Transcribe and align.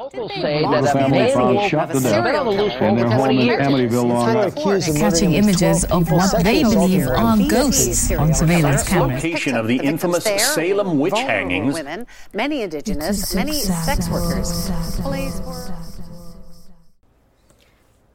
Locals 0.00 0.32
say 0.32 0.62
that 0.62 0.96
a 0.96 1.08
man 1.10 1.34
found 1.34 1.70
shot 1.70 1.90
to 1.90 2.00
death 2.00 2.14
in 2.14 2.56
their 2.56 2.70
home 2.70 2.98
in 2.98 3.06
Amityville, 3.06 4.08
Long 4.08 4.28
Island. 4.30 4.96
catching 4.96 5.34
images 5.34 5.84
of 5.84 6.10
what 6.10 6.42
they 6.42 6.62
believe 6.62 7.06
are 7.06 7.36
ghosts 7.48 8.10
on 8.10 8.32
surveillance 8.32 8.88
cameras. 8.88 9.22
Location 9.22 9.56
of 9.56 9.68
the 9.68 9.76
infamous 9.76 10.24
Salem 10.24 10.98
witch 10.98 11.12
hangings. 11.12 11.74
Women, 11.74 12.06
many 12.32 12.62
indigenous, 12.62 13.34
many 13.34 13.52
sex 13.52 14.08
workers. 14.08 14.70
Police. 15.02 15.38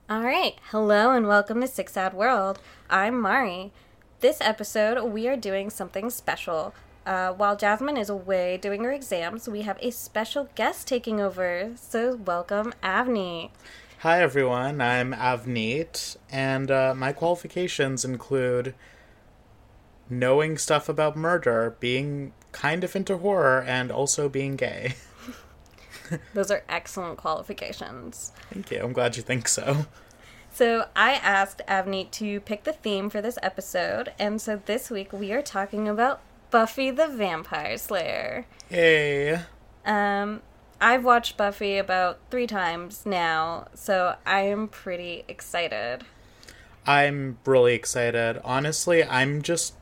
All 0.09 0.23
right, 0.23 0.55
hello 0.71 1.11
and 1.11 1.27
welcome 1.27 1.61
to 1.61 1.67
Sick 1.67 1.89
Sad 1.89 2.15
World. 2.15 2.57
I'm 2.89 3.21
Mari. 3.21 3.71
This 4.21 4.41
episode, 4.41 5.03
we 5.11 5.27
are 5.27 5.37
doing 5.37 5.69
something 5.69 6.09
special. 6.09 6.73
Uh, 7.05 7.31
while 7.33 7.55
Jasmine 7.55 7.97
is 7.97 8.09
away 8.09 8.57
doing 8.57 8.83
her 8.83 8.91
exams, 8.91 9.47
we 9.47 9.61
have 9.61 9.77
a 9.79 9.91
special 9.91 10.49
guest 10.55 10.87
taking 10.87 11.21
over. 11.21 11.71
So, 11.75 12.15
welcome, 12.15 12.73
Avni. 12.81 13.51
Hi 13.99 14.21
everyone, 14.21 14.81
I'm 14.81 15.13
Avneet, 15.13 16.17
and 16.31 16.71
uh, 16.71 16.95
my 16.95 17.11
qualifications 17.11 18.03
include 18.03 18.73
knowing 20.09 20.57
stuff 20.57 20.89
about 20.89 21.15
murder, 21.15 21.75
being 21.79 22.33
kind 22.51 22.83
of 22.83 22.95
into 22.95 23.17
horror, 23.17 23.61
and 23.61 23.91
also 23.91 24.27
being 24.27 24.55
gay. 24.55 24.95
Those 26.33 26.49
are 26.49 26.63
excellent 26.67 27.17
qualifications. 27.17 28.31
Thank 28.51 28.71
you. 28.71 28.79
I'm 28.81 28.93
glad 28.93 29.15
you 29.15 29.23
think 29.23 29.47
so. 29.47 29.85
So, 30.51 30.87
I 30.95 31.13
asked 31.13 31.61
Avni 31.67 32.09
to 32.11 32.39
pick 32.39 32.63
the 32.63 32.73
theme 32.73 33.11
for 33.11 33.21
this 33.21 33.37
episode, 33.43 34.11
and 34.17 34.41
so 34.41 34.61
this 34.65 34.89
week 34.89 35.13
we 35.13 35.31
are 35.33 35.41
talking 35.43 35.87
about 35.87 36.21
Buffy 36.55 36.89
the 36.89 37.09
Vampire 37.09 37.77
Slayer. 37.77 38.45
Hey. 38.69 39.41
Um, 39.85 40.41
I've 40.79 41.03
watched 41.03 41.35
Buffy 41.35 41.77
about 41.77 42.19
three 42.31 42.47
times 42.47 43.05
now, 43.05 43.67
so 43.73 44.15
I 44.25 44.43
am 44.43 44.69
pretty 44.69 45.25
excited. 45.27 46.05
I'm 46.87 47.39
really 47.45 47.73
excited. 47.73 48.39
Honestly, 48.45 49.03
I'm 49.03 49.41
just 49.41 49.73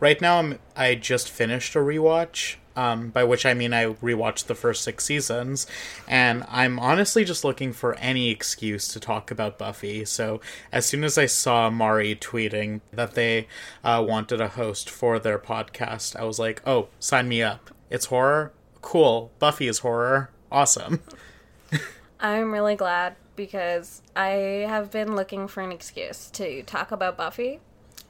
right 0.00 0.20
now. 0.20 0.40
I'm 0.40 0.58
I 0.74 0.96
just 0.96 1.30
finished 1.30 1.76
a 1.76 1.78
rewatch. 1.78 2.56
Um, 2.76 3.08
by 3.08 3.24
which 3.24 3.46
I 3.46 3.54
mean 3.54 3.72
I 3.72 3.86
rewatched 3.86 4.46
the 4.46 4.54
first 4.54 4.82
six 4.84 5.04
seasons, 5.04 5.66
and 6.06 6.44
I'm 6.48 6.78
honestly 6.78 7.24
just 7.24 7.42
looking 7.42 7.72
for 7.72 7.94
any 7.94 8.30
excuse 8.30 8.86
to 8.88 9.00
talk 9.00 9.30
about 9.30 9.58
Buffy. 9.58 10.04
So 10.04 10.40
as 10.70 10.86
soon 10.86 11.02
as 11.02 11.16
I 11.16 11.26
saw 11.26 11.70
Mari 11.70 12.14
tweeting 12.14 12.82
that 12.92 13.14
they 13.14 13.48
uh, 13.82 14.04
wanted 14.06 14.40
a 14.40 14.48
host 14.48 14.90
for 14.90 15.18
their 15.18 15.38
podcast, 15.38 16.16
I 16.16 16.24
was 16.24 16.38
like, 16.38 16.60
"Oh, 16.66 16.88
sign 17.00 17.28
me 17.28 17.42
up! 17.42 17.70
It's 17.88 18.06
horror, 18.06 18.52
cool. 18.82 19.32
Buffy 19.38 19.68
is 19.68 19.78
horror, 19.78 20.30
awesome." 20.52 21.00
I'm 22.20 22.52
really 22.52 22.76
glad 22.76 23.16
because 23.36 24.02
I 24.14 24.64
have 24.66 24.90
been 24.90 25.14
looking 25.14 25.46
for 25.48 25.62
an 25.62 25.70
excuse 25.70 26.30
to 26.32 26.62
talk 26.62 26.90
about 26.90 27.16
Buffy, 27.16 27.60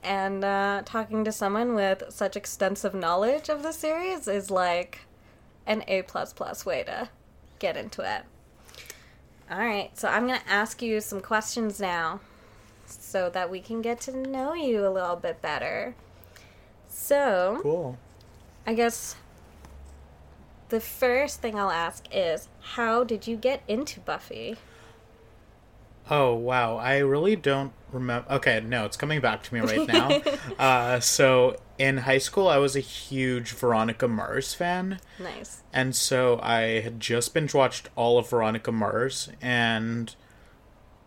and 0.07 0.45
uh, 0.45 0.83
talking 0.85 1.25
to 1.25 1.33
someone 1.33 1.75
with 1.75 2.05
such 2.11 2.37
extensive 2.37 2.95
knowledge 2.95 3.49
of 3.49 3.63
the 3.63 3.73
series 3.73 4.29
is 4.29 4.51
like 4.51 5.01
an 5.67 5.83
A 5.89 6.03
plus 6.03 6.33
plus 6.33 6.65
way 6.65 6.85
to 6.85 7.11
get 7.59 7.77
into 7.77 8.03
it. 8.03 8.23
All 9.51 9.59
right, 9.59 9.91
so 9.99 10.09
I'm 10.09 10.27
gonna 10.27 10.41
ask 10.49 10.81
you 10.81 11.01
some 11.01 11.21
questions 11.21 11.81
now, 11.81 12.21
so 12.87 13.29
that 13.31 13.51
we 13.51 13.61
can 13.61 13.83
get 13.83 14.01
to 14.03 14.17
know 14.17 14.55
you 14.55 14.87
a 14.87 14.91
little 14.91 15.17
bit 15.17 15.43
better. 15.43 15.95
So, 16.89 17.59
Cool. 17.63 17.99
I 18.67 18.75
guess 18.75 19.17
the 20.69 20.81
first 20.81 21.41
thing 21.41 21.59
I'll 21.59 21.71
ask 21.71 22.05
is 22.13 22.49
how 22.61 23.05
did 23.05 23.27
you 23.27 23.37
get 23.37 23.63
into 23.69 24.01
Buffy? 24.01 24.57
Oh 26.09 26.35
wow, 26.35 26.77
I 26.77 26.99
really 26.99 27.35
don't 27.37 27.73
remember. 27.91 28.31
Okay, 28.35 28.61
no, 28.61 28.85
it's 28.85 28.97
coming 28.97 29.21
back 29.21 29.43
to 29.45 29.55
me 29.55 29.61
right 29.61 29.87
now. 29.89 30.23
uh, 30.59 31.01
so 31.01 31.57
in 31.79 31.99
high 31.99 32.19
school, 32.19 32.47
I 32.49 32.59
was 32.59 32.77
a 32.77 32.81
huge 32.81 33.51
Veronica 33.53 34.07
Mars 34.07 34.55
fan, 34.55 35.01
Nice. 35.19 35.63
and 35.73 35.97
so 35.97 36.39
I 36.43 36.81
had 36.81 37.01
just 37.01 37.35
binge 37.35 37.55
watched 37.55 37.89
all 37.97 38.19
of 38.19 38.31
Veronica 38.31 38.71
Mars, 38.71 39.31
and 39.43 40.15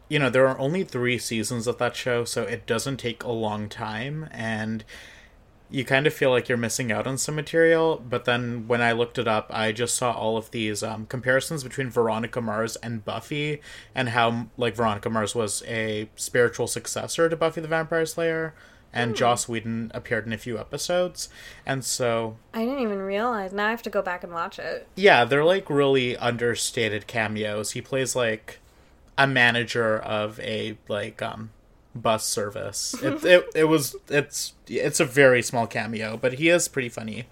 you 0.09 0.19
know 0.19 0.29
there 0.29 0.47
are 0.47 0.59
only 0.59 0.83
three 0.83 1.17
seasons 1.17 1.65
of 1.65 1.77
that 1.77 1.95
show, 1.95 2.25
so 2.25 2.43
it 2.43 2.65
doesn't 2.65 2.97
take 2.97 3.23
a 3.23 3.31
long 3.31 3.69
time, 3.69 4.27
and 4.31 4.83
you 5.71 5.85
kind 5.85 6.07
of 6.07 6.13
feel 6.13 6.31
like 6.31 6.49
you're 6.49 6.57
missing 6.57 6.91
out 6.91 7.05
on 7.05 7.17
some 7.17 7.35
material. 7.35 8.03
But 8.07 8.25
then 8.25 8.67
when 8.67 8.81
I 8.81 8.91
looked 8.91 9.17
it 9.17 9.27
up, 9.27 9.51
I 9.53 9.71
just 9.71 9.95
saw 9.95 10.11
all 10.11 10.35
of 10.37 10.51
these 10.51 10.81
um, 10.81 11.05
comparisons 11.05 11.63
between 11.63 11.89
Veronica 11.89 12.41
Mars 12.41 12.75
and 12.77 13.05
Buffy, 13.05 13.61
and 13.93 14.09
how 14.09 14.47
like 14.57 14.75
Veronica 14.75 15.09
Mars 15.09 15.35
was 15.35 15.63
a 15.67 16.09
spiritual 16.15 16.67
successor 16.67 17.29
to 17.29 17.35
Buffy 17.35 17.61
the 17.61 17.67
Vampire 17.67 18.05
Slayer, 18.05 18.53
and 18.91 19.15
Joss 19.15 19.47
Whedon 19.47 19.91
appeared 19.93 20.25
in 20.25 20.33
a 20.33 20.37
few 20.37 20.57
episodes, 20.57 21.29
and 21.65 21.85
so 21.85 22.37
I 22.53 22.65
didn't 22.65 22.79
even 22.79 22.99
realize. 22.99 23.53
Now 23.53 23.67
I 23.67 23.69
have 23.69 23.83
to 23.83 23.89
go 23.91 24.01
back 24.01 24.23
and 24.23 24.33
watch 24.33 24.57
it. 24.57 24.87
yeah, 24.95 25.25
they're 25.25 25.45
like 25.45 25.69
really 25.69 26.17
understated 26.17 27.05
cameos. 27.05 27.71
He 27.71 27.81
plays 27.81 28.15
like 28.15 28.59
a 29.17 29.27
manager 29.27 29.99
of 29.99 30.39
a 30.39 30.77
like 30.87 31.21
um 31.21 31.51
bus 31.95 32.25
service. 32.25 32.95
It 33.03 33.23
it, 33.25 33.49
it 33.55 33.63
was 33.65 33.95
it's 34.09 34.53
it's 34.67 34.99
a 34.99 35.05
very 35.05 35.41
small 35.41 35.67
cameo, 35.67 36.17
but 36.17 36.33
he 36.33 36.49
is 36.49 36.67
pretty 36.67 36.89
funny. 36.89 37.25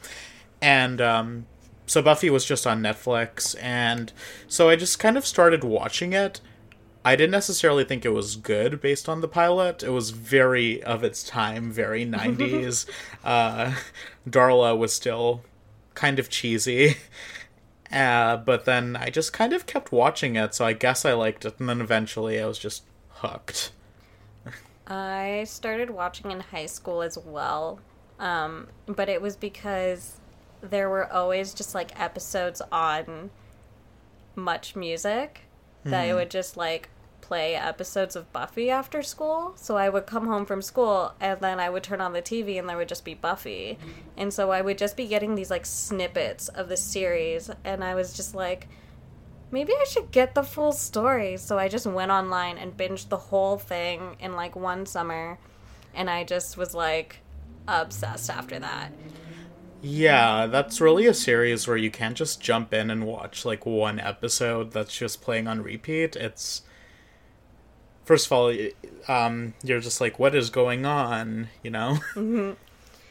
And 0.62 1.00
um 1.01 1.45
so 1.85 2.01
Buffy 2.01 2.29
was 2.29 2.44
just 2.45 2.68
on 2.68 2.81
Netflix 2.81 3.56
and 3.62 4.12
so 4.47 4.69
I 4.69 4.75
just 4.75 5.00
kind 5.00 5.18
of 5.18 5.25
started 5.25 5.63
watching 5.63 6.13
it. 6.13 6.41
I 7.06 7.16
didn't 7.16 7.31
necessarily 7.31 7.85
think 7.85 8.03
it 8.03 8.09
was 8.09 8.35
good 8.35 8.81
based 8.81 9.07
on 9.07 9.22
the 9.22 9.28
pilot. 9.29 9.81
It 9.84 9.91
was 9.91 10.09
very 10.09 10.84
of 10.84 11.03
its 11.03 11.24
time, 11.24 11.72
very 11.72 12.06
90s. 12.18 12.85
uh 13.24 13.75
Darla 14.29 14.78
was 14.78 14.94
still 14.94 15.44
kind 15.94 16.19
of 16.19 16.29
cheesy. 16.29 16.97
Uh, 17.91 18.35
but 18.35 18.66
then 18.66 18.97
I 18.97 19.09
just 19.09 19.31
kind 19.31 19.53
of 19.53 19.66
kept 19.66 19.94
watching 19.94 20.35
it, 20.35 20.53
so 20.53 20.66
I 20.66 20.74
guess 20.74 21.06
I 21.06 21.13
liked 21.13 21.45
it, 21.45 21.57
and 21.57 21.69
then 21.69 21.79
eventually 21.79 22.38
I 22.41 22.45
was 22.45 22.59
just 22.59 22.84
hooked. 23.09 23.72
I 24.88 25.44
started 25.48 25.90
watching 25.90 26.31
in 26.31 26.40
high 26.40 26.66
school 26.66 27.02
as 27.02 27.18
well, 27.18 27.80
um, 28.20 28.68
but 28.86 29.09
it 29.09 29.22
was 29.22 29.36
because 29.36 30.20
there 30.62 30.90
were 30.90 31.12
always 31.12 31.53
just 31.53 31.75
like 31.75 32.00
episodes 32.00 32.62
on 32.72 33.30
Much 34.36 34.75
Music 34.75 35.42
that 35.84 36.02
I 36.09 36.14
would 36.14 36.31
just 36.31 36.58
like 36.58 36.90
play 37.22 37.56
episodes 37.56 38.16
of 38.16 38.31
Buffy 38.31 38.70
after 38.70 39.02
school. 39.03 39.53
So 39.58 39.75
I 39.78 39.90
would 39.90 40.06
come 40.06 40.28
home 40.28 40.46
from 40.46 40.62
school 40.62 41.14
and 41.19 41.40
then 41.42 41.59
I 41.59 41.69
would 41.69 41.84
turn 41.84 42.00
on 42.00 42.14
the 42.14 42.22
TV 42.22 42.58
and 42.58 42.69
there 42.69 42.78
would 42.78 42.88
just 42.88 43.04
be 43.04 43.14
Buffy. 43.14 43.78
And 44.16 44.34
so 44.34 44.52
I 44.52 44.62
would 44.62 44.78
just 44.78 44.96
be 44.96 45.08
getting 45.08 45.36
these 45.36 45.50
like 45.52 45.66
snippets 45.66 46.48
of 46.48 46.69
the 46.69 46.78
series 46.78 47.50
and 47.66 47.84
I 47.84 47.96
was 47.96 48.14
just 48.14 48.34
like 48.34 48.68
maybe 49.52 49.74
I 49.74 49.85
should 49.90 50.12
get 50.12 50.35
the 50.35 50.44
full 50.44 50.72
story. 50.72 51.38
So 51.38 51.58
I 51.58 51.68
just 51.68 51.85
went 51.85 52.12
online 52.12 52.58
and 52.58 52.75
binged 52.75 53.09
the 53.09 53.18
whole 53.18 53.58
thing 53.58 54.16
in 54.19 54.34
like 54.34 54.56
one 54.56 54.85
summer 54.85 55.38
and 55.94 56.09
I 56.09 56.24
just 56.24 56.58
was 56.58 56.74
like 56.74 57.19
obsessed 57.68 58.30
after 58.30 58.59
that. 58.59 58.91
Yeah, 59.81 60.47
that's 60.47 60.81
really 60.81 61.06
a 61.06 61.13
series 61.13 61.68
where 61.68 61.78
you 61.78 61.91
can't 61.91 62.16
just 62.18 62.41
jump 62.41 62.74
in 62.74 62.90
and 62.90 63.06
watch 63.06 63.46
like 63.46 63.66
one 63.66 64.00
episode 64.00 64.72
that's 64.72 64.97
just 64.97 65.22
playing 65.22 65.47
on 65.47 65.62
repeat. 65.62 66.16
It's 66.16 66.63
first 68.06 68.28
of 68.28 68.31
all, 68.31 68.56
um, 69.07 69.53
you're 69.63 69.80
just 69.80 70.02
like, 70.02 70.18
what 70.18 70.34
is 70.34 70.50
going 70.50 70.86
on? 70.86 71.50
You 71.63 71.72
know? 71.72 72.00
Mm-hmm. 72.16 72.52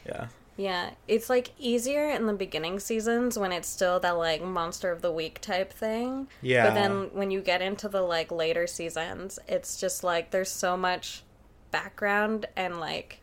Yeah. 0.05 0.27
Yeah, 0.57 0.91
it's 1.07 1.29
like 1.29 1.51
easier 1.59 2.09
in 2.09 2.25
the 2.25 2.33
beginning 2.33 2.79
seasons 2.79 3.37
when 3.37 3.51
it's 3.51 3.67
still 3.67 3.99
that 3.99 4.17
like 4.17 4.43
monster 4.43 4.91
of 4.91 5.01
the 5.01 5.11
week 5.11 5.39
type 5.39 5.71
thing. 5.71 6.27
Yeah. 6.41 6.67
But 6.67 6.73
then 6.73 7.09
when 7.13 7.29
you 7.29 7.41
get 7.41 7.61
into 7.61 7.87
the 7.87 8.01
like 8.01 8.31
later 8.31 8.65
seasons, 8.65 9.37
it's 9.47 9.79
just 9.79 10.03
like 10.03 10.31
there's 10.31 10.51
so 10.51 10.75
much 10.75 11.23
background 11.69 12.47
and 12.55 12.79
like 12.79 13.19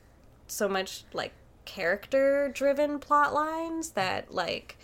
so 0.47 0.69
much 0.69 1.05
like 1.13 1.33
character 1.65 2.51
driven 2.55 2.99
plot 2.99 3.35
lines 3.35 3.91
that 3.91 4.33
like 4.33 4.77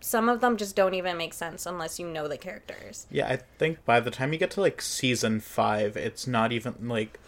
some 0.00 0.28
of 0.28 0.40
them 0.40 0.56
just 0.56 0.74
don't 0.76 0.94
even 0.94 1.16
make 1.16 1.34
sense 1.34 1.66
unless 1.66 1.98
you 1.98 2.08
know 2.08 2.28
the 2.28 2.38
characters. 2.38 3.06
Yeah, 3.10 3.28
I 3.28 3.36
think 3.58 3.84
by 3.84 4.00
the 4.00 4.10
time 4.10 4.32
you 4.32 4.38
get 4.38 4.50
to 4.52 4.60
like 4.60 4.80
season 4.82 5.40
five, 5.40 5.96
it's 5.96 6.26
not 6.26 6.52
even 6.52 6.74
like 6.88 7.20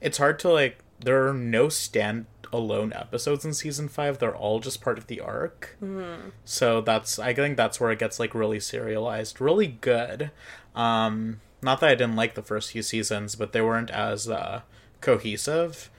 it's 0.00 0.18
hard 0.18 0.38
to 0.40 0.48
like 0.50 0.78
there 1.00 1.26
are 1.28 1.34
no 1.34 1.68
stand 1.68 2.26
alone 2.52 2.92
episodes 2.94 3.44
in 3.44 3.52
season 3.54 3.88
five. 3.88 4.18
They're 4.18 4.34
all 4.34 4.60
just 4.60 4.80
part 4.80 4.98
of 4.98 5.06
the 5.08 5.20
arc. 5.20 5.76
Mm-hmm. 5.82 6.30
So 6.44 6.80
that's 6.80 7.18
I 7.18 7.34
think 7.34 7.56
that's 7.56 7.80
where 7.80 7.90
it 7.90 7.98
gets 7.98 8.18
like 8.20 8.34
really 8.34 8.60
serialized, 8.60 9.40
really 9.40 9.66
good. 9.66 10.30
Um, 10.74 11.40
not 11.62 11.80
that 11.80 11.90
I 11.90 11.94
didn't 11.94 12.16
like 12.16 12.34
the 12.34 12.42
first 12.42 12.70
few 12.72 12.82
seasons, 12.82 13.34
but 13.34 13.52
they 13.52 13.60
weren't 13.62 13.90
as 13.90 14.28
uh, 14.28 14.60
cohesive. 15.00 15.90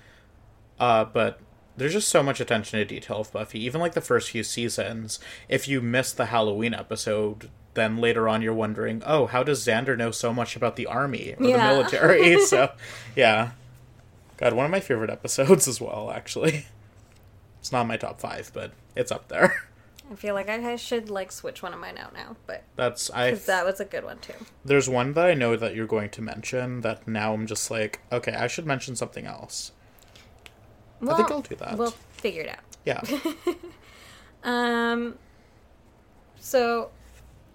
Uh, 0.80 1.06
but 1.06 1.40
there's 1.76 1.94
just 1.94 2.10
so 2.10 2.24
much 2.24 2.40
attention 2.40 2.80
to 2.80 2.86
detail 2.86 3.22
of 3.22 3.32
Buffy. 3.32 3.60
Even 3.64 3.82
like 3.82 3.94
the 3.94 4.02
first 4.02 4.30
few 4.32 4.44
seasons, 4.44 5.20
if 5.50 5.68
you 5.68 5.82
miss 5.82 6.12
the 6.12 6.28
Halloween 6.28 6.74
episode, 6.74 7.50
then 7.74 7.98
later 7.98 8.28
on 8.30 8.42
you're 8.42 8.54
wondering, 8.54 9.02
oh, 9.06 9.26
how 9.28 9.44
does 9.44 9.66
Xander 9.66 9.98
know 9.98 10.12
so 10.12 10.34
much 10.34 10.56
about 10.56 10.76
the 10.76 10.86
army 10.88 11.36
or 11.40 11.48
Yeah. 11.48 11.68
the 11.70 11.74
military? 11.76 12.40
so, 12.46 12.72
yeah. 13.16 13.52
God, 14.38 14.54
one 14.54 14.66
of 14.66 14.72
my 14.72 14.80
favorite 14.80 15.10
episodes 15.10 15.68
as 15.68 15.82
well, 15.82 16.12
actually. 16.12 16.66
It's 17.60 17.72
not 17.72 17.88
my 17.88 17.98
top 17.98 18.22
five, 18.22 18.52
but 18.54 18.72
it's 18.96 19.12
up 19.12 19.28
there. 19.28 19.64
I 20.10 20.16
feel 20.16 20.34
like 20.34 20.48
I 20.48 20.76
should 20.78 21.10
like 21.10 21.32
switch 21.34 21.62
one 21.62 21.74
of 21.74 21.80
mine 21.80 21.98
out 21.98 22.14
now, 22.14 22.38
but 22.46 22.64
That's 22.78 23.12
I. 23.12 23.34
that 23.34 23.66
was 23.66 23.82
a 23.82 23.86
good 23.86 24.06
one 24.06 24.20
too. 24.20 24.34
There's 24.64 24.88
one 24.88 25.14
that 25.14 25.26
I 25.26 25.34
know 25.34 25.58
that 25.58 25.76
you're 25.76 25.88
going 25.88 26.10
to 26.12 26.22
mention 26.22 26.80
that 26.82 27.08
now 27.08 27.34
I'm 27.34 27.46
just 27.46 27.70
like, 27.70 28.00
okay, 28.12 28.34
I 28.34 28.48
should 28.48 28.66
mention 28.66 28.96
something 28.96 29.26
else. 29.26 29.74
Well, 31.02 31.18
think 31.18 31.30
I'll 31.30 31.42
do 31.42 31.56
that. 31.56 31.78
We'll 31.78 31.92
figure 31.92 32.44
it 32.44 32.50
out. 32.50 32.60
Yeah. 32.86 33.02
Um. 34.44 35.16
So, 36.40 36.92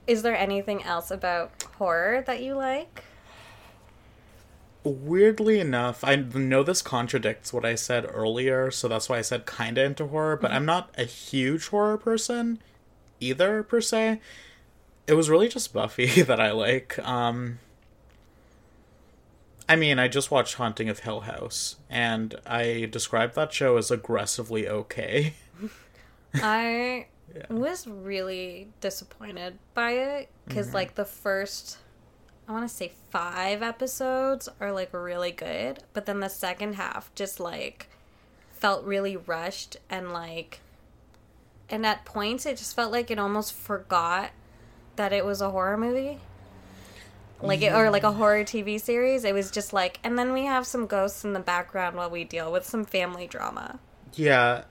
is 0.07 0.23
there 0.23 0.37
anything 0.37 0.83
else 0.83 1.11
about 1.11 1.63
horror 1.79 2.23
that 2.27 2.43
you 2.43 2.55
like? 2.55 3.05
Weirdly 4.85 5.61
enough, 5.61 6.03
I 6.03 6.17
know 6.17 6.63
this 6.65 6.83
contradicts 6.83 7.53
what 7.53 7.65
I 7.65 7.77
said 7.77 8.05
earlier, 8.13 8.71
so 8.73 8.89
that's 8.89 9.09
why 9.09 9.19
I 9.19 9.23
said 9.23 9.47
kinda 9.47 9.83
into 9.85 10.09
horror, 10.09 10.37
but 10.37 10.51
I'm 10.51 10.65
not 10.65 10.93
a 10.99 11.05
huge 11.05 11.69
horror 11.69 11.97
person 11.97 12.61
either, 13.21 13.63
per 13.63 13.81
se. 13.81 14.21
It 15.07 15.15
was 15.15 15.31
really 15.31 15.49
just 15.49 15.73
Buffy 15.73 16.23
that 16.23 16.41
I 16.41 16.51
like. 16.51 16.99
Um, 17.07 17.61
I 19.69 19.77
mean, 19.77 19.99
I 20.01 20.09
just 20.09 20.31
watched 20.33 20.55
Haunting 20.55 20.89
of 20.89 21.01
Hill 21.01 21.21
House, 21.21 21.77
and 21.89 22.35
I 22.45 22.89
described 22.91 23.37
that 23.37 23.53
show 23.53 23.77
as 23.77 23.91
aggressively 23.91 24.69
okay. 24.69 25.35
I 26.35 27.07
was 27.49 27.87
really 27.87 28.69
disappointed 28.81 29.59
by 29.75 29.93
it 29.93 30.29
because, 30.47 30.67
Mm-hmm. 30.69 30.75
like, 30.75 30.95
the 30.97 31.05
first, 31.05 31.79
I 32.49 32.53
want 32.53 32.69
to 32.69 32.75
say 32.75 32.93
five 33.11 33.63
episodes 33.63 34.49
are 34.61 34.73
like 34.73 34.93
really 34.93 35.31
good, 35.31 35.81
but 35.93 36.07
then 36.07 36.21
the 36.21 36.29
second 36.29 36.75
half 36.75 37.15
just 37.15 37.41
like 37.41 37.89
felt 38.53 38.85
really 38.85 39.17
rushed 39.17 39.77
and 39.89 40.13
like, 40.13 40.61
and 41.71 41.87
at 41.87 42.05
points 42.05 42.47
it 42.47 42.59
just 42.59 42.75
felt 42.77 42.93
like 42.93 43.11
it 43.11 43.19
almost 43.19 43.55
forgot 43.55 44.31
that 44.97 45.13
it 45.13 45.25
was 45.25 45.41
a 45.41 45.51
horror 45.51 45.77
movie. 45.77 46.19
Like 47.41 47.63
it, 47.63 47.73
or 47.73 47.91
like 47.91 48.05
a 48.05 48.13
horror 48.13 48.45
TV 48.45 48.81
series. 48.81 49.25
It 49.25 49.35
was 49.35 49.51
just 49.51 49.73
like, 49.73 49.99
and 50.05 50.17
then 50.17 50.33
we 50.33 50.45
have 50.45 50.65
some 50.65 50.87
ghosts 50.87 51.25
in 51.25 51.33
the 51.33 51.41
background 51.41 51.97
while 51.97 52.09
we 52.09 52.23
deal 52.23 52.53
with 52.53 52.65
some 52.65 52.85
family 52.85 53.27
drama. 53.27 53.81
Yeah. 54.15 54.63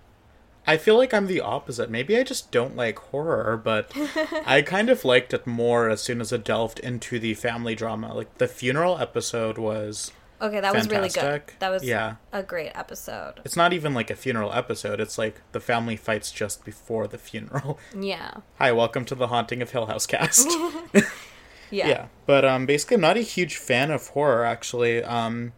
I 0.68 0.78
feel 0.78 0.96
like 0.98 1.14
I'm 1.14 1.28
the 1.28 1.42
opposite. 1.42 1.90
Maybe 1.90 2.16
I 2.18 2.24
just 2.24 2.52
don't 2.52 2.76
like 2.76 3.00
horror, 3.00 3.60
but 3.64 3.92
I 4.46 4.62
kind 4.62 4.90
of 4.90 5.04
liked 5.04 5.34
it 5.34 5.48
more 5.48 5.90
as 5.90 6.02
soon 6.02 6.22
as 6.22 6.32
it 6.32 6.44
delved 6.44 6.80
into 6.80 7.20
the 7.20 7.34
family 7.34 7.74
drama. 7.76 8.14
Like 8.14 8.38
the 8.38 8.48
funeral 8.48 8.98
episode 9.00 9.58
was 9.58 10.12
Okay, 10.42 10.60
that 10.60 10.74
was 10.74 10.90
really 10.90 11.10
good. 11.10 11.44
That 11.60 11.70
was 11.70 11.84
Yeah. 11.84 12.16
a 12.32 12.42
great 12.44 12.72
episode. 12.74 13.36
it's 13.46 13.56
not 13.56 13.74
even 13.74 13.94
like 13.94 14.10
a 14.10 14.16
funeral 14.16 14.52
episode. 14.54 15.00
It's 15.00 15.18
like 15.18 15.42
the 15.52 15.60
family 15.60 15.96
fights 15.96 16.32
just 16.32 16.64
before 16.66 17.08
the 17.08 17.18
funeral. 17.18 17.80
Yeah. 18.00 18.38
Hi, 18.58 18.72
welcome 18.72 19.06
to 19.06 19.16
the 19.16 19.28
Haunting 19.28 19.62
of 19.62 19.72
Hill 19.72 19.88
House 19.88 20.06
cast. 20.06 20.48
Yeah. 21.74 21.88
yeah. 21.88 22.06
But 22.26 22.44
um 22.44 22.66
basically 22.66 22.96
I'm 22.96 23.02
not 23.02 23.16
a 23.16 23.22
huge 23.22 23.56
fan 23.56 23.92
of 23.92 24.08
horror 24.10 24.44
actually. 24.44 25.02
Um 25.04 25.54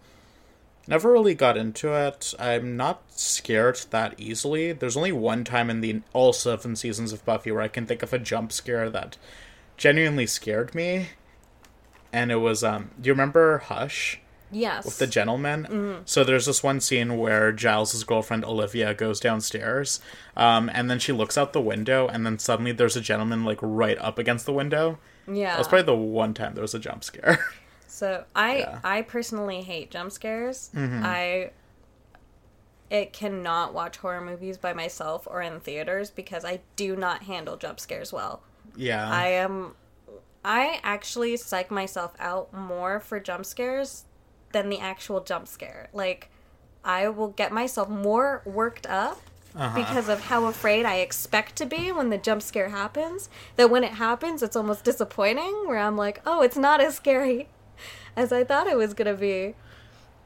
never 0.88 1.12
really 1.12 1.36
got 1.36 1.58
into 1.58 1.94
it. 1.94 2.34
I'm 2.40 2.76
not 2.78 3.04
scared 3.12 3.80
that 3.92 4.16
easily. 4.20 4.72
There's 4.74 4.98
only 4.98 5.12
one 5.12 5.44
time 5.44 5.70
in 5.70 5.82
the 5.82 6.02
all 6.14 6.34
seven 6.34 6.76
seasons 6.76 7.14
of 7.14 7.26
Buffy 7.26 7.52
where 7.52 7.62
I 7.62 7.68
can 7.68 7.86
think 7.86 8.04
of 8.04 8.14
a 8.14 8.20
jump 8.20 8.52
scare 8.52 8.90
that 8.90 9.18
genuinely 9.78 10.28
scared 10.28 10.76
me. 10.76 11.10
And 12.12 12.32
it 12.32 12.38
was 12.38 12.64
um 12.64 12.92
do 13.02 13.08
you 13.08 13.14
remember 13.14 13.60
Hush? 13.60 14.20
Yes. 14.56 14.86
with 14.86 15.00
the 15.00 15.08
gentleman. 15.08 16.04
So 16.06 16.24
there's 16.24 16.46
this 16.46 16.62
one 16.62 16.80
scene 16.80 17.18
where 17.18 17.52
Giles's 17.52 18.04
girlfriend 18.04 18.46
Olivia 18.46 18.94
goes 18.94 19.20
downstairs, 19.20 20.00
um, 20.38 20.70
and 20.72 20.92
then 20.92 21.00
she 21.00 21.12
looks 21.12 21.40
out 21.40 21.54
the 21.54 21.60
window, 21.62 22.08
and 22.08 22.24
then 22.24 22.38
suddenly 22.38 22.72
there's 22.72 22.96
a 22.96 23.02
gentleman 23.02 23.44
like 23.46 23.58
right 23.64 23.98
up 23.98 24.20
against 24.20 24.46
the 24.46 24.54
window. 24.54 25.00
yeah. 25.28 25.54
That 25.54 25.58
was 25.58 25.68
probably 25.68 25.86
the 25.88 25.96
one 25.96 26.36
time 26.36 26.54
there 26.54 26.62
was 26.62 26.76
a 26.76 26.80
jump 26.80 27.04
scare. 27.04 27.44
so 27.94 28.24
I 28.36 28.58
Yeah. 28.58 28.66
Mm-hmm. 28.66 28.88
I 28.88 29.02
personally 29.04 29.62
hate 29.62 29.92
jump 29.92 30.12
scares. 30.12 30.72
I 30.76 31.52
it 32.90 33.12
cannot 33.14 33.74
watch 33.74 33.98
horror 33.98 34.22
movies 34.22 34.58
by 34.58 34.74
myself 34.74 35.28
or 35.30 35.42
in 35.42 35.60
theaters 35.60 36.12
because 36.12 36.46
I 36.46 36.62
do 36.76 36.96
not 36.96 37.24
handle 37.24 37.58
jump 37.58 37.80
scares 37.80 38.12
well. 38.14 38.42
yeah, 38.76 39.10
I 39.10 39.28
am 39.28 39.76
I 40.46 40.80
actually 40.84 41.38
psych 41.38 41.72
myself 41.72 42.14
out 42.20 42.54
more 42.54 43.00
for 43.00 43.20
jump 43.20 43.46
scares 43.46 44.06
than 44.52 44.70
the 44.70 44.80
actual 44.80 45.22
jump 45.22 45.48
scare. 45.48 45.90
Like 45.94 46.30
I 46.84 47.08
will 47.10 47.30
get 47.30 47.52
myself 47.52 47.90
more 47.90 48.42
worked 48.46 48.86
up 48.88 49.20
Uh-huh. 49.56 49.76
because 49.76 50.10
of 50.10 50.20
how 50.20 50.46
afraid 50.46 50.84
I 50.86 50.96
expect 50.98 51.56
to 51.58 51.66
be 51.66 51.92
when 51.92 52.10
the 52.10 52.18
jump 52.18 52.42
scare 52.42 52.70
happens. 52.70 53.30
That 53.56 53.70
when 53.70 53.84
it 53.84 53.94
happens, 53.94 54.42
it's 54.44 54.56
almost 54.56 54.84
disappointing. 54.84 55.66
Where 55.68 55.78
I'm 55.78 55.96
like, 55.96 56.22
oh, 56.26 56.42
it's 56.42 56.58
not 56.58 56.82
as 56.82 56.96
scary 56.96 57.48
as 58.16 58.32
I 58.32 58.44
thought 58.44 58.68
it 58.68 58.78
was 58.78 58.94
gonna 58.94 59.14
be. 59.16 59.56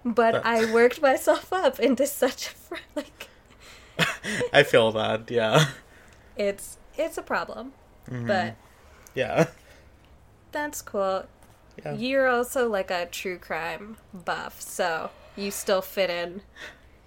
But 0.05 0.45
I 0.45 0.71
worked 0.71 1.01
myself 1.01 1.51
up 1.51 1.79
into 1.79 2.07
such 2.07 2.47
a 2.47 2.49
fr- 2.51 2.75
like 2.95 3.29
I 4.53 4.63
feel 4.63 4.91
that. 4.93 5.29
Yeah, 5.29 5.65
it's 6.35 6.77
it's 6.97 7.17
a 7.17 7.21
problem. 7.23 7.73
Mm-hmm. 8.09 8.27
But 8.27 8.55
yeah, 9.15 9.47
that's 10.51 10.81
cool. 10.81 11.25
yeah. 11.83 11.93
You're 11.93 12.27
also 12.27 12.69
like 12.69 12.91
a 12.91 13.05
true 13.07 13.37
crime 13.37 13.97
buff, 14.13 14.61
so 14.61 15.09
you 15.35 15.51
still 15.51 15.81
fit 15.81 16.09
in 16.09 16.41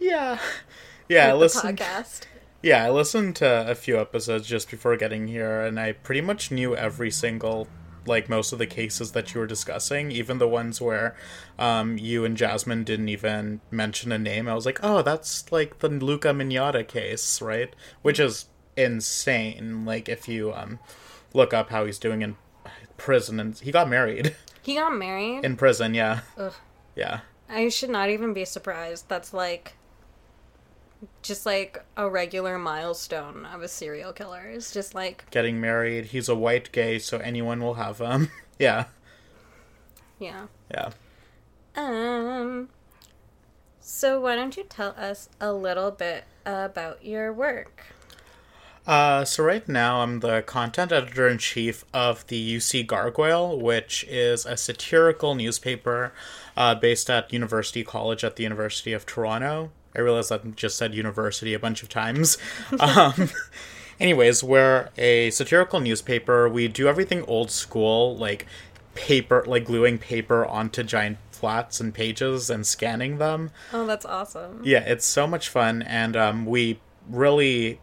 yeah. 0.00 0.38
Yeah, 1.08 1.28
I 1.28 1.34
with 1.34 1.52
the 1.52 1.58
listened. 1.58 1.78
podcast. 1.78 2.22
Yeah, 2.62 2.84
I 2.84 2.90
listened 2.90 3.36
to 3.36 3.70
a 3.70 3.74
few 3.74 3.98
episodes 3.98 4.46
just 4.48 4.70
before 4.70 4.96
getting 4.96 5.28
here, 5.28 5.60
and 5.62 5.78
I 5.78 5.92
pretty 5.92 6.20
much 6.20 6.50
knew 6.50 6.74
every 6.74 7.10
single, 7.10 7.68
like 8.10 8.28
most 8.28 8.52
of 8.52 8.58
the 8.58 8.66
cases 8.66 9.12
that 9.12 9.32
you 9.32 9.40
were 9.40 9.46
discussing, 9.46 10.10
even 10.10 10.36
the 10.36 10.46
ones 10.48 10.80
where 10.82 11.16
um, 11.58 11.96
you 11.96 12.24
and 12.26 12.36
Jasmine 12.36 12.84
didn't 12.84 13.08
even 13.08 13.60
mention 13.70 14.12
a 14.12 14.18
name. 14.18 14.46
I 14.48 14.54
was 14.54 14.66
like, 14.66 14.80
oh, 14.82 15.00
that's 15.00 15.50
like 15.50 15.78
the 15.78 15.88
Luka 15.88 16.28
Magnotta 16.28 16.86
case, 16.86 17.40
right? 17.40 17.74
Which 18.02 18.20
is 18.20 18.46
insane. 18.76 19.84
Like 19.86 20.08
if 20.08 20.28
you 20.28 20.52
um, 20.52 20.78
look 21.32 21.54
up 21.54 21.70
how 21.70 21.86
he's 21.86 21.98
doing 21.98 22.20
in 22.22 22.36
prison, 22.98 23.40
and 23.40 23.58
he 23.58 23.72
got 23.72 23.88
married 23.88 24.34
He 24.62 24.74
got 24.74 24.94
married. 24.94 25.42
in 25.44 25.56
prison. 25.56 25.94
Yeah, 25.94 26.20
Ugh. 26.36 26.52
yeah, 26.94 27.20
I 27.48 27.70
should 27.70 27.88
not 27.90 28.10
even 28.10 28.34
be 28.34 28.44
surprised. 28.44 29.08
That's 29.08 29.32
like 29.32 29.74
just 31.22 31.46
like 31.46 31.82
a 31.96 32.08
regular 32.08 32.58
milestone 32.58 33.46
of 33.46 33.62
a 33.62 33.68
serial 33.68 34.12
killer. 34.12 34.46
It's 34.46 34.72
just 34.72 34.94
like 34.94 35.30
getting 35.30 35.60
married. 35.60 36.06
He's 36.06 36.28
a 36.28 36.34
white 36.34 36.72
gay, 36.72 36.98
so 36.98 37.18
anyone 37.18 37.60
will 37.60 37.74
have 37.74 37.98
him. 37.98 38.30
yeah, 38.58 38.86
yeah. 40.18 40.46
yeah. 40.70 40.90
Um 41.76 42.68
so 43.80 44.20
why 44.20 44.36
don't 44.36 44.56
you 44.56 44.64
tell 44.64 44.94
us 44.96 45.28
a 45.40 45.52
little 45.52 45.90
bit 45.90 46.24
about 46.46 47.04
your 47.04 47.32
work? 47.32 47.86
Uh, 48.86 49.24
so 49.24 49.44
right 49.44 49.68
now 49.68 50.00
I'm 50.00 50.20
the 50.20 50.42
content 50.42 50.90
editor 50.90 51.28
in 51.28 51.38
chief 51.38 51.84
of 51.92 52.26
the 52.28 52.56
UC 52.56 52.86
Gargoyle, 52.86 53.58
which 53.58 54.04
is 54.08 54.46
a 54.46 54.56
satirical 54.56 55.34
newspaper 55.34 56.12
uh, 56.56 56.74
based 56.74 57.10
at 57.10 57.32
University 57.32 57.84
College 57.84 58.24
at 58.24 58.36
the 58.36 58.42
University 58.42 58.92
of 58.92 59.06
Toronto. 59.06 59.70
I 59.94 60.00
realize 60.00 60.30
I 60.30 60.38
just 60.38 60.76
said 60.76 60.94
university 60.94 61.54
a 61.54 61.58
bunch 61.58 61.82
of 61.82 61.88
times. 61.88 62.38
um, 62.80 63.30
anyways, 63.98 64.42
we're 64.42 64.90
a 64.96 65.30
satirical 65.30 65.80
newspaper. 65.80 66.48
We 66.48 66.68
do 66.68 66.88
everything 66.88 67.24
old 67.24 67.50
school, 67.50 68.16
like 68.16 68.46
paper, 68.94 69.44
like 69.46 69.64
gluing 69.64 69.98
paper 69.98 70.44
onto 70.44 70.82
giant 70.82 71.18
flats 71.30 71.80
and 71.80 71.94
pages 71.94 72.50
and 72.50 72.66
scanning 72.66 73.18
them. 73.18 73.50
Oh, 73.72 73.86
that's 73.86 74.04
awesome. 74.04 74.60
Yeah, 74.64 74.80
it's 74.80 75.06
so 75.06 75.26
much 75.26 75.48
fun, 75.48 75.82
and 75.82 76.16
um, 76.16 76.46
we 76.46 76.80
really 77.08 77.80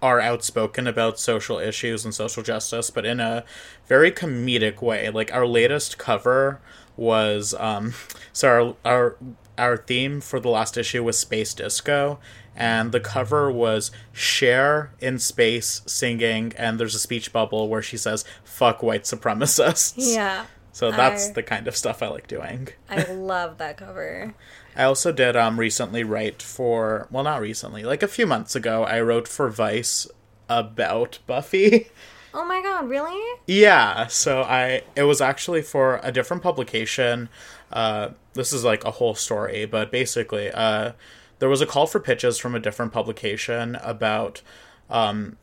are 0.00 0.20
outspoken 0.20 0.86
about 0.86 1.18
social 1.18 1.58
issues 1.58 2.04
and 2.04 2.14
social 2.14 2.42
justice, 2.42 2.90
but 2.90 3.04
in 3.04 3.20
a 3.20 3.44
very 3.86 4.12
comedic 4.12 4.80
way. 4.80 5.10
Like 5.10 5.32
our 5.32 5.46
latest 5.46 5.98
cover 5.98 6.60
was 6.96 7.54
um, 7.54 7.94
so 8.32 8.76
our 8.84 8.90
our 8.92 9.16
our 9.58 9.76
theme 9.76 10.20
for 10.20 10.40
the 10.40 10.48
last 10.48 10.76
issue 10.76 11.02
was 11.04 11.18
space 11.18 11.52
disco, 11.54 12.18
and 12.56 12.92
the 12.92 13.00
cover 13.00 13.50
was 13.50 13.90
Cher 14.12 14.92
in 15.00 15.18
space 15.18 15.82
singing, 15.86 16.52
and 16.56 16.78
there's 16.78 16.94
a 16.94 16.98
speech 17.00 17.32
bubble 17.32 17.68
where 17.68 17.82
she 17.82 17.96
says 17.96 18.24
"fuck 18.44 18.82
white 18.82 19.04
supremacists." 19.04 19.94
Yeah. 19.96 20.46
So 20.70 20.92
that's 20.92 21.30
I- 21.30 21.32
the 21.32 21.42
kind 21.42 21.66
of 21.66 21.76
stuff 21.76 22.04
I 22.04 22.06
like 22.08 22.28
doing. 22.28 22.68
I 22.88 23.02
love 23.10 23.58
that 23.58 23.78
cover. 23.78 24.34
I 24.76 24.84
also 24.84 25.10
did 25.10 25.34
um 25.34 25.58
recently 25.58 26.04
write 26.04 26.40
for 26.40 27.08
well 27.10 27.24
not 27.24 27.40
recently 27.40 27.82
like 27.82 28.04
a 28.04 28.06
few 28.06 28.28
months 28.28 28.54
ago 28.54 28.84
I 28.84 29.00
wrote 29.00 29.26
for 29.26 29.48
Vice 29.50 30.06
about 30.48 31.18
Buffy 31.26 31.88
Oh 32.34 32.44
my 32.44 32.62
god, 32.62 32.88
really? 32.88 33.40
Yeah, 33.48 34.06
so 34.06 34.42
I 34.42 34.82
it 34.94 35.02
was 35.04 35.20
actually 35.20 35.62
for 35.62 35.98
a 36.04 36.12
different 36.12 36.42
publication. 36.44 37.28
Uh, 37.72 38.10
this 38.34 38.52
is 38.52 38.64
like 38.64 38.84
a 38.84 38.92
whole 38.92 39.14
story, 39.14 39.66
but 39.66 39.90
basically, 39.90 40.50
uh, 40.50 40.92
there 41.38 41.48
was 41.48 41.60
a 41.60 41.66
call 41.66 41.86
for 41.86 42.00
pitches 42.00 42.38
from 42.38 42.54
a 42.54 42.60
different 42.60 42.92
publication 42.92 43.76
about 43.76 44.42
um, 44.90 45.36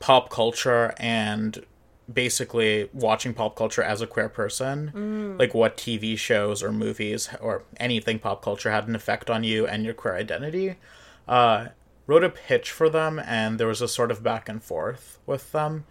pop 0.00 0.30
culture 0.30 0.94
and 0.98 1.64
basically 2.12 2.88
watching 2.92 3.32
pop 3.34 3.54
culture 3.54 3.82
as 3.82 4.00
a 4.00 4.06
queer 4.06 4.28
person, 4.28 5.36
like 5.38 5.54
what 5.54 5.76
TV 5.76 6.18
shows 6.18 6.62
or 6.62 6.72
movies 6.72 7.28
or 7.40 7.62
anything 7.78 8.18
pop 8.18 8.42
culture 8.42 8.70
had 8.70 8.88
an 8.88 8.96
effect 8.96 9.30
on 9.30 9.44
you 9.44 9.66
and 9.66 9.84
your 9.84 9.94
queer 9.94 10.16
identity. 10.16 10.76
Uh, 11.28 11.68
wrote 12.06 12.24
a 12.24 12.30
pitch 12.30 12.72
for 12.72 12.88
them, 12.88 13.20
and 13.20 13.60
there 13.60 13.68
was 13.68 13.80
a 13.80 13.86
sort 13.86 14.10
of 14.10 14.22
back 14.24 14.48
and 14.48 14.64
forth 14.64 15.18
with 15.26 15.52
them 15.52 15.84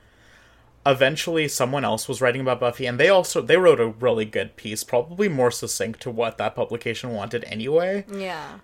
eventually 0.85 1.47
someone 1.47 1.83
else 1.83 2.07
was 2.07 2.21
writing 2.21 2.41
about 2.41 2.59
buffy 2.59 2.85
and 2.85 2.99
they 2.99 3.09
also 3.09 3.41
they 3.41 3.57
wrote 3.57 3.79
a 3.79 3.87
really 3.87 4.25
good 4.25 4.55
piece 4.55 4.83
probably 4.83 5.27
more 5.27 5.51
succinct 5.51 5.99
to 6.01 6.09
what 6.09 6.37
that 6.37 6.55
publication 6.55 7.11
wanted 7.11 7.43
anyway. 7.45 8.05
Yeah. 8.11 8.59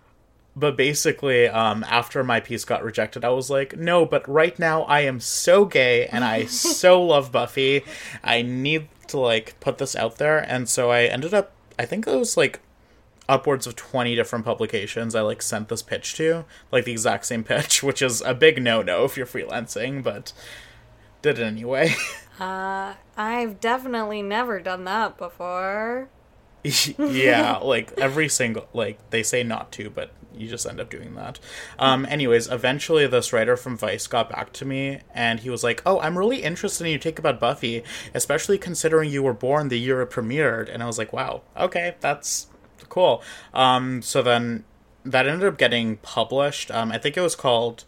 but 0.55 0.77
basically 0.77 1.47
um, 1.49 1.83
after 1.89 2.23
my 2.23 2.39
piece 2.39 2.63
got 2.63 2.83
rejected 2.83 3.25
i 3.25 3.29
was 3.29 3.49
like 3.49 3.75
no 3.77 4.05
but 4.05 4.27
right 4.29 4.57
now 4.57 4.83
i 4.83 5.01
am 5.01 5.19
so 5.19 5.65
gay 5.65 6.07
and 6.07 6.23
i 6.23 6.45
so 6.73 7.01
love 7.03 7.31
buffy. 7.31 7.83
I 8.23 8.41
need 8.41 8.87
to 9.07 9.19
like 9.19 9.59
put 9.59 9.77
this 9.77 9.95
out 9.95 10.17
there. 10.17 10.39
And 10.39 10.67
so 10.69 10.89
i 10.91 11.03
ended 11.03 11.33
up 11.33 11.51
i 11.77 11.85
think 11.85 12.07
it 12.07 12.15
was 12.17 12.37
like 12.37 12.59
upwards 13.27 13.65
of 13.67 13.75
20 13.75 14.15
different 14.15 14.45
publications 14.45 15.15
i 15.15 15.21
like 15.21 15.41
sent 15.41 15.67
this 15.67 15.81
pitch 15.81 16.13
to 16.15 16.45
like 16.71 16.85
the 16.85 16.91
exact 16.91 17.25
same 17.25 17.43
pitch 17.43 17.81
which 17.87 18.01
is 18.01 18.21
a 18.21 18.33
big 18.35 18.61
no-no 18.61 19.03
if 19.03 19.17
you're 19.17 19.25
freelancing 19.25 20.03
but 20.03 20.31
did 21.25 21.39
it 21.39 21.43
anyway 21.43 21.93
uh, 22.39 22.93
I've 23.17 23.59
definitely 23.59 24.21
never 24.21 24.59
done 24.59 24.83
that 24.85 25.17
before. 25.17 26.09
yeah, 26.97 27.57
like 27.63 27.97
every 27.97 28.27
single 28.27 28.67
like 28.73 29.09
they 29.09 29.23
say 29.23 29.43
not 29.43 29.71
to, 29.73 29.89
but 29.89 30.11
you 30.33 30.49
just 30.49 30.65
end 30.65 30.79
up 30.79 30.89
doing 30.89 31.15
that. 31.15 31.39
Um 31.79 32.05
anyways, 32.09 32.51
eventually 32.51 33.07
this 33.07 33.31
writer 33.31 33.55
from 33.55 33.77
Vice 33.77 34.07
got 34.07 34.29
back 34.29 34.51
to 34.53 34.65
me 34.65 34.99
and 35.13 35.39
he 35.39 35.49
was 35.49 35.63
like, 35.63 35.81
"Oh, 35.85 35.99
I'm 35.99 36.17
really 36.17 36.43
interested 36.43 36.85
in 36.85 36.91
your 36.91 36.99
take 36.99 37.19
about 37.19 37.39
Buffy, 37.39 37.83
especially 38.13 38.57
considering 38.57 39.09
you 39.09 39.23
were 39.23 39.33
born 39.33 39.69
the 39.69 39.79
year 39.79 40.01
it 40.01 40.09
premiered." 40.09 40.69
And 40.71 40.83
I 40.83 40.87
was 40.87 40.97
like, 40.97 41.13
"Wow. 41.13 41.43
Okay, 41.55 41.95
that's 42.01 42.47
cool." 42.89 43.23
Um 43.53 44.01
so 44.01 44.21
then 44.21 44.65
that 45.05 45.27
ended 45.27 45.47
up 45.47 45.57
getting 45.57 45.97
published. 45.97 46.71
Um 46.71 46.91
I 46.91 46.97
think 46.97 47.15
it 47.15 47.21
was 47.21 47.35
called 47.35 47.85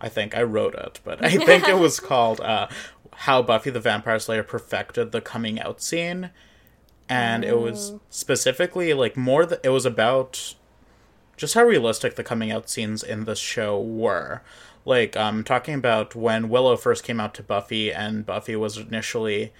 I 0.00 0.08
think. 0.08 0.36
I 0.36 0.42
wrote 0.42 0.74
it, 0.74 1.00
but 1.04 1.24
I 1.24 1.30
think 1.30 1.68
it 1.68 1.78
was 1.78 2.00
called 2.10 2.40
uh 2.40 2.68
How 3.12 3.42
Buffy 3.42 3.70
the 3.70 3.80
Vampire 3.80 4.18
Slayer 4.18 4.42
Perfected 4.42 5.12
the 5.12 5.20
Coming 5.20 5.60
Out 5.60 5.80
Scene. 5.80 6.30
And 7.08 7.44
it 7.44 7.58
was 7.60 7.94
specifically 8.10 8.92
like 8.92 9.16
more 9.16 9.46
th- 9.46 9.60
it 9.62 9.68
was 9.68 9.86
about 9.86 10.54
just 11.36 11.54
how 11.54 11.62
realistic 11.62 12.16
the 12.16 12.24
coming 12.24 12.50
out 12.50 12.68
scenes 12.68 13.02
in 13.02 13.24
this 13.24 13.38
show 13.38 13.80
were. 13.80 14.42
Like 14.84 15.16
um 15.16 15.44
talking 15.44 15.74
about 15.74 16.14
when 16.14 16.48
willow 16.48 16.76
first 16.76 17.04
came 17.04 17.20
out 17.20 17.32
to 17.34 17.42
buffy 17.42 17.92
and 17.92 18.26
buffy 18.26 18.56
was 18.56 18.76
initially 18.76 19.52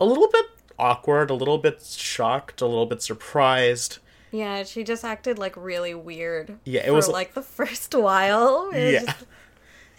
a 0.00 0.04
little 0.06 0.28
bit 0.30 0.46
awkward 0.78 1.30
a 1.30 1.34
little 1.34 1.58
bit 1.58 1.82
shocked 1.82 2.60
a 2.60 2.66
little 2.66 2.86
bit 2.86 3.00
surprised. 3.02 3.98
Yeah, 4.32 4.64
she 4.64 4.82
just 4.82 5.04
acted 5.04 5.38
like 5.38 5.54
really 5.56 5.94
weird. 5.94 6.58
Yeah, 6.64 6.80
it 6.80 6.86
for, 6.86 6.94
was- 6.94 7.08
like 7.08 7.34
the 7.34 7.42
first 7.42 7.94
while. 8.06 8.70
It 8.72 8.92
yeah. 8.94 9.00
just- 9.04 9.24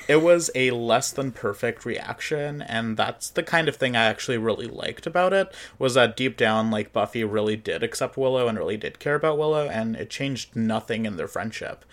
it 0.07 0.21
was 0.21 0.51
a 0.55 0.71
less 0.71 1.11
than 1.11 1.31
perfect 1.31 1.85
reaction 1.85 2.61
and 2.61 2.95
that's 2.97 3.29
the 3.29 3.43
kind 3.43 3.67
of 3.67 3.75
thing 3.75 3.95
i 3.95 4.03
actually 4.05 4.37
really 4.37 4.67
liked 4.67 5.07
about 5.07 5.33
it 5.33 5.53
was 5.79 5.93
that 5.95 6.15
deep 6.15 6.37
down 6.37 6.69
like 6.71 6.93
buffy 6.93 7.23
really 7.23 7.55
did 7.55 7.81
accept 7.83 8.17
willow 8.17 8.47
and 8.47 8.57
really 8.57 8.77
did 8.77 8.99
care 8.99 9.15
about 9.15 9.37
willow 9.37 9.67
and 9.67 9.95
it 9.95 10.09
changed 10.09 10.55
nothing 10.55 11.05
in 11.05 11.15
their 11.17 11.27
friendship. 11.27 11.83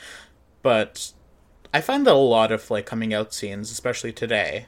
But 0.62 1.12
i 1.75 1.81
find 1.81 2.07
that 2.07 2.12
a 2.14 2.19
lot 2.19 2.52
of 2.52 2.71
like 2.71 2.85
coming 2.87 3.14
out 3.14 3.33
scenes 3.33 3.71
especially 3.71 4.12
today 4.12 4.66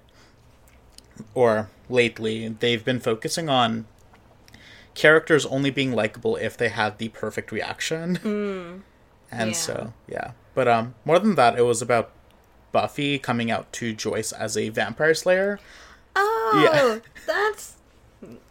or 1.34 1.68
lately 1.88 2.48
they've 2.48 2.84
been 2.84 3.00
focusing 3.00 3.48
on 3.48 3.86
characters 4.94 5.44
only 5.46 5.70
being 5.70 5.92
likable 5.92 6.36
if 6.36 6.56
they 6.56 6.68
had 6.68 6.98
the 6.98 7.08
perfect 7.10 7.52
reaction. 7.52 8.82
And 9.30 9.50
Yeah. 9.50 9.56
so 9.56 9.92
yeah. 10.06 10.30
But 10.54 10.68
um 10.68 10.94
more 11.04 11.18
than 11.18 11.34
that 11.34 11.58
it 11.58 11.62
was 11.62 11.82
about 11.82 12.10
buffy 12.74 13.18
coming 13.18 13.50
out 13.50 13.72
to 13.72 13.94
joyce 13.94 14.32
as 14.32 14.56
a 14.56 14.68
vampire 14.68 15.14
slayer 15.14 15.58
Oh, 16.16 16.70
yeah. 16.72 16.98
that's 17.26 17.76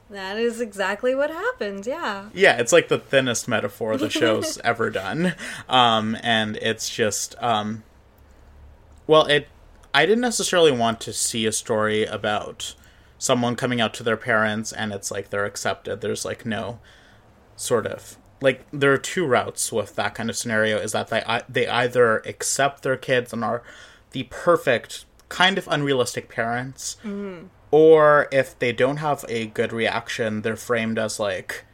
that 0.09 0.37
is 0.37 0.61
exactly 0.61 1.15
what 1.15 1.29
happens. 1.31 1.87
Yeah. 1.87 2.29
yeah 2.33 2.57
it's 2.57 2.71
like 2.71 2.87
the 2.87 2.99
thinnest 2.99 3.47
metaphor 3.47 3.97
the 3.97 4.09
show's 4.21 4.57
ever 4.59 4.89
done 4.89 5.33
um 5.69 6.17
and 6.21 6.55
it's 6.57 6.89
just 6.89 7.35
um 7.41 7.83
well 9.07 9.25
it 9.25 9.47
i 9.93 10.05
didn't 10.05 10.21
necessarily 10.21 10.71
want 10.71 10.99
to 11.01 11.13
see 11.13 11.45
a 11.45 11.51
story 11.51 12.05
about 12.05 12.75
someone 13.17 13.55
coming 13.55 13.79
out 13.81 13.93
to 13.95 14.03
their 14.03 14.17
parents 14.17 14.71
and 14.71 14.91
it's 14.93 15.09
like 15.09 15.29
they're 15.29 15.45
accepted 15.45 16.01
there's 16.01 16.25
like 16.25 16.45
no 16.45 16.79
sort 17.55 17.87
of 17.87 18.17
like 18.41 18.65
there 18.71 18.91
are 18.93 18.97
two 18.97 19.25
routes 19.25 19.71
with 19.71 19.95
that 19.95 20.13
kind 20.13 20.29
of 20.29 20.35
scenario 20.35 20.77
is 20.77 20.91
that 20.91 21.07
they 21.07 21.23
they 21.49 21.67
either 21.67 22.17
accept 22.25 22.83
their 22.83 22.97
kids 22.97 23.31
and 23.33 23.43
are 23.43 23.63
the 24.13 24.23
perfect 24.29 25.05
kind 25.29 25.57
of 25.57 25.67
unrealistic 25.69 26.29
parents 26.29 26.97
or 27.71 28.27
if 28.31 28.57
they 28.59 28.71
don't 28.71 28.97
have 28.97 29.25
a 29.27 29.47
good 29.47 29.73
reaction 29.73 30.41
they're 30.43 30.55
framed 30.55 30.97
as 30.99 31.19
like 31.19 31.65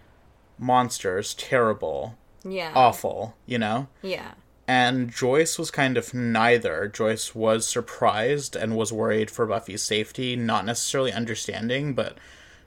monsters 0.58 1.34
terrible 1.34 2.16
Yeah. 2.44 2.72
awful 2.76 3.36
you 3.46 3.58
know 3.58 3.88
Yeah. 4.02 4.32
and 4.68 5.10
Joyce 5.12 5.58
was 5.58 5.72
kind 5.72 5.98
of 5.98 6.14
neither. 6.14 6.88
Joyce 6.88 7.34
was 7.34 7.68
surprised 7.68 8.56
and 8.56 8.76
was 8.78 8.94
worried 8.94 9.32
for 9.32 9.46
Buffy's 9.48 9.82
safety, 9.82 10.36
not 10.36 10.64
necessarily 10.66 11.12
understanding, 11.12 11.94
but 11.96 12.18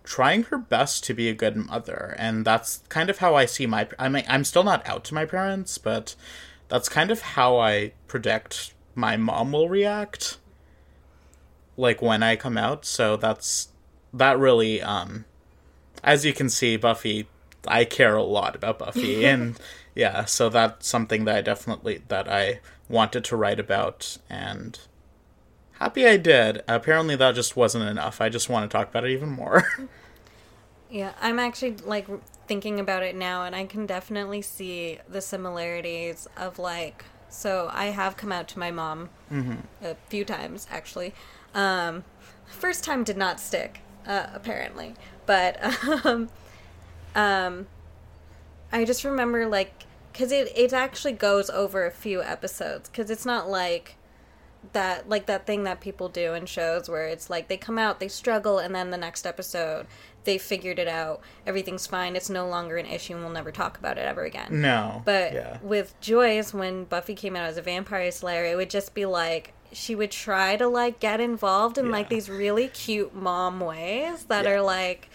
trying 0.02 0.42
her 0.44 0.58
best 0.58 1.04
to 1.04 1.14
be 1.14 1.28
a 1.28 1.32
good 1.34 1.54
mother. 1.56 2.16
And 2.18 2.44
that's 2.44 2.82
kind 2.88 3.08
of 3.08 3.18
how 3.18 3.36
I 3.36 3.46
see 3.46 3.66
my. 3.66 3.86
I 4.00 4.08
mean, 4.08 4.24
I'm 4.28 4.42
still 4.42 4.64
not 4.64 4.84
out 4.84 5.04
to 5.04 5.14
my 5.14 5.24
parents, 5.26 5.78
but 5.78 6.16
that's 6.68 6.88
kind 6.88 7.12
of 7.12 7.20
how 7.20 7.56
I 7.60 7.92
predict 8.08 8.74
my 8.94 9.16
mom 9.16 9.52
will 9.52 9.68
react. 9.68 10.38
Like 11.76 12.02
when 12.02 12.22
I 12.22 12.36
come 12.36 12.58
out, 12.58 12.84
so 12.84 13.16
that's 13.16 13.68
that 14.12 14.38
really. 14.38 14.82
um 14.82 15.24
As 16.02 16.24
you 16.24 16.32
can 16.32 16.48
see, 16.48 16.76
Buffy 16.76 17.28
I 17.66 17.84
care 17.84 18.16
a 18.16 18.22
lot 18.22 18.54
about 18.56 18.78
Buffy 18.78 19.24
and 19.32 19.58
yeah, 19.94 20.24
so 20.24 20.48
that's 20.48 20.86
something 20.86 21.24
that 21.26 21.36
I 21.36 21.40
definitely 21.42 22.02
that 22.08 22.28
I 22.28 22.60
wanted 22.88 23.24
to 23.24 23.36
write 23.36 23.60
about 23.60 24.18
and 24.28 24.78
happy 25.72 26.06
I 26.06 26.16
did. 26.16 26.62
Apparently 26.68 27.16
that 27.16 27.34
just 27.34 27.56
wasn't 27.56 27.88
enough. 27.88 28.20
I 28.20 28.28
just 28.28 28.48
want 28.48 28.70
to 28.70 28.76
talk 28.76 28.90
about 28.90 29.04
it 29.04 29.10
even 29.10 29.30
more. 29.30 29.64
Yeah, 30.92 31.14
I'm 31.22 31.38
actually 31.38 31.76
like 31.86 32.06
thinking 32.46 32.78
about 32.78 33.02
it 33.02 33.16
now, 33.16 33.44
and 33.44 33.56
I 33.56 33.64
can 33.64 33.86
definitely 33.86 34.42
see 34.42 34.98
the 35.08 35.22
similarities 35.22 36.28
of 36.36 36.58
like. 36.58 37.06
So 37.32 37.70
I 37.72 37.86
have 37.86 38.16
come 38.16 38.30
out 38.30 38.46
to 38.48 38.58
my 38.58 38.70
mom 38.70 39.08
a 39.82 39.94
few 40.08 40.24
times 40.24 40.66
actually. 40.70 41.14
Um, 41.54 42.04
first 42.46 42.84
time 42.84 43.04
did 43.04 43.16
not 43.16 43.40
stick, 43.40 43.80
uh, 44.06 44.26
apparently, 44.34 44.94
but 45.26 45.56
um, 46.04 46.28
um, 47.14 47.66
I 48.70 48.84
just 48.84 49.04
remember 49.04 49.46
like 49.46 49.84
because 50.12 50.30
it 50.30 50.52
it 50.56 50.72
actually 50.72 51.12
goes 51.12 51.48
over 51.50 51.86
a 51.86 51.90
few 51.90 52.22
episodes. 52.22 52.88
Because 52.88 53.10
it's 53.10 53.26
not 53.26 53.48
like 53.48 53.96
that 54.72 55.08
like 55.08 55.26
that 55.26 55.46
thing 55.46 55.64
that 55.64 55.80
people 55.80 56.08
do 56.08 56.34
in 56.34 56.46
shows 56.46 56.88
where 56.88 57.06
it's 57.08 57.28
like 57.28 57.48
they 57.48 57.56
come 57.56 57.78
out 57.78 57.98
they 57.98 58.08
struggle 58.08 58.58
and 58.58 58.74
then 58.74 58.90
the 58.90 58.96
next 58.96 59.26
episode 59.26 59.86
they 60.24 60.38
figured 60.38 60.78
it 60.78 60.88
out 60.88 61.20
everything's 61.46 61.86
fine 61.86 62.14
it's 62.16 62.30
no 62.30 62.46
longer 62.48 62.76
an 62.76 62.86
issue 62.86 63.14
and 63.14 63.22
we'll 63.24 63.32
never 63.32 63.50
talk 63.52 63.78
about 63.78 63.98
it 63.98 64.02
ever 64.02 64.24
again 64.24 64.60
no. 64.60 65.02
but 65.04 65.32
yeah. 65.32 65.58
with 65.62 65.98
Joyce, 66.00 66.52
when 66.54 66.84
Buffy 66.84 67.14
came 67.14 67.34
out 67.36 67.44
as 67.44 67.56
a 67.56 67.62
vampire 67.62 68.10
slayer, 68.10 68.44
it 68.44 68.56
would 68.56 68.70
just 68.70 68.94
be 68.94 69.04
like 69.06 69.52
she 69.72 69.94
would 69.94 70.10
try 70.10 70.56
to 70.56 70.68
like 70.68 71.00
get 71.00 71.20
involved 71.20 71.78
in 71.78 71.90
like 71.90 72.08
these 72.08 72.28
really 72.28 72.68
cute 72.68 73.14
mom 73.14 73.58
ways 73.60 74.24
that 74.24 74.44
Yeah. 74.44 74.50
are 74.52 74.60
like 74.62 75.08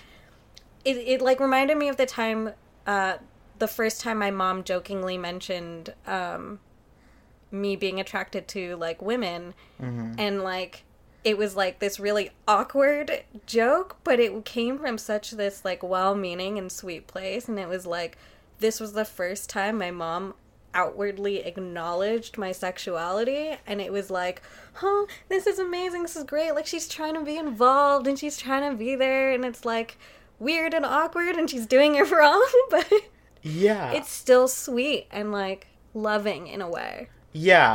it, 0.83 0.97
it 0.97 1.21
like 1.21 1.39
reminded 1.39 1.77
me 1.77 1.89
of 1.89 1.97
the 1.97 2.05
time 2.05 2.51
uh 2.85 3.17
the 3.59 3.67
first 3.67 4.01
time 4.01 4.17
my 4.19 4.31
mom 4.31 4.63
jokingly 4.63 5.17
mentioned 5.17 5.93
um 6.05 6.59
me 7.51 7.75
being 7.75 7.99
attracted 7.99 8.47
to 8.49 8.75
like 8.77 9.01
women 9.01 9.53
Mm-hmm. 9.81 10.13
and 10.17 10.41
like 10.43 10.83
it 11.27 11.37
was 11.37 11.57
like 11.57 11.79
this 11.79 11.99
really 11.99 12.31
awkward 12.47 13.21
joke 13.45 13.97
but 14.05 14.17
it 14.17 14.45
came 14.45 14.77
from 14.79 14.97
such 14.97 15.31
this 15.31 15.65
like 15.65 15.83
well-meaning 15.83 16.57
and 16.57 16.71
sweet 16.71 17.05
place 17.05 17.49
and 17.49 17.59
it 17.59 17.67
was 17.67 17.85
like 17.85 18.17
this 18.59 18.79
was 18.79 18.93
the 18.93 19.03
first 19.03 19.49
time 19.49 19.77
my 19.77 19.91
mom 19.91 20.33
outwardly 20.73 21.39
acknowledged 21.39 22.37
my 22.37 22.53
sexuality 22.53 23.57
and 23.67 23.81
it 23.81 23.91
was 23.91 24.09
like 24.09 24.41
huh 24.75 25.05
this 25.27 25.45
is 25.45 25.59
amazing 25.59 26.01
this 26.01 26.15
is 26.15 26.23
great 26.23 26.53
like 26.55 26.65
she's 26.65 26.87
trying 26.87 27.13
to 27.15 27.23
be 27.25 27.35
involved 27.35 28.07
and 28.07 28.17
she's 28.17 28.37
trying 28.37 28.71
to 28.71 28.77
be 28.77 28.95
there 28.95 29.33
and 29.33 29.43
it's 29.43 29.65
like 29.65 29.97
weird 30.39 30.73
and 30.73 30.85
awkward 30.85 31.35
and 31.35 31.49
she's 31.49 31.65
doing 31.65 31.95
it 31.95 32.09
wrong 32.11 32.47
but 32.69 32.89
Yeah. 33.41 33.91
it's 33.91 34.09
still 34.09 34.47
sweet 34.47 35.07
and 35.11 35.33
like 35.33 35.67
loving 35.93 36.47
in 36.47 36.61
a 36.61 36.69
way 36.69 37.09
Yeah, 37.39 37.71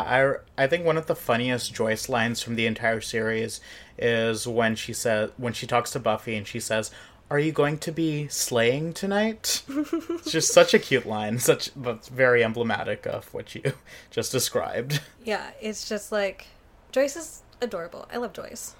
I 0.56 0.64
I 0.64 0.66
think 0.66 0.84
one 0.84 0.96
of 0.98 1.06
the 1.06 1.14
funniest 1.14 1.72
Joyce 1.72 2.08
lines 2.08 2.42
from 2.42 2.56
the 2.56 2.66
entire 2.66 3.00
series 3.00 3.60
is 3.96 4.46
when 4.46 4.74
she 4.74 4.92
says 4.92 5.30
when 5.36 5.52
she 5.52 5.66
talks 5.66 5.92
to 5.92 6.00
Buffy 6.00 6.34
and 6.34 6.46
she 6.46 6.58
says, 6.58 6.90
"Are 7.30 7.38
you 7.38 7.52
going 7.52 7.78
to 7.78 7.92
be 7.92 8.26
slaying 8.28 8.92
tonight?" 8.92 9.62
it's 9.68 10.32
just 10.38 10.52
such 10.52 10.74
a 10.74 10.78
cute 10.80 11.06
line, 11.06 11.38
such 11.38 11.70
but 11.76 12.06
very 12.06 12.42
emblematic 12.42 13.06
of 13.06 13.32
what 13.32 13.54
you 13.54 13.62
just 14.10 14.32
described. 14.32 15.00
yeah 15.24 15.50
it's 15.60 15.88
just 15.88 16.10
like 16.10 16.46
joyce 16.90 17.14
is 17.16 17.42
adorable 17.60 18.06
i 18.12 18.16
love 18.16 18.32
joyce 18.32 18.74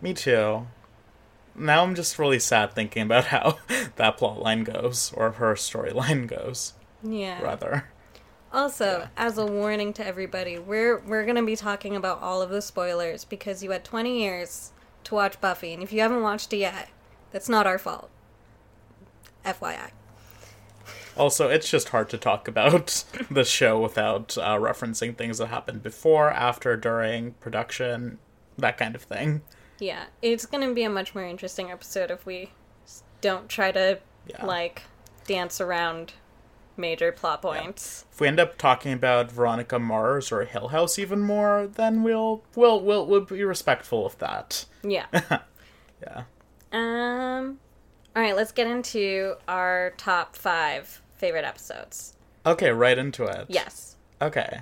Me 0.00 0.14
too. 0.14 0.66
Now 1.54 1.82
I'm 1.84 1.94
just 1.94 2.18
really 2.18 2.38
sad 2.40 2.72
thinking 2.74 3.02
about 3.02 3.24
how 3.34 3.58
that 3.96 4.16
plot 4.16 4.40
line 4.40 4.64
goes 4.64 5.12
or 5.14 5.32
her 5.32 5.54
storyline 5.54 6.26
goes, 6.26 6.72
yeah 7.02 7.40
rather. 7.42 7.84
Also, 8.54 9.08
as 9.16 9.36
a 9.36 9.44
warning 9.44 9.92
to 9.94 10.06
everybody, 10.06 10.58
we're 10.58 11.00
we're 11.00 11.26
gonna 11.26 11.42
be 11.42 11.56
talking 11.56 11.96
about 11.96 12.22
all 12.22 12.40
of 12.40 12.50
the 12.50 12.62
spoilers 12.62 13.24
because 13.24 13.64
you 13.64 13.72
had 13.72 13.84
20 13.84 14.16
years 14.20 14.72
to 15.02 15.14
watch 15.16 15.40
Buffy, 15.40 15.74
and 15.74 15.82
if 15.82 15.92
you 15.92 16.00
haven't 16.00 16.22
watched 16.22 16.52
it 16.52 16.58
yet, 16.58 16.88
that's 17.32 17.48
not 17.48 17.66
our 17.66 17.78
fault. 17.78 18.08
FYI. 19.44 19.90
Also, 21.16 21.48
it's 21.48 21.68
just 21.68 21.88
hard 21.88 22.08
to 22.10 22.16
talk 22.18 22.46
about 22.46 23.04
the 23.30 23.44
show 23.44 23.80
without 23.80 24.38
uh, 24.38 24.56
referencing 24.56 25.16
things 25.16 25.38
that 25.38 25.46
happened 25.48 25.82
before, 25.82 26.30
after, 26.30 26.76
during 26.76 27.32
production, 27.34 28.18
that 28.56 28.78
kind 28.78 28.94
of 28.94 29.02
thing. 29.02 29.42
Yeah, 29.80 30.04
it's 30.22 30.46
gonna 30.46 30.72
be 30.72 30.84
a 30.84 30.90
much 30.90 31.12
more 31.14 31.24
interesting 31.24 31.72
episode 31.72 32.10
if 32.12 32.24
we 32.24 32.52
don't 33.20 33.48
try 33.48 33.72
to 33.72 33.98
Yeah. 34.28 34.46
like 34.46 34.82
dance 35.26 35.60
around 35.60 36.12
major 36.76 37.12
plot 37.12 37.42
points. 37.42 38.04
If 38.12 38.20
we 38.20 38.28
end 38.28 38.40
up 38.40 38.58
talking 38.58 38.92
about 38.92 39.30
Veronica 39.30 39.78
Mars 39.78 40.30
or 40.32 40.44
Hill 40.44 40.68
House 40.68 40.98
even 40.98 41.20
more, 41.20 41.66
then 41.66 42.02
we'll 42.02 42.42
we'll 42.54 42.80
we'll, 42.80 43.06
we'll 43.06 43.20
be 43.22 43.42
respectful 43.44 44.06
of 44.06 44.18
that. 44.18 44.64
Yeah. 44.82 45.06
Yeah. 46.02 46.24
um. 46.72 47.58
All 48.16 48.22
right, 48.22 48.36
let's 48.36 48.52
get 48.52 48.66
into 48.66 49.34
our 49.48 49.92
top 49.96 50.36
five 50.36 51.00
favorite 51.16 51.44
episodes. 51.44 52.14
Okay, 52.46 52.70
right 52.70 52.96
into 52.98 53.24
it. 53.24 53.46
Yes. 53.48 53.96
Okay. 54.20 54.60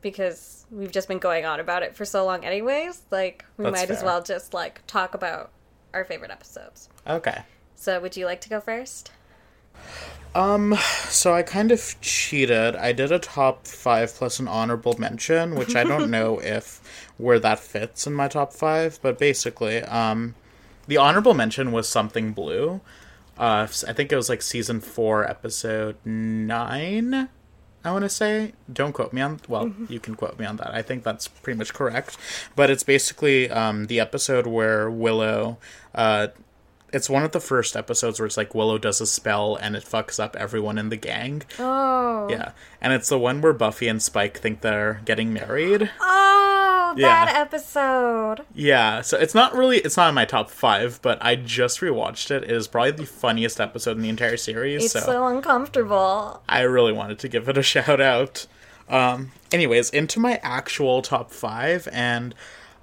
because 0.00 0.66
we've 0.70 0.90
just 0.92 1.08
been 1.08 1.18
going 1.18 1.44
on 1.44 1.60
about 1.60 1.82
it 1.82 1.94
for 1.94 2.04
so 2.04 2.24
long 2.24 2.44
anyways 2.44 3.02
like 3.10 3.44
we 3.56 3.64
That's 3.64 3.76
might 3.76 3.90
as 3.90 4.02
well 4.02 4.22
just 4.22 4.52
like 4.54 4.80
talk 4.86 5.14
about 5.14 5.50
our 5.94 6.04
favorite 6.04 6.30
episodes 6.30 6.88
Okay. 7.06 7.42
so 7.76 8.00
would 8.00 8.16
you 8.16 8.24
like 8.26 8.40
to 8.40 8.48
go 8.48 8.60
first 8.60 9.12
Um, 10.34 10.76
so 11.08 11.34
I 11.34 11.42
kind 11.42 11.70
of 11.72 11.94
cheated. 12.00 12.74
I 12.76 12.92
did 12.92 13.12
a 13.12 13.18
top 13.18 13.66
five 13.66 14.14
plus 14.14 14.38
an 14.38 14.48
honorable 14.48 14.98
mention, 14.98 15.54
which 15.54 15.76
I 15.76 15.84
don't 15.84 16.10
know 16.16 16.40
if 16.40 16.80
where 17.18 17.38
that 17.38 17.58
fits 17.58 18.06
in 18.06 18.14
my 18.14 18.28
top 18.28 18.52
five, 18.52 18.98
but 19.02 19.18
basically, 19.18 19.82
um, 19.82 20.34
the 20.86 20.96
honorable 20.96 21.34
mention 21.34 21.70
was 21.72 21.88
something 21.88 22.32
blue. 22.32 22.80
Uh, 23.38 23.66
I 23.86 23.92
think 23.92 24.12
it 24.12 24.16
was 24.16 24.28
like 24.28 24.42
season 24.42 24.80
four, 24.80 25.28
episode 25.28 25.96
nine. 26.04 27.28
I 27.84 27.90
want 27.90 28.04
to 28.04 28.08
say. 28.08 28.52
Don't 28.72 28.92
quote 28.92 29.12
me 29.12 29.20
on. 29.20 29.40
Well, 29.48 29.72
you 29.88 29.98
can 29.98 30.14
quote 30.14 30.38
me 30.38 30.46
on 30.46 30.56
that. 30.58 30.72
I 30.72 30.82
think 30.82 31.02
that's 31.02 31.26
pretty 31.26 31.58
much 31.58 31.74
correct. 31.74 32.16
But 32.54 32.70
it's 32.70 32.84
basically 32.84 33.50
um, 33.50 33.86
the 33.86 33.98
episode 33.98 34.46
where 34.46 34.90
Willow. 34.90 35.58
Uh, 35.94 36.28
it's 36.92 37.08
one 37.08 37.22
of 37.24 37.32
the 37.32 37.40
first 37.40 37.76
episodes 37.76 38.20
where 38.20 38.26
it's 38.26 38.36
like 38.36 38.54
Willow 38.54 38.78
does 38.78 39.00
a 39.00 39.06
spell 39.06 39.56
and 39.56 39.74
it 39.74 39.84
fucks 39.84 40.22
up 40.22 40.36
everyone 40.36 40.78
in 40.78 40.88
the 40.90 40.96
gang. 40.96 41.42
oh 41.58 42.28
Yeah, 42.30 42.52
and 42.80 42.92
it's 42.92 43.08
the 43.08 43.18
one 43.18 43.40
where 43.40 43.52
Buffy 43.52 43.88
and 43.88 44.02
Spike 44.02 44.38
think 44.38 44.60
they're 44.60 45.00
getting 45.04 45.32
married. 45.32 45.90
oh 46.00 46.94
Yeah. 46.96 47.24
that 47.24 47.34
episode 47.36 48.44
Yeah, 48.54 49.00
so 49.00 49.16
it's 49.18 49.34
not 49.34 49.54
really 49.54 49.78
it's 49.78 49.96
not 49.96 50.08
in 50.08 50.14
my 50.14 50.24
top 50.24 50.50
five, 50.50 51.00
but 51.02 51.18
I 51.22 51.36
just 51.36 51.80
rewatched 51.80 52.30
it. 52.30 52.44
It 52.44 52.50
is 52.50 52.68
probably 52.68 52.92
the 52.92 53.06
funniest 53.06 53.60
episode 53.60 53.96
in 53.96 54.02
the 54.02 54.08
entire 54.08 54.36
series. 54.36 54.84
it's 54.84 54.92
so, 54.92 55.00
so 55.00 55.26
uncomfortable 55.26 56.42
I 56.48 56.62
really 56.62 56.92
wanted 56.92 57.18
to 57.20 57.28
give 57.28 57.48
it 57.48 57.56
a 57.58 57.62
shout 57.72 58.00
out. 58.00 58.46
Um, 58.88 59.32
anyways, 59.52 59.90
into 59.90 60.20
my 60.20 60.38
actual 60.42 61.00
top 61.00 61.30
five, 61.30 61.88
and 61.92 62.34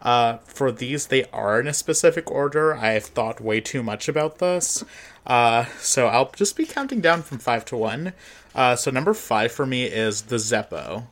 uh, 0.01 0.37
for 0.45 0.71
these, 0.71 1.07
they 1.07 1.25
are 1.33 1.59
in 1.59 1.67
a 1.67 1.73
specific 1.73 2.29
order. 2.31 2.75
I've 2.75 3.05
thought 3.05 3.41
way 3.41 3.59
too 3.61 3.83
much 3.83 4.07
about 4.07 4.37
this. 4.39 4.83
Uh, 5.25 5.65
so 5.79 6.07
I'll 6.07 6.31
just 6.35 6.55
be 6.55 6.65
counting 6.65 7.01
down 7.01 7.21
from 7.23 7.37
five 7.37 7.65
to 7.65 7.77
one. 7.77 8.13
Uh, 8.55 8.75
so 8.75 8.89
number 8.91 9.13
five 9.13 9.51
for 9.51 9.65
me 9.65 9.83
is 9.85 10.23
the 10.23 10.37
Zeppo. 10.37 11.05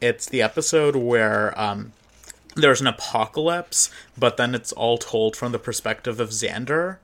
It's 0.00 0.26
the 0.26 0.42
episode 0.42 0.94
where 0.96 1.58
um, 1.58 1.92
there's 2.54 2.80
an 2.80 2.86
apocalypse, 2.86 3.90
but 4.18 4.36
then 4.36 4.54
it's 4.54 4.72
all 4.72 4.98
told 4.98 5.36
from 5.36 5.52
the 5.52 5.58
perspective 5.58 6.20
of 6.20 6.30
Xander. 6.30 6.98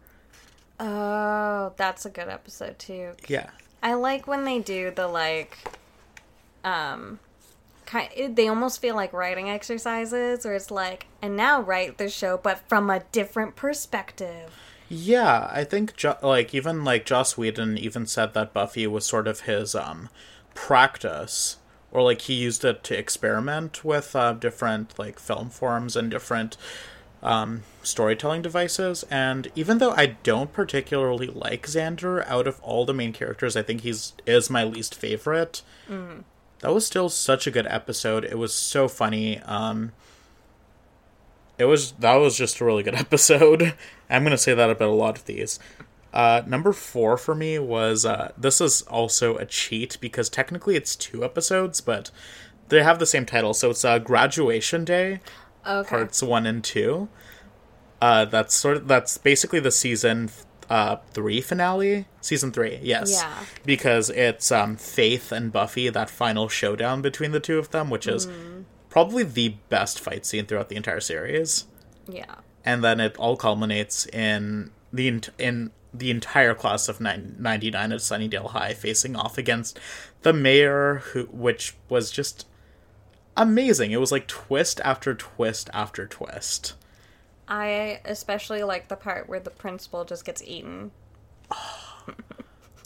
oh 0.81 1.73
that's 1.77 2.05
a 2.05 2.11
good 2.11 2.29
episode 2.29 2.79
too 2.79 3.13
Yeah. 3.29 3.51
i 3.83 3.95
like 3.95 4.27
when 4.27 4.45
they 4.45 4.59
do 4.59 4.91
the 4.91 5.07
like 5.07 5.57
um 6.65 7.19
kind 7.93 8.37
they 8.37 8.49
almost 8.49 8.81
feel 8.81 8.97
like 8.97 9.13
writing 9.13 9.49
exercises 9.51 10.45
where 10.45 10.55
it's 10.55 10.71
like 10.71 11.07
and 11.21 11.37
now 11.37 11.61
write 11.61 11.99
the 11.99 12.09
show 12.09 12.33
but 12.47 12.57
from 12.69 12.91
a 12.91 13.01
different 13.13 13.55
perspective 13.57 14.49
Yeah, 14.89 15.49
I 15.61 15.65
think 15.65 15.97
jo- 15.97 16.19
like 16.23 16.55
even 16.55 16.85
like 16.85 17.07
Joss 17.11 17.39
Whedon 17.39 17.79
even 17.79 18.05
said 18.07 18.35
that 18.35 18.53
Buffy 18.53 18.87
was 18.87 19.07
sort 19.07 19.27
of 19.27 19.41
his 19.51 19.75
um 19.75 20.11
practice, 20.55 21.57
or 21.91 22.03
like 22.03 22.21
he 22.23 22.35
used 22.35 22.63
it 22.65 22.85
to 22.85 22.99
experiment 22.99 23.85
with 23.85 24.15
uh, 24.15 24.35
different 24.35 24.99
like 24.99 25.19
film 25.19 25.49
forms 25.51 25.97
and 25.97 26.11
different 26.11 26.59
um, 27.23 27.63
storytelling 27.83 28.43
devices. 28.43 29.05
And 29.11 29.51
even 29.55 29.79
though 29.79 29.93
I 29.93 30.07
don't 30.23 30.53
particularly 30.53 31.29
like 31.29 31.67
Xander, 31.67 32.27
out 32.27 32.47
of 32.47 32.61
all 32.61 32.85
the 32.85 32.93
main 32.95 33.13
characters, 33.15 33.57
I 33.57 33.63
think 33.63 33.81
he's 33.81 34.13
is 34.27 34.51
my 34.51 34.65
least 34.65 34.95
favorite. 34.95 35.63
That 36.63 36.73
was 36.73 36.87
still 36.87 37.09
such 37.09 37.47
a 37.47 37.51
good 37.51 37.67
episode. 37.67 38.25
It 38.25 38.39
was 38.39 38.55
so 38.55 38.89
funny. 38.89 39.41
Um, 39.41 39.93
it 41.59 41.65
was 41.65 41.93
that 41.93 42.15
was 42.15 42.37
just 42.37 42.61
a 42.61 42.65
really 42.65 42.83
good 42.83 42.95
episode. 43.07 43.75
I'm 44.09 44.25
gonna 44.25 44.39
say 44.39 44.55
that 44.55 44.71
about 44.71 44.89
a 44.89 44.93
lot 44.93 45.19
of 45.19 45.27
these. 45.27 45.59
Uh, 46.13 46.43
number 46.47 46.73
four 46.73 47.17
for 47.17 47.35
me 47.35 47.59
was 47.59 48.07
uh, 48.07 48.33
this 48.37 48.61
is 48.61 48.83
also 48.83 49.37
a 49.37 49.45
cheat 49.45 49.99
because 50.01 50.29
technically 50.29 50.77
it's 50.77 50.95
two 50.95 51.25
episodes, 51.25 51.81
but 51.81 52.11
they 52.69 52.83
have 52.83 52.99
the 52.99 53.07
same 53.07 53.27
title. 53.27 53.55
So 53.55 53.71
it's 53.71 53.85
uh, 53.85 53.99
Graduation 53.99 54.85
Day, 54.85 55.21
okay 55.67 55.89
parts 55.89 56.23
one 56.23 56.47
and 56.47 56.63
two. 56.63 57.09
Uh, 58.01 58.25
that's 58.25 58.55
sort 58.55 58.77
of 58.77 58.89
that's 58.89 59.19
basically 59.19 59.61
the 59.61 59.71
season 59.73 60.31
uh 60.71 60.97
three 61.13 61.41
finale. 61.41 62.07
Season 62.21 62.53
three, 62.53 62.79
yes. 62.83 63.13
Yeah. 63.13 63.45
Because 63.65 64.11
it's 64.11 64.51
um 64.53 64.77
Faith 64.77 65.33
and 65.33 65.53
Buffy 65.53 65.89
that 65.89 66.11
final 66.11 66.49
showdown 66.49 67.03
between 67.03 67.33
the 67.33 67.41
two 67.41 67.59
of 67.59 67.71
them, 67.71 67.91
which 67.91 68.07
is 68.07 68.29
probably 68.89 69.23
the 69.23 69.57
best 69.69 69.99
fight 70.01 70.27
scene 70.27 70.45
throughout 70.47 70.69
the 70.69 70.77
entire 70.77 71.01
series 71.01 71.65
yeah 72.07 72.35
and 72.63 72.85
then 72.85 73.01
it 73.01 73.17
all 73.17 73.37
culminates 73.37 74.05
in 74.07 74.71
the 74.93 75.09
ent- 75.09 75.31
in 75.39 75.71
the 75.95 76.11
entire 76.11 76.55
class 76.55 76.89
of 76.89 77.01
99 77.01 77.93
at 77.93 77.99
Sunnydale 78.01 78.51
High 78.51 78.75
facing 78.75 79.17
off 79.17 79.39
against 79.39 79.79
the 80.23 80.33
mayor 80.33 80.97
who 81.13 81.25
which 81.25 81.75
was 81.89 82.11
just 82.11 82.47
amazing. 83.37 83.93
It 83.93 84.01
was 84.01 84.13
like 84.13 84.27
twist 84.27 84.81
after 84.85 85.15
twist 85.15 85.71
after 85.73 86.07
twist. 86.07 86.75
I 87.53 88.01
especially 88.07 88.63
like 88.63 88.89
the 88.89 88.97
part 88.97 89.29
where 89.29 89.39
the 89.39 89.51
principal 89.51 90.07
just 90.07 90.25
gets 90.25 90.43
eaten. 90.43 90.91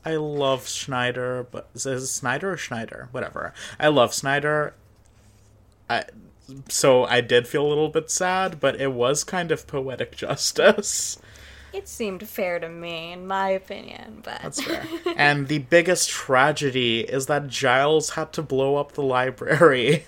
I 0.05 0.17
love 0.17 0.67
Schneider, 0.67 1.47
but 1.53 1.69
is 1.73 1.87
it 1.87 2.05
Snyder 2.09 2.51
or 2.55 2.57
Schneider? 2.57 3.09
Whatever. 3.13 3.55
I 3.79 3.87
love 3.87 4.13
Snyder. 4.13 4.75
I 5.89 6.03
so 6.69 7.05
I 7.05 7.21
did 7.21 7.47
feel 7.47 7.65
a 7.65 7.69
little 7.69 7.89
bit 7.91 8.11
sad, 8.11 8.59
but 8.59 8.81
it 8.81 8.91
was 8.91 9.23
kind 9.23 9.53
of 9.53 9.69
poetic 9.69 10.17
justice. 10.17 11.21
It 11.73 11.87
seemed 11.87 12.29
fair 12.29 12.59
to 12.59 12.69
me, 12.69 13.13
in 13.13 13.25
my 13.25 13.51
opinion, 13.51 14.23
but 14.25 14.43
That's 14.43 14.61
fair. 14.61 14.85
and 15.17 15.47
the 15.47 15.59
biggest 15.59 16.11
tragedy 16.11 17.03
is 17.03 17.27
that 17.27 17.47
Giles 17.47 18.11
had 18.11 18.33
to 18.33 18.43
blow 18.43 18.75
up 18.77 18.93
the 18.93 19.03
library. 19.05 20.07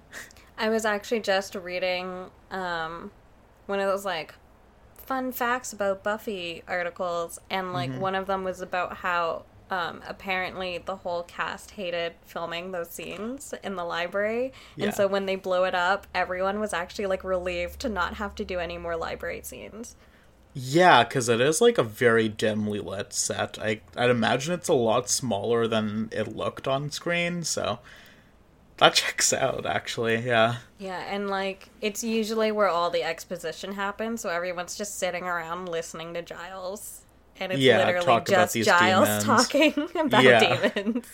I 0.58 0.70
was 0.70 0.86
actually 0.86 1.20
just 1.20 1.54
reading 1.54 2.30
um, 2.50 3.10
one 3.70 3.80
of 3.80 3.86
those 3.86 4.04
like 4.04 4.34
fun 5.06 5.32
facts 5.32 5.72
about 5.72 6.02
Buffy 6.02 6.62
articles, 6.68 7.38
and 7.48 7.72
like 7.72 7.90
one 7.98 8.14
of 8.14 8.26
them 8.26 8.44
was 8.44 8.60
about 8.60 8.98
how 8.98 9.44
um, 9.70 10.02
apparently 10.06 10.78
the 10.78 10.96
whole 10.96 11.22
cast 11.22 11.70
hated 11.72 12.14
filming 12.26 12.72
those 12.72 12.90
scenes 12.90 13.54
in 13.64 13.76
the 13.76 13.84
library, 13.84 14.52
Yeah. 14.76 14.86
and 14.86 14.94
so 14.94 15.06
when 15.06 15.26
they 15.26 15.36
blew 15.36 15.64
it 15.64 15.74
up, 15.74 16.06
everyone 16.14 16.58
was 16.60 16.72
actually 16.72 17.06
like 17.06 17.24
relieved 17.24 17.80
to 17.80 17.88
not 17.88 18.14
have 18.14 18.34
to 18.36 18.44
do 18.44 18.58
any 18.58 18.78
more 18.78 18.96
library 18.96 19.40
scenes. 19.44 19.96
Yeah, 20.52 21.04
because 21.04 21.28
it 21.28 21.40
is 21.40 21.60
like 21.60 21.78
a 21.78 21.84
very 21.84 22.28
dimly 22.28 22.80
lit 22.80 23.12
set. 23.12 23.58
I 23.60 23.80
I'd 23.96 24.10
imagine 24.10 24.52
it's 24.54 24.68
a 24.68 24.74
lot 24.74 25.08
smaller 25.08 25.68
than 25.68 26.08
it 26.10 26.34
looked 26.36 26.66
on 26.66 26.90
screen, 26.90 27.44
so 27.44 27.78
that 28.80 28.94
checks 28.94 29.32
out. 29.32 29.64
Actually, 29.66 30.16
yeah. 30.26 30.56
Yeah, 30.78 31.04
and 31.08 31.28
like 31.30 31.68
it's 31.80 32.02
usually 32.02 32.50
where 32.50 32.68
all 32.68 32.90
the 32.90 33.02
exposition 33.04 33.72
happens, 33.74 34.20
so 34.22 34.28
everyone's 34.28 34.76
just 34.76 34.98
sitting 34.98 35.24
around 35.24 35.68
listening 35.68 36.14
to 36.14 36.22
Giles. 36.22 37.02
And 37.38 37.52
it's 37.52 37.60
Yeah, 37.62 37.86
literally 37.86 38.22
just 38.26 38.54
Giles 38.56 39.08
demons. 39.08 39.24
talking 39.24 39.74
about 39.94 40.22
Yeah. 40.24 40.68
demons. 40.68 41.06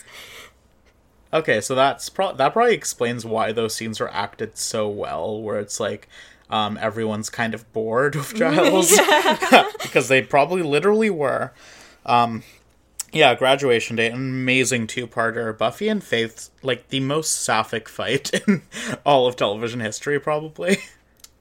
Okay, 1.33 1.61
so 1.61 1.75
that's 1.75 2.09
pro- 2.09 2.35
that 2.35 2.53
probably 2.53 2.75
explains 2.75 3.25
why 3.27 3.53
those 3.53 3.75
scenes 3.75 4.01
are 4.01 4.09
acted 4.09 4.57
so 4.57 4.89
well, 4.89 5.43
where 5.43 5.59
it's 5.59 5.79
like 5.81 6.09
um, 6.49 6.79
everyone's 6.81 7.29
kind 7.31 7.53
of 7.55 7.71
bored 7.73 8.15
with 8.15 8.35
Giles 8.37 8.91
because 9.83 10.09
they 10.09 10.23
probably 10.23 10.63
literally 10.63 11.11
were. 11.11 11.53
Um, 12.07 12.43
yeah, 13.13 13.35
graduation 13.35 13.97
day, 13.97 14.11
amazing 14.11 14.87
two-parter. 14.87 15.57
Buffy 15.57 15.89
and 15.89 16.03
Faith, 16.03 16.51
like 16.63 16.89
the 16.89 17.01
most 17.01 17.43
sapphic 17.45 17.89
fight 17.89 18.33
in 18.49 18.63
all 19.05 19.27
of 19.27 19.37
television 19.37 19.81
history, 19.81 20.19
probably. 20.21 20.79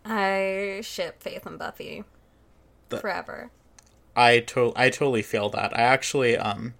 I 0.05 0.81
ship 0.83 1.21
Faith 1.21 1.45
and 1.45 1.57
Buffy 1.59 2.03
The- 2.89 2.99
forever. 2.99 3.49
I 4.15 4.39
to- 4.39 4.71
I 4.75 4.89
totally 4.89 5.21
feel 5.23 5.49
that. 5.49 5.77
I 5.77 5.81
actually 5.81 6.37
um 6.37 6.73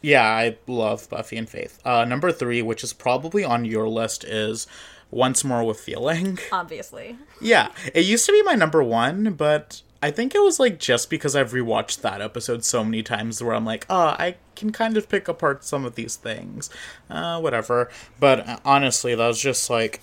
yeah, 0.00 0.24
I 0.24 0.56
love 0.66 1.08
Buffy 1.08 1.36
and 1.36 1.48
Faith. 1.48 1.78
Uh 1.84 2.04
number 2.04 2.32
3, 2.32 2.62
which 2.62 2.82
is 2.82 2.92
probably 2.92 3.44
on 3.44 3.64
your 3.64 3.88
list 3.88 4.24
is 4.24 4.66
Once 5.10 5.44
More 5.44 5.62
with 5.62 5.78
Feeling. 5.78 6.38
Obviously, 6.50 7.16
yeah, 7.40 7.68
it 7.94 8.04
used 8.06 8.26
to 8.26 8.32
be 8.32 8.42
my 8.42 8.54
number 8.54 8.82
1, 8.82 9.34
but 9.34 9.82
I 10.02 10.10
think 10.10 10.34
it 10.34 10.42
was 10.42 10.58
like 10.58 10.78
just 10.80 11.08
because 11.10 11.36
I've 11.36 11.52
rewatched 11.52 12.00
that 12.00 12.20
episode 12.20 12.64
so 12.64 12.82
many 12.84 13.02
times 13.02 13.42
where 13.42 13.54
I'm 13.54 13.64
like, 13.64 13.86
"Oh, 13.88 14.08
I 14.18 14.34
can 14.56 14.72
kind 14.72 14.96
of 14.96 15.08
pick 15.08 15.28
apart 15.28 15.64
some 15.64 15.84
of 15.84 15.94
these 15.94 16.16
things." 16.16 16.68
Uh 17.08 17.40
whatever. 17.40 17.88
But 18.18 18.46
uh, 18.48 18.58
honestly, 18.64 19.14
that 19.14 19.26
was 19.26 19.40
just 19.40 19.70
like 19.70 20.00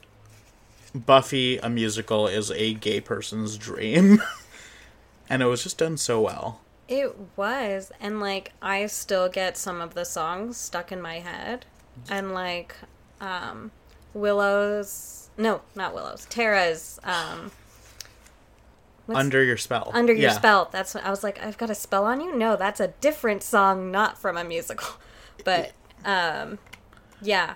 Buffy 0.96 1.58
a 1.58 1.70
musical 1.70 2.28
is 2.28 2.50
a 2.52 2.74
gay 2.74 3.00
person's 3.02 3.58
dream. 3.58 4.22
and 5.30 5.42
it 5.44 5.46
was 5.46 5.64
just 5.64 5.78
done 5.78 5.98
so 5.98 6.22
well. 6.22 6.62
it 6.88 7.16
was, 7.36 7.92
and 8.00 8.20
like 8.20 8.54
I 8.62 8.88
still 8.88 9.30
get 9.30 9.58
some 9.58 9.80
of 9.82 9.94
the 9.94 10.06
songs 10.06 10.58
stuck 10.58 10.92
in 10.92 11.02
my 11.02 11.20
head, 11.20 11.66
and 12.10 12.34
like 12.34 12.76
um, 13.22 13.72
Willow's 14.14 15.30
no, 15.38 15.62
not 15.76 15.94
Willow's, 15.94 16.26
Tara's 16.26 17.00
um, 17.04 17.52
what's- 19.10 19.20
Under 19.20 19.44
your 19.44 19.58
spell. 19.58 19.92
Under 19.94 20.14
Your 20.14 20.30
Yeah. 20.30 20.38
Spell. 20.38 20.70
That's 20.72 20.94
what 20.96 21.04
I 21.06 21.10
was 21.10 21.24
like, 21.24 21.44
I've 21.44 21.58
got 21.58 21.70
a 21.70 21.76
spell 21.76 22.06
on 22.06 22.22
you? 22.22 22.34
No, 22.36 22.56
that's 22.56 22.80
a 22.80 22.90
different 23.02 23.44
song, 23.44 23.92
not 23.92 24.18
from 24.18 24.38
a 24.38 24.44
musical. 24.44 24.88
But 25.44 25.72
um 26.06 26.60
yeah. 27.22 27.56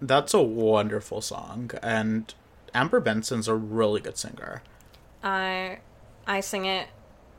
That's 0.00 0.34
a 0.34 0.42
wonderful 0.42 1.20
song, 1.20 1.70
and 1.82 2.32
Amber 2.74 3.00
Benson's 3.00 3.48
a 3.48 3.54
really 3.54 4.00
good 4.00 4.16
singer. 4.18 4.62
I 5.22 5.78
I 6.26 6.40
sing 6.40 6.64
it 6.66 6.88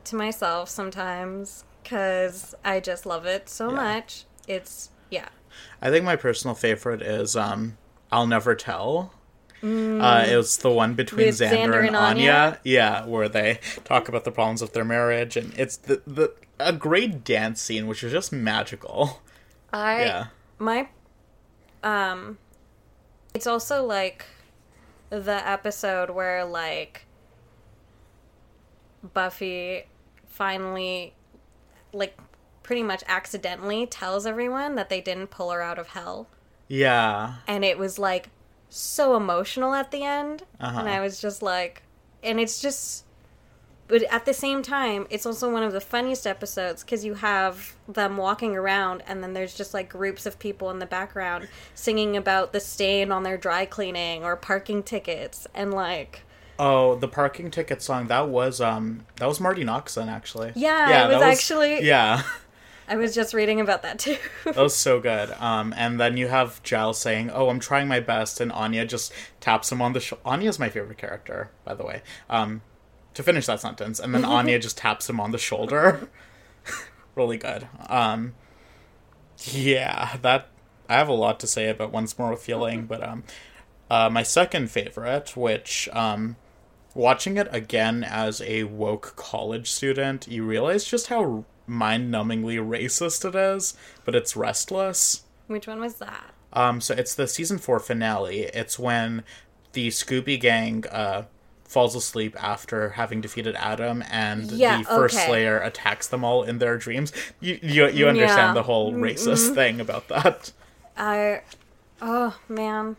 to 0.04 0.16
myself 0.16 0.68
sometimes 0.68 1.64
cuz 1.84 2.54
I 2.64 2.80
just 2.80 3.06
love 3.06 3.26
it 3.26 3.48
so 3.48 3.68
Yeah. 3.70 3.76
much. 3.76 4.24
It's 4.48 4.90
yeah. 5.10 5.28
I 5.80 5.90
think 5.90 6.04
my 6.04 6.16
personal 6.16 6.54
favorite 6.54 7.02
is 7.02 7.36
um, 7.36 7.76
"I'll 8.10 8.26
Never 8.26 8.54
Tell." 8.54 9.12
Uh, 9.66 10.26
it 10.28 10.36
was 10.36 10.56
the 10.58 10.70
one 10.70 10.94
between 10.94 11.28
Xander, 11.28 11.50
Xander 11.50 11.78
and, 11.78 11.86
and 11.88 11.96
Anya. 11.96 12.32
Anya? 12.32 12.60
Yeah, 12.64 13.04
where 13.06 13.28
they 13.28 13.58
talk 13.84 14.08
about 14.08 14.24
the 14.24 14.30
problems 14.30 14.62
of 14.62 14.72
their 14.72 14.84
marriage, 14.84 15.36
and 15.36 15.52
it's 15.58 15.76
the 15.76 16.02
the 16.06 16.32
a 16.60 16.72
great 16.72 17.24
dance 17.24 17.60
scene, 17.60 17.86
which 17.86 18.02
is 18.04 18.12
just 18.12 18.32
magical. 18.32 19.22
I 19.72 20.00
Yeah. 20.04 20.26
my 20.58 20.88
um 21.82 22.38
it's 23.34 23.46
also 23.46 23.84
like 23.84 24.24
the 25.10 25.46
episode 25.48 26.10
where 26.10 26.44
like 26.44 27.04
Buffy 29.14 29.84
finally 30.26 31.14
like 31.92 32.16
pretty 32.62 32.82
much 32.82 33.02
accidentally 33.06 33.86
tells 33.86 34.26
everyone 34.26 34.74
that 34.74 34.88
they 34.88 35.00
didn't 35.00 35.28
pull 35.28 35.50
her 35.50 35.62
out 35.62 35.78
of 35.78 35.88
hell 35.88 36.28
Yeah, 36.68 37.34
and 37.46 37.64
it 37.64 37.78
was 37.78 37.98
like 37.98 38.28
so 38.68 39.16
emotional 39.16 39.74
at 39.74 39.90
the 39.90 40.02
end 40.02 40.42
Uh-huh. 40.60 40.80
and 40.80 40.88
I 40.88 41.00
was 41.00 41.20
just 41.20 41.42
like 41.42 41.82
and 42.22 42.40
it's 42.40 42.60
just 42.60 43.04
but 43.88 44.02
at 44.04 44.24
the 44.24 44.34
same 44.34 44.62
time 44.62 45.06
it's 45.10 45.24
also 45.26 45.50
one 45.50 45.62
of 45.62 45.72
the 45.72 45.80
funniest 45.80 46.26
episodes 46.26 46.82
because 46.82 47.04
you 47.04 47.14
have 47.14 47.76
them 47.86 48.16
walking 48.16 48.56
around 48.56 49.02
and 49.06 49.22
then 49.22 49.32
there's 49.32 49.54
just 49.54 49.72
like 49.72 49.88
groups 49.88 50.26
of 50.26 50.38
people 50.40 50.70
in 50.70 50.80
the 50.80 50.86
background 50.86 51.46
singing 51.74 52.16
about 52.16 52.52
the 52.52 52.58
stain 52.60 53.12
on 53.12 53.22
their 53.22 53.36
dry 53.36 53.64
cleaning 53.64 54.24
or 54.24 54.34
parking 54.36 54.82
tickets 54.82 55.46
and 55.54 55.72
like 55.72 56.22
Oh, 56.58 56.94
the 56.96 57.06
parking 57.06 57.50
ticket 57.50 57.82
song 57.82 58.06
that 58.06 58.28
was 58.30 58.60
um 58.62 59.04
that 59.16 59.28
was 59.28 59.40
Marti 59.40 59.62
Noxon 59.62 60.08
actually. 60.08 60.52
Yeah, 60.56 61.04
it 61.04 61.08
was 61.12 61.20
that 61.20 61.32
actually- 61.32 61.84
yeah. 61.86 62.22
I 62.88 62.96
was 62.96 63.14
just 63.14 63.34
reading 63.34 63.60
about 63.60 63.82
that 63.82 63.98
too 63.98 64.16
That 64.44 64.56
was 64.56 64.76
so 64.76 65.00
good. 65.00 65.32
Um, 65.40 65.74
and 65.76 65.98
then 65.98 66.16
you 66.16 66.28
have 66.28 66.62
Giles 66.62 66.98
saying, 67.00 67.30
"Oh, 67.32 67.48
I'm 67.48 67.58
trying 67.60 67.88
my 67.88 67.98
best," 68.00 68.40
and 68.40 68.52
Anya 68.52 68.84
just 68.84 69.12
taps 69.40 69.72
him 69.72 69.82
on 69.82 69.92
the. 69.92 70.00
Sh- 70.00 70.12
Anya's 70.24 70.58
my 70.58 70.68
favorite 70.68 70.98
character, 70.98 71.50
by 71.64 71.74
the 71.74 71.84
way. 71.84 72.02
Um, 72.30 72.62
to 73.14 73.22
finish 73.24 73.46
that 73.46 73.60
sentence, 73.60 73.98
and 73.98 74.14
then 74.14 74.24
Anya 74.36 74.58
just 74.60 74.78
taps 74.78 75.10
him 75.10 75.18
on 75.20 75.32
the 75.32 75.38
shoulder. 75.38 76.08
really 77.16 77.38
good. 77.38 77.66
Um, 77.88 78.34
yeah, 79.42 80.16
that 80.22 80.48
I 80.88 80.94
have 80.94 81.08
a 81.08 81.12
lot 81.12 81.40
to 81.40 81.46
say 81.46 81.68
about 81.68 81.90
Once 81.92 82.16
More 82.18 82.30
with 82.30 82.42
Feeling, 82.42 82.86
but 82.86 83.02
um, 83.02 83.24
uh, 83.90 84.08
my 84.08 84.22
second 84.22 84.70
favorite, 84.70 85.36
which 85.36 85.88
um, 85.92 86.36
watching 86.94 87.36
it 87.36 87.48
again 87.50 88.04
as 88.04 88.40
a 88.42 88.62
woke 88.64 89.14
college 89.16 89.70
student, 89.70 90.28
you 90.28 90.44
realize 90.44 90.84
just 90.84 91.08
how 91.08 91.44
mind-numbingly 91.66 92.56
racist 92.58 93.24
it 93.28 93.34
is, 93.34 93.74
but 94.04 94.14
it's 94.14 94.36
restless. 94.36 95.22
which 95.46 95.66
one 95.66 95.80
was 95.80 95.94
that 95.96 96.32
Um, 96.52 96.80
so 96.80 96.94
it's 96.94 97.14
the 97.14 97.26
season 97.28 97.58
four 97.58 97.78
finale. 97.80 98.42
It's 98.54 98.78
when 98.78 99.24
the 99.72 99.88
Scooby 99.88 100.40
Gang 100.40 100.84
uh 100.90 101.24
falls 101.64 101.96
asleep 101.96 102.36
after 102.42 102.90
having 102.90 103.20
defeated 103.20 103.56
Adam, 103.56 104.02
and 104.10 104.50
Yeah, 104.52 104.78
the 104.78 104.84
first 104.84 105.16
okay. 105.16 105.26
Slayer 105.26 105.58
attacks 105.58 106.06
them 106.06 106.24
all 106.24 106.44
in 106.44 106.58
their 106.58 106.78
dreams. 106.78 107.12
You 107.40 107.58
you 107.62 107.88
you 107.88 108.08
understand 108.08 108.18
Yeah. 108.18 108.44
Mm-hmm. 108.46 108.54
the 108.54 108.62
whole 108.62 108.92
racist 108.92 109.54
thing 109.54 109.80
about 109.80 110.06
that. 110.08 110.52
I 110.96 111.42
oh 112.00 112.38
man. 112.48 112.96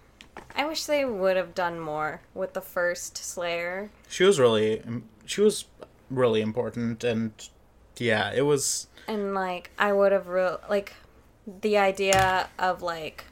I 0.55 0.65
wish 0.65 0.85
they 0.85 1.05
would 1.05 1.37
have 1.37 1.53
done 1.55 1.79
more 1.79 2.21
with 2.33 2.53
the 2.53 2.61
first 2.61 3.17
Slayer. 3.17 3.89
She 4.09 4.23
was 4.23 4.39
really 4.39 4.81
she 5.25 5.41
was 5.41 5.65
really 6.09 6.41
important, 6.41 7.03
and 7.03 7.31
yeah, 7.99 8.31
it 8.33 8.43
was 8.45 8.87
And 9.07 9.33
like 9.33 9.71
I 9.77 9.93
would 9.93 10.11
have 10.11 10.27
real 10.27 10.59
like 10.69 10.93
the 11.61 11.77
idea 11.77 12.49
of 12.59 12.81
like 12.81 13.25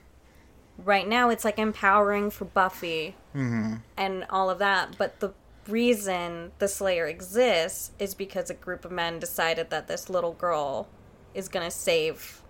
right 0.77 1.07
now 1.07 1.29
it's 1.29 1.43
like 1.45 1.59
empowering 1.59 2.29
for 2.29 2.45
Buffy 2.45 3.15
mm-hmm. 3.35 3.75
and 3.97 4.25
all 4.29 4.49
of 4.49 4.59
that, 4.59 4.97
but 4.97 5.19
the 5.19 5.33
reason 5.67 6.51
the 6.59 6.67
Slayer 6.67 7.07
exists 7.07 7.91
is 7.97 8.13
because 8.13 8.49
a 8.49 8.53
group 8.53 8.85
of 8.85 8.91
men 8.91 9.19
decided 9.19 9.69
that 9.71 9.87
this 9.87 10.09
little 10.09 10.33
girl 10.33 10.87
is 11.33 11.47
gonna 11.47 11.71
save 11.71 12.41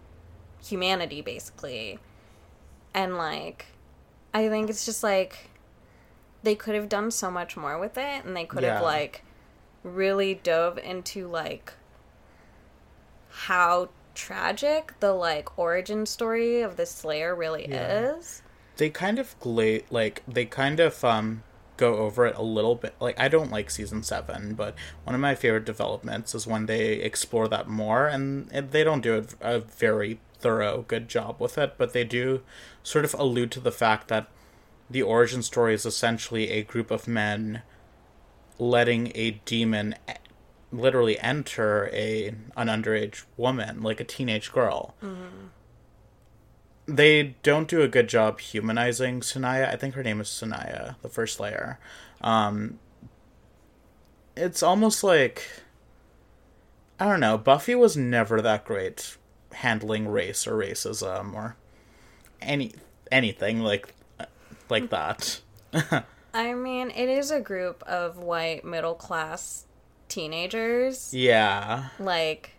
humanity 0.63 1.21
basically. 1.21 1.99
And 2.93 3.17
like 3.17 3.67
I 4.33 4.49
think 4.49 4.69
it's 4.69 4.85
just 4.85 5.01
like 5.03 5.49
they 6.43 6.55
could 6.55 6.75
have 6.75 6.89
done 6.89 7.09
so 7.09 7.31
much 7.31 7.57
more 7.57 7.79
with 7.79 7.97
it 7.97 8.25
and 8.25 8.35
they 8.35 8.45
could 8.45 8.63
Yeah. 8.63 8.75
have 8.75 8.83
like 8.83 9.23
really 9.83 10.33
dove 10.35 10.77
into 10.77 11.27
like 11.27 11.73
how 13.35 13.89
tragic 14.13 14.93
the 15.01 15.11
like 15.11 15.59
origin 15.59 16.05
story 16.05 16.61
of 16.61 16.77
the 16.77 16.85
slayer 16.85 17.35
really 17.35 17.65
is. 17.65 18.41
They 18.77 18.89
kind 18.89 19.19
of 19.19 19.37
gla- 19.39 19.81
like 19.89 20.23
they 20.27 20.45
kind 20.45 20.79
of 20.79 21.03
um 21.03 21.43
go 21.77 21.97
over 21.97 22.25
it 22.25 22.35
a 22.37 22.41
little 22.41 22.75
bit 22.75 22.95
like 23.01 23.19
i 23.19 23.27
don't 23.27 23.51
like 23.51 23.69
season 23.69 24.01
7 24.01 24.53
but 24.53 24.75
one 25.03 25.13
of 25.13 25.19
my 25.19 25.35
favorite 25.35 25.65
developments 25.65 26.33
is 26.33 26.47
when 26.47 26.67
they 26.67 26.93
explore 26.93 27.49
that 27.49 27.67
more 27.67 28.07
and, 28.07 28.47
and 28.53 28.71
they 28.71 28.81
don't 28.81 29.01
do 29.01 29.25
a, 29.41 29.55
a 29.55 29.59
very 29.59 30.21
thorough 30.39 30.85
good 30.87 31.09
job 31.09 31.35
with 31.37 31.57
it 31.57 31.73
but 31.77 31.91
they 31.91 32.05
do 32.05 32.41
sort 32.81 33.03
of 33.03 33.13
allude 33.15 33.51
to 33.51 33.59
the 33.59 33.73
fact 33.73 34.07
that 34.07 34.27
the 34.89 35.01
origin 35.01 35.41
story 35.41 35.73
is 35.73 35.85
essentially 35.85 36.49
a 36.49 36.63
group 36.63 36.91
of 36.91 37.09
men 37.09 37.61
letting 38.57 39.11
a 39.13 39.31
demon 39.43 39.95
literally 40.71 41.19
enter 41.19 41.89
a 41.93 42.33
an 42.57 42.67
underage 42.67 43.23
woman, 43.37 43.81
like 43.81 43.99
a 43.99 44.03
teenage 44.03 44.51
girl. 44.51 44.95
They 46.87 47.35
don't 47.41 47.67
do 47.67 47.81
a 47.81 47.87
good 47.87 48.07
job 48.07 48.39
humanizing 48.39 49.21
Sineya. 49.21 49.67
I 49.71 49.75
think 49.75 49.95
her 49.95 50.03
name 50.03 50.21
is 50.21 50.27
Sineya, 50.27 50.95
the 51.01 51.09
first 51.09 51.39
layer. 51.39 51.79
Um, 52.21 52.79
it's 54.35 54.61
almost 54.61 55.03
like 55.03 55.47
I 56.99 57.05
don't 57.09 57.19
know. 57.19 57.37
Buffy 57.37 57.75
was 57.75 57.97
never 57.97 58.41
that 58.41 58.65
great 58.65 59.17
handling 59.53 60.07
race 60.07 60.47
or 60.47 60.53
racism 60.53 61.33
or 61.33 61.55
any 62.41 62.73
anything 63.11 63.61
like 63.61 63.93
like 64.69 64.89
that. 64.91 65.41
I 66.33 66.53
mean, 66.53 66.91
it 66.91 67.09
is 67.09 67.31
a 67.31 67.39
group 67.39 67.81
of 67.83 68.17
white 68.17 68.65
middle 68.65 68.95
class 68.95 69.65
teenagers, 70.15 71.13
yeah, 71.13 71.89
like 71.99 72.51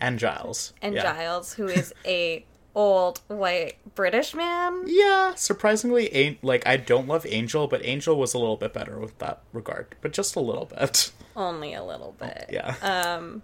and 0.00 0.18
Giles 0.18 0.72
and 0.82 0.94
yeah. 0.94 1.02
Giles, 1.02 1.52
who 1.54 1.66
is 1.66 1.92
a 2.04 2.44
old 2.74 3.20
white 3.28 3.76
British 3.94 4.34
man. 4.34 4.84
Yeah, 4.86 5.34
surprisingly, 5.34 6.38
like 6.42 6.66
I 6.66 6.76
don't 6.76 7.06
love 7.06 7.26
Angel, 7.28 7.66
but 7.68 7.84
Angel 7.84 8.16
was 8.16 8.32
a 8.34 8.38
little 8.38 8.56
bit 8.56 8.72
better 8.72 8.98
with 8.98 9.18
that 9.18 9.42
regard, 9.52 9.94
but 10.00 10.12
just 10.12 10.36
a 10.36 10.40
little 10.40 10.64
bit. 10.66 11.12
Only 11.36 11.74
a 11.74 11.84
little 11.84 12.14
bit. 12.18 12.46
Yeah, 12.50 12.74
Um, 12.82 13.42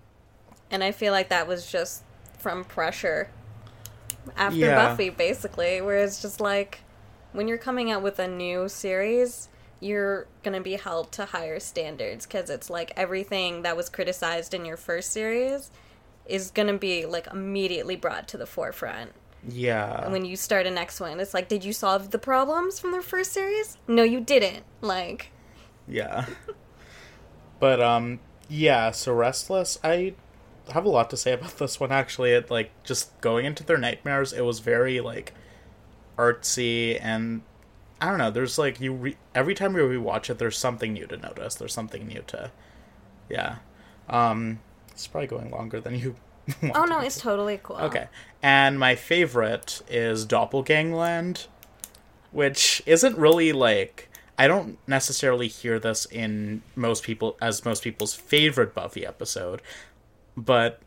and 0.70 0.83
I 0.83 0.92
feel 0.92 1.12
like 1.12 1.29
that 1.29 1.46
was 1.46 1.70
just 1.70 2.03
from 2.38 2.64
pressure 2.64 3.31
after 4.37 4.59
Yeah. 4.59 4.75
Buffy, 4.88 5.11
basically, 5.11 5.81
where 5.81 5.99
it's 5.99 6.20
just 6.22 6.40
like 6.40 6.81
when 7.33 7.49
you're 7.49 7.59
coming 7.59 7.90
out 7.90 8.03
with 8.03 8.18
a 8.18 8.27
new 8.29 8.68
series, 8.68 9.49
you're 9.81 10.27
gonna 10.43 10.61
be 10.61 10.75
held 10.75 11.12
to 11.12 11.25
higher 11.27 11.61
standards 11.61 12.27
because 12.27 12.51
it's 12.51 12.71
like 12.71 12.93
everything 12.97 13.62
that 13.62 13.77
was 13.77 13.89
criticized 13.89 14.55
in 14.55 14.65
your 14.65 14.77
first 14.77 15.11
series 15.11 15.71
is 16.27 16.51
gonna 16.51 16.79
be 16.79 17.07
like 17.07 17.27
immediately 17.29 17.97
brought 17.97 18.27
to 18.29 18.37
the 18.37 18.47
forefront. 18.47 19.12
yeah, 19.49 20.03
And 20.03 20.12
when 20.12 20.25
you 20.25 20.37
start 20.37 20.67
a 20.67 20.71
next 20.71 21.01
one, 21.01 21.21
it's 21.21 21.35
like, 21.35 21.49
did 21.49 21.65
you 21.65 21.73
solve 21.73 22.11
the 22.11 22.19
problems 22.19 22.81
from 22.81 22.93
the 22.93 23.03
first 23.03 23.33
series? 23.33 23.77
No, 23.87 24.03
you 24.03 24.21
didn't. 24.21 24.65
Like, 24.81 25.31
yeah. 25.87 26.27
but 27.61 27.81
um, 27.81 28.21
yeah. 28.49 28.91
So 28.91 29.12
Restless, 29.12 29.79
I 29.85 30.15
have 30.73 30.85
a 30.85 30.89
lot 30.89 31.11
to 31.11 31.17
say 31.17 31.33
about 31.33 31.59
this 31.59 31.79
one. 31.79 31.93
Actually, 31.93 32.33
it 32.33 32.51
like 32.51 32.71
just 32.83 33.19
going 33.21 33.47
into 33.47 33.62
their 33.65 33.79
nightmares. 33.79 34.33
It 34.33 34.45
was 34.45 34.59
very 34.61 35.01
like 35.01 35.33
artsy 36.19 36.99
and 37.01 37.43
I 38.01 38.09
don't 38.09 38.19
know. 38.19 38.31
There's 38.31 38.59
like 38.59 38.81
you 38.81 38.93
re- 38.93 39.17
every 39.35 39.55
time 39.55 39.75
you 39.77 39.83
rewatch 39.83 40.29
it, 40.31 40.39
there's 40.39 40.59
something 40.59 40.93
new 40.93 41.07
to 41.07 41.17
notice. 41.17 41.55
There's 41.55 41.73
something 41.73 42.07
new 42.07 42.23
to, 42.29 42.51
yeah. 43.29 43.57
Um, 44.09 44.61
it's 44.91 45.07
probably 45.07 45.29
going 45.29 45.51
longer 45.51 45.81
than 45.81 45.99
you. 45.99 46.17
oh 46.75 46.85
no, 46.85 47.01
it's 47.01 47.19
totally 47.21 47.59
cool. 47.63 47.77
Okay. 47.77 48.09
And 48.43 48.79
my 48.79 48.95
favorite 48.95 49.83
is 49.89 50.27
Doppelgangland, 50.27 51.47
which 52.31 52.83
isn't 52.87 53.17
really 53.19 53.53
like 53.53 54.09
I 54.39 54.49
don't 54.49 54.79
necessarily 54.87 55.49
hear 55.49 55.79
this 55.79 56.07
in 56.07 56.63
most 56.75 57.03
people 57.03 57.37
as 57.41 57.65
most 57.65 57.83
people's 57.83 58.15
favorite 58.15 58.75
Buffy 58.75 59.07
episode, 59.07 59.63
but 60.37 60.81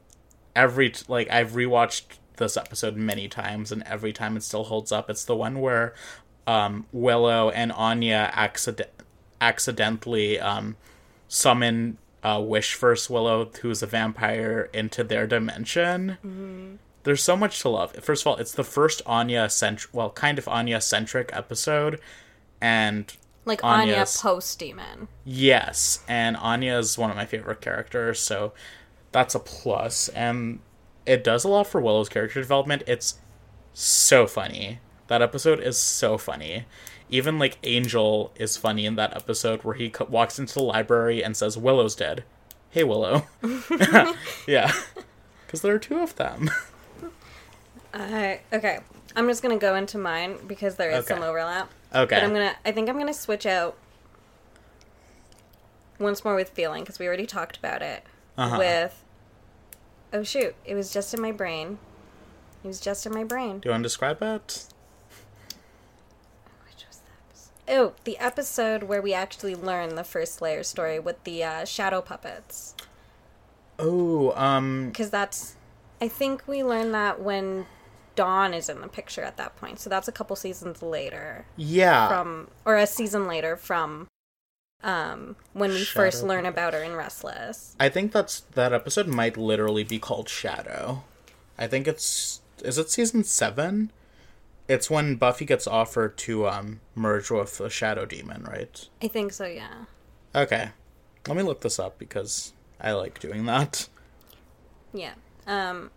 every 0.55 0.93
like 1.07 1.29
I've 1.31 1.51
rewatched 1.51 2.19
this 2.37 2.57
episode 2.57 2.95
many 2.95 3.27
times 3.27 3.71
and 3.71 3.83
every 3.83 4.13
time 4.13 4.37
it 4.37 4.43
still 4.43 4.65
holds 4.65 4.91
up. 4.91 5.09
It's 5.09 5.25
the 5.25 5.35
one 5.35 5.59
where 5.61 5.93
um, 6.49 6.85
Willow 6.91 7.49
and 7.51 7.71
Anya 7.71 8.31
accident- 8.33 8.89
accidentally 9.39 10.39
um, 10.39 10.75
summon 11.27 11.97
uh, 12.23 12.39
Wishverse 12.39 13.09
Willow, 13.09 13.49
who's 13.61 13.83
a 13.83 13.87
vampire, 13.87 14.69
into 14.73 15.03
their 15.03 15.27
dimension. 15.27 16.79
There's 17.03 17.23
so 17.23 17.37
much 17.37 17.61
to 17.61 17.69
love. 17.69 17.93
First 18.01 18.23
of 18.23 18.27
all, 18.27 18.35
it's 18.37 18.51
the 18.51 18.63
first 18.63 19.01
Anya 19.05 19.49
centric, 19.49 19.93
well, 19.93 20.09
kind 20.09 20.37
of 20.37 20.47
Anya 20.47 20.81
centric 20.81 21.29
episode, 21.33 21.99
and 22.59 23.15
Like 23.45 23.63
Anya 23.63 24.05
post 24.21 24.59
demon. 24.59 25.07
Yes, 25.23 26.03
and 26.07 26.35
Anya 26.37 26.77
is 26.79 26.97
one 26.97 27.09
of 27.11 27.15
my 27.15 27.25
favorite 27.25 27.61
characters, 27.61 28.19
so 28.19 28.53
that's 29.11 29.35
a 29.35 29.39
plus. 29.39 30.09
And 30.09 30.59
it 31.05 31.23
does 31.23 31.43
a 31.45 31.47
lot 31.47 31.67
for 31.67 31.79
Willow's 31.79 32.09
character 32.09 32.41
development. 32.41 32.83
It's 32.87 33.19
so 33.73 34.27
funny. 34.27 34.79
That 35.09 35.21
episode 35.21 35.59
is 35.59 35.77
so 35.77 36.17
funny. 36.17 36.65
Even 37.09 37.37
like 37.37 37.57
Angel 37.63 38.31
is 38.35 38.55
funny 38.57 38.85
in 38.85 38.95
that 38.95 39.15
episode 39.15 39.63
where 39.63 39.75
he 39.75 39.89
co- 39.89 40.05
walks 40.05 40.39
into 40.39 40.53
the 40.53 40.63
library 40.63 41.23
and 41.23 41.35
says, 41.35 41.57
"Willow's 41.57 41.95
dead." 41.95 42.23
Hey, 42.69 42.83
Willow. 42.83 43.23
yeah, 44.47 44.71
because 45.45 45.61
there 45.61 45.73
are 45.75 45.79
two 45.79 45.99
of 45.99 46.15
them. 46.15 46.49
I 47.93 48.41
okay. 48.53 48.79
I'm 49.15 49.27
just 49.27 49.41
gonna 49.41 49.57
go 49.57 49.75
into 49.75 49.97
mine 49.97 50.37
because 50.47 50.75
there 50.75 50.91
is 50.91 50.99
Okay. 51.05 51.15
some 51.15 51.23
overlap. 51.23 51.69
Okay. 51.93 52.15
But 52.15 52.23
I'm 52.23 52.31
gonna. 52.31 52.55
I 52.63 52.71
think 52.71 52.87
I'm 52.89 52.97
gonna 52.99 53.13
switch 53.13 53.47
out 53.47 53.75
once 55.97 56.23
more 56.23 56.35
with 56.35 56.49
feeling 56.49 56.83
because 56.83 56.99
we 56.99 57.07
already 57.07 57.25
talked 57.25 57.57
about 57.57 57.81
it. 57.81 58.03
Uh-huh. 58.37 58.57
With 58.59 59.03
oh 60.13 60.21
shoot, 60.23 60.55
it 60.65 60.75
was 60.75 60.93
just 60.93 61.13
in 61.15 61.21
my 61.21 61.31
brain. 61.31 61.79
It 62.63 62.67
was 62.67 62.79
just 62.79 63.07
in 63.07 63.13
my 63.13 63.23
brain. 63.23 63.59
Do 63.59 63.69
you 63.69 63.71
want 63.71 63.81
to 63.81 63.85
describe 63.87 64.21
it? 64.21 64.65
Which 66.67 66.85
was 66.87 66.97
the 66.99 67.11
episode? 67.27 67.58
Oh, 67.69 67.93
the 68.03 68.17
episode 68.17 68.83
where 68.83 69.01
we 69.01 69.13
actually 69.13 69.55
learn 69.55 69.95
the 69.95 70.03
first 70.03 70.41
layer 70.41 70.63
story 70.63 70.99
with 70.99 71.23
the 71.23 71.43
uh, 71.43 71.65
shadow 71.65 72.01
puppets. 72.01 72.75
Oh, 73.77 74.31
um, 74.35 74.87
Because 74.87 75.09
that's. 75.09 75.55
I 76.01 76.07
think 76.07 76.47
we 76.47 76.63
learned 76.63 76.93
that 76.93 77.21
when 77.21 77.65
Dawn 78.15 78.53
is 78.53 78.69
in 78.69 78.81
the 78.81 78.87
picture 78.87 79.21
at 79.21 79.37
that 79.37 79.55
point. 79.57 79.79
So 79.79 79.89
that's 79.89 80.07
a 80.07 80.11
couple 80.11 80.35
seasons 80.35 80.81
later. 80.81 81.45
yeah. 81.55 82.07
from 82.07 82.49
or 82.65 82.75
a 82.75 82.87
season 82.87 83.27
later 83.27 83.55
from 83.55 84.07
um 84.81 85.35
when 85.51 85.71
we 85.71 85.83
first 85.83 86.19
Shadow 86.19 86.27
learn 86.29 86.45
about 86.45 86.73
her 86.73 86.81
in 86.83 86.95
Restless. 86.95 87.75
I 87.79 87.89
think 87.89 88.11
that's 88.11 88.41
that 88.55 88.73
episode 88.73 89.07
might 89.07 89.37
literally 89.37 89.83
be 89.83 89.99
called 89.99 90.29
Shadow. 90.29 91.03
I 91.57 91.67
think 91.67 91.87
it's 91.87 92.41
is 92.63 92.77
it 92.77 92.89
season 92.89 93.23
seven? 93.23 93.91
It's 94.69 94.89
when 94.89 95.15
Buffy 95.15 95.45
gets 95.45 95.67
offered 95.67 96.15
to 96.19 96.47
um 96.47 96.79
merge 96.95 97.31
with 97.31 97.57
the 97.57 97.69
Shadow 97.69 98.05
Demon, 98.05 98.43
right? 98.43 98.87
I 99.01 99.07
think 99.07 99.33
so, 99.33 99.45
yeah. 99.45 99.85
Okay. 100.35 100.69
Let 101.27 101.35
me 101.35 101.43
look 101.43 101.61
this 101.61 101.79
up 101.79 101.97
because 101.97 102.53
I 102.79 102.93
like 102.93 103.19
doing 103.19 103.45
that. 103.47 103.89
Yeah. 104.93 105.13
Um 105.47 105.89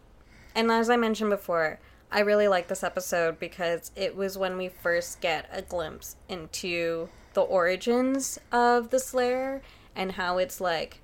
and 0.55 0.73
as 0.73 0.91
I 0.91 0.97
mentioned 0.97 1.31
before, 1.31 1.79
I 2.11 2.21
really 2.21 2.49
like 2.49 2.69
this 2.69 2.83
episode 2.83 3.39
because 3.39 3.91
it 3.95 4.17
was 4.17 4.37
when 4.37 4.57
we 4.57 4.69
first 4.69 5.21
get 5.21 5.49
a 5.53 5.63
glimpse 5.63 6.17
into 6.29 7.09
the 7.35 7.43
origins 7.43 8.39
of 8.51 8.91
the 8.91 8.99
Slayer 8.99 9.63
and 9.95 10.13
how 10.13 10.39
it's 10.39 10.61
like 10.61 11.01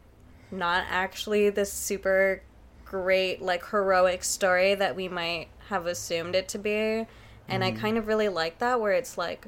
not 0.50 0.84
actually 0.88 1.50
this 1.50 1.72
super 1.72 2.42
great 2.84 3.42
like 3.42 3.66
heroic 3.66 4.24
story 4.24 4.74
that 4.74 4.96
we 4.96 5.08
might 5.08 5.48
have 5.68 5.86
assumed 5.86 6.34
it 6.34 6.48
to 6.48 6.58
be. 6.58 7.06
And 7.48 7.64
I 7.64 7.70
kind 7.70 7.96
of 7.96 8.06
really 8.06 8.28
like 8.28 8.58
that 8.58 8.80
where 8.80 8.92
it's 8.92 9.16
like 9.16 9.46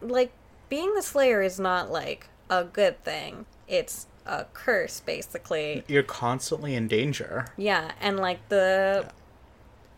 like 0.00 0.32
being 0.68 0.94
the 0.94 1.02
slayer 1.02 1.42
is 1.42 1.60
not 1.60 1.90
like 1.90 2.28
a 2.48 2.64
good 2.64 3.02
thing. 3.04 3.46
It's 3.68 4.06
a 4.24 4.46
curse 4.52 5.00
basically. 5.00 5.84
You're 5.86 6.02
constantly 6.02 6.74
in 6.74 6.88
danger. 6.88 7.46
Yeah, 7.56 7.92
and 8.00 8.18
like 8.18 8.48
the 8.48 9.10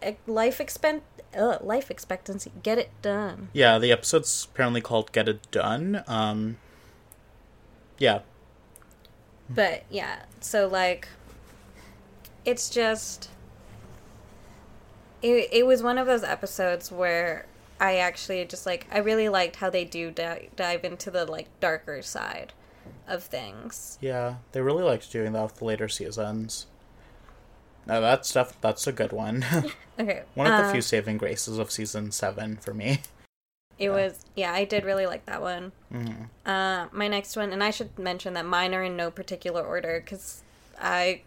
e- 0.07 0.17
life 0.27 0.61
expect 0.61 1.03
uh, 1.37 1.59
life 1.61 1.91
expectancy, 1.91 2.51
get 2.63 2.79
it 2.79 2.91
done. 3.03 3.49
Yeah, 3.53 3.79
the 3.79 3.93
episode's 3.93 4.49
apparently 4.51 4.81
called 4.81 5.13
Get 5.13 5.29
It 5.29 5.51
Done. 5.51 6.03
Um 6.07 6.57
Yeah. 7.99 8.21
But 9.49 9.85
yeah, 9.91 10.23
so 10.41 10.67
like 10.67 11.09
it's 12.45 12.71
just 12.71 13.31
it 15.23 15.49
it 15.53 15.67
was 15.67 15.83
one 15.83 15.99
of 15.99 16.07
those 16.07 16.23
episodes 16.23 16.91
where 16.93 17.47
I 17.81 17.97
actually 17.97 18.45
just 18.45 18.67
like 18.67 18.87
I 18.91 18.99
really 18.99 19.29
liked 19.29 19.57
how 19.57 19.71
they 19.71 19.85
do 19.85 20.11
di- 20.11 20.49
dive 20.57 20.85
into 20.85 21.11
the 21.11 21.25
like 21.25 21.49
darker 21.61 22.03
side 22.03 22.53
of 23.07 23.25
things. 23.25 23.99
Yeah. 24.01 24.37
They 24.53 24.61
really 24.61 24.83
liked 24.83 25.11
doing 25.11 25.33
that 25.33 25.43
with 25.43 25.57
the 25.57 25.65
later 25.65 25.89
seasons. 25.89 26.67
No, 27.87 28.01
that 28.01 28.27
stuff 28.27 28.61
that's 28.61 28.87
a 28.87 28.93
good 28.93 29.13
one. 29.13 29.45
Okay. 30.01 30.23
one 30.35 30.47
of 30.47 30.57
the 30.57 30.69
uh, 30.69 30.73
few 30.73 30.81
saving 30.81 31.19
graces 31.19 31.59
of 31.59 31.73
season 31.73 32.13
seven 32.13 32.57
for 32.57 32.73
me. 32.73 33.01
It 33.81 33.91
was 33.91 34.25
yeah, 34.37 34.53
I 34.53 34.65
did 34.65 34.85
really 34.85 35.07
like 35.07 35.27
that 35.27 35.41
one. 35.41 35.73
Uh, 36.47 36.87
my 36.93 37.09
next 37.09 37.37
one, 37.37 37.53
and 37.53 37.65
I 37.65 37.71
should 37.71 37.99
mention 37.99 38.35
that 38.35 38.47
mine 38.47 38.75
are 38.75 38.83
in 38.85 38.97
no 38.97 39.11
particular 39.11 39.63
order 39.63 40.01
because 40.01 40.43
I 40.81 41.23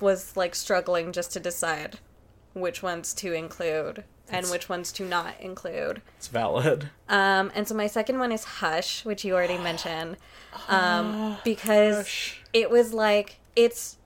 was 0.00 0.36
like 0.36 0.54
struggling 0.54 1.12
just 1.12 1.32
to 1.32 1.40
decide 1.40 1.98
which 2.54 2.82
ones 2.82 3.14
to 3.14 3.32
include 3.32 4.04
and 4.32 4.46
which 4.46 4.68
ones 4.68 4.92
to 4.92 5.04
not 5.04 5.34
include. 5.40 6.00
It's 6.16 6.28
valid. 6.28 6.88
Um, 7.08 7.52
and 7.54 7.68
so 7.68 7.74
my 7.74 7.86
second 7.86 8.18
one 8.18 8.32
is 8.32 8.44
Hush, 8.44 9.04
which 9.04 9.24
you 9.24 9.34
already 9.34 9.58
mentioned, 9.58 10.16
um, 10.68 11.36
because 11.44 12.34
it 12.52 12.70
was 12.70 12.92
like 12.94 13.36
it's 13.54 13.98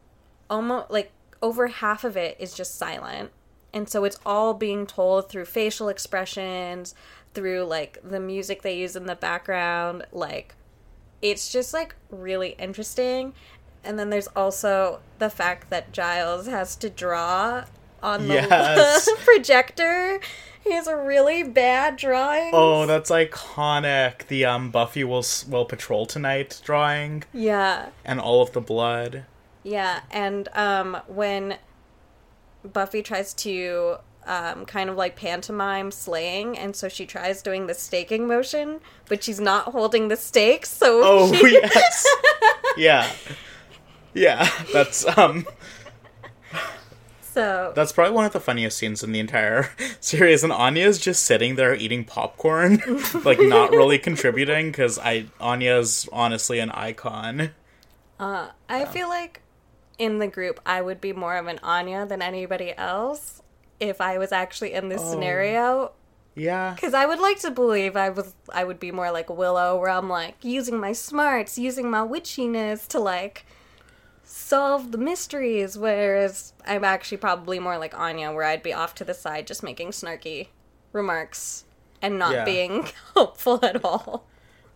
almost 0.50 0.90
like 0.90 1.12
over 1.40 1.68
half 1.68 2.04
of 2.04 2.16
it 2.16 2.36
is 2.40 2.54
just 2.54 2.76
silent, 2.76 3.30
and 3.72 3.88
so 3.88 4.04
it's 4.04 4.18
all 4.26 4.54
being 4.54 4.86
told 4.86 5.28
through 5.28 5.44
facial 5.44 5.88
expressions, 5.88 6.94
through 7.34 7.64
like 7.64 7.98
the 8.02 8.20
music 8.20 8.62
they 8.62 8.76
use 8.76 8.96
in 8.96 9.06
the 9.06 9.14
background, 9.14 10.06
like 10.12 10.54
it's 11.22 11.50
just 11.50 11.72
like 11.72 11.94
really 12.10 12.56
interesting. 12.58 13.32
And 13.84 14.00
then 14.00 14.10
there's 14.10 14.26
also 14.28 14.98
the 15.20 15.30
fact 15.30 15.70
that 15.70 15.92
Giles 15.92 16.48
has 16.48 16.74
to 16.76 16.90
draw 16.90 17.66
on 18.06 18.28
the 18.28 18.34
Yes. 18.34 19.08
projector. 19.24 20.20
He 20.62 20.72
has 20.72 20.86
a 20.88 20.96
really 20.96 21.42
bad 21.44 21.96
drawing. 21.96 22.50
Oh, 22.52 22.86
that's 22.86 23.10
iconic. 23.10 24.26
The 24.28 24.44
um 24.44 24.70
Buffy 24.70 25.04
will 25.04 25.24
will 25.48 25.64
patrol 25.64 26.06
tonight 26.06 26.60
drawing 26.64 27.24
Yeah. 27.32 27.86
and 28.04 28.20
all 28.20 28.42
of 28.42 28.52
the 28.52 28.60
blood. 28.60 29.24
Yeah, 29.62 30.00
and 30.12 30.48
um, 30.54 30.96
when 31.08 31.56
Buffy 32.64 33.02
tries 33.02 33.34
to 33.34 33.96
um, 34.24 34.64
kind 34.66 34.88
of 34.90 34.96
like 34.96 35.14
pantomime 35.16 35.90
slaying, 35.90 36.56
and 36.58 36.74
so 36.74 36.88
she 36.88 37.04
tries 37.06 37.42
doing 37.42 37.66
the 37.66 37.74
staking 37.74 38.26
motion, 38.28 38.80
but 39.08 39.22
she's 39.24 39.40
not 39.40 39.66
holding 39.66 40.08
the 40.08 40.16
stakes, 40.16 40.70
so 40.72 41.00
Oh 41.04 41.32
she, 41.40 41.52
yes. 41.52 42.06
yeah. 42.76 43.08
Yeah, 44.14 44.48
that's 44.72 45.04
um 45.18 45.46
so 47.36 47.70
that's 47.76 47.92
probably 47.92 48.14
one 48.14 48.24
of 48.24 48.32
the 48.32 48.40
funniest 48.40 48.78
scenes 48.78 49.04
in 49.04 49.12
the 49.12 49.20
entire 49.20 49.68
series 50.00 50.42
and 50.42 50.50
Anya's 50.50 50.98
just 50.98 51.22
sitting 51.24 51.56
there 51.56 51.74
eating 51.74 52.02
popcorn, 52.02 52.80
like 53.24 53.38
not 53.38 53.72
really 53.72 53.98
contributing 53.98 54.72
cuz 54.72 54.98
I 54.98 55.26
Anya's 55.38 56.08
honestly 56.10 56.60
an 56.60 56.70
icon. 56.70 57.50
Uh, 58.18 58.48
I 58.70 58.86
feel 58.86 59.10
like 59.10 59.42
in 59.98 60.18
the 60.18 60.26
group 60.26 60.60
I 60.64 60.80
would 60.80 60.98
be 60.98 61.12
more 61.12 61.36
of 61.36 61.46
an 61.46 61.60
Anya 61.62 62.06
than 62.06 62.22
anybody 62.22 62.72
else 62.74 63.42
if 63.80 64.00
I 64.00 64.16
was 64.16 64.32
actually 64.32 64.72
in 64.72 64.88
this 64.88 65.02
oh. 65.04 65.10
scenario. 65.10 65.92
Yeah. 66.34 66.72
Because 66.74 66.94
I 66.94 67.04
would 67.04 67.18
like 67.18 67.40
to 67.40 67.50
believe 67.50 67.96
I 67.96 68.08
was, 68.08 68.34
I 68.50 68.64
would 68.64 68.80
be 68.80 68.92
more 68.92 69.10
like 69.10 69.28
Willow, 69.28 69.78
where 69.78 69.90
I'm 69.90 70.08
like 70.08 70.42
using 70.42 70.78
my 70.80 70.92
smarts, 70.92 71.58
using 71.58 71.90
my 71.90 72.00
witchiness 72.00 72.86
to 72.88 72.98
like 72.98 73.44
solve 74.46 74.92
the 74.92 74.98
mysteries. 74.98 75.76
Whereas 75.76 76.52
I'm 76.66 76.84
actually 76.84 77.18
probably 77.18 77.58
more 77.58 77.78
like 77.78 77.98
Anya, 77.98 78.32
where 78.32 78.44
I'd 78.44 78.62
be 78.62 78.72
off 78.72 78.94
to 78.96 79.04
the 79.04 79.14
side 79.14 79.46
just 79.46 79.62
making 79.62 79.90
snarky 79.90 80.48
remarks 80.92 81.64
and 82.00 82.18
not 82.18 82.32
Yeah. 82.32 82.44
being 82.44 82.86
helpful 83.14 83.58
at 83.64 83.84
all. 83.84 84.26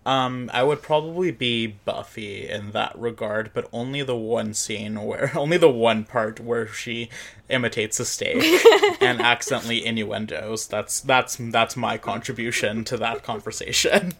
Um, 0.06 0.50
I 0.54 0.62
would 0.62 0.80
probably 0.80 1.30
be 1.30 1.66
Buffy 1.66 2.48
in 2.48 2.70
that 2.70 2.98
regard, 2.98 3.50
but 3.52 3.68
only 3.70 4.02
the 4.02 4.16
one 4.16 4.54
scene 4.54 5.02
where, 5.02 5.30
only 5.36 5.58
the 5.58 5.70
one 5.70 6.04
part 6.04 6.40
where 6.40 6.66
she 6.66 7.10
imitates 7.50 8.00
a 8.00 8.06
steak 8.06 8.42
and 9.02 9.20
accidentally 9.20 9.84
innuendos. 9.84 10.66
That's 10.66 11.00
that's 11.02 11.36
that's 11.38 11.76
my 11.76 11.98
contribution 11.98 12.82
to 12.84 12.96
that 12.96 13.22
conversation. 13.22 14.14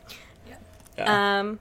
Um, 0.98 1.60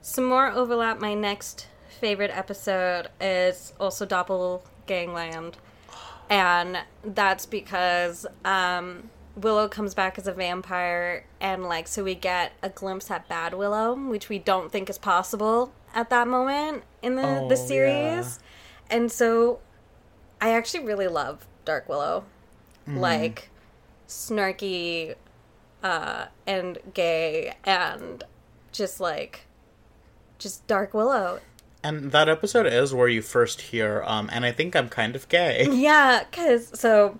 some 0.00 0.24
more 0.24 0.50
overlap. 0.50 0.98
My 0.98 1.12
next 1.12 1.66
favorite 2.02 2.36
episode 2.36 3.06
is 3.20 3.72
also 3.78 4.04
Doppelgangland, 4.04 5.54
and 6.28 6.78
that's 7.04 7.46
because 7.46 8.26
um, 8.44 9.08
Willow 9.36 9.68
comes 9.68 9.94
back 9.94 10.18
as 10.18 10.26
a 10.26 10.32
vampire, 10.32 11.24
and 11.40 11.62
like 11.62 11.86
so 11.86 12.02
we 12.02 12.16
get 12.16 12.54
a 12.60 12.68
glimpse 12.68 13.08
at 13.08 13.28
Bad 13.28 13.54
Willow, 13.54 13.94
which 13.94 14.28
we 14.28 14.40
don't 14.40 14.72
think 14.72 14.90
is 14.90 14.98
possible 14.98 15.72
at 15.94 16.10
that 16.10 16.26
moment 16.26 16.82
in 17.02 17.14
the 17.14 17.22
Oh, 17.42 17.48
the 17.48 17.56
series, 17.56 18.40
and 18.90 19.10
so 19.12 19.60
I 20.40 20.50
actually 20.50 20.84
really 20.84 21.06
love 21.06 21.46
Dark 21.64 21.88
Willow, 21.88 22.24
like 22.88 23.48
snarky 24.08 25.14
uh, 25.84 26.26
and 26.48 26.78
gay 26.94 27.54
and 27.64 28.24
just 28.72 28.98
like 28.98 29.46
just 30.40 30.66
Dark 30.66 30.94
Willow. 30.94 31.38
And 31.84 32.12
that 32.12 32.28
episode 32.28 32.66
is 32.66 32.94
where 32.94 33.08
you 33.08 33.22
first 33.22 33.60
hear, 33.60 34.04
um, 34.06 34.30
and 34.32 34.44
I 34.44 34.52
think 34.52 34.76
I'm 34.76 34.88
kind 34.88 35.16
of 35.16 35.28
gay. 35.28 35.66
Yeah, 35.72 36.22
because 36.30 36.78
so 36.78 37.18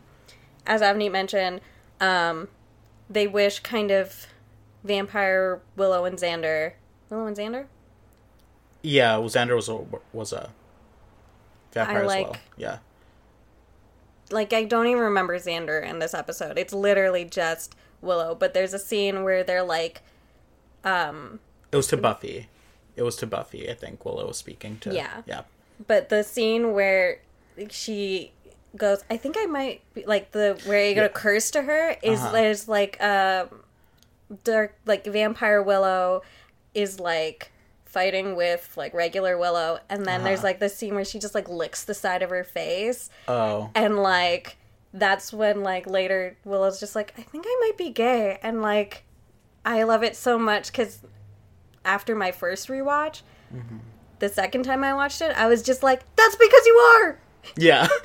as 0.67 0.81
Avneet 0.81 1.11
mentioned, 1.11 1.61
um, 2.01 2.49
they 3.11 3.27
wish 3.27 3.59
kind 3.61 3.91
of 3.91 4.27
vampire 4.85 5.61
Willow 5.77 6.05
and 6.05 6.17
Xander. 6.17 6.75
Willow 7.11 7.27
and 7.27 7.37
Xander? 7.37 7.67
Yeah, 8.83 9.17
well, 9.17 9.29
Xander 9.29 9.57
was 9.57 9.69
a 9.69 9.85
was 10.13 10.33
a 10.33 10.51
vampire 11.73 11.99
I 11.99 12.05
as 12.21 12.25
well. 12.25 12.37
Yeah, 12.57 12.79
Like 14.31 14.53
I 14.53 14.65
don't 14.65 14.87
even 14.87 15.03
remember 15.03 15.37
Xander 15.39 15.85
in 15.85 15.99
this 15.99 16.15
episode. 16.15 16.57
It's 16.59 16.73
literally 16.73 17.25
just 17.25 17.75
Willow, 18.01 18.35
but 18.35 18.55
there's 18.55 18.75
a 18.75 18.79
scene 18.79 19.25
where 19.25 19.43
they're 19.45 19.63
like 19.63 20.03
um 20.85 21.41
it 21.71 21.77
was 21.77 21.87
to 21.89 21.97
Buffy. 21.97 22.49
It 22.97 23.03
was 23.03 23.17
to 23.17 23.27
Buffy. 23.27 23.71
I 23.71 23.75
think 23.75 24.05
Willow 24.05 24.27
was 24.27 24.37
speaking 24.37 24.79
to. 24.81 24.95
Yeah. 24.95 25.23
yeah. 25.27 25.43
but 25.87 26.09
the 26.11 26.23
scene 26.23 26.73
where 26.75 27.19
she 27.71 28.33
goes 28.75 29.05
i 29.11 29.17
think 29.19 29.37
i 29.39 29.45
might 29.45 29.83
be 29.93 30.03
like 30.07 30.31
the 30.33 30.59
where 30.65 30.89
you 30.89 30.95
get 30.95 31.05
a 31.05 31.09
curse 31.11 31.51
to 31.51 31.61
her 31.61 31.95
is 32.03 32.19
Uh-huh. 32.19 32.33
there's 32.33 32.67
like 32.69 32.97
um 33.03 33.49
dark 34.45 34.75
like 34.87 35.05
vampire 35.05 35.63
willow 35.63 36.23
is 36.75 36.99
like 36.99 37.51
fighting 37.85 38.35
with 38.35 38.73
like 38.77 38.95
regular 38.95 39.37
willow 39.37 39.79
and 39.91 40.07
then 40.07 40.21
Uh-huh. 40.21 40.25
there's 40.29 40.43
like 40.43 40.59
this 40.59 40.75
scene 40.75 40.95
where 40.95 41.05
she 41.05 41.19
just 41.19 41.35
like 41.35 41.49
licks 41.51 41.85
the 41.85 41.93
side 41.93 42.23
of 42.23 42.31
her 42.31 42.45
face 42.45 43.11
Oh, 43.29 43.71
and 43.75 43.99
like 44.03 44.57
that's 44.95 45.33
when 45.33 45.63
like 45.63 45.87
later 45.87 46.37
willow's 46.45 46.81
just 46.81 46.95
like 46.97 47.13
i 47.19 47.23
think 47.23 47.45
i 47.47 47.57
might 47.61 47.77
be 47.77 47.91
gay 47.91 48.39
and 48.43 48.63
like 48.63 49.03
i 49.67 49.83
love 49.83 50.03
it 50.03 50.17
so 50.17 50.39
much 50.39 50.73
because 50.73 51.01
after 51.85 52.15
my 52.15 52.31
first 52.33 52.69
rewatch 52.69 53.23
the 54.21 54.29
second 54.29 54.63
time 54.63 54.83
i 54.85 54.95
watched 54.95 55.21
it 55.21 55.31
i 55.37 55.47
was 55.47 55.63
just 55.63 55.83
like 55.83 56.03
that's 56.17 56.37
because 56.37 56.67
you 56.67 56.75
are 56.75 57.19
yeah. 57.57 57.89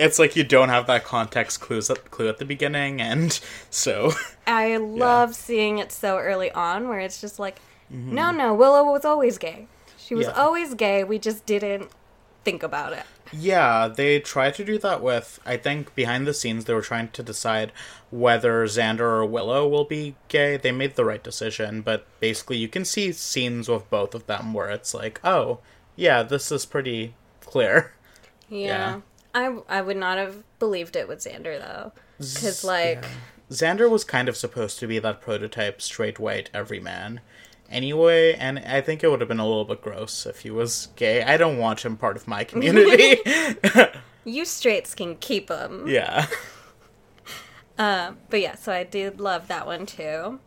it's 0.00 0.18
like 0.18 0.36
you 0.36 0.42
don't 0.44 0.70
have 0.70 0.86
that 0.86 1.04
context 1.04 1.60
clues 1.60 1.90
at, 1.90 2.10
clue 2.10 2.28
at 2.28 2.38
the 2.38 2.44
beginning, 2.46 3.00
and 3.00 3.38
so 3.68 4.12
i 4.46 4.76
love 4.78 5.34
seeing 5.34 5.78
it 5.78 5.92
so 5.92 6.18
early 6.18 6.50
on 6.52 6.88
where 6.88 6.98
it's 7.00 7.20
just 7.20 7.38
like 7.38 7.58
no 7.90 8.30
no 8.30 8.54
willow 8.54 8.84
was 8.90 9.04
always 9.04 9.36
gay 9.38 9.66
she 9.98 10.14
was 10.14 10.26
Mm-hmm. 10.26 10.36
Yeah. 10.36 10.42
always 10.44 10.74
gay 10.74 11.04
we 11.04 11.18
just 11.18 11.44
didn't 11.46 11.90
think 12.44 12.62
about 12.62 12.92
it 12.94 13.04
Yeah, 13.32 13.88
they 13.88 14.20
tried 14.20 14.54
to 14.54 14.64
do 14.64 14.78
that 14.78 15.02
with. 15.02 15.40
I 15.44 15.56
think 15.56 15.94
behind 15.94 16.26
the 16.26 16.34
scenes, 16.34 16.64
they 16.64 16.74
were 16.74 16.82
trying 16.82 17.08
to 17.08 17.22
decide 17.22 17.72
whether 18.10 18.64
Xander 18.66 19.00
or 19.00 19.26
Willow 19.26 19.66
will 19.66 19.84
be 19.84 20.14
gay. 20.28 20.56
They 20.56 20.72
made 20.72 20.96
the 20.96 21.04
right 21.04 21.22
decision, 21.22 21.82
but 21.82 22.06
basically, 22.20 22.58
you 22.58 22.68
can 22.68 22.84
see 22.84 23.12
scenes 23.12 23.68
with 23.68 23.88
both 23.90 24.14
of 24.14 24.26
them 24.26 24.52
where 24.52 24.70
it's 24.70 24.94
like, 24.94 25.20
oh, 25.24 25.60
yeah, 25.96 26.22
this 26.22 26.52
is 26.52 26.66
pretty 26.66 27.14
clear. 27.40 27.94
yeah, 28.48 29.00
I, 29.34 29.58
I 29.68 29.80
would 29.80 29.96
not 29.96 30.18
have 30.18 30.42
believed 30.58 30.96
it 30.96 31.08
with 31.08 31.18
xander 31.18 31.58
though 31.58 31.92
because 32.18 32.64
like 32.64 33.04
Xander 33.50 33.90
was 33.90 34.04
kind 34.04 34.28
of 34.28 34.36
supposed 34.36 34.78
to 34.78 34.86
be 34.86 34.98
that 34.98 35.20
prototype 35.20 35.82
straight 35.82 36.18
white 36.18 36.50
everyman. 36.54 37.20
Anyway, 37.74 38.34
and 38.34 38.60
I 38.60 38.80
think 38.80 39.02
it 39.02 39.08
would 39.10 39.20
have 39.20 39.28
been 39.28 39.40
a 39.40 39.46
little 39.46 39.64
bit 39.64 39.82
gross 39.82 40.26
if 40.26 40.40
he 40.40 40.50
was 40.50 40.88
gay. 40.94 41.22
I 41.24 41.36
don't 41.36 41.58
want 41.58 41.84
him 41.84 41.96
part 41.96 42.16
of 42.16 42.28
my 42.28 42.44
community. 42.44 43.16
you 44.24 44.44
straights 44.44 44.94
can 44.94 45.16
keep 45.16 45.50
him. 45.50 45.86
yeah. 45.88 46.26
But 47.76 48.40
yeah, 48.40 48.54
so 48.54 48.72
I 48.72 48.84
did 48.84 49.18
love 49.20 49.48
that 49.48 49.66
one 49.66 49.86
too. 49.86 50.38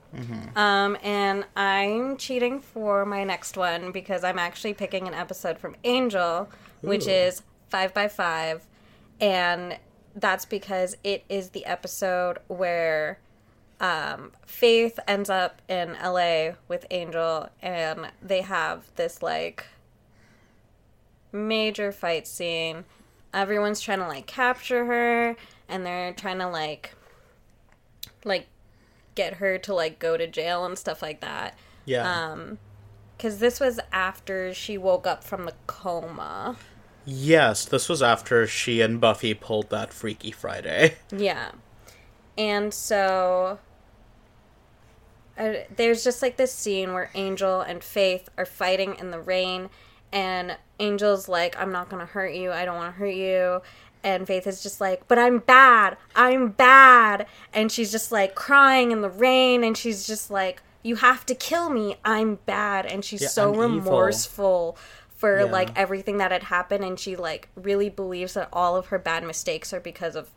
Um, 0.55 0.97
and 1.03 1.45
I'm 1.55 2.15
cheating 2.15 2.61
for 2.61 3.05
my 3.05 3.25
next 3.25 3.57
one 3.57 3.91
because 3.91 4.23
I'm 4.23 4.39
actually 4.39 4.73
picking 4.73 5.07
an 5.07 5.13
episode 5.13 5.59
from 5.59 5.75
Angel, 5.83 6.49
which 6.81 7.05
is 7.07 7.43
five 7.69 7.93
by 7.93 8.07
five, 8.07 8.65
and 9.19 9.77
that's 10.15 10.45
because 10.45 10.95
it 11.03 11.25
is 11.29 11.49
the 11.49 11.65
episode 11.65 12.39
where 12.47 13.19
um, 13.79 14.31
Faith 14.45 14.99
ends 15.07 15.29
up 15.29 15.61
in 15.69 15.93
LA 16.03 16.51
with 16.67 16.86
Angel, 16.89 17.49
and 17.61 18.09
they 18.21 18.41
have 18.41 18.89
this 18.95 19.21
like 19.21 19.65
major 21.32 21.91
fight 21.91 22.28
scene. 22.28 22.86
Everyone's 23.34 23.82
trying 23.82 23.99
to 23.99 24.07
like 24.07 24.25
capture 24.25 24.86
her, 24.86 25.36
and 25.69 25.86
they're 25.86 26.13
trying 26.13 26.39
to 26.39 26.49
like 26.49 26.95
like 28.23 28.47
get 29.15 29.36
her 29.36 29.57
to 29.59 29.73
like 29.73 29.99
go 29.99 30.17
to 30.17 30.28
jail 30.28 30.65
and 30.65 30.78
stuff 30.78 31.01
like 31.01 31.21
that. 31.21 31.57
Yeah. 31.86 32.32
Um, 32.32 32.57
because 33.15 33.39
this 33.39 33.59
was 33.59 33.80
after 33.91 34.53
she 34.53 34.78
woke 34.78 35.07
up 35.07 35.23
from 35.23 35.45
the 35.45 35.53
coma. 35.65 36.55
Yes, 37.03 37.65
this 37.65 37.89
was 37.89 38.03
after 38.03 38.45
she 38.45 38.82
and 38.82 39.01
Buffy 39.01 39.34
pulled 39.34 39.69
that 39.71 39.91
Freaky 39.93 40.32
Friday. 40.32 40.95
Yeah. 41.11 41.51
and 42.38 42.71
so 42.73 43.57
uh, 45.38 45.53
there's 45.75 46.03
just 46.03 46.21
like 46.21 46.38
this 46.38 46.51
scene 46.51 46.93
where 46.93 47.09
Angel 47.13 47.61
and 47.61 47.83
Faith 47.83 48.29
are 48.38 48.45
fighting 48.45 48.95
in 48.99 49.11
the 49.11 49.19
rain, 49.19 49.69
and 50.11 50.57
Angel's 50.79 51.27
like, 51.27 51.59
I'm 51.59 51.71
not 51.71 51.89
gonna 51.89 52.05
hurt 52.05 52.33
you, 52.33 52.51
I 52.51 52.65
don't 52.65 52.75
wanna 52.75 52.91
hurt 52.91 53.13
you. 53.13 53.61
And 54.03 54.25
Faith 54.27 54.47
is 54.47 54.63
just 54.63 54.79
like, 54.79 55.07
but 55.07 55.17
I'm 55.19 55.39
bad, 55.39 55.97
I'm 56.15 56.49
bad. 56.49 57.25
And 57.53 57.71
she's 57.71 57.91
just 57.91 58.11
like 58.11 58.35
crying 58.35 58.91
in 58.91 59.01
the 59.01 59.09
rain, 59.09 59.63
and 59.63 59.75
she's 59.77 60.05
just 60.07 60.29
like, 60.31 60.61
you 60.83 60.95
have 60.97 61.25
to 61.25 61.35
kill 61.35 61.69
me, 61.69 61.95
I'm 62.05 62.35
bad. 62.45 62.85
And 62.85 63.03
she's 63.03 63.23
Yeah, 63.23 63.27
so 63.29 63.49
I'm 63.63 63.75
evil. 63.77 63.91
remorseful 63.91 64.77
for 65.15 65.39
Yeah. 65.39 65.51
like 65.51 65.71
everything 65.77 66.17
that 66.19 66.31
had 66.31 66.43
happened, 66.43 66.83
and 66.85 66.97
she 66.99 67.15
like 67.15 67.49
really 67.55 67.89
believes 67.89 68.35
that 68.35 68.49
all 68.53 68.75
of 68.77 68.88
her 68.88 68.99
bad 68.99 69.23
mistakes 69.23 69.73
are 69.73 69.79
because 69.79 70.15
of 70.15 70.29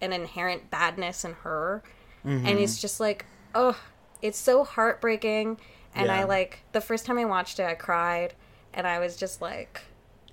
an 0.00 0.12
inherent 0.12 0.70
badness 0.70 1.24
in 1.24 1.34
her. 1.44 1.82
Mm-hmm. 2.26 2.46
And 2.46 2.58
it's 2.58 2.80
just 2.80 2.98
like, 2.98 3.26
oh, 3.54 3.76
it's 4.22 4.38
so 4.38 4.64
heartbreaking. 4.64 5.58
And 5.94 6.10
I 6.10 6.24
like 6.24 6.60
the 6.72 6.80
first 6.80 7.04
time 7.04 7.18
I 7.18 7.26
watched 7.26 7.58
it, 7.58 7.64
I 7.64 7.74
cried, 7.74 8.32
and 8.72 8.86
I 8.86 8.98
was 8.98 9.14
just 9.14 9.42
like, 9.42 9.82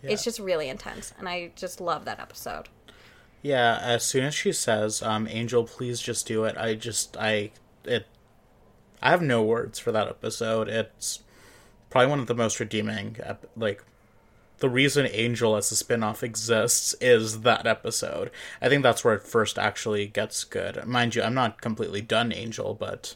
it's 0.02 0.24
just 0.24 0.40
really 0.40 0.70
intense, 0.70 1.14
and 1.20 1.28
I 1.28 1.52
just 1.58 1.82
love 1.82 2.06
that 2.06 2.22
episode. 2.22 2.70
Yeah, 3.42 3.78
as 3.82 4.06
soon 4.06 4.24
as 4.24 4.34
she 4.34 4.54
says, 4.54 5.02
um, 5.02 5.28
Angel, 5.30 5.66
please 5.66 6.00
just 6.00 6.26
do 6.26 6.46
it, 6.46 6.56
I 6.56 6.76
just, 6.76 7.18
I, 7.18 7.52
it, 7.84 8.08
I 9.02 9.10
have 9.10 9.22
no 9.22 9.44
words 9.44 9.80
for 9.80 9.92
that 9.92 10.08
episode. 10.08 10.70
It's 10.70 11.24
probably 11.90 12.10
one 12.10 12.20
of 12.20 12.28
the 12.28 12.36
most 12.36 12.62
redeeming, 12.62 13.18
ep- 13.22 13.50
like, 13.58 13.84
the 14.60 14.70
reason 14.70 15.10
Angel 15.12 15.58
as 15.58 15.74
a 15.74 15.76
spin-off 15.76 16.24
exists 16.24 16.96
is 17.02 17.42
that 17.42 17.68
episode. 17.68 18.32
I 18.62 18.70
think 18.70 18.84
that's 18.84 19.04
where 19.04 19.16
it 19.16 19.24
first 19.24 19.60
actually 19.60 20.08
gets 20.08 20.46
good. 20.46 20.86
Mind 20.86 21.16
you, 21.16 21.22
I'm 21.22 21.34
not 21.34 21.60
completely 21.60 22.00
done 22.02 22.32
Angel, 22.32 22.74
but 22.74 23.16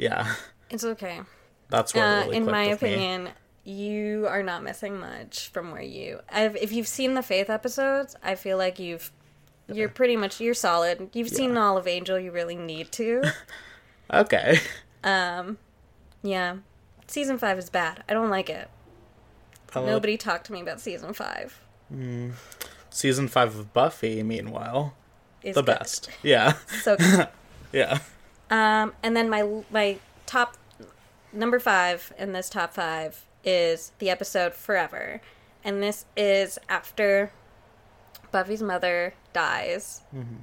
yeah, 0.00 0.34
It's 0.70 0.84
okay. 0.84 1.20
that's 1.68 1.94
it 1.94 1.98
Uh, 2.00 2.22
really 2.24 2.36
in 2.38 2.46
my 2.46 2.68
with 2.68 2.82
me. 2.82 2.92
opinion, 2.94 3.28
you 3.64 4.26
are 4.28 4.42
not 4.42 4.62
missing 4.62 4.98
much 4.98 5.48
from 5.50 5.70
where 5.70 5.82
you. 5.82 6.20
I've, 6.30 6.56
if 6.56 6.72
you've 6.72 6.88
seen 6.88 7.14
the 7.14 7.22
Faith 7.22 7.50
episodes, 7.50 8.16
I 8.22 8.34
feel 8.34 8.56
like 8.58 8.78
you've. 8.78 9.12
You're 9.72 9.88
pretty 9.88 10.16
much 10.16 10.40
you're 10.40 10.54
solid. 10.54 11.10
You've 11.12 11.28
seen 11.28 11.56
all 11.56 11.78
of 11.78 11.86
Angel. 11.86 12.18
You 12.18 12.32
really 12.32 12.56
need 12.56 12.90
to. 12.92 13.22
Okay. 14.12 14.58
Um, 15.04 15.56
yeah, 16.24 16.56
season 17.06 17.38
five 17.38 17.56
is 17.58 17.70
bad. 17.70 18.02
I 18.08 18.12
don't 18.12 18.28
like 18.28 18.50
it. 18.50 18.68
Nobody 19.72 20.16
talked 20.16 20.46
to 20.46 20.52
me 20.52 20.60
about 20.60 20.80
season 20.80 21.12
five. 21.12 21.60
Season 22.90 23.28
5 23.28 23.56
of 23.56 23.72
Buffy, 23.72 24.22
meanwhile, 24.24 24.94
Is 25.44 25.54
the 25.54 25.62
good. 25.62 25.78
best. 25.78 26.10
Yeah. 26.24 26.54
So. 26.82 26.96
Yeah. 27.72 28.00
Um, 28.50 28.92
and 29.02 29.16
then 29.16 29.28
my 29.28 29.62
my 29.70 29.98
top 30.26 30.56
number 31.32 31.58
five 31.60 32.12
in 32.18 32.32
this 32.32 32.50
top 32.50 32.74
five 32.74 33.24
is 33.44 33.92
the 33.98 34.10
episode 34.10 34.54
Forever, 34.54 35.20
and 35.64 35.82
this 35.82 36.04
is 36.16 36.58
after 36.68 37.32
Buffy's 38.32 38.62
mother 38.62 39.14
dies, 39.32 40.02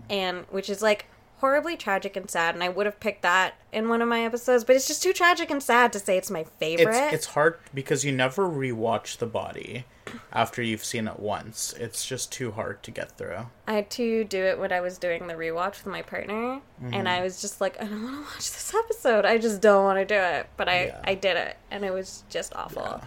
and 0.09 0.45
which 0.49 0.69
is 0.69 0.81
like 0.81 1.07
horribly 1.37 1.77
tragic 1.77 2.15
and 2.15 2.29
sad. 2.29 2.55
And 2.55 2.63
I 2.63 2.69
would 2.69 2.85
have 2.85 2.99
picked 2.99 3.21
that 3.21 3.55
in 3.71 3.89
one 3.89 4.01
of 4.01 4.07
my 4.07 4.23
episodes, 4.25 4.63
but 4.63 4.75
it's 4.75 4.87
just 4.87 5.03
too 5.03 5.13
tragic 5.13 5.49
and 5.51 5.61
sad 5.61 5.93
to 5.93 5.99
say 5.99 6.17
it's 6.17 6.31
my 6.31 6.43
favorite. 6.43 6.95
It's 6.95 7.13
it's 7.13 7.25
hard 7.27 7.57
because 7.73 8.03
you 8.05 8.11
never 8.11 8.47
rewatch 8.47 9.17
the 9.17 9.25
body 9.27 9.85
after 10.31 10.61
you've 10.61 10.83
seen 10.85 11.07
it 11.07 11.19
once. 11.19 11.73
It's 11.73 12.05
just 12.05 12.31
too 12.31 12.51
hard 12.51 12.81
to 12.83 12.91
get 12.91 13.11
through. 13.17 13.47
I 13.67 13.73
had 13.73 13.89
to 13.91 14.23
do 14.23 14.43
it 14.43 14.57
when 14.59 14.71
I 14.71 14.79
was 14.81 14.97
doing 14.97 15.27
the 15.27 15.33
rewatch 15.35 15.83
with 15.83 15.87
my 15.87 16.01
partner, 16.01 16.61
Mm-hmm. 16.81 16.93
and 16.93 17.09
I 17.09 17.21
was 17.21 17.41
just 17.41 17.59
like, 17.59 17.79
I 17.81 17.85
don't 17.85 18.03
want 18.03 18.15
to 18.15 18.21
watch 18.21 18.35
this 18.37 18.73
episode. 18.73 19.25
I 19.25 19.37
just 19.37 19.61
don't 19.61 19.83
want 19.83 19.97
to 19.99 20.05
do 20.05 20.19
it, 20.19 20.47
but 20.57 20.69
I 20.69 20.85
Yeah. 20.85 21.01
I 21.03 21.15
did 21.15 21.37
it, 21.37 21.57
and 21.71 21.83
it 21.83 21.91
was 21.91 22.23
just 22.29 22.55
awful. 22.55 23.01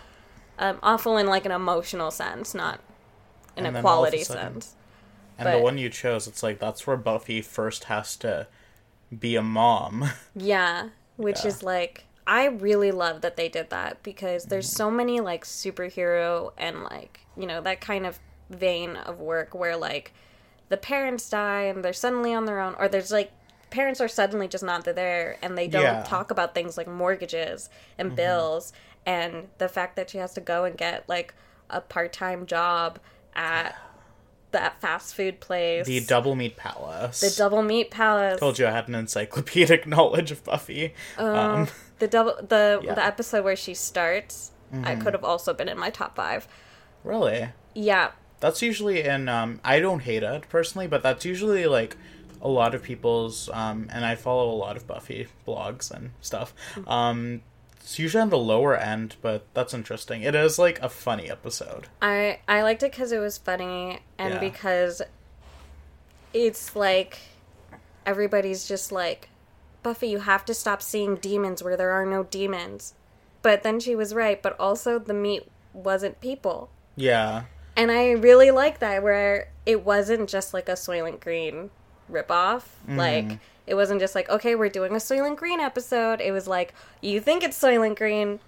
Um, 0.58 0.78
awful 0.82 1.16
in 1.16 1.26
like 1.26 1.46
an 1.46 1.52
emotional 1.52 2.10
sense, 2.10 2.54
not 2.54 2.80
in 3.56 3.64
And 3.64 3.76
a 3.76 3.78
of 3.78 3.84
a 3.84 3.88
quality 3.88 4.22
sudden- 4.24 4.60
sense. 4.60 4.76
And 5.40 5.52
the 5.52 5.58
one 5.58 5.78
you 5.78 5.88
chose, 5.88 6.26
it's 6.28 6.42
like 6.42 6.58
that's 6.60 6.86
where 6.86 6.96
Buffy 6.96 7.40
first 7.42 7.84
has 7.84 8.16
to 8.18 8.46
be 9.16 9.36
a 9.36 9.42
mom. 9.42 10.10
Yeah, 10.34 10.90
which 11.16 11.44
Yeah. 11.44 11.48
is 11.48 11.62
like 11.62 12.04
I 12.26 12.46
really 12.46 12.92
love 12.92 13.22
that 13.22 13.36
they 13.36 13.48
did 13.48 13.70
that 13.70 14.02
because 14.02 14.46
there's 14.46 14.66
Mm-hmm. 14.66 14.76
so 14.76 14.90
many 14.90 15.20
like 15.20 15.44
superhero 15.44 16.52
and 16.56 16.82
like 16.84 17.26
you 17.36 17.46
know 17.46 17.60
that 17.62 17.80
kind 17.80 18.06
of 18.06 18.20
vein 18.50 18.96
of 18.96 19.18
work 19.20 19.54
where 19.54 19.76
like 19.76 20.12
the 20.68 20.76
parents 20.76 21.28
die 21.28 21.62
and 21.62 21.84
they're 21.84 21.92
suddenly 21.92 22.34
on 22.34 22.44
their 22.44 22.60
own 22.60 22.74
or 22.78 22.88
there's 22.88 23.10
like 23.10 23.32
parents 23.70 24.00
are 24.00 24.08
suddenly 24.08 24.48
just 24.48 24.64
not 24.64 24.84
there 24.84 25.38
and 25.42 25.56
they 25.56 25.68
don't 25.68 25.82
Yeah. 25.82 25.94
Mm-hmm. 26.02 26.08
talk 26.10 26.30
about 26.30 26.54
things 26.54 26.76
like 26.76 26.88
mortgages 26.88 27.70
and 27.98 28.14
bills 28.14 28.72
and 29.06 29.48
the 29.58 29.68
fact 29.68 29.96
that 29.96 30.10
she 30.10 30.18
has 30.18 30.32
to 30.34 30.40
go 30.40 30.64
and 30.64 30.76
get 30.76 31.08
like 31.08 31.34
a 31.70 31.80
part-time 31.80 32.46
job 32.46 32.98
at 33.34 33.76
that 34.52 34.80
fast 34.80 35.14
food 35.14 35.40
place 35.40 35.86
the 35.86 36.00
Double 36.00 36.34
Meat 36.34 36.56
Palace. 36.56 37.20
the 37.20 37.30
double 37.36 37.62
meat 37.62 37.90
palace 37.90 38.40
Told 38.40 38.58
you 38.58 38.66
I 38.66 38.70
had 38.72 38.88
an 38.88 38.94
encyclopedic 38.94 39.86
knowledge 39.86 40.30
of 40.30 40.42
Buffy. 40.44 40.94
um, 41.18 41.68
The 41.98 42.08
double 42.08 42.34
the 42.46 42.80
Yeah. 42.82 42.94
the 42.94 43.04
episode 43.04 43.44
where 43.44 43.56
she 43.56 43.74
starts, 43.74 44.50
I 44.72 44.76
Mm-hmm. 44.76 45.02
could 45.02 45.14
have 45.14 45.24
also 45.24 45.52
been 45.54 45.68
in 45.68 45.78
my 45.78 45.90
top 45.90 46.16
five. 46.16 46.46
really? 47.04 47.48
Yeah, 47.74 48.10
That's 48.40 48.62
usually 48.62 49.02
in. 49.02 49.28
Um, 49.28 49.60
I 49.64 49.78
don't 49.80 50.00
hate 50.00 50.22
it 50.22 50.48
personally, 50.48 50.86
but 50.88 51.02
that's 51.02 51.24
usually 51.24 51.66
like 51.66 51.96
a 52.42 52.48
lot 52.48 52.74
of 52.74 52.82
people's. 52.82 53.48
Um, 53.52 53.88
and 53.92 54.04
I 54.04 54.14
follow 54.16 54.50
a 54.50 54.56
lot 54.56 54.76
of 54.76 54.86
Buffy 54.86 55.28
blogs 55.46 55.90
and 55.90 56.10
stuff. 56.20 56.54
Um, 56.86 57.42
it's 57.80 57.98
usually 57.98 58.22
on 58.22 58.30
the 58.30 58.38
lower 58.38 58.76
end, 58.76 59.16
but 59.22 59.46
that's 59.54 59.74
interesting. 59.74 60.22
It 60.22 60.34
is 60.34 60.58
like 60.58 60.78
a 60.80 60.88
funny 60.88 61.30
episode. 61.30 61.88
I 62.00 62.38
I 62.46 62.62
liked 62.62 62.82
it 62.82 62.92
because 62.92 63.12
it 63.12 63.18
was 63.18 63.38
funny 63.38 64.00
and 64.18 64.34
Yeah. 64.34 64.40
because 64.40 65.02
it's 66.32 66.76
like 66.76 67.18
everybody's 68.06 68.66
just 68.66 68.92
like 68.92 69.28
Buffy, 69.82 70.08
you 70.08 70.18
have 70.20 70.44
to 70.44 70.52
stop 70.52 70.82
seeing 70.82 71.16
demons 71.16 71.62
where 71.62 71.74
there 71.76 71.90
are 71.90 72.04
no 72.04 72.24
demons. 72.24 72.92
But 73.40 73.62
then 73.62 73.80
she 73.80 73.96
was 73.96 74.12
right. 74.14 74.40
But 74.42 74.58
also 74.60 74.98
the 74.98 75.14
meat 75.14 75.48
wasn't 75.72 76.20
people. 76.20 76.68
Yeah. 76.96 77.44
And 77.76 77.90
I 77.90 78.10
really 78.10 78.50
like 78.50 78.80
that 78.80 79.02
where 79.02 79.48
it 79.64 79.82
wasn't 79.84 80.28
just 80.28 80.52
like 80.52 80.68
a 80.68 80.72
Soylent 80.72 81.20
Green 81.20 81.70
ripoff. 82.12 82.64
Mm-hmm. 82.86 82.98
Like 82.98 83.38
it 83.70 83.74
wasn't 83.76 84.00
just 84.00 84.16
like, 84.16 84.28
okay, 84.28 84.56
we're 84.56 84.68
doing 84.68 84.92
a 84.92 84.96
Soylent 84.96 85.36
Green 85.36 85.60
episode. 85.60 86.20
It 86.20 86.32
was 86.32 86.48
like, 86.48 86.74
you 87.00 87.20
think 87.20 87.44
it's 87.44 87.56
Soylent 87.58 87.96
Green, 87.96 88.40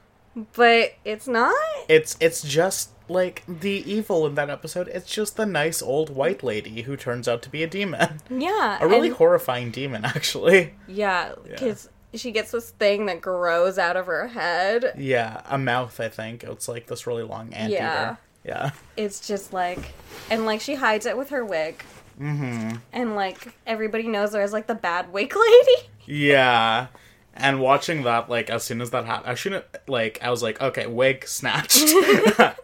but 0.54 0.94
it's 1.04 1.28
not. 1.28 1.54
It's 1.88 2.16
it's 2.20 2.42
just 2.42 2.90
like 3.08 3.44
the 3.46 3.84
evil 3.90 4.26
in 4.26 4.34
that 4.34 4.50
episode. 4.50 4.88
It's 4.88 5.08
just 5.10 5.36
the 5.36 5.46
nice 5.46 5.80
old 5.80 6.10
white 6.10 6.42
lady 6.42 6.82
who 6.82 6.96
turns 6.96 7.28
out 7.28 7.40
to 7.42 7.50
be 7.50 7.62
a 7.62 7.66
demon. 7.68 8.20
Yeah. 8.28 8.78
A 8.80 8.88
really 8.88 9.08
and- 9.08 9.16
horrifying 9.16 9.70
demon, 9.70 10.04
actually. 10.04 10.74
yeah, 10.88 11.34
because 11.44 11.88
she 12.14 12.32
gets 12.32 12.50
this 12.50 12.70
thing 12.70 13.06
that 13.06 13.20
grows 13.20 13.78
out 13.78 13.96
of 13.96 14.06
her 14.06 14.26
head. 14.28 14.94
Yeah, 14.98 15.42
a 15.48 15.56
mouth. 15.56 16.00
I 16.00 16.08
think 16.08 16.42
it's 16.44 16.66
like 16.68 16.86
this 16.88 17.06
really 17.06 17.22
long 17.22 17.54
anteater. 17.54 17.82
Yeah. 17.82 18.16
Yeah. 18.44 18.70
It's 18.96 19.26
just 19.26 19.52
like, 19.52 19.92
and 20.30 20.46
like 20.46 20.60
she 20.60 20.74
hides 20.74 21.06
it 21.06 21.16
with 21.16 21.30
her 21.30 21.44
wig. 21.44 21.82
Mm-hmm. 22.20 22.76
And 22.92 23.16
like 23.16 23.48
everybody 23.66 24.06
knows 24.08 24.34
her 24.34 24.40
as 24.40 24.52
like 24.52 24.66
the 24.66 24.74
bad 24.74 25.12
wig 25.12 25.34
lady. 25.36 25.88
Yeah. 26.06 26.88
And 27.34 27.60
watching 27.60 28.02
that, 28.02 28.28
like, 28.28 28.50
as 28.50 28.62
soon 28.62 28.82
as 28.82 28.90
that 28.90 29.06
happened, 29.06 29.30
I 29.30 29.34
shouldn't, 29.34 29.64
like, 29.88 30.18
I 30.20 30.28
was 30.30 30.42
like, 30.42 30.60
okay, 30.60 30.86
wig 30.86 31.26
snatched 31.26 31.88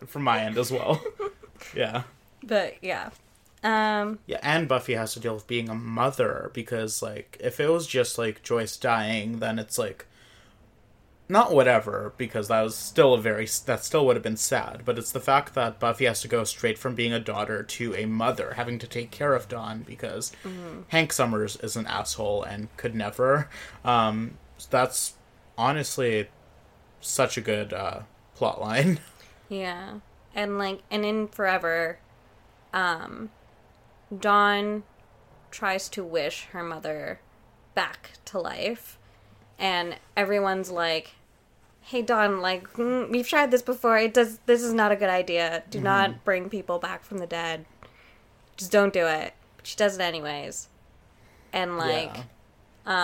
from 0.07 0.23
my 0.25 0.41
end 0.41 0.59
as 0.59 0.71
well. 0.71 1.03
Yeah. 1.75 2.03
But 2.43 2.75
yeah. 2.83 3.09
Um, 3.65 4.19
Yeah, 4.27 4.41
and 4.43 4.69
Buffy 4.69 4.93
has 4.93 5.15
to 5.15 5.21
deal 5.21 5.33
with 5.33 5.47
being 5.47 5.71
a 5.71 5.75
mother 5.75 6.51
because, 6.53 7.01
like, 7.01 7.39
if 7.41 7.61
it 7.61 7.71
was 7.71 7.87
just, 7.87 8.19
like, 8.19 8.43
Joyce 8.43 8.77
dying, 8.77 9.39
then 9.39 9.59
it's, 9.59 9.79
like, 9.79 10.05
not 11.29 11.53
whatever, 11.53 12.13
because 12.17 12.49
that 12.49 12.63
was 12.63 12.75
still 12.75 13.15
a 13.15 13.21
very, 13.21 13.47
that 13.67 13.85
still 13.85 14.07
would 14.07 14.17
have 14.17 14.23
been 14.23 14.37
sad, 14.37 14.83
but 14.85 14.99
it's 14.99 15.13
the 15.13 15.21
fact 15.21 15.55
that 15.55 15.79
Buffy 15.79 16.07
has 16.07 16.21
to 16.23 16.29
go 16.29 16.45
straight 16.45 16.79
from 16.79 16.95
being 16.95 17.13
a 17.13 17.21
daughter 17.21 17.63
to 17.63 17.95
a 17.95 18.07
mother, 18.07 18.55
having 18.57 18.79
to 18.79 18.87
take 18.87 19.11
care 19.11 19.35
of 19.35 19.49
Dawn 19.49 19.85
because 19.87 20.33
Hank 20.89 21.13
Summers 21.13 21.57
is 21.57 21.77
an 21.77 21.87
asshole 21.87 22.43
and 22.43 22.75
could 22.77 22.95
never. 22.95 23.49
Um, 23.85 24.39
that's 24.71 25.15
honestly 25.57 26.29
such 27.01 27.37
a 27.37 27.41
good, 27.43 27.73
uh, 27.73 28.01
plot 28.35 28.61
line. 28.61 29.01
Yeah. 29.51 30.01
And 30.35 30.59
like 30.59 30.83
and 30.91 31.07
in 31.07 31.27
Forever, 31.29 31.99
um 32.75 33.31
Dawn 34.15 34.83
tries 35.51 35.89
to 35.89 36.05
wish 36.05 36.45
her 36.53 36.63
mother 36.63 37.21
back 37.75 38.11
to 38.27 38.39
life. 38.39 38.99
And 39.59 39.97
everyone's 40.17 40.71
like, 40.71 41.13
"Hey 41.89 42.03
Dawn, 42.03 42.41
like 42.41 42.73
mm, 42.75 43.09
we've 43.11 43.29
tried 43.29 43.51
this 43.51 43.63
before. 43.63 43.99
It 43.99 44.15
does 44.15 44.39
this 44.47 44.63
is 44.63 44.73
not 44.75 44.93
a 44.93 44.97
good 44.97 45.09
idea. 45.11 45.63
Do 45.71 45.81
not 45.81 46.25
bring 46.25 46.49
people 46.51 46.79
back 46.79 47.05
from 47.05 47.19
the 47.19 47.27
dead. 47.27 47.65
Just 48.57 48.71
don't 48.73 48.93
do 48.93 49.07
it." 49.07 49.33
But 49.57 49.67
she 49.67 49.77
does 49.77 49.97
it 49.97 50.01
anyways. 50.03 50.69
And 51.53 51.79
like 51.79 52.15
Yeah. 52.17 52.23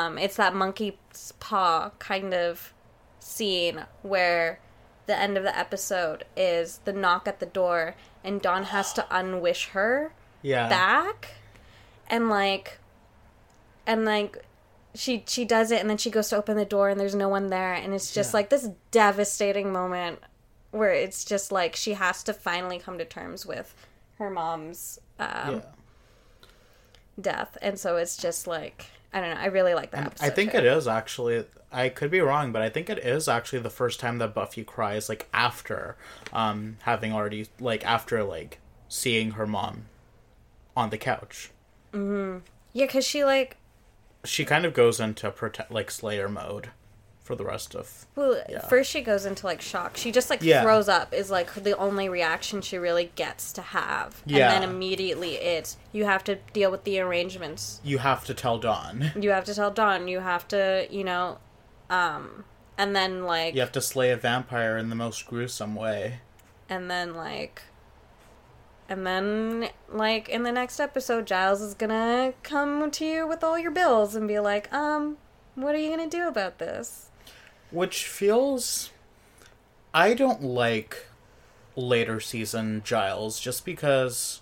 Um, 0.06 0.16
it's 0.18 0.36
that 0.36 0.54
monkey's 0.54 1.32
paw 1.40 1.90
kind 1.98 2.32
of 2.32 2.72
scene 3.20 3.84
where 4.02 4.58
the 5.06 5.16
end 5.16 5.36
of 5.36 5.44
the 5.44 5.58
episode 5.58 6.24
is 6.36 6.80
the 6.86 6.92
knock 6.92 7.28
at 7.28 7.38
the 7.40 7.46
door 7.46 7.94
and 8.22 8.40
Dawn 8.40 8.64
has 8.64 8.92
to 8.94 9.06
unwish 9.10 9.68
her 9.70 10.12
Yeah. 10.40 10.68
back 10.70 11.34
and 12.08 12.30
like 12.30 12.78
and 13.86 14.06
like 14.06 14.42
she 14.94 15.24
she 15.26 15.44
does 15.44 15.70
it 15.70 15.80
and 15.80 15.90
then 15.90 15.96
she 15.98 16.10
goes 16.10 16.28
to 16.28 16.36
open 16.36 16.56
the 16.56 16.64
door 16.64 16.88
and 16.88 17.00
there's 17.00 17.14
no 17.14 17.28
one 17.28 17.48
there 17.48 17.72
and 17.74 17.92
it's 17.94 18.12
just 18.12 18.32
Yeah. 18.32 18.38
like 18.38 18.50
this 18.50 18.68
devastating 18.90 19.72
moment 19.72 20.20
where 20.70 20.92
it's 20.92 21.24
just 21.24 21.50
like 21.52 21.74
she 21.76 21.94
has 21.94 22.22
to 22.24 22.32
finally 22.32 22.78
come 22.78 22.98
to 22.98 23.04
terms 23.04 23.44
with 23.46 23.74
her 24.18 24.30
mom's 24.30 24.98
um, 25.18 25.54
yeah. 25.54 25.60
death 27.20 27.56
and 27.62 27.78
so 27.78 27.96
it's 27.96 28.16
just 28.16 28.46
like 28.46 28.86
i 29.12 29.20
don't 29.20 29.30
know 29.34 29.40
i 29.40 29.46
really 29.46 29.74
like 29.74 29.90
that 29.92 30.16
I 30.20 30.30
think 30.30 30.52
too. 30.52 30.58
it 30.58 30.64
is 30.64 30.86
actually. 30.88 31.44
I 31.72 31.88
could 31.88 32.12
be 32.12 32.20
wrong, 32.20 32.52
but 32.52 32.62
I 32.62 32.68
think 32.68 32.88
it 32.88 33.00
is 33.00 33.26
actually 33.26 33.58
the 33.58 33.68
first 33.70 33.98
time 33.98 34.18
that 34.18 34.32
Buffy 34.32 34.62
cries, 34.62 35.08
like 35.08 35.28
after, 35.34 35.96
um, 36.32 36.76
having 36.82 37.12
already 37.12 37.48
like 37.58 37.84
after 37.84 38.22
like 38.22 38.60
seeing 38.88 39.32
her 39.32 39.44
mom 39.44 39.86
on 40.76 40.90
the 40.90 40.98
couch. 40.98 41.50
mm-hmm. 41.92 42.38
yeah 42.72 42.86
because 42.86 43.04
she 43.04 43.24
like 43.24 43.56
She 44.24 44.44
kind 44.44 44.64
of 44.64 44.74
goes 44.74 45.00
into 45.00 45.30
protect 45.30 45.70
like 45.70 45.90
Slayer 45.90 46.28
mode 46.28 46.68
for 47.22 47.34
the 47.34 47.44
rest 47.44 47.74
of. 47.74 48.04
well 48.16 48.42
Yeah. 48.50 48.66
first 48.68 48.90
she 48.90 49.00
goes 49.00 49.24
into 49.24 49.46
like 49.46 49.62
shock 49.62 49.96
she 49.96 50.12
just 50.12 50.28
like 50.28 50.42
Yeah. 50.42 50.62
throws 50.62 50.90
up 50.90 51.14
is 51.14 51.30
like 51.30 51.54
the 51.54 51.74
only 51.78 52.06
reaction 52.06 52.60
she 52.60 52.76
really 52.76 53.12
gets 53.16 53.50
to 53.54 53.62
have 53.62 54.20
Yeah. 54.26 54.52
and 54.52 54.62
then 54.62 54.70
immediately 54.70 55.36
it's 55.36 55.78
you 55.90 56.04
have 56.04 56.22
to 56.24 56.34
deal 56.52 56.70
with 56.70 56.84
the 56.84 57.00
arrangements 57.00 57.80
You 57.82 57.96
have 57.98 58.26
to 58.26 58.34
tell 58.34 58.58
Dawn. 58.58 59.12
you 59.18 59.30
have 59.30 59.44
to 59.46 59.54
tell 59.54 59.70
Dawn, 59.70 60.06
you 60.06 60.20
have 60.20 60.46
to, 60.48 60.86
you 60.90 61.02
know, 61.02 61.38
um, 61.88 62.44
and 62.76 62.94
then 62.94 63.24
like, 63.24 63.54
You 63.54 63.60
have 63.62 63.72
to 63.72 63.80
slay 63.80 64.10
a 64.10 64.16
vampire 64.18 64.76
in 64.76 64.90
the 64.90 64.94
most 64.96 65.24
gruesome 65.26 65.74
way. 65.74 66.20
and 66.68 66.90
then 66.90 67.14
like, 67.14 67.62
and 68.88 69.06
then 69.06 69.68
like 69.88 70.28
in 70.28 70.42
the 70.42 70.52
next 70.52 70.80
episode, 70.80 71.26
Giles 71.26 71.60
is 71.60 71.74
gonna 71.74 72.34
come 72.42 72.90
to 72.90 73.04
you 73.04 73.26
with 73.26 73.42
all 73.42 73.58
your 73.58 73.70
bills 73.70 74.14
and 74.14 74.28
be 74.28 74.38
like, 74.38 74.72
um, 74.72 75.16
what 75.54 75.74
are 75.74 75.78
you 75.78 75.90
gonna 75.90 76.08
do 76.08 76.28
about 76.28 76.58
this? 76.58 77.10
Which 77.70 78.06
feels. 78.06 78.90
I 79.92 80.14
don't 80.14 80.42
like 80.42 81.06
later 81.76 82.20
season 82.20 82.82
Giles 82.84 83.38
just 83.38 83.64
because 83.64 84.40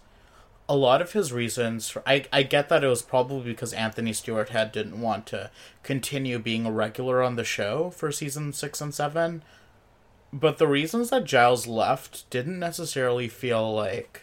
a 0.69 0.77
lot 0.77 1.03
of 1.03 1.13
his 1.13 1.33
reasons 1.33 1.89
for. 1.89 2.03
I, 2.07 2.25
I 2.33 2.43
get 2.43 2.69
that 2.69 2.85
it 2.85 2.89
was 2.89 3.03
probably 3.03 3.45
because 3.53 3.73
Anthony 3.73 4.13
Stewart 4.13 4.49
Head 4.51 4.73
didn't 4.73 5.01
want 5.01 5.27
to 5.27 5.51
continue 5.83 6.39
being 6.39 6.67
a 6.67 6.73
regular 6.73 7.23
on 7.23 7.37
the 7.37 7.45
show 7.45 7.91
for 7.91 8.11
season 8.11 8.53
6 8.53 8.81
and 8.81 8.95
7. 8.95 9.43
But 10.33 10.57
the 10.57 10.67
reasons 10.67 11.11
that 11.11 11.25
Giles 11.25 11.67
left 11.67 12.29
didn't 12.31 12.59
necessarily 12.59 13.29
feel 13.29 13.75
like. 13.75 14.23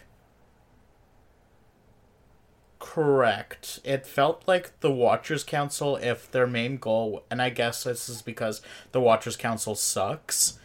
Correct. 2.94 3.78
It 3.84 4.04
felt 4.04 4.42
like 4.46 4.78
the 4.80 4.90
Watchers 4.90 5.44
Council, 5.44 5.96
if 5.96 6.28
their 6.30 6.46
main 6.46 6.76
goal, 6.76 7.22
and 7.30 7.40
I 7.40 7.48
guess 7.50 7.84
this 7.84 8.08
is 8.08 8.20
because 8.20 8.62
the 8.90 9.00
Watchers 9.00 9.36
Council 9.36 9.76
sucks, 9.76 10.58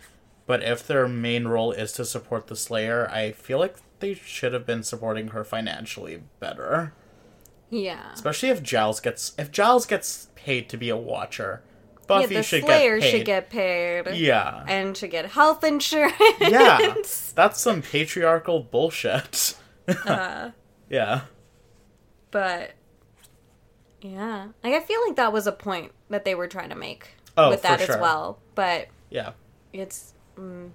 but 0.47 0.63
if 0.63 0.85
their 0.87 1.07
main 1.07 1.47
role 1.47 1.71
is 1.71 1.91
to 1.93 2.05
support 2.05 2.47
the 2.47 2.55
Slayer, 2.55 3.07
I 3.11 3.31
feel 3.31 3.59
like 3.59 3.75
they 3.99 4.15
should 4.15 4.53
have 4.53 4.65
been 4.65 4.81
supporting 4.81 5.29
her 5.29 5.43
financially 5.43 6.23
better. 6.39 6.93
Yeah, 7.69 8.11
Especially 8.13 8.49
if 8.49 8.63
Giles 8.63 8.99
gets 8.99 9.33
if 9.37 9.51
Giles 9.51 9.85
gets 9.85 10.29
paid 10.35 10.67
to 10.69 10.77
be 10.77 10.89
a 10.89 10.97
Watcher, 10.97 11.61
Buffy 12.07 12.33
yeah, 12.33 12.39
the 12.39 12.43
should 12.43 12.63
Slayer 12.63 12.99
get 12.99 13.01
paid. 13.03 13.11
should 13.11 13.25
get 13.25 13.49
paid, 13.49 14.15
yeah, 14.15 14.63
and 14.67 14.95
should 14.97 15.11
get 15.11 15.25
health 15.27 15.63
insurance. 15.63 16.13
yeah, 16.39 16.95
that's 17.35 17.61
some 17.61 17.81
patriarchal 17.83 18.61
bullshit. 18.61 19.55
Uh-huh. 19.87 20.51
yeah. 20.89 21.21
But 22.35 22.71
yeah, 24.01 24.47
like 24.61 24.73
I 24.73 24.81
feel 24.81 24.99
like 25.07 25.15
that 25.15 25.31
was 25.31 25.47
a 25.47 25.53
point 25.53 25.93
that 26.09 26.25
they 26.25 26.35
were 26.35 26.47
trying 26.49 26.67
to 26.67 26.75
make 26.75 27.11
Oh, 27.37 27.49
with 27.49 27.61
that 27.61 27.79
for 27.79 27.93
as 27.93 27.97
well, 28.01 28.39
but 28.55 28.89
Yeah. 29.09 29.31
it's. 29.71 30.13
Mm. 30.37 30.71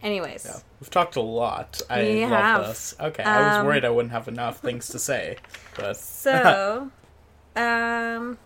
Anyways, 0.00 0.44
Yeah. 0.46 0.60
We've 0.80 0.90
talked 0.90 1.16
a 1.16 1.20
lot. 1.20 1.82
I 1.90 2.02
We 2.02 2.20
love 2.26 2.30
have. 2.30 2.66
this. 2.68 2.94
Okay, 3.00 3.24
I 3.24 3.40
was 3.48 3.56
Um, 3.56 3.66
worried 3.66 3.84
I 3.84 3.90
wouldn't 3.90 4.12
have 4.12 4.28
enough 4.28 4.60
things 4.60 4.86
to 4.90 5.00
say. 5.00 5.38
But 5.76 5.96
So, 5.96 6.92
um, 7.56 8.38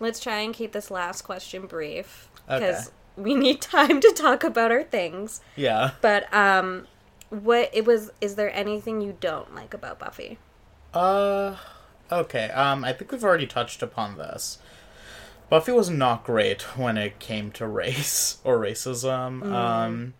let's 0.00 0.20
try 0.20 0.40
and 0.40 0.52
keep 0.52 0.72
this 0.72 0.90
last 0.90 1.22
question 1.22 1.64
brief 1.66 2.28
because 2.46 2.90
we 3.16 3.34
need 3.34 3.62
time 3.62 4.02
to 4.02 4.12
talk 4.14 4.44
about 4.44 4.70
our 4.70 4.82
things. 4.82 5.40
yeah. 5.56 5.92
But 6.02 6.32
um, 6.34 6.88
what 7.32 7.70
it 7.72 7.86
was? 7.86 8.10
Is 8.20 8.34
there 8.34 8.54
anything 8.54 9.00
you 9.00 9.16
don't 9.18 9.54
like 9.54 9.72
about 9.72 9.98
Buffy? 9.98 10.38
Uh 10.92 11.56
okay. 12.10 12.50
Um 12.50 12.84
I 12.84 12.92
think 12.92 13.10
we've 13.10 13.24
already 13.24 13.46
touched 13.46 13.82
upon 13.82 14.18
this. 14.18 14.58
Buffy 15.48 15.72
was 15.72 15.88
not 15.90 16.24
great 16.24 16.62
when 16.76 16.96
it 16.98 17.18
came 17.18 17.50
to 17.52 17.66
race 17.66 18.38
or 18.44 18.58
racism. 18.58 19.44
Um 19.50 20.14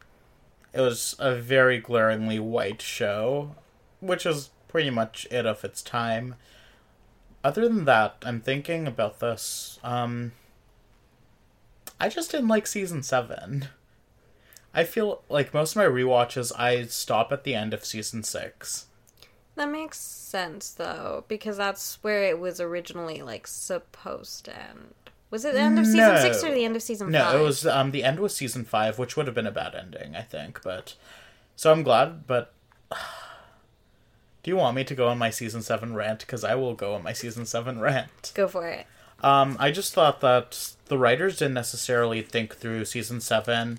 it 0.72 0.80
was 0.80 1.14
a 1.18 1.34
very 1.34 1.78
glaringly 1.78 2.38
white 2.38 2.80
show, 2.80 3.56
which 4.00 4.24
is 4.24 4.48
pretty 4.68 4.88
much 4.88 5.26
it 5.30 5.44
of 5.44 5.64
its 5.64 5.82
time. 5.82 6.36
Other 7.44 7.68
than 7.68 7.84
that, 7.84 8.16
I'm 8.22 8.40
thinking 8.40 8.86
about 8.86 9.20
this. 9.20 9.78
Um 9.84 10.32
I 12.00 12.08
just 12.08 12.30
didn't 12.30 12.48
like 12.48 12.66
season 12.66 13.02
7. 13.02 13.68
I 14.74 14.84
feel 14.84 15.22
like 15.28 15.52
most 15.52 15.72
of 15.72 15.76
my 15.76 15.84
rewatches 15.84 16.52
I 16.58 16.84
stop 16.84 17.30
at 17.32 17.44
the 17.44 17.54
end 17.54 17.74
of 17.74 17.84
season 17.84 18.22
6. 18.22 18.86
That 19.54 19.70
makes 19.70 19.98
sense 20.00 20.70
though, 20.70 21.24
because 21.28 21.58
that's 21.58 21.98
where 22.02 22.24
it 22.24 22.38
was 22.38 22.58
originally 22.60 23.20
like 23.22 23.46
supposed 23.46 24.46
to 24.46 24.56
end. 24.58 24.94
Was 25.30 25.44
it 25.44 25.54
the 25.54 25.60
end 25.60 25.78
of 25.78 25.84
season 25.86 25.98
No. 26.14 26.20
six 26.20 26.42
or 26.44 26.52
the 26.54 26.64
end 26.64 26.76
of 26.76 26.82
season 26.82 27.10
No, 27.10 27.24
five? 27.24 27.40
it 27.40 27.42
was 27.42 27.66
um 27.66 27.90
the 27.90 28.02
end 28.04 28.18
was 28.18 28.34
season 28.34 28.64
five, 28.64 28.98
which 28.98 29.16
would 29.16 29.26
have 29.26 29.34
been 29.34 29.46
a 29.46 29.50
bad 29.52 29.74
ending, 29.74 30.16
I 30.16 30.22
think. 30.22 30.62
But 30.62 30.94
so 31.56 31.70
I'm 31.70 31.82
glad. 31.82 32.26
But 32.26 32.54
do 34.42 34.50
you 34.50 34.56
want 34.56 34.74
me 34.76 34.84
to 34.84 34.94
go 34.94 35.08
on 35.08 35.18
my 35.18 35.30
season 35.30 35.62
seven 35.62 35.94
rant? 35.94 36.20
Because 36.20 36.44
I 36.44 36.54
will 36.54 36.74
go 36.74 36.94
on 36.94 37.02
my 37.02 37.12
season 37.12 37.44
seven 37.46 37.78
rant. 37.78 38.32
Go 38.34 38.48
for 38.48 38.66
it. 38.68 38.86
Um, 39.22 39.56
I 39.60 39.70
just 39.70 39.92
thought 39.92 40.20
that 40.22 40.72
the 40.86 40.98
writers 40.98 41.38
didn't 41.38 41.54
necessarily 41.54 42.22
think 42.22 42.56
through 42.56 42.84
season 42.86 43.20
seven 43.20 43.78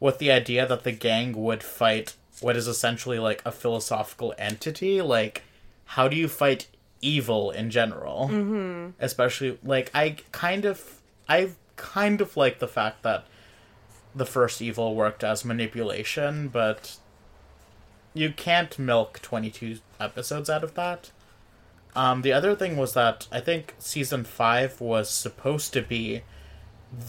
with 0.00 0.18
the 0.18 0.32
idea 0.32 0.66
that 0.66 0.82
the 0.82 0.92
gang 0.92 1.34
would 1.34 1.62
fight 1.62 2.14
what 2.40 2.56
is 2.56 2.66
essentially 2.66 3.18
like 3.18 3.42
a 3.44 3.52
philosophical 3.52 4.34
entity. 4.38 5.02
Like, 5.02 5.42
how 5.84 6.08
do 6.08 6.16
you 6.16 6.26
fight 6.26 6.66
evil 7.00 7.50
in 7.50 7.70
general? 7.70 8.28
Mm-hmm. 8.32 8.90
Especially 8.98 9.58
like 9.62 9.90
I 9.94 10.16
kind 10.32 10.64
of 10.64 11.00
I 11.28 11.50
kind 11.76 12.20
of 12.20 12.36
like 12.36 12.58
the 12.58 12.68
fact 12.68 13.02
that 13.02 13.26
the 14.14 14.26
first 14.26 14.60
evil 14.60 14.94
worked 14.94 15.22
as 15.22 15.44
manipulation, 15.44 16.48
but 16.48 16.96
you 18.14 18.32
can't 18.32 18.78
milk 18.78 19.20
twenty 19.22 19.50
two 19.50 19.78
episodes 20.00 20.50
out 20.50 20.64
of 20.64 20.74
that. 20.74 21.10
Um, 21.94 22.22
the 22.22 22.32
other 22.32 22.54
thing 22.54 22.76
was 22.76 22.94
that 22.94 23.26
I 23.32 23.40
think 23.40 23.74
season 23.78 24.24
five 24.24 24.80
was 24.80 25.10
supposed 25.10 25.72
to 25.72 25.82
be 25.82 26.22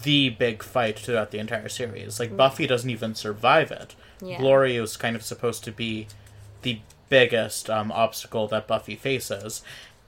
the 0.02 0.30
big 0.30 0.62
fight 0.62 0.98
throughout 0.98 1.30
the 1.30 1.38
entire 1.38 1.68
series. 1.68 2.20
Like 2.20 2.36
Buffy 2.36 2.66
doesn't 2.66 2.90
even 2.90 3.14
survive 3.14 3.70
it. 3.70 3.94
Yeah. 4.20 4.38
Glory 4.38 4.78
was 4.80 4.96
kind 4.96 5.16
of 5.16 5.22
supposed 5.22 5.64
to 5.64 5.72
be 5.72 6.06
the 6.62 6.80
biggest 7.08 7.68
um, 7.68 7.90
obstacle 7.92 8.46
that 8.48 8.68
Buffy 8.68 8.94
faces, 8.96 9.62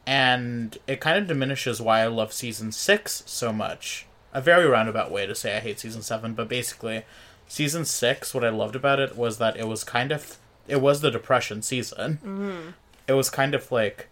and 0.06 0.78
it 0.86 1.00
kind 1.00 1.18
of 1.18 1.26
diminishes 1.26 1.80
why 1.80 2.00
I 2.00 2.06
love 2.06 2.32
season 2.32 2.72
six 2.72 3.22
so 3.26 3.52
much. 3.52 4.06
A 4.32 4.40
very 4.40 4.66
roundabout 4.66 5.10
way 5.10 5.26
to 5.26 5.34
say 5.34 5.56
I 5.56 5.60
hate 5.60 5.80
season 5.80 6.02
seven, 6.02 6.34
but 6.34 6.48
basically, 6.48 7.04
season 7.48 7.84
six. 7.84 8.34
What 8.34 8.44
I 8.44 8.50
loved 8.50 8.76
about 8.76 9.00
it 9.00 9.16
was 9.16 9.38
that 9.38 9.56
it 9.56 9.66
was 9.66 9.84
kind 9.84 10.12
of 10.12 10.38
it 10.68 10.80
was 10.80 11.00
the 11.00 11.10
depression 11.10 11.62
season. 11.62 12.74
It 13.06 13.12
was 13.12 13.30
kind 13.30 13.54
of 13.54 13.70
like 13.70 14.08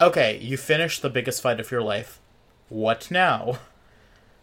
okay, 0.00 0.38
you 0.38 0.56
finished 0.56 1.02
the 1.02 1.10
biggest 1.10 1.42
fight 1.42 1.60
of 1.60 1.70
your 1.70 1.82
life. 1.82 2.18
What 2.68 3.10
now? 3.10 3.58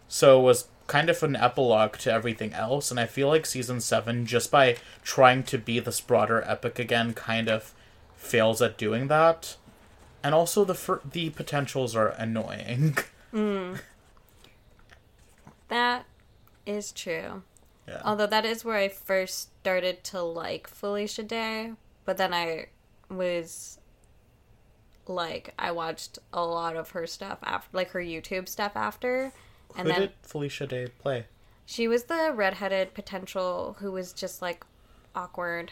So 0.07 0.39
it 0.39 0.43
was 0.43 0.67
kind 0.87 1.09
of 1.09 1.23
an 1.23 1.35
epilogue 1.35 1.97
to 1.99 2.11
everything 2.11 2.53
else, 2.53 2.91
and 2.91 2.99
I 2.99 3.05
feel 3.05 3.27
like 3.29 3.45
season 3.45 3.79
seven, 3.81 4.25
just 4.25 4.51
by 4.51 4.77
trying 5.03 5.43
to 5.43 5.57
be 5.57 5.79
this 5.79 6.01
broader 6.01 6.43
epic 6.45 6.77
again, 6.79 7.13
kind 7.13 7.49
of 7.49 7.73
fails 8.15 8.61
at 8.61 8.77
doing 8.77 9.07
that. 9.07 9.55
And 10.23 10.33
also 10.35 10.63
the 10.63 10.75
fir- 10.75 11.01
the 11.09 11.29
potentials 11.31 11.95
are 11.95 12.09
annoying. 12.09 12.97
Mm. 13.33 13.79
That 15.69 16.05
is 16.67 16.91
true. 16.91 17.41
yeah. 17.87 18.01
Although 18.05 18.27
that 18.27 18.45
is 18.45 18.63
where 18.63 18.77
I 18.77 18.89
first 18.89 19.49
started 19.61 20.03
to 20.05 20.21
like 20.21 20.67
Felicia 20.67 21.23
Day, 21.23 21.71
but 22.05 22.17
then 22.17 22.31
I 22.31 22.67
was 23.09 23.79
like 25.07 25.53
I 25.57 25.71
watched 25.71 26.19
a 26.31 26.45
lot 26.45 26.75
of 26.75 26.91
her 26.91 27.07
stuff 27.07 27.39
after, 27.43 27.75
like 27.75 27.89
her 27.89 27.99
YouTube 27.99 28.47
stuff 28.47 28.73
after, 28.75 29.31
and 29.75 29.87
Who 29.87 29.93
then 29.93 30.01
did 30.01 30.11
Felicia 30.21 30.67
Day 30.67 30.87
play? 30.99 31.25
she 31.65 31.87
was 31.87 32.03
the 32.05 32.31
redheaded 32.35 32.93
potential 32.93 33.77
who 33.79 33.91
was 33.91 34.11
just 34.13 34.41
like 34.41 34.65
awkward 35.15 35.71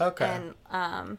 Okay, 0.00 0.24
and 0.24 0.54
um, 0.70 1.18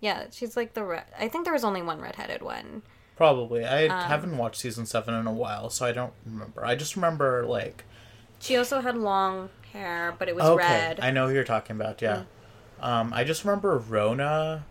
yeah, 0.00 0.24
she's 0.30 0.56
like 0.56 0.74
the 0.74 0.82
red. 0.84 1.04
I 1.18 1.28
think 1.28 1.44
there 1.44 1.52
was 1.52 1.62
only 1.64 1.82
one 1.82 2.00
redheaded 2.00 2.42
one. 2.42 2.82
probably. 3.16 3.64
I 3.64 3.86
um, 3.86 4.08
haven't 4.08 4.36
watched 4.36 4.60
season 4.60 4.86
seven 4.86 5.14
in 5.14 5.26
a 5.28 5.32
while, 5.32 5.70
so 5.70 5.86
I 5.86 5.92
don't 5.92 6.12
remember. 6.26 6.64
I 6.66 6.74
just 6.74 6.96
remember 6.96 7.44
like 7.46 7.84
She 8.40 8.56
also 8.56 8.80
had 8.80 8.96
long 8.96 9.50
hair, 9.72 10.14
but 10.18 10.28
it 10.28 10.34
was 10.34 10.44
okay, 10.44 10.56
red. 10.64 11.00
I 11.00 11.12
know 11.12 11.28
who 11.28 11.34
you're 11.34 11.44
talking 11.44 11.76
about. 11.76 12.02
Yeah, 12.02 12.24
um, 12.80 13.12
I 13.14 13.22
just 13.22 13.44
remember 13.44 13.78
Rona, 13.78 14.64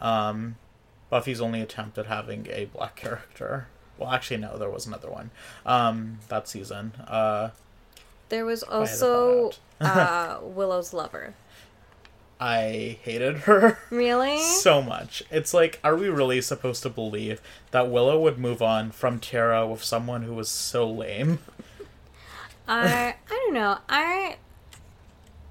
um, 0.00 0.56
Buffy's 1.10 1.40
only 1.42 1.60
attempt 1.60 1.98
at 1.98 2.06
having 2.06 2.46
a 2.50 2.64
black 2.66 2.96
character. 2.96 3.68
Well, 4.02 4.12
actually, 4.12 4.38
no, 4.38 4.58
there 4.58 4.70
was 4.70 4.86
another 4.86 5.10
one. 5.10 5.30
Um, 5.64 6.18
that 6.28 6.48
season. 6.48 6.92
Uh, 7.06 7.50
There 8.28 8.44
was 8.44 8.62
also 8.62 9.52
uh, 9.80 10.38
Willow's 10.42 10.92
lover. 10.92 11.34
I 12.40 12.98
hated 13.02 13.38
her. 13.38 13.78
Really? 13.90 14.38
so 14.40 14.82
much. 14.82 15.22
It's 15.30 15.54
like, 15.54 15.78
are 15.84 15.94
we 15.94 16.08
really 16.08 16.40
supposed 16.40 16.82
to 16.82 16.88
believe 16.88 17.40
that 17.70 17.88
Willow 17.90 18.18
would 18.20 18.38
move 18.38 18.60
on 18.62 18.90
from 18.90 19.20
Tara 19.20 19.66
with 19.66 19.84
someone 19.84 20.22
who 20.22 20.34
was 20.34 20.48
so 20.48 20.88
lame? 20.90 21.38
I 22.66 23.14
I 23.30 23.34
don't 23.44 23.54
know. 23.54 23.78
I 23.88 24.36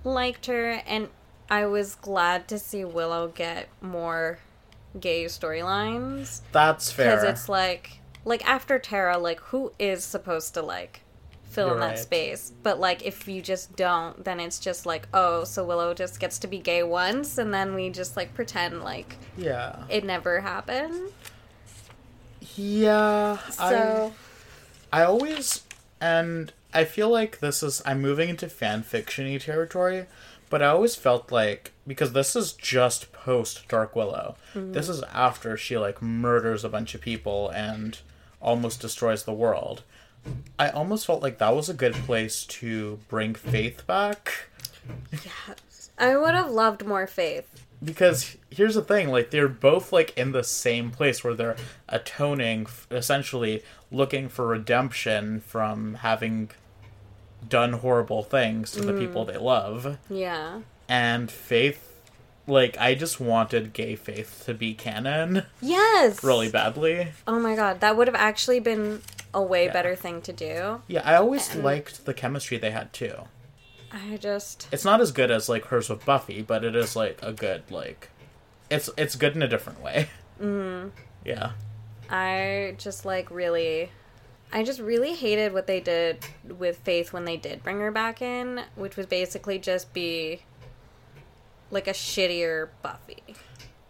liked 0.03 0.47
her, 0.47 0.81
and 0.87 1.07
I 1.49 1.65
was 1.65 1.95
glad 1.95 2.47
to 2.49 2.57
see 2.59 2.83
Willow 2.83 3.27
get 3.29 3.69
more 3.81 4.39
gay 4.99 5.25
storylines 5.25 6.41
That's 6.51 6.91
fair. 6.91 7.15
because 7.15 7.29
it's 7.29 7.47
like 7.49 8.00
like 8.25 8.47
after 8.47 8.79
Tara, 8.79 9.17
like 9.17 9.39
who 9.39 9.71
is 9.79 10.03
supposed 10.03 10.53
to 10.55 10.61
like 10.61 11.01
fill 11.43 11.67
You're 11.67 11.75
in 11.75 11.81
that 11.81 11.87
right. 11.87 11.99
space? 11.99 12.51
But 12.63 12.79
like 12.79 13.05
if 13.05 13.27
you 13.27 13.41
just 13.41 13.75
don't, 13.75 14.23
then 14.23 14.39
it's 14.39 14.59
just 14.59 14.85
like 14.85 15.07
oh, 15.13 15.43
so 15.43 15.65
Willow 15.65 15.93
just 15.93 16.19
gets 16.19 16.39
to 16.39 16.47
be 16.47 16.59
gay 16.59 16.83
once, 16.83 17.37
and 17.37 17.53
then 17.53 17.75
we 17.75 17.89
just 17.89 18.15
like 18.17 18.33
pretend 18.33 18.83
like 18.83 19.17
yeah. 19.37 19.83
it 19.89 20.03
never 20.03 20.41
happened. 20.41 21.11
Yeah. 22.55 23.37
So 23.49 24.13
I, 24.91 25.01
I 25.01 25.03
always, 25.03 25.63
and 25.99 26.51
I 26.73 26.83
feel 26.83 27.09
like 27.09 27.39
this 27.39 27.63
is, 27.63 27.81
I'm 27.85 28.01
moving 28.01 28.29
into 28.29 28.49
fan 28.49 28.83
fiction 28.83 29.39
territory, 29.39 30.05
but 30.49 30.61
I 30.61 30.67
always 30.67 30.95
felt 30.95 31.31
like, 31.31 31.71
because 31.87 32.13
this 32.13 32.35
is 32.35 32.53
just 32.53 33.13
post 33.13 33.67
Dark 33.67 33.95
Willow, 33.95 34.35
mm-hmm. 34.53 34.73
this 34.73 34.89
is 34.89 35.03
after 35.13 35.55
she, 35.55 35.77
like, 35.77 36.01
murders 36.01 36.65
a 36.65 36.69
bunch 36.69 36.93
of 36.93 37.01
people 37.01 37.49
and 37.49 37.99
almost 38.41 38.81
destroys 38.81 39.23
the 39.23 39.33
world. 39.33 39.83
I 40.59 40.69
almost 40.69 41.05
felt 41.05 41.23
like 41.23 41.39
that 41.39 41.55
was 41.55 41.69
a 41.69 41.73
good 41.73 41.93
place 41.93 42.45
to 42.45 42.99
bring 43.07 43.33
Faith 43.33 43.85
back. 43.87 44.49
Yes. 45.11 45.89
I 45.97 46.15
would 46.17 46.33
have 46.33 46.49
loved 46.51 46.85
more 46.85 47.05
faith. 47.07 47.47
because 47.83 48.37
here's 48.49 48.75
the 48.75 48.81
thing 48.81 49.09
like 49.09 49.31
they're 49.31 49.47
both 49.47 49.91
like 49.91 50.15
in 50.17 50.31
the 50.31 50.43
same 50.43 50.91
place 50.91 51.23
where 51.23 51.33
they're 51.33 51.55
atoning 51.89 52.67
essentially 52.91 53.63
looking 53.91 54.27
for 54.29 54.47
redemption 54.47 55.39
from 55.41 55.95
having 55.95 56.49
done 57.47 57.73
horrible 57.73 58.21
things 58.23 58.71
to 58.71 58.81
the 58.81 58.91
mm. 58.93 58.99
people 58.99 59.25
they 59.25 59.37
love 59.37 59.97
Yeah. 60.09 60.61
and 60.87 61.29
faith 61.31 61.90
like 62.47 62.77
i 62.79 62.93
just 62.95 63.19
wanted 63.19 63.73
gay 63.73 63.95
faith 63.95 64.43
to 64.45 64.53
be 64.53 64.73
canon 64.73 65.43
Yes. 65.61 66.23
really 66.23 66.49
badly 66.49 67.09
Oh 67.27 67.39
my 67.39 67.55
god, 67.55 67.79
that 67.81 67.95
would 67.95 68.07
have 68.07 68.15
actually 68.15 68.59
been 68.59 69.01
a 69.33 69.41
way 69.41 69.65
Yeah. 69.65 69.73
better 69.73 69.95
thing 69.95 70.21
to 70.23 70.33
do. 70.33 70.81
yeah 70.87 71.01
i 71.05 71.15
always 71.15 71.55
liked 71.55 72.05
the 72.05 72.13
chemistry 72.13 72.57
they 72.57 72.71
had 72.71 72.91
too 72.93 73.13
I 73.93 74.17
just 74.17 74.67
it's 74.71 74.85
not 74.85 75.01
as 75.01 75.11
good 75.11 75.31
as 75.31 75.49
like 75.49 75.65
hers 75.65 75.89
with 75.89 76.05
buffy 76.05 76.41
but 76.41 76.63
it 76.63 76.75
is 76.75 76.95
like 76.95 77.19
a 77.21 77.31
good 77.33 77.63
like 77.69 78.09
it's 78.69 78.89
it's 78.97 79.15
good 79.15 79.35
in 79.35 79.41
a 79.41 79.47
different 79.47 79.81
way 79.81 80.09
mm. 80.41 80.91
yeah 81.25 81.51
I 82.09 82.75
just 82.77 83.05
like 83.05 83.29
really 83.31 83.91
I 84.53 84.63
just 84.63 84.79
really 84.81 85.13
hated 85.13 85.53
what 85.53 85.65
they 85.67 85.79
did 85.79 86.17
with 86.45 86.77
Faith 86.79 87.13
when 87.13 87.23
they 87.23 87.37
did 87.37 87.63
bring 87.63 87.79
her 87.79 87.89
back 87.89 88.21
in, 88.21 88.61
which 88.75 88.97
was 88.97 89.05
basically 89.05 89.57
just 89.59 89.93
be 89.93 90.41
like 91.71 91.87
a 91.87 91.91
shittier 91.93 92.69
Buffy. 92.81 93.35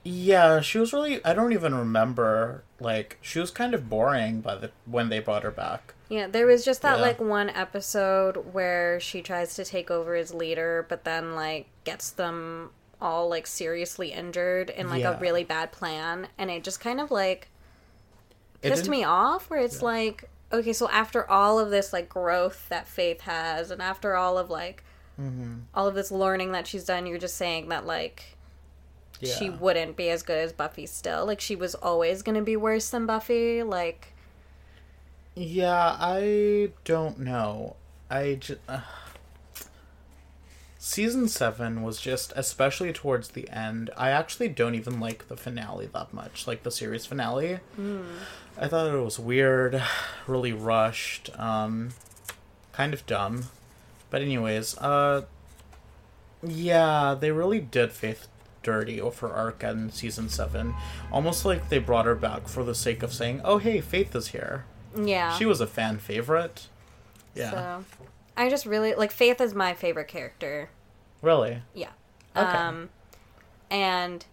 Yeah, 0.04 0.62
she 0.62 0.80
was 0.80 0.94
really. 0.94 1.24
I 1.24 1.34
don't 1.34 1.54
even 1.54 1.76
remember. 1.76 2.64
Like, 2.80 3.18
she 3.22 3.38
was 3.40 3.52
kind 3.52 3.74
of 3.76 3.88
boring 3.90 4.42
by 4.42 4.56
the 4.56 4.72
when 4.86 5.10
they 5.10 5.20
brought 5.20 5.44
her 5.44 5.52
back. 5.52 5.94
Yeah, 6.10 6.28
there 6.28 6.48
was 6.48 6.66
just 6.66 6.82
that 6.82 6.98
Yeah. 6.98 7.04
like 7.04 7.20
one 7.20 7.50
episode 7.50 8.54
where 8.54 9.00
she 9.00 9.22
tries 9.22 9.54
to 9.56 9.64
take 9.66 9.92
over 9.92 10.16
as 10.16 10.34
leader, 10.34 10.86
but 10.90 11.04
then 11.04 11.36
like 11.36 11.68
gets 11.84 12.10
them 12.10 12.72
all 13.00 13.30
like 13.30 13.46
seriously 13.48 14.12
injured 14.12 14.70
in 14.72 14.90
like 14.90 15.02
Yeah. 15.02 15.18
a 15.18 15.20
really 15.20 15.44
bad 15.44 15.72
plan, 15.72 16.28
and 16.38 16.50
it 16.50 16.64
just 16.64 16.80
kind 16.80 17.00
of 17.00 17.12
like 17.12 17.50
pissed 18.62 18.90
me 18.90 19.04
off 19.04 19.50
where 19.50 19.60
it's 19.60 19.82
like 19.82 20.30
okay 20.54 20.74
so 20.74 20.88
after 20.90 21.28
all 21.30 21.58
of 21.58 21.72
this 21.72 21.92
like 21.94 22.08
growth 22.10 22.68
that 22.70 22.88
faith 22.88 23.22
has 23.22 23.72
and 23.72 23.82
after 23.82 24.16
all 24.16 24.38
of 24.38 24.50
like 24.52 24.84
Mm-hmm. 25.20 25.53
all 25.76 25.88
of 25.88 25.93
this 25.95 26.12
learning 26.12 26.51
that 26.53 26.66
she's 26.66 26.86
done 26.86 27.05
you're 27.05 27.18
just 27.20 27.36
saying 27.38 27.70
that 27.70 27.86
like 27.86 28.38
she 29.22 29.49
wouldn't 29.51 29.95
be 29.95 30.09
as 30.09 30.24
good 30.24 30.38
as 30.39 30.51
buffy 30.51 30.88
still 30.88 31.26
like 31.28 31.39
she 31.39 31.55
was 31.55 31.76
always 31.76 32.24
going 32.24 32.36
to 32.36 32.41
be 32.41 32.55
worse 32.55 32.89
than 32.89 33.05
buffy 33.05 33.62
like 33.62 34.14
Yeah, 35.36 35.95
I 35.99 36.72
don't 36.84 37.20
know. 37.20 37.76
I 38.09 38.36
just. 38.36 38.59
Uh, 38.68 38.82
season 40.78 41.28
7 41.28 41.84
was 41.84 42.01
just, 42.01 42.34
especially 42.36 42.91
towards 42.91 43.30
the 43.30 43.47
end, 43.49 43.89
I 43.95 44.09
actually 44.09 44.49
don't 44.49 44.76
even 44.76 44.99
like 44.99 45.28
the 45.28 45.38
finale 45.38 45.88
that 45.93 46.14
much, 46.14 46.47
like 46.47 46.64
the 46.64 46.72
series 46.72 47.05
finale. 47.05 47.59
I 48.59 48.68
thought 48.68 48.93
it 48.93 48.99
was 48.99 49.20
weird, 49.20 49.82
really 50.28 50.51
rushed, 50.53 51.30
um, 51.39 51.89
kind 52.74 52.93
of 52.93 53.05
dumb. 53.05 53.45
But, 54.12 54.22
anyways, 54.22 54.78
uh, 54.78 55.24
yeah, 56.43 57.16
they 57.20 57.32
really 57.32 57.59
did 57.59 57.91
Faith 57.91 58.28
dirty 58.62 59.01
over 59.01 59.28
her 59.30 59.34
arc 59.34 59.64
in 59.64 59.91
season 59.91 60.30
7. 60.30 60.76
Almost 61.12 61.45
like 61.45 61.70
they 61.70 61.80
brought 61.80 62.05
her 62.05 62.14
back 62.14 62.47
for 62.47 62.64
the 62.64 62.76
sake 62.76 63.01
of 63.01 63.12
saying, 63.14 63.41
oh, 63.43 63.57
hey, 63.57 63.82
Faith 63.82 64.16
is 64.16 64.28
here. 64.28 64.66
yeah 64.95 65.36
She 65.38 65.45
was 65.45 65.59
a 65.62 65.66
fan 65.68 65.97
favorite. 65.97 66.68
Yeah. 67.34 67.51
so 67.51 67.86
i 68.36 68.49
just 68.49 68.66
really 68.66 68.93
like 68.93 69.09
faith 69.12 69.39
is 69.39 69.53
my 69.53 69.74
favorite 69.74 70.07
character 70.09 70.70
Really? 71.22 71.62
Yeah. 71.74 71.91
Okay. 72.36 72.57
Um 72.57 72.89
and 73.70 74.26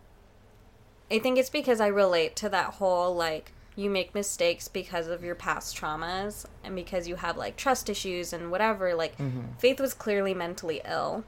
I 1.11 1.19
think 1.21 1.39
it's 1.39 1.51
because 1.51 1.81
I 1.81 1.87
relate 1.87 2.35
to 2.37 2.49
that 2.49 2.75
whole 2.75 3.15
like 3.15 3.53
you 3.79 3.89
make 3.89 4.13
mistakes 4.15 4.67
because 4.67 5.07
of 5.07 5.23
your 5.23 5.37
past 5.37 5.77
traumas 5.77 6.45
and 6.65 6.75
because 6.75 7.07
you 7.07 7.15
have 7.15 7.37
like 7.37 7.57
trust 7.57 7.89
issues 7.89 8.33
and 8.33 8.51
whatever 8.51 8.93
like 8.95 9.17
Mm-hmm. 9.19 9.53
Faith 9.59 9.79
was 9.81 9.95
clearly 9.95 10.35
mentally 10.35 10.81
ill 10.85 11.25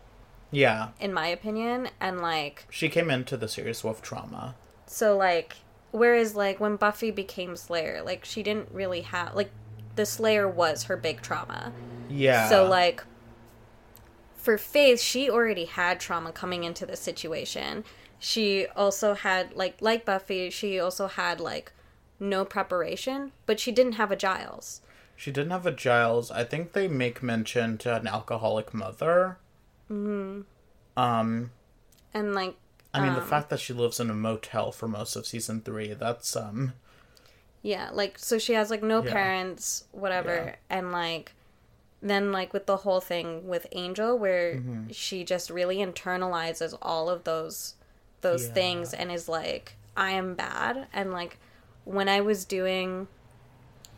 Yeah. 0.51 0.89
in 0.99 1.13
my 1.13 1.29
opinion 1.29 1.89
and 2.01 2.21
like 2.21 2.67
She 2.69 2.89
came 2.89 3.09
into 3.11 3.37
the 3.37 3.47
series 3.49 3.85
with 3.85 4.03
trauma. 4.03 4.57
so 4.87 5.17
like 5.17 5.57
whereas 5.93 6.35
like 6.35 6.59
when 6.59 6.75
Buffy 6.77 7.11
became 7.13 7.55
Slayer 7.57 8.03
like 8.03 8.25
she 8.25 8.43
didn't 8.43 8.69
really 8.73 9.03
have 9.03 9.35
like 9.37 9.51
the 9.95 10.05
Slayer 10.07 10.49
was 10.49 10.85
her 10.85 10.97
big 10.97 11.21
trauma. 11.23 11.73
Yeah. 12.09 12.49
So 12.49 12.67
like 12.67 13.05
for 14.35 14.57
Faith, 14.57 15.01
she 15.01 15.29
already 15.31 15.67
had 15.67 16.01
trauma 16.01 16.33
coming 16.33 16.65
into 16.65 16.87
the 16.87 16.97
situation. 16.97 17.85
She 18.19 18.67
also 18.75 19.15
had 19.15 19.55
like 19.55 19.77
like 19.81 20.05
Buffy, 20.05 20.51
she 20.51 20.81
also 20.81 21.07
had 21.09 21.41
like 21.41 21.73
no 22.21 22.45
preparation, 22.45 23.33
but 23.47 23.59
she 23.59 23.73
didn't 23.73 23.93
have 23.95 24.13
a 24.13 24.17
Giles. 24.17 24.83
She 25.17 25.31
didn't 25.33 25.51
have 25.53 25.67
a 25.67 25.73
Giles. 25.73 26.31
I 26.31 26.45
think 26.45 26.73
they 26.73 26.89
make 26.89 27.23
mention 27.23 27.79
to 27.79 27.97
an 27.97 28.07
alcoholic 28.07 28.73
mother. 28.75 29.39
Mm-hmm. 29.91 30.43
Um, 30.97 31.51
And 32.15 32.35
like 32.35 32.57
I 32.93 33.01
mean, 33.01 33.15
the 33.15 33.21
Um. 33.21 33.29
fact 33.29 33.51
that 33.51 33.61
she 33.61 33.73
lives 33.73 34.01
in 34.01 34.11
a 34.11 34.15
motel 34.15 34.73
for 34.73 34.89
most 34.89 35.15
of 35.17 35.27
season 35.27 35.61
three, 35.63 35.93
that's, 35.95 36.35
um, 36.37 36.73
yeah, 37.63 37.91
like 37.93 38.19
so 38.19 38.39
she 38.39 38.55
has 38.55 38.71
like 38.71 38.83
no 38.83 39.03
Yeah. 39.03 39.13
parents, 39.13 39.85
whatever, 39.93 40.35
Yeah. 40.35 40.57
and 40.69 40.93
like 40.93 41.33
then 42.03 42.33
like 42.33 42.53
with 42.53 42.67
the 42.67 42.79
whole 42.79 43.01
thing 43.01 43.47
with 43.47 43.67
Angel 43.73 44.19
where 44.19 44.57
Mm-hmm. 44.57 44.91
she 44.91 45.23
just 45.25 45.51
really 45.51 45.79
internalizes 45.79 46.77
all 46.83 47.11
of 47.11 47.25
those 47.25 47.75
those 48.23 48.47
Yeah. 48.47 48.55
things 48.55 48.95
and 48.95 49.11
is 49.13 49.29
like 49.29 49.75
I 49.97 50.11
am 50.13 50.35
bad 50.35 50.87
and 50.93 51.13
like 51.13 51.39
when 51.91 52.09
I 52.09 52.21
was 52.21 52.45
doing 52.45 53.09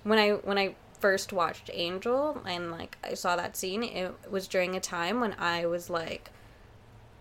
when 0.03 0.19
I 0.19 0.31
when 0.31 0.59
I 0.59 0.75
first 0.99 1.33
watched 1.33 1.71
Angel 1.73 2.41
and 2.47 2.71
like 2.71 2.97
I 3.05 3.15
saw 3.15 3.37
that 3.37 3.57
scene 3.57 3.83
it 3.83 4.15
was 4.31 4.49
during 4.49 4.75
a 4.75 4.81
time 4.81 5.21
when 5.21 5.35
I 5.39 5.67
was 5.67 5.91
like 5.91 6.31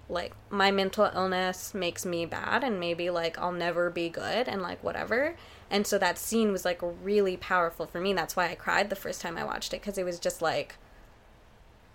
like 0.07 0.34
my 0.49 0.72
mental 0.72 1.09
illness 1.13 1.74
makes 1.74 2.05
me 2.05 2.26
bad 2.26 2.63
and 2.63 2.80
maybe 2.80 3.09
like 3.09 3.38
I'll 3.38 3.51
never 3.51 3.89
be 3.89 4.09
good 4.09 4.47
and 4.47 4.61
like 4.61 4.84
whatever. 4.84 5.36
And 5.69 5.88
so 5.88 5.97
that 5.99 6.17
scene 6.17 6.51
was 6.51 6.65
like 6.65 6.82
really 6.82 7.38
powerful 7.38 7.86
for 7.86 8.01
me. 8.01 8.11
That's 8.11 8.36
why 8.36 8.49
I 8.49 8.55
cried 8.55 8.89
the 8.89 8.95
first 8.97 9.22
time 9.22 9.38
I 9.38 9.45
watched 9.45 9.74
it 9.74 9.80
because 9.82 9.97
it 9.97 10.03
was 10.03 10.19
just 10.19 10.41
like 10.41 10.76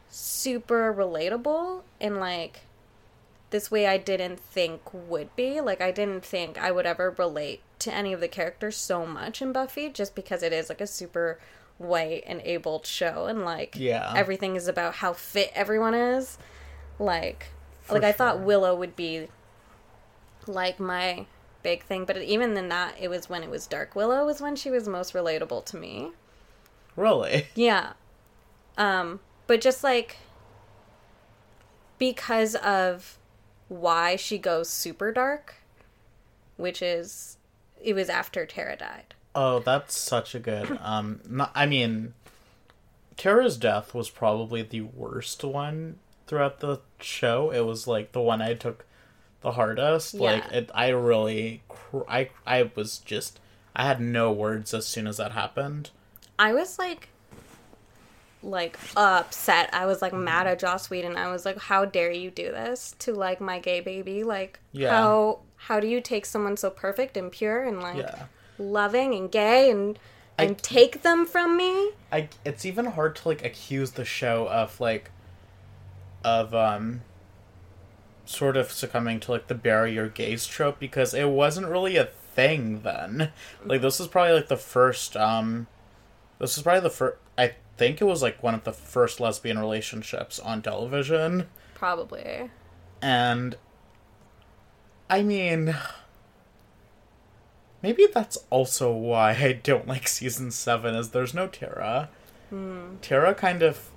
super 0.08 0.94
relatable 0.94 1.82
and 2.00 2.16
like 2.16 2.60
this 3.50 3.70
way 3.70 3.86
I 3.86 3.96
didn't 3.96 4.40
think 4.40 4.80
would 4.92 5.34
be. 5.36 5.60
Like 5.60 5.80
I 5.80 5.90
didn't 5.90 6.24
think 6.24 6.58
I 6.58 6.70
would 6.70 6.86
ever 6.86 7.14
relate 7.16 7.60
to 7.80 7.92
any 7.94 8.12
of 8.12 8.20
the 8.20 8.28
characters 8.28 8.76
so 8.76 9.06
much 9.06 9.40
in 9.42 9.52
Buffy 9.52 9.88
just 9.88 10.14
because 10.14 10.42
it 10.42 10.52
is 10.52 10.68
like 10.68 10.80
a 10.80 10.86
super 10.86 11.38
white 11.78 12.24
and 12.26 12.40
abled 12.42 12.86
show 12.86 13.26
and 13.26 13.44
like 13.44 13.74
Yeah. 13.76 14.12
everything 14.16 14.56
is 14.56 14.66
about 14.66 14.94
how 14.96 15.12
fit 15.12 15.52
everyone 15.54 15.94
is. 15.94 16.38
Like 16.98 17.48
For 17.82 17.94
like 17.94 18.04
I 18.04 18.12
thought. 18.12 18.40
Willow 18.40 18.74
would 18.74 18.96
be 18.96 19.28
like 20.46 20.80
my 20.80 21.26
big 21.62 21.82
thing, 21.84 22.04
but 22.04 22.16
even 22.18 22.54
than 22.54 22.68
that 22.70 22.94
it 23.00 23.08
was 23.08 23.28
when 23.28 23.42
it 23.42 23.50
was 23.50 23.66
Dark 23.66 23.94
Willow 23.94 24.24
was 24.24 24.40
when 24.40 24.56
she 24.56 24.70
was 24.70 24.88
most 24.88 25.12
relatable 25.12 25.64
to 25.66 25.76
me. 25.76 26.12
Really? 26.96 27.46
Yeah. 27.54 27.92
Um, 28.78 29.20
but 29.46 29.60
just 29.60 29.84
like 29.84 30.16
because 31.98 32.54
of 32.56 33.18
why 33.68 34.16
she 34.16 34.38
goes 34.38 34.68
super 34.68 35.12
dark, 35.12 35.56
which 36.56 36.82
is 36.82 37.36
it 37.82 37.94
was 37.94 38.08
after 38.08 38.46
Tara 38.46 38.76
died. 38.76 39.14
Oh, 39.34 39.58
that's 39.58 39.98
such 39.98 40.34
a 40.34 40.38
good. 40.38 40.78
Um, 40.82 41.20
not, 41.28 41.50
I 41.54 41.66
mean, 41.66 42.14
Tara's 43.16 43.56
death 43.56 43.94
was 43.94 44.08
probably 44.08 44.62
the 44.62 44.80
worst 44.80 45.44
one 45.44 45.98
throughout 46.26 46.60
the 46.60 46.80
show. 47.00 47.50
It 47.50 47.60
was 47.60 47.86
like 47.86 48.12
the 48.12 48.20
one 48.20 48.40
I 48.40 48.54
took 48.54 48.86
the 49.42 49.52
hardest. 49.52 50.14
Like 50.14 50.50
it, 50.52 50.70
I 50.74 50.88
really, 50.88 51.62
cr- 51.68 52.08
I, 52.08 52.30
I 52.46 52.70
was 52.74 52.98
just, 52.98 53.38
I 53.74 53.86
had 53.86 54.00
no 54.00 54.32
words 54.32 54.72
as 54.72 54.86
soon 54.86 55.06
as 55.06 55.18
that 55.18 55.32
happened. 55.32 55.90
I 56.38 56.52
was 56.54 56.78
like 56.78 57.08
like 58.42 58.78
upset. 58.96 59.70
I 59.72 59.86
was 59.86 60.02
like 60.02 60.12
mad 60.12 60.46
at 60.46 60.58
Joss 60.58 60.88
Whedon. 60.90 61.16
I 61.16 61.30
was 61.32 61.44
like, 61.44 61.58
How 61.58 61.84
dare 61.84 62.10
you 62.12 62.30
do 62.30 62.50
this 62.50 62.94
to 63.00 63.12
like 63.12 63.40
my 63.40 63.58
gay 63.58 63.80
baby? 63.80 64.22
Like 64.24 64.60
Yeah. 64.72 64.90
how 64.90 65.40
how 65.56 65.80
do 65.80 65.86
you 65.86 66.00
take 66.00 66.26
someone 66.26 66.56
so 66.56 66.70
perfect 66.70 67.16
and 67.16 67.32
pure 67.32 67.64
and 67.64 67.80
like 67.82 67.96
Yeah. 67.98 68.26
loving 68.58 69.14
and 69.14 69.30
gay 69.32 69.70
and 69.70 69.98
and 70.38 70.50
I- 70.52 70.54
take 70.60 71.02
them 71.02 71.26
from 71.26 71.56
me? 71.56 71.90
I 72.12 72.28
it's 72.44 72.64
even 72.64 72.86
hard 72.86 73.16
to 73.16 73.28
like 73.28 73.44
accuse 73.44 73.92
the 73.92 74.04
show 74.04 74.46
of 74.48 74.80
like 74.80 75.10
of 76.24 76.54
um 76.54 77.02
sort 78.24 78.56
of 78.56 78.72
succumbing 78.72 79.20
to 79.20 79.30
like 79.30 79.46
the 79.46 79.54
bury 79.54 79.94
your 79.94 80.08
gays 80.08 80.46
trope 80.46 80.78
because 80.80 81.14
it 81.14 81.28
wasn't 81.28 81.66
really 81.66 81.96
a 81.96 82.04
thing 82.06 82.82
then. 82.82 83.30
Like 83.64 83.80
this 83.80 83.98
was 83.98 84.08
probably 84.08 84.34
like 84.34 84.48
the 84.48 84.56
first 84.56 85.16
um 85.16 85.66
this 86.38 86.56
was 86.56 86.62
probably 86.62 86.80
the 86.82 86.90
first 86.90 87.16
think 87.76 88.00
it 88.00 88.04
was 88.04 88.22
like 88.22 88.42
one 88.42 88.54
of 88.54 88.64
the 88.64 88.72
first 88.72 89.20
lesbian 89.20 89.58
relationships 89.58 90.38
on 90.38 90.62
television 90.62 91.46
Probably. 91.74 92.50
and 93.02 93.56
I 95.10 95.22
mean 95.22 95.76
maybe 97.82 98.06
that's 98.12 98.38
also 98.50 98.92
why 98.92 99.32
I 99.32 99.52
don't 99.52 99.86
like 99.86 100.08
season 100.08 100.50
7 100.50 100.94
is 100.94 101.10
there's 101.10 101.34
no 101.34 101.46
Tara. 101.46 102.08
Hmm. 102.50 102.96
Tara 103.02 103.34
kind 103.34 103.62
of 103.62 103.90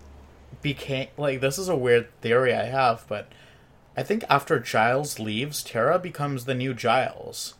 became 0.62 1.08
like 1.18 1.42
this 1.42 1.58
is 1.58 1.70
a 1.70 1.76
weird 1.76 2.08
theory 2.22 2.54
I 2.54 2.66
have, 2.66 3.06
but 3.08 3.32
I 3.96 4.04
think 4.04 4.24
after 4.30 4.60
Giles 4.60 5.20
leaves, 5.20 5.64
Tara 5.64 6.00
becomes 6.00 6.46
the 6.46 6.56
new 6.56 6.74
Giles. 6.74 7.56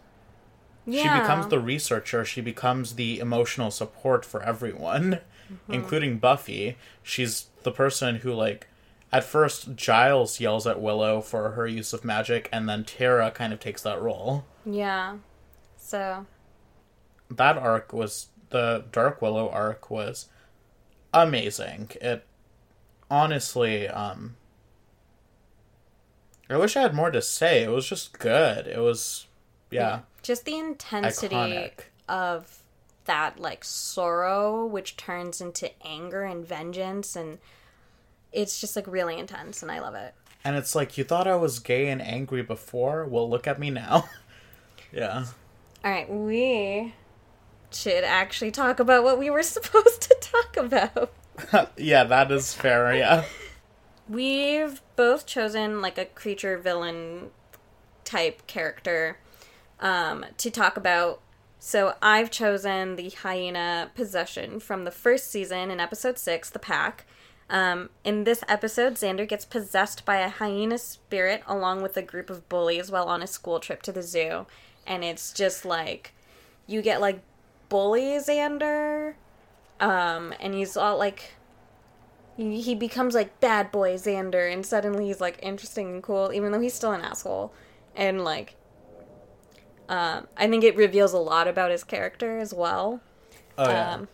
Yeah. 0.86 1.02
She 1.16 1.22
becomes 1.22 1.48
the 1.48 1.60
researcher, 1.60 2.26
she 2.26 2.42
becomes 2.42 2.96
the 2.96 3.20
emotional 3.20 3.72
support 3.72 4.26
for 4.26 4.42
everyone, 4.42 5.20
including 5.68 6.18
Buffy. 6.20 6.78
She's 7.04 7.48
the 7.64 7.72
person 7.72 8.18
who 8.18 8.34
like 8.34 8.68
at 9.12 9.24
first 9.24 9.76
Giles 9.76 10.40
yells 10.40 10.68
at 10.68 10.82
Willow 10.82 11.22
for 11.22 11.52
her 11.52 11.68
use 11.68 11.94
of 11.94 12.06
magic 12.06 12.48
and 12.52 12.70
then 12.70 12.84
Tara 12.84 13.32
kind 13.32 13.54
of 13.54 13.60
takes 13.60 13.82
that 13.84 14.02
role. 14.02 14.46
Yeah. 14.66 15.18
So 15.78 16.26
That 17.30 17.58
arc 17.58 17.94
was 17.94 18.28
the 18.50 18.86
Dark 18.92 19.22
Willow 19.22 19.50
arc 19.50 19.90
was 19.90 20.28
amazing. 21.14 21.90
It 22.02 22.26
honestly 23.10 23.88
um 23.88 24.36
I 26.50 26.58
wish 26.58 26.76
I 26.76 26.82
had 26.82 26.96
more 26.96 27.12
to 27.12 27.22
say. 27.22 27.64
It 27.64 27.70
was 27.70 27.88
just 27.88 28.18
good. 28.18 28.66
It 28.66 28.80
was 28.80 29.28
yeah. 29.70 30.00
just 30.24 30.46
the 30.46 30.58
intensity 30.58 31.36
Iconic. 31.36 31.72
of 32.08 32.59
that 33.06 33.40
like 33.40 33.64
sorrow 33.64 34.66
which 34.66 34.98
turns 34.98 35.42
into 35.42 35.72
anger 35.86 36.24
and 36.24 36.46
vengeance 36.46 37.16
and 37.16 37.40
it's 38.32 38.60
just 38.60 38.76
like 38.76 38.86
really 38.88 39.18
intense 39.18 39.62
and 39.62 39.72
I 39.72 39.80
love 39.80 39.96
it. 39.96 40.14
And 40.44 40.56
it's 40.56 40.76
like 40.76 40.98
you 40.98 41.04
thought 41.04 41.28
I 41.28 41.36
was 41.36 41.60
gay 41.60 41.90
and 41.90 42.02
angry 42.02 42.42
before? 42.42 43.06
Well, 43.06 43.30
look 43.30 43.48
at 43.48 43.60
me 43.60 43.70
now. 43.70 44.10
yeah. 44.92 45.26
All 45.84 45.92
right, 45.92 46.10
we 46.10 46.94
should 47.72 48.04
actually 48.04 48.52
talk 48.52 48.80
about 48.80 49.04
what 49.04 49.20
we 49.20 49.30
were 49.30 49.44
supposed 49.44 50.02
to 50.04 50.16
talk 50.22 50.58
about. 50.58 51.12
yeah, 51.78 52.04
that 52.04 52.32
is 52.32 52.54
fair. 52.54 52.94
Yeah. 52.96 53.26
We've 54.08 54.82
both 54.96 55.26
chosen 55.26 55.82
like 55.82 55.98
a 55.98 56.06
creature 56.06 56.58
villain 56.58 57.30
type 58.04 58.48
character 58.48 59.20
um, 59.80 60.26
to 60.38 60.50
talk 60.50 60.78
about. 60.78 61.22
So 61.60 61.96
I've 62.02 62.32
chosen 62.32 62.96
the 62.96 63.10
hyena 63.10 63.92
possession 63.94 64.62
from 64.62 64.86
the 64.86 64.92
first 64.92 65.30
season 65.30 65.70
in 65.70 65.80
episode 65.80 66.18
six, 66.18 66.50
The 66.50 66.58
Pack. 66.60 67.06
Um, 67.50 67.90
in 68.06 68.24
this 68.24 68.44
episode, 68.48 68.94
Xander 68.94 69.28
gets 69.28 69.44
possessed 69.44 70.06
by 70.06 70.18
a 70.18 70.30
hyena 70.30 70.78
spirit 70.78 71.44
along 71.46 71.82
with 71.82 71.98
a 71.98 72.02
group 72.02 72.30
of 72.30 72.48
bullies 72.48 72.90
while 72.90 73.06
on 73.06 73.22
a 73.22 73.28
school 73.28 73.60
trip 73.60 73.82
to 73.84 73.92
the 73.92 74.04
zoo. 74.04 74.46
And 74.88 75.04
it's 75.04 75.34
just 75.34 75.66
like, 75.66 76.14
you 76.66 76.82
get 76.82 77.02
like 77.02 77.22
bully 77.68 78.18
Xander, 78.20 79.16
um, 79.80 80.34
and 80.40 80.54
he's 80.54 80.78
all 80.78 80.98
like 80.98 81.34
he 82.38 82.62
he 82.62 82.74
becomes 82.76 83.16
like 83.16 83.40
bad 83.40 83.72
boy 83.72 83.96
Xander, 83.96 84.52
and 84.52 84.66
suddenly 84.66 85.08
he's 85.08 85.22
like 85.22 85.40
interesting 85.42 85.90
and 85.90 86.04
cool, 86.04 86.32
even 86.34 86.52
though 86.52 86.60
he's 86.62 86.74
still 86.74 86.94
an 86.94 87.02
asshole. 87.02 87.54
And 87.96 88.24
like, 88.24 88.56
um, 89.90 90.28
I 90.38 90.48
think 90.48 90.64
it 90.64 90.78
reveals 90.78 91.12
a 91.14 91.18
lot 91.18 91.48
about 91.48 91.72
his 91.72 91.84
character 91.84 92.38
as 92.38 92.54
well. 92.54 93.02
Oh 93.58 93.70
yeah. 93.70 93.94
Um, 93.96 94.08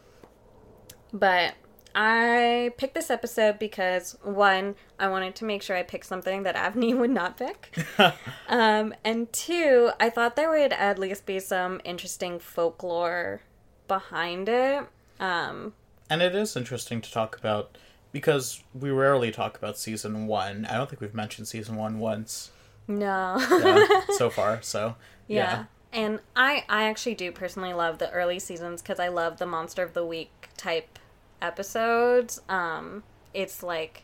but 1.14 1.54
I 1.94 2.72
picked 2.78 2.96
this 2.96 3.10
episode 3.10 3.60
because 3.60 4.18
one, 4.24 4.76
I 5.00 5.08
wanted 5.08 5.36
to 5.36 5.46
make 5.46 5.62
sure 5.62 5.78
I 5.78 5.84
picked 5.84 6.06
something 6.06 6.44
that 6.44 6.56
Avneet 6.56 6.98
would 7.00 7.12
not 7.12 7.38
pick. 7.38 7.78
um, 8.50 8.94
and 9.04 9.32
two, 9.32 9.92
I 10.00 10.10
thought 10.10 10.36
there 10.36 10.50
would 10.50 10.74
at 10.74 10.98
least 10.98 11.26
be 11.26 11.40
some 11.40 11.80
interesting 11.86 12.40
folklore 12.40 13.42
behind 13.88 14.50
it. 14.50 14.86
Um, 15.20 15.74
and 16.10 16.22
it 16.22 16.36
is 16.36 16.56
interesting 16.56 17.02
to 17.02 17.12
talk 17.12 17.38
about 17.38 17.78
because 18.12 18.64
we 18.74 18.90
rarely 18.90 19.32
talk 19.32 19.58
about 19.58 19.78
season 19.78 20.28
1. 20.28 20.66
I 20.66 20.78
don't 20.78 20.90
think 20.90 21.02
we've 21.02 21.14
mentioned 21.14 21.48
season 21.48 21.76
1 21.76 22.00
once. 22.00 22.52
no. 22.88 23.38
Yeah, 23.40 24.02
so 24.18 24.30
far. 24.30 24.62
So, 24.62 24.96
Yeah. 25.28 25.38
yeah. 25.38 25.66
And 25.94 26.20
I 26.36 26.66
I 26.68 26.84
actually 26.86 27.16
do 27.16 27.32
personally 27.32 27.74
love 27.74 27.98
the 28.00 28.12
early 28.12 28.40
seasons 28.40 28.82
cuz 28.82 29.00
I 29.00 29.08
love 29.08 29.38
the 29.38 29.46
monster 29.46 29.84
of 29.84 29.94
the 29.94 30.06
week 30.06 30.50
type 30.58 31.00
episodes. 31.42 32.42
Um 32.50 33.04
it's 33.34 33.64
like 33.64 34.04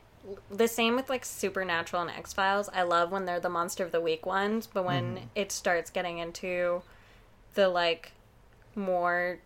the 0.50 0.68
same 0.68 0.96
with 0.96 1.10
like 1.10 1.26
Supernatural 1.26 2.04
and 2.04 2.12
X-Files. 2.12 2.70
I 2.74 2.84
love 2.84 3.12
when 3.12 3.26
they're 3.26 3.40
the 3.40 3.50
monster 3.50 3.84
of 3.84 3.92
the 3.92 4.02
week 4.02 4.26
ones, 4.26 4.68
but 4.68 4.86
when 4.86 5.30
it 5.36 5.52
starts 5.52 5.90
getting 5.90 6.20
into 6.20 6.84
the 7.56 7.68
like 7.70 8.12
more 8.76 9.40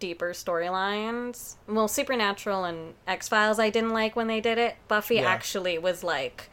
deeper 0.00 0.30
storylines. 0.30 1.54
Well, 1.68 1.88
Supernatural 1.88 2.64
and 2.64 2.94
X-Files 3.06 3.58
I 3.58 3.70
didn't 3.70 3.92
like 3.92 4.16
when 4.16 4.26
they 4.26 4.40
did 4.40 4.58
it. 4.58 4.76
Buffy 4.88 5.16
Yeah. 5.16 5.28
actually 5.28 5.78
was 5.78 6.02
like 6.02 6.50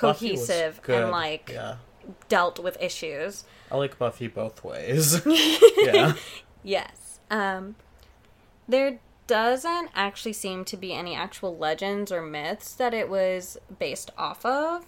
Buffy 0.00 0.32
was 0.32 0.40
cohesive 0.46 0.80
and 0.88 1.10
like 1.10 1.50
Yeah. 1.52 1.76
Dealt 2.28 2.58
with 2.58 2.80
issues. 2.80 3.44
I 3.70 3.76
like 3.76 3.98
Buffy 3.98 4.26
both 4.26 4.64
ways. 4.64 5.24
yeah. 5.76 6.14
Yes. 6.62 7.20
Um, 7.30 7.76
there 8.68 8.98
doesn't 9.26 9.90
actually 9.94 10.32
seem 10.32 10.64
to 10.64 10.76
be 10.76 10.92
any 10.92 11.14
actual 11.14 11.56
legends 11.56 12.10
or 12.10 12.22
myths 12.22 12.74
that 12.74 12.92
it 12.92 13.08
was 13.08 13.56
based 13.78 14.10
off 14.18 14.44
of. 14.44 14.84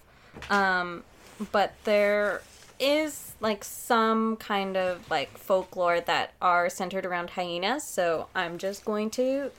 Um, 0.49 1.03
but 1.51 1.73
there 1.85 2.41
is 2.79 3.35
like 3.39 3.63
some 3.63 4.35
kind 4.35 4.75
of 4.75 5.09
like 5.09 5.37
folklore 5.37 6.01
that 6.01 6.33
are 6.41 6.69
centered 6.69 7.05
around 7.05 7.31
hyenas. 7.31 7.83
So 7.83 8.27
I'm 8.35 8.57
just 8.57 8.83
going 8.83 9.09
to 9.11 9.51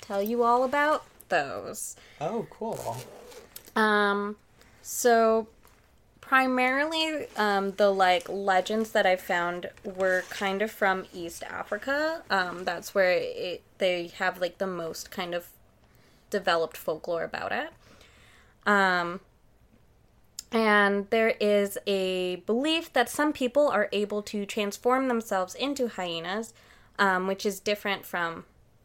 tell 0.00 0.22
you 0.22 0.42
all 0.42 0.62
about 0.64 1.04
those. 1.28 1.96
Oh, 2.20 2.46
cool. 2.50 2.98
Um, 3.74 4.36
so 4.82 5.48
primarily 6.30 7.26
um, 7.36 7.72
the 7.72 7.90
like 7.90 8.28
legends 8.28 8.92
that 8.92 9.04
I 9.04 9.16
found 9.16 9.68
were 9.82 10.22
kind 10.30 10.62
of 10.62 10.70
from 10.70 11.06
East 11.12 11.42
Africa. 11.42 12.22
Um, 12.30 12.62
that's 12.62 12.94
where 12.94 13.10
it, 13.10 13.64
they 13.78 14.12
have 14.18 14.40
like 14.40 14.58
the 14.58 14.66
most 14.68 15.10
kind 15.10 15.34
of 15.34 15.48
developed 16.30 16.76
folklore 16.76 17.24
about 17.24 17.50
it. 17.50 17.70
Um, 18.64 19.18
and 20.52 21.10
there 21.10 21.34
is 21.40 21.76
a 21.88 22.36
belief 22.46 22.92
that 22.92 23.08
some 23.08 23.32
people 23.32 23.66
are 23.66 23.88
able 23.90 24.22
to 24.22 24.46
transform 24.46 25.08
themselves 25.08 25.56
into 25.56 25.88
hyenas, 25.88 26.54
um, 26.96 27.26
which 27.26 27.44
is 27.44 27.58
different 27.58 28.06
from 28.06 28.44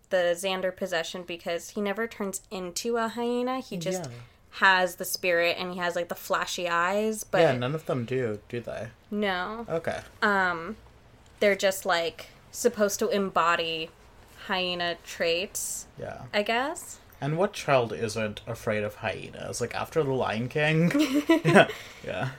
the 0.10 0.34
Xander 0.36 0.76
possession 0.76 1.22
because 1.22 1.70
he 1.70 1.82
never 1.82 2.08
turns 2.08 2.42
into 2.50 2.98
a 2.98 3.10
hyena. 3.10 3.60
He 3.60 3.78
just 3.78 4.06
Yeah. 4.06 4.12
Has 4.60 4.96
the 4.96 5.06
spirit 5.06 5.58
and 5.60 5.74
he 5.74 5.80
has 5.80 5.96
like 5.96 6.10
the 6.10 6.16
flashy 6.16 6.68
eyes, 6.70 7.24
but 7.24 7.42
yeah, 7.42 7.52
none 7.54 7.76
of 7.76 7.86
them 7.86 8.06
do, 8.06 8.40
do 8.50 8.60
they? 8.60 8.88
no, 9.12 9.66
Okay. 9.70 10.00
Um 10.22 10.78
they're 11.40 11.56
just 11.56 11.86
like 11.86 12.28
supposed 12.52 13.00
to 13.00 13.10
embody 13.10 13.90
hyena 14.48 14.96
traits, 15.04 15.88
Yeah. 16.00 16.22
I 16.34 16.44
guess. 16.44 17.00
And 17.22 17.38
what 17.38 17.54
child 17.54 17.92
isn't 17.94 18.42
afraid 18.48 18.84
of 18.84 18.96
hyenas? 18.96 19.60
Like 19.60 19.74
after 19.76 20.04
the 20.04 20.14
Lion 20.14 20.48
King? 20.50 20.92
yeah. 21.44 21.68
Yeah. 22.04 22.30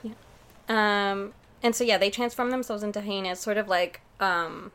Um, 0.68 1.32
and 1.62 1.74
so 1.74 1.82
yeah, 1.84 1.98
they 1.98 2.10
transform 2.10 2.50
themselves 2.50 2.82
into 2.82 3.00
hyenas, 3.00 3.40
sort 3.40 3.56
of 3.58 3.68
like 3.68 4.00
um, 4.20 4.72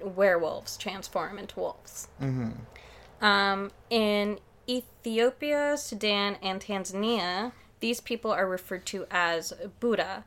werewolves 0.00 0.76
transform 0.76 1.38
into 1.38 1.58
wolves. 1.60 2.08
Mm-hmm. 2.22 3.24
Um, 3.24 3.70
in 3.90 4.38
Ethiopia, 4.68 5.76
Sudan, 5.76 6.36
and 6.42 6.60
Tanzania, 6.60 7.52
these 7.80 8.00
people 8.00 8.30
are 8.30 8.46
referred 8.46 8.84
to 8.86 9.06
as 9.10 9.52
buda. 9.80 10.24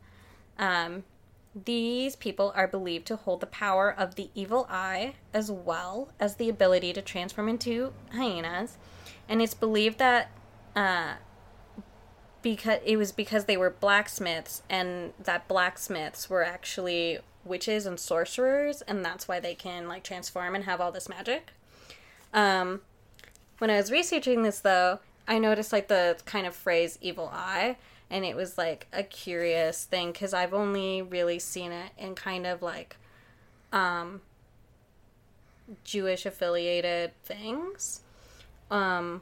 Um, 0.57 1.03
these 1.53 2.15
people 2.15 2.53
are 2.55 2.67
believed 2.67 3.05
to 3.07 3.17
hold 3.17 3.41
the 3.41 3.45
power 3.45 3.93
of 3.93 4.15
the 4.15 4.29
evil 4.33 4.65
eye 4.69 5.15
as 5.33 5.51
well 5.51 6.09
as 6.19 6.37
the 6.37 6.49
ability 6.49 6.93
to 6.93 7.01
transform 7.01 7.49
into 7.49 7.93
hyenas, 8.13 8.77
and 9.27 9.41
it's 9.41 9.53
believed 9.53 9.99
that 9.99 10.31
uh, 10.75 11.15
because 12.41 12.79
it 12.85 12.97
was 12.97 13.11
because 13.11 13.45
they 13.45 13.57
were 13.57 13.69
blacksmiths 13.69 14.63
and 14.69 15.13
that 15.21 15.47
blacksmiths 15.47 16.29
were 16.29 16.43
actually 16.43 17.19
witches 17.43 17.85
and 17.85 17.99
sorcerers 17.99 18.81
and 18.83 19.03
that's 19.03 19.27
why 19.27 19.39
they 19.39 19.55
can 19.55 19.87
like 19.87 20.03
transform 20.03 20.55
and 20.55 20.65
have 20.65 20.79
all 20.79 20.91
this 20.91 21.09
magic 21.09 21.51
um 22.33 22.81
when 23.61 23.69
i 23.69 23.77
was 23.77 23.91
researching 23.91 24.41
this 24.43 24.59
though 24.59 24.99
i 25.27 25.37
noticed 25.37 25.71
like 25.71 25.87
the 25.87 26.17
kind 26.25 26.47
of 26.47 26.55
phrase 26.55 26.97
evil 27.01 27.29
eye 27.33 27.77
and 28.09 28.25
it 28.25 28.35
was 28.35 28.57
like 28.57 28.87
a 28.91 29.03
curious 29.03 29.85
thing 29.85 30.11
because 30.11 30.33
i've 30.33 30.53
only 30.53 31.01
really 31.01 31.37
seen 31.39 31.71
it 31.71 31.91
in 31.97 32.15
kind 32.15 32.47
of 32.47 32.61
like 32.61 32.95
um 33.71 34.21
jewish 35.83 36.25
affiliated 36.25 37.11
things 37.23 38.01
um 38.71 39.21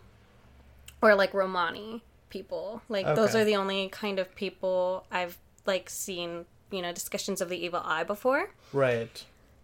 or 1.01 1.15
like 1.15 1.33
romani 1.33 2.01
people. 2.29 2.81
Like 2.89 3.05
those 3.15 3.35
are 3.35 3.43
the 3.43 3.55
only 3.55 3.89
kind 3.89 4.19
of 4.19 4.33
people 4.35 5.05
i've 5.11 5.37
like 5.65 5.89
seen 5.89 6.45
you 6.71 6.81
know 6.81 6.91
discussions 6.93 7.41
of 7.41 7.49
the 7.49 7.57
evil 7.57 7.81
eye 7.83 8.03
before. 8.03 8.51
Right. 8.71 9.23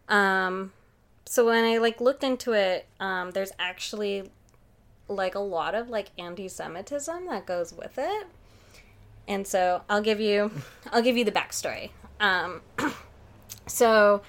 um 0.10 0.72
so 1.28 1.46
when 1.48 1.64
i 1.66 1.78
like 1.78 2.00
looked 2.00 2.24
into 2.24 2.54
it 2.54 2.86
um 3.00 3.32
there's 3.32 3.52
actually 3.58 4.30
like 5.08 5.36
a 5.36 5.40
lot 5.40 5.76
of 5.76 5.90
like 5.90 6.10
anti-semitism 6.18 7.26
that 7.28 7.46
goes 7.46 7.74
with 7.74 7.98
it 7.98 8.28
and 9.28 9.46
so 9.48 9.82
i'll 9.90 10.02
give 10.02 10.20
you 10.20 10.52
i'll 10.92 11.02
give 11.02 11.16
you 11.18 11.24
the 11.24 11.32
backstory 11.32 11.92
um 12.20 12.62
so 13.68 14.22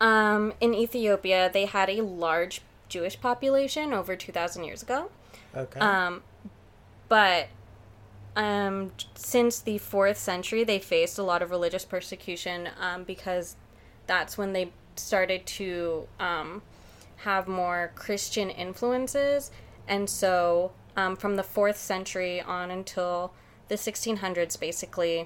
um 0.00 0.52
in 0.60 0.74
ethiopia 0.74 1.50
they 1.52 1.66
had 1.66 1.90
a 1.90 2.02
large 2.02 2.60
jewish 2.88 3.20
population 3.20 3.92
over 3.92 4.14
2000 4.16 4.64
years 4.64 4.82
ago 4.82 5.10
Okay. 5.54 5.80
um, 5.80 6.22
but 7.08 7.48
um, 8.36 8.92
since 9.14 9.58
the 9.60 9.78
fourth 9.78 10.16
century, 10.16 10.64
they 10.64 10.78
faced 10.78 11.18
a 11.18 11.22
lot 11.22 11.42
of 11.42 11.50
religious 11.50 11.84
persecution 11.84 12.70
um, 12.80 13.04
because 13.04 13.56
that's 14.06 14.38
when 14.38 14.54
they 14.54 14.72
started 14.96 15.44
to 15.44 16.08
um, 16.18 16.62
have 17.16 17.46
more 17.46 17.92
Christian 17.94 18.48
influences. 18.48 19.50
And 19.88 20.08
so, 20.08 20.72
um, 20.96 21.16
from 21.16 21.36
the 21.36 21.42
fourth 21.42 21.76
century 21.76 22.40
on 22.40 22.70
until 22.70 23.32
the 23.68 23.74
1600s, 23.74 24.58
basically, 24.58 25.20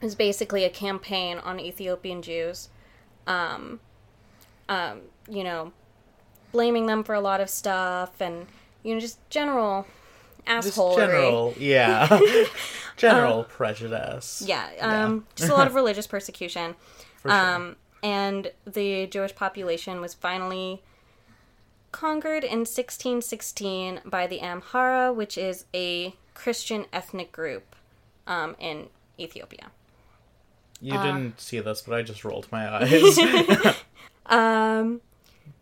it 0.00 0.04
was 0.04 0.14
basically 0.14 0.64
a 0.64 0.70
campaign 0.70 1.38
on 1.38 1.60
Ethiopian 1.60 2.22
Jews, 2.22 2.68
um, 3.26 3.80
um, 4.68 5.02
you 5.28 5.44
know, 5.44 5.72
blaming 6.52 6.86
them 6.86 7.04
for 7.04 7.14
a 7.14 7.20
lot 7.20 7.40
of 7.40 7.50
stuff 7.50 8.20
and, 8.20 8.46
you 8.82 8.94
know, 8.94 9.00
just 9.00 9.18
general 9.30 9.86
Just 10.94 10.98
general, 10.98 11.54
yeah. 11.58 12.20
general 12.96 13.44
prejudice. 13.44 14.42
Yeah, 14.44 14.68
um, 14.80 15.26
just 15.36 15.50
a 15.50 15.54
lot 15.54 15.66
of 15.66 15.74
religious 15.74 16.06
persecution. 16.06 16.74
For 17.16 17.28
sure. 17.28 17.38
Um, 17.38 17.76
and 18.02 18.50
the 18.66 19.06
Jewish 19.06 19.34
population 19.34 20.00
was 20.00 20.14
finally 20.14 20.82
conquered 21.92 22.44
in 22.44 22.60
1616 22.60 24.00
by 24.04 24.26
the 24.26 24.40
Amhara, 24.40 25.14
which 25.14 25.36
is 25.36 25.64
a 25.74 26.14
Christian 26.34 26.86
ethnic 26.92 27.32
group 27.32 27.74
um, 28.26 28.56
in 28.58 28.88
Ethiopia. 29.18 29.70
You 30.80 30.94
uh, 30.94 31.02
didn't 31.02 31.40
see 31.40 31.60
this, 31.60 31.82
but 31.82 31.94
I 31.94 32.02
just 32.02 32.24
rolled 32.24 32.46
my 32.50 32.68
eyes. 32.82 33.18
Um, 34.30 35.00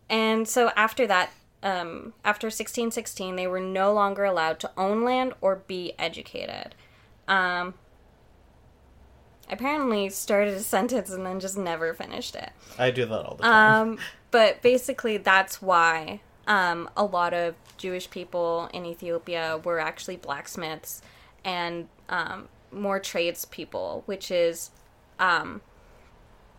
and 0.09 0.47
so 0.47 0.71
after 0.75 1.07
that, 1.07 1.31
um, 1.61 2.13
after 2.23 2.47
1616, 2.47 3.35
they 3.35 3.47
were 3.47 3.59
no 3.59 3.91
longer 3.91 4.23
allowed 4.23 4.59
to 4.61 4.71
own 4.77 5.03
land 5.03 5.33
or 5.41 5.55
be 5.55 5.93
educated. 5.99 6.75
Um, 7.27 7.73
apparently 9.49 10.09
started 10.09 10.53
a 10.53 10.59
sentence 10.59 11.09
and 11.09 11.25
then 11.25 11.39
just 11.39 11.57
never 11.57 11.93
finished 11.93 12.35
it. 12.35 12.51
I 12.77 12.91
do 12.91 13.05
that 13.05 13.25
all 13.25 13.35
the 13.35 13.43
time. 13.43 13.89
Um, 13.89 13.97
but 14.31 14.61
basically, 14.61 15.17
that's 15.17 15.61
why 15.61 16.21
um, 16.47 16.89
a 16.95 17.03
lot 17.03 17.33
of 17.33 17.55
Jewish 17.77 18.09
people 18.09 18.69
in 18.73 18.85
Ethiopia 18.85 19.59
were 19.63 19.79
actually 19.79 20.17
blacksmiths 20.17 21.01
and 21.43 21.87
um, 22.09 22.47
more 22.71 22.99
tradespeople, 22.99 24.03
which 24.05 24.31
is 24.31 24.71
um, 25.19 25.61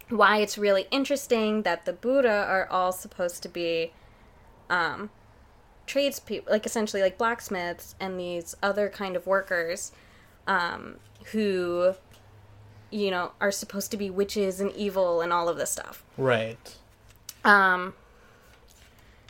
why 0.08 0.38
it's 0.38 0.58
really 0.58 0.86
interesting 0.90 1.62
that 1.62 1.84
the 1.84 1.92
buda 1.92 2.46
are 2.48 2.66
all 2.70 2.92
supposed 2.92 3.42
to 3.42 3.48
be 3.48 3.92
um, 4.68 5.10
tradespeople, 5.86 6.52
like 6.52 6.66
essentially 6.66 7.02
like 7.02 7.18
blacksmiths 7.18 7.94
and 8.00 8.18
these 8.18 8.56
other 8.62 8.88
kind 8.88 9.16
of 9.16 9.26
workers 9.26 9.92
um, 10.46 10.96
who, 11.32 11.94
you 12.90 13.10
know, 13.10 13.32
are 13.40 13.50
supposed 13.52 13.90
to 13.92 13.96
be 13.96 14.10
witches 14.10 14.60
and 14.60 14.72
evil 14.72 15.20
and 15.20 15.32
all 15.32 15.48
of 15.48 15.56
this 15.56 15.70
stuff. 15.70 16.02
right. 16.16 16.76
Um, 17.44 17.94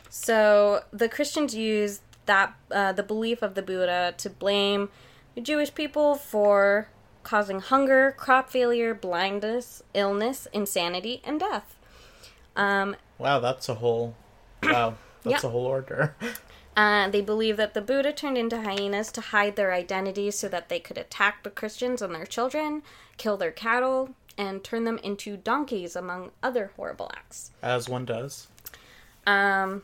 so 0.09 0.83
the 0.91 1.07
Christians 1.07 1.55
use 1.55 2.01
that 2.25 2.53
uh, 2.69 2.91
the 2.91 3.03
belief 3.03 3.41
of 3.41 3.55
the 3.55 3.61
buda 3.61 4.13
to 4.17 4.29
blame 4.29 4.89
the 5.35 5.41
Jewish 5.41 5.73
people 5.73 6.15
for 6.15 6.89
causing 7.23 7.59
hunger, 7.59 8.13
crop 8.17 8.49
failure, 8.49 8.93
blindness, 8.93 9.83
illness, 9.93 10.47
insanity, 10.53 11.21
and 11.23 11.39
death. 11.39 11.75
Um, 12.55 12.95
Wow, 13.17 13.39
that's 13.39 13.69
a 13.69 13.75
whole. 13.75 14.15
Wow, 14.63 14.95
that's 15.23 15.43
Yeah. 15.43 15.49
a 15.49 15.51
whole 15.51 15.65
order. 15.65 16.15
uh, 16.75 17.09
they 17.09 17.21
believe 17.21 17.57
that 17.57 17.73
the 17.73 17.81
buda 17.81 18.13
turned 18.13 18.37
into 18.37 18.61
hyenas 18.61 19.11
to 19.11 19.21
hide 19.21 19.55
their 19.55 19.73
identities 19.73 20.37
so 20.37 20.47
that 20.47 20.69
they 20.69 20.79
could 20.79 20.97
attack 20.97 21.43
the 21.43 21.49
Christians 21.49 22.01
and 22.01 22.15
their 22.15 22.25
children, 22.25 22.83
kill 23.17 23.37
their 23.37 23.51
cattle, 23.51 24.11
and 24.37 24.63
turn 24.63 24.85
them 24.85 24.97
into 25.03 25.37
donkeys, 25.37 25.95
among 25.95 26.31
other 26.41 26.71
horrible 26.75 27.11
acts. 27.15 27.51
As 27.61 27.89
one 27.89 28.05
does. 28.05 28.47
Um, 29.27 29.83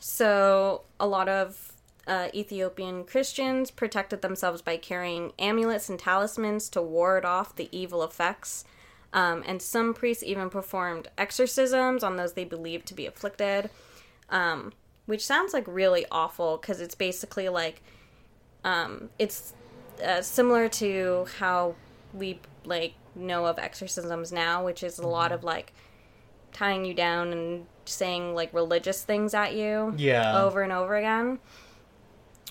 so 0.00 0.82
a 0.98 1.06
lot 1.06 1.28
of 1.28 1.72
uh, 2.06 2.28
Ethiopian 2.34 3.04
Christians 3.04 3.70
protected 3.70 4.22
themselves 4.22 4.62
by 4.62 4.76
carrying 4.76 5.32
amulets 5.38 5.88
and 5.88 5.98
talismans 5.98 6.68
to 6.70 6.82
ward 6.82 7.24
off 7.24 7.54
the 7.54 7.68
evil 7.70 8.02
effects. 8.02 8.64
Um, 9.12 9.44
and 9.46 9.60
some 9.60 9.92
priests 9.92 10.24
even 10.24 10.48
performed 10.48 11.08
exorcisms 11.18 12.02
on 12.02 12.16
those 12.16 12.32
they 12.32 12.44
believed 12.44 12.86
to 12.86 12.94
be 12.94 13.06
afflicted, 13.06 13.68
um, 14.30 14.72
which 15.06 15.24
sounds 15.24 15.52
like 15.52 15.64
really 15.66 16.06
awful 16.10 16.56
because 16.56 16.80
it's 16.80 16.94
basically 16.94 17.48
like 17.48 17.82
um, 18.64 19.10
it's 19.18 19.52
uh, 20.04 20.22
similar 20.22 20.68
to 20.68 21.26
how 21.38 21.74
we 22.14 22.40
like 22.64 22.94
know 23.14 23.46
of 23.46 23.58
exorcisms 23.58 24.32
now, 24.32 24.64
which 24.64 24.82
is 24.82 24.98
a 24.98 25.06
lot 25.06 25.32
of 25.32 25.44
like 25.44 25.72
tying 26.52 26.84
you 26.84 26.94
down 26.94 27.32
and 27.32 27.66
saying 27.84 28.34
like 28.34 28.52
religious 28.54 29.02
things 29.02 29.34
at 29.34 29.54
you 29.54 29.94
Yeah. 29.96 30.40
over 30.42 30.62
and 30.62 30.72
over 30.72 30.96
again 30.96 31.38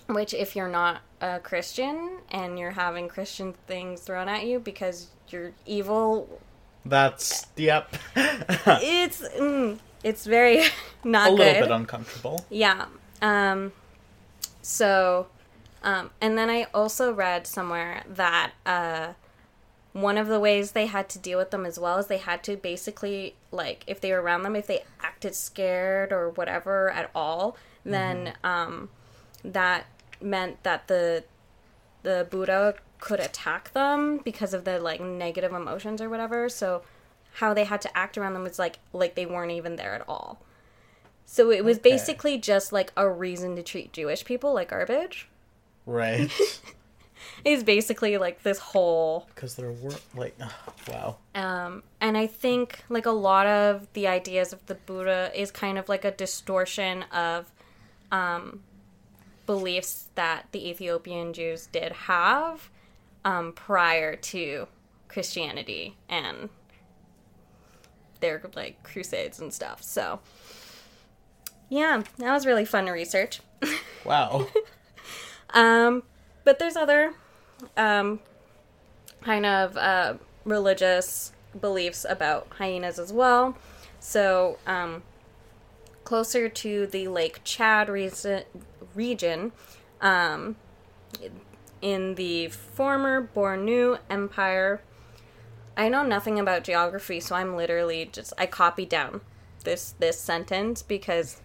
which 0.08 0.34
if 0.34 0.56
you're 0.56 0.68
not 0.68 1.02
a 1.22 1.39
Christian 1.39 2.18
and 2.32 2.60
you're 2.60 2.72
having 2.72 3.08
Christian 3.08 3.54
things 3.68 4.02
thrown 4.02 4.28
at 4.28 4.45
you 4.45 4.60
because 4.60 5.08
you're 5.30 5.54
evil. 5.66 6.41
That's 6.86 7.47
yep. 7.56 7.95
It's 8.16 9.22
mm, 9.22 9.78
it's 10.04 10.26
very 10.26 10.64
not 11.04 11.30
a 11.30 11.32
little 11.32 11.54
good. 11.54 11.62
bit 11.62 11.72
uncomfortable. 11.72 12.45
Yeah. 12.49 12.86
Um, 13.22 13.72
so, 14.62 15.28
um, 15.84 16.12
and 16.20 16.38
then 16.38 16.49
I 16.49 16.68
also 16.74 17.14
read 17.14 17.47
somewhere 17.47 18.04
that 18.08 18.52
uh, 18.66 19.14
one 19.93 20.18
of 20.18 20.28
the 20.28 20.39
ways 20.39 20.72
they 20.72 20.86
had 20.86 21.10
to 21.10 21.20
deal 21.20 21.38
with 21.38 21.52
them 21.52 21.66
as 21.66 21.80
well 21.80 21.97
is 21.97 22.08
they 22.08 22.18
had 22.18 22.43
to 22.43 22.56
basically, 22.58 23.36
like, 23.52 23.84
if 23.88 24.02
they 24.02 24.12
were 24.12 24.22
around 24.22 24.43
them, 24.43 24.56
if 24.56 24.68
they 24.68 24.84
acted 25.02 25.36
scared 25.36 26.12
or 26.12 26.30
whatever 26.30 26.89
at 26.91 27.10
all, 27.14 27.58
then 27.84 28.34
um, 28.43 28.89
that 29.43 29.86
meant 30.22 30.62
that 30.64 30.88
the 30.88 31.24
the 32.04 32.28
buda 32.30 32.76
could 32.99 33.20
attack 33.20 33.74
them 33.74 34.20
because 34.20 34.54
of 34.54 34.64
the 34.64 34.80
like 34.80 35.02
negative 35.02 35.54
emotions 35.54 36.02
or 36.02 36.10
whatever. 36.10 36.49
So 36.49 36.84
how 37.34 37.53
they 37.53 37.63
had 37.63 37.82
to 37.82 37.97
act 37.97 38.17
around 38.17 38.34
them 38.34 38.43
was 38.43 38.59
like 38.59 38.79
like 38.93 39.15
they 39.15 39.25
weren't 39.25 39.51
even 39.51 39.75
there 39.75 39.93
at 39.93 40.03
all. 40.07 40.41
So 41.25 41.49
it 41.51 41.63
was 41.63 41.77
Okay. 41.77 41.91
basically 41.91 42.38
just 42.38 42.73
like 42.73 42.91
a 42.97 43.09
reason 43.09 43.55
to 43.55 43.63
treat 43.63 43.93
Jewish 43.93 44.25
people 44.25 44.53
like 44.53 44.69
garbage. 44.69 45.29
Right. 45.86 46.29
Is 47.45 47.63
basically 47.63 48.17
like 48.17 48.43
this 48.43 48.57
whole 48.59 49.27
Because 49.34 49.55
there 49.55 49.71
were 49.71 49.93
like 50.15 50.38
wow. 50.88 51.17
um 51.36 51.84
and 51.99 52.17
I 52.17 52.27
think 52.27 52.84
like 52.89 53.05
a 53.05 53.11
lot 53.11 53.47
of 53.47 53.88
the 53.93 54.07
ideas 54.07 54.53
of 54.53 54.65
the 54.65 54.75
buda 54.75 55.32
is 55.34 55.51
kind 55.51 55.77
of 55.77 55.88
like 55.88 56.03
a 56.03 56.11
distortion 56.11 57.03
of 57.03 57.51
um 58.11 58.61
beliefs 59.45 60.09
that 60.15 60.47
the 60.51 60.67
Ethiopian 60.69 61.34
Jews 61.34 61.67
did 61.67 61.91
have 61.91 62.69
um 63.23 63.53
prior 63.53 64.15
to 64.15 64.67
Christianity 65.07 65.95
and 66.09 66.49
their 68.22 68.41
like 68.55 68.82
crusades 68.84 69.39
and 69.39 69.53
stuff. 69.53 69.84
So 69.84 70.19
yeah, 71.69 72.03
that 72.17 72.32
was 72.34 72.45
really 72.45 72.65
fun 72.65 72.86
to 72.86 72.91
research. 72.91 73.41
Wow. 74.03 74.47
Um, 75.53 76.01
but 76.43 76.57
there's 76.57 76.76
other 76.76 77.13
um, 77.78 78.19
kind 79.22 79.45
of 79.45 79.78
uh, 79.78 80.15
religious 80.45 81.34
beliefs 81.59 82.05
about 82.09 82.47
hyenas 82.57 82.97
as 82.99 83.13
well. 83.13 83.57
So, 83.99 84.57
um, 84.65 85.03
closer 86.03 86.49
to 86.49 86.88
the 86.88 87.07
Lake 87.09 87.41
Chad 87.43 87.89
reason, 87.89 88.43
region, 88.95 89.51
um, 90.01 90.55
in 91.82 92.15
the 92.15 92.47
former 92.47 93.30
Bornu 93.36 93.99
Empire. 94.09 94.82
I 95.82 95.89
know 95.89 96.03
nothing 96.03 96.39
about 96.39 96.63
geography, 96.63 97.19
so 97.19 97.36
I'm 97.36 97.55
literally 97.55 98.07
just 98.11 98.34
I 98.38 98.45
copied 98.45 98.89
down 98.89 99.21
this 99.63 99.95
this 99.97 100.19
sentence 100.19 100.84
because 100.84 101.41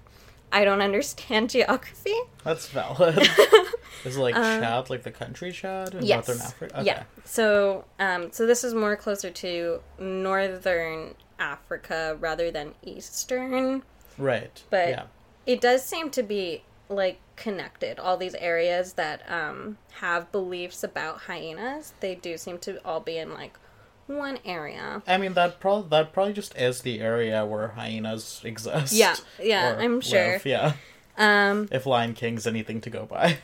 I 0.52 0.62
don't 0.62 0.82
understand 0.90 1.48
geography. 1.48 2.14
That's 2.44 2.68
valid. 2.68 3.16
Is 4.04 4.18
it 4.18 4.20
like 4.20 4.34
Chad, 4.34 4.90
like 4.90 5.04
the 5.04 5.10
country 5.10 5.52
Chad 5.52 5.94
in 5.94 6.04
Yes. 6.04 6.28
Northern 6.28 6.46
Africa? 6.46 6.74
Okay. 6.80 6.86
Yeah. 6.86 7.02
So, 7.24 7.86
um, 7.98 8.30
so 8.30 8.46
this 8.46 8.62
is 8.62 8.74
more 8.74 8.94
closer 8.94 9.30
to 9.30 9.80
northern 9.98 11.14
Africa 11.38 12.18
rather 12.20 12.50
than 12.50 12.74
eastern, 12.82 13.84
Right. 14.18 14.62
but 14.68 14.88
yeah. 14.90 15.02
it 15.46 15.62
does 15.62 15.82
seem 15.82 16.10
to 16.10 16.22
be 16.22 16.62
like 16.90 17.20
connected. 17.36 17.98
All 17.98 18.18
these 18.18 18.34
areas 18.34 18.92
that 18.92 19.22
um, 19.30 19.78
have 20.00 20.30
beliefs 20.30 20.84
about 20.84 21.22
hyenas, 21.22 21.94
they 22.00 22.14
do 22.14 22.36
seem 22.36 22.58
to 22.58 22.84
all 22.84 23.00
be 23.00 23.16
in 23.16 23.32
like 23.32 23.58
one 24.06 24.38
area. 24.44 25.02
I 25.06 25.16
mean 25.16 25.34
that 25.34 25.60
probably 25.60 25.88
that 25.90 26.12
probably 26.12 26.32
just 26.32 26.56
is 26.56 26.82
the 26.82 27.00
area 27.00 27.44
where 27.44 27.68
hyenas 27.68 28.40
exist. 28.44 28.92
Yeah, 28.92 29.16
yeah, 29.42 29.76
I'm 29.78 30.00
sure. 30.00 30.32
live, 30.32 30.46
Yeah. 30.46 30.72
Um, 31.18 31.68
If 31.72 31.86
Lion 31.86 32.12
King's 32.14 32.46
anything 32.46 32.80
to 32.82 32.90
go 32.90 33.06
by. 33.06 33.38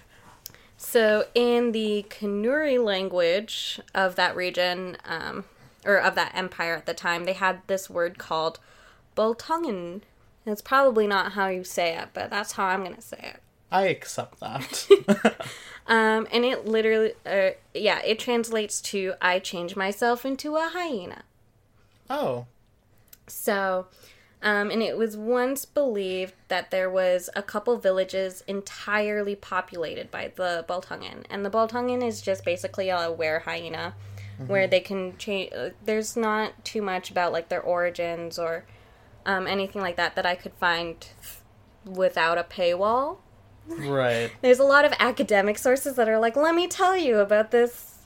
So, 0.76 1.26
in 1.34 1.72
the 1.72 2.04
Kanuri 2.10 2.82
language 2.82 3.80
of 3.94 4.16
that 4.16 4.34
region, 4.34 4.96
um, 5.04 5.44
or 5.86 5.96
of 5.96 6.16
that 6.16 6.32
empire 6.34 6.74
at 6.74 6.86
the 6.86 6.92
time, 6.92 7.24
they 7.24 7.32
had 7.34 7.62
this 7.68 7.88
word 7.88 8.18
called 8.18 8.58
Boltongan. 9.16 10.02
It's 10.44 10.60
probably 10.60 11.06
not 11.06 11.32
how 11.32 11.46
you 11.46 11.62
say 11.62 11.96
it, 11.96 12.08
but 12.12 12.30
that's 12.30 12.52
how 12.52 12.66
I'm 12.66 12.82
going 12.82 12.96
to 12.96 13.00
say 13.00 13.32
it. 13.34 13.42
I 13.70 13.86
accept 13.86 14.40
that. 14.40 14.88
Um, 15.86 16.28
and 16.32 16.44
it 16.44 16.66
literally, 16.66 17.12
uh, 17.26 17.50
yeah, 17.74 18.00
it 18.04 18.18
translates 18.18 18.80
to 18.82 19.14
I 19.20 19.38
change 19.38 19.76
myself 19.76 20.24
into 20.24 20.56
a 20.56 20.70
hyena. 20.72 21.22
oh. 22.08 22.46
So, 23.26 23.86
um, 24.42 24.70
and 24.70 24.82
it 24.82 24.98
was 24.98 25.16
once 25.16 25.64
believed 25.64 26.34
that 26.48 26.70
there 26.70 26.90
was 26.90 27.30
a 27.34 27.42
couple 27.42 27.76
villages 27.78 28.42
entirely 28.46 29.36
populated 29.36 30.10
by 30.10 30.32
the 30.34 30.64
Boltongan, 30.68 31.24
and 31.30 31.44
the 31.44 31.50
Boltongan 31.50 32.06
is 32.06 32.20
just 32.20 32.44
basically 32.44 32.88
a 32.90 33.10
were 33.10 33.40
hyena, 33.40 33.94
where 34.46 34.66
they 34.66 34.80
can 34.80 35.16
change. 35.18 35.52
Uh, 35.52 35.70
there's 35.84 36.16
not 36.16 36.64
too 36.64 36.82
much 36.82 37.10
about 37.10 37.32
like 37.32 37.48
their 37.48 37.62
origins 37.62 38.38
or 38.38 38.64
um, 39.24 39.46
anything 39.46 39.80
like 39.80 39.96
that 39.96 40.16
that 40.16 40.26
I 40.26 40.34
could 40.34 40.54
find 40.54 41.06
without 41.84 42.38
a 42.38 42.44
paywall. 42.44 43.18
Right. 43.66 44.30
There's 44.42 44.58
a 44.58 44.64
lot 44.64 44.84
of 44.84 44.92
academic 44.98 45.58
sources 45.58 45.96
that 45.96 46.08
are 46.08 46.18
like, 46.18 46.36
let 46.36 46.54
me 46.54 46.66
tell 46.68 46.96
you 46.96 47.18
about 47.18 47.50
this 47.50 47.98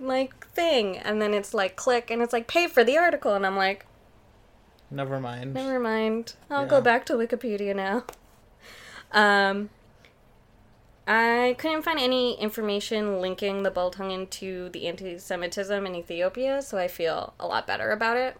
like 0.00 0.46
thing, 0.48 0.98
and 0.98 1.22
then 1.22 1.32
it's 1.34 1.54
like 1.54 1.76
click, 1.76 2.10
and 2.10 2.20
it's 2.20 2.32
like 2.32 2.46
pay 2.48 2.66
for 2.66 2.82
the 2.84 2.98
article, 2.98 3.34
and 3.34 3.46
I'm 3.46 3.56
like. 3.56 3.86
Never 4.90 5.18
mind. 5.20 5.54
Never 5.54 5.78
mind. 5.80 6.34
I'll 6.50 6.62
Yeah. 6.62 6.68
go 6.68 6.80
back 6.80 7.06
to 7.06 7.14
Wikipedia 7.14 7.74
now. 7.74 8.04
Um, 9.12 9.70
I 11.06 11.54
couldn't 11.58 11.82
find 11.82 12.00
any 12.00 12.34
information 12.40 13.20
linking 13.20 13.62
the 13.62 13.70
Boltongan 13.70 14.28
to 14.30 14.70
the 14.70 14.88
anti-Semitism 14.88 15.86
in 15.86 15.94
Ethiopia, 15.94 16.60
so 16.62 16.78
I 16.78 16.88
feel 16.88 17.32
a 17.38 17.46
lot 17.46 17.64
better 17.64 17.92
about 17.92 18.16
it. 18.16 18.36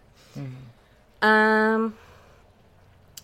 Um, 1.22 1.94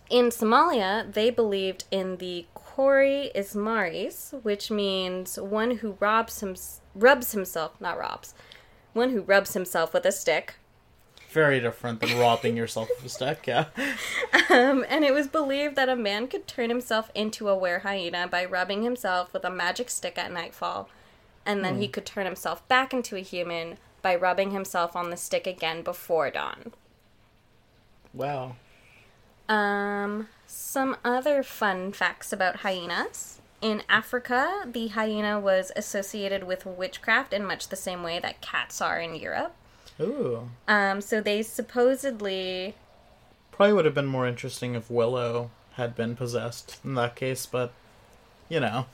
in 0.08 0.26
Somalia, 0.26 1.12
they 1.12 1.30
believed 1.30 1.84
in 1.90 2.18
the 2.18 2.46
Qori 2.80 3.30
Ismaris, 3.34 4.42
which 4.42 4.70
means 4.70 5.38
one 5.38 5.78
who 5.78 5.98
robs 6.00 6.42
him, 6.42 6.56
rubs 6.94 7.32
himself, 7.32 7.78
not 7.78 7.98
robs, 7.98 8.32
one 8.94 9.10
who 9.10 9.20
rubs 9.20 9.52
himself 9.52 9.92
with 9.92 10.06
a 10.06 10.12
stick. 10.12 10.54
Very 11.28 11.60
different 11.60 12.00
than 12.00 12.18
robbing 12.18 12.56
yourself 12.56 12.88
of 12.98 13.04
a 13.04 13.08
stick, 13.10 13.46
yeah. 13.46 13.66
Um, 14.48 14.84
and 14.88 15.04
it 15.04 15.12
was 15.12 15.28
believed 15.28 15.76
that 15.76 15.90
a 15.90 15.94
man 15.94 16.26
could 16.26 16.48
turn 16.48 16.70
himself 16.70 17.10
into 17.14 17.50
a 17.50 17.56
were 17.56 17.80
hyena 17.80 18.26
by 18.26 18.46
rubbing 18.46 18.82
himself 18.82 19.32
with 19.34 19.44
a 19.44 19.50
magic 19.50 19.90
stick 19.90 20.16
at 20.16 20.32
nightfall, 20.32 20.88
and 21.44 21.62
then 21.62 21.78
he 21.78 21.86
could 21.86 22.06
turn 22.06 22.24
himself 22.24 22.66
back 22.66 22.94
into 22.94 23.14
a 23.14 23.20
human 23.20 23.76
by 24.00 24.16
rubbing 24.16 24.52
himself 24.52 24.96
on 24.96 25.10
the 25.10 25.16
stick 25.18 25.46
again 25.46 25.82
before 25.82 26.30
dawn. 26.30 26.72
Wow. 28.14 28.56
Um, 29.50 30.28
some 30.50 30.96
other 31.04 31.42
fun 31.42 31.92
facts 31.92 32.32
about 32.32 32.56
hyenas. 32.56 33.40
In 33.62 33.82
Africa, 33.88 34.62
the 34.66 34.88
hyena 34.88 35.38
was 35.38 35.70
associated 35.76 36.44
with 36.44 36.64
witchcraft 36.66 37.32
in 37.32 37.44
much 37.44 37.68
the 37.68 37.76
same 37.76 38.02
way 38.02 38.18
that 38.18 38.40
cats 38.40 38.80
are 38.80 38.98
in 39.00 39.14
Europe. 39.14 39.54
Ooh. 40.00 40.48
Um, 40.66 41.00
so 41.00 41.20
they 41.20 41.42
supposedly 41.42 42.74
Probably 43.52 43.74
would 43.74 43.84
have 43.84 43.94
been 43.94 44.06
more 44.06 44.26
interesting 44.26 44.74
if 44.74 44.90
Willow 44.90 45.50
had 45.74 45.94
been 45.94 46.16
possessed 46.16 46.78
in 46.82 46.94
that 46.94 47.14
case, 47.16 47.44
but 47.46 47.72
you 48.48 48.58
know. 48.60 48.86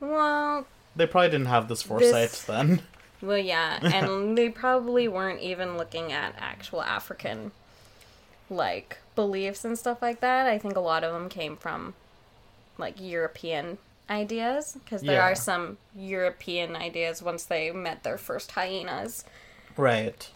well, 0.00 0.66
They 0.94 1.06
probably 1.06 1.30
didn't 1.30 1.46
have 1.46 1.68
this 1.68 1.82
foresight 1.82 2.30
This- 2.30 2.42
then. 2.44 2.82
Well, 3.20 3.38
yeah, 3.38 3.78
and 3.82 4.36
they 4.38 4.50
probably 4.50 5.08
weren't 5.08 5.40
even 5.40 5.76
looking 5.78 6.12
at 6.12 6.34
actual 6.38 6.82
African, 6.82 7.52
like, 8.50 8.98
beliefs 9.14 9.64
and 9.64 9.78
stuff 9.78 10.02
like 10.02 10.20
that. 10.20 10.46
I 10.46 10.58
think 10.58 10.76
a 10.76 10.80
lot 10.80 11.04
of 11.04 11.12
them 11.12 11.28
came 11.28 11.56
from, 11.56 11.94
like, 12.78 13.00
European 13.00 13.78
ideas, 14.10 14.76
because 14.84 15.00
there 15.02 15.14
Yeah. 15.20 15.30
are 15.30 15.34
some 15.34 15.78
European 15.96 16.76
ideas 16.76 17.22
once 17.22 17.44
they 17.44 17.70
met 17.70 18.02
their 18.02 18.18
first 18.18 18.52
hyenas. 18.52 19.24
Right. 19.76 20.28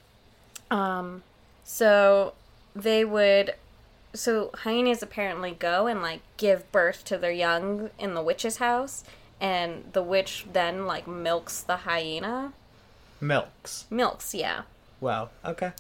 Um, 0.71 1.23
so 1.65 2.33
they 2.75 3.05
would, 3.05 3.55
so 4.15 4.51
hyenas 4.55 5.03
apparently 5.03 5.51
go 5.51 5.87
and, 5.87 6.01
like, 6.01 6.21
give 6.37 6.71
birth 6.73 7.05
to 7.07 7.19
their 7.19 7.31
young 7.33 7.91
in 7.99 8.15
the 8.15 8.23
witch's 8.23 8.57
house, 8.57 9.05
and 9.41 9.91
the 9.93 10.03
witch 10.03 10.47
then, 10.53 10.87
like, 10.87 11.07
milks 11.07 11.61
the 11.61 11.79
hyena. 11.79 12.53
Milks. 13.21 13.85
Milks, 13.91 14.35
yeah. 14.35 14.63
Wow. 15.01 15.29
Okay. 15.45 15.73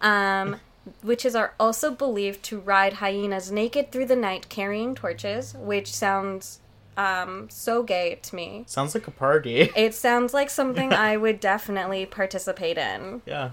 Um, 0.00 0.60
witches 1.02 1.34
are 1.34 1.54
also 1.60 1.90
believed 1.90 2.42
to 2.44 2.58
ride 2.60 2.94
hyenas 2.94 3.50
naked 3.52 3.92
through 3.92 4.06
the 4.06 4.16
night 4.16 4.48
carrying 4.48 4.94
torches, 4.94 5.54
which 5.54 5.92
sounds 5.92 6.60
um, 6.96 7.48
so 7.50 7.82
gay 7.82 8.18
to 8.22 8.34
me. 8.34 8.64
Sounds 8.66 8.94
like 8.94 9.06
a 9.06 9.10
party. 9.12 9.70
It 9.76 9.94
sounds 9.94 10.34
like 10.34 10.50
something 10.50 10.92
I 10.92 11.16
would 11.16 11.40
definitely 11.40 12.04
participate 12.06 12.76
in 12.78 13.22
Yeah. 13.26 13.50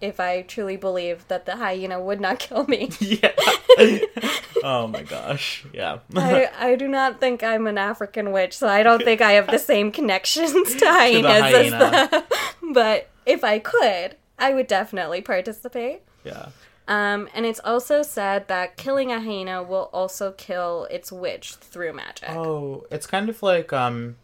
if 0.00 0.18
I 0.20 0.42
truly 0.42 0.76
believed 0.76 1.28
that 1.28 1.46
the 1.46 1.56
hyena 1.56 2.00
would 2.00 2.20
not 2.20 2.38
kill 2.38 2.66
me. 2.66 2.90
Yeah. 3.00 3.32
oh 4.64 4.86
my 4.88 5.02
gosh. 5.02 5.64
Yeah. 5.72 5.98
I, 6.16 6.48
I 6.58 6.76
do 6.76 6.86
not 6.88 7.20
think 7.20 7.42
I'm 7.42 7.66
an 7.66 7.78
African 7.78 8.32
witch, 8.32 8.56
so 8.56 8.68
I 8.68 8.82
don't 8.82 9.02
think 9.02 9.20
I 9.20 9.32
have 9.32 9.46
the 9.46 9.58
same 9.58 9.90
connections 9.92 10.74
to 10.76 10.86
hyenas 10.86 11.30
as 11.30 11.72
hyena. 11.72 12.08
them. 12.10 12.22
But 12.74 13.08
if 13.24 13.44
I 13.44 13.58
could, 13.58 14.16
I 14.38 14.52
would 14.52 14.66
definitely 14.66 15.20
participate. 15.22 16.02
yeah. 16.24 16.48
Um, 16.88 17.28
and 17.34 17.46
it's 17.46 17.60
also 17.60 18.02
said 18.02 18.48
that 18.48 18.76
killing 18.76 19.12
a 19.12 19.20
hyena 19.20 19.62
will 19.62 19.88
also 19.92 20.32
kill 20.32 20.84
its 20.90 21.12
witch 21.12 21.54
through 21.54 21.92
magic. 21.92 22.30
Oh, 22.30 22.86
it's 22.90 23.06
kind 23.06 23.28
of 23.28 23.42
like 23.42 23.72
um 23.72 24.16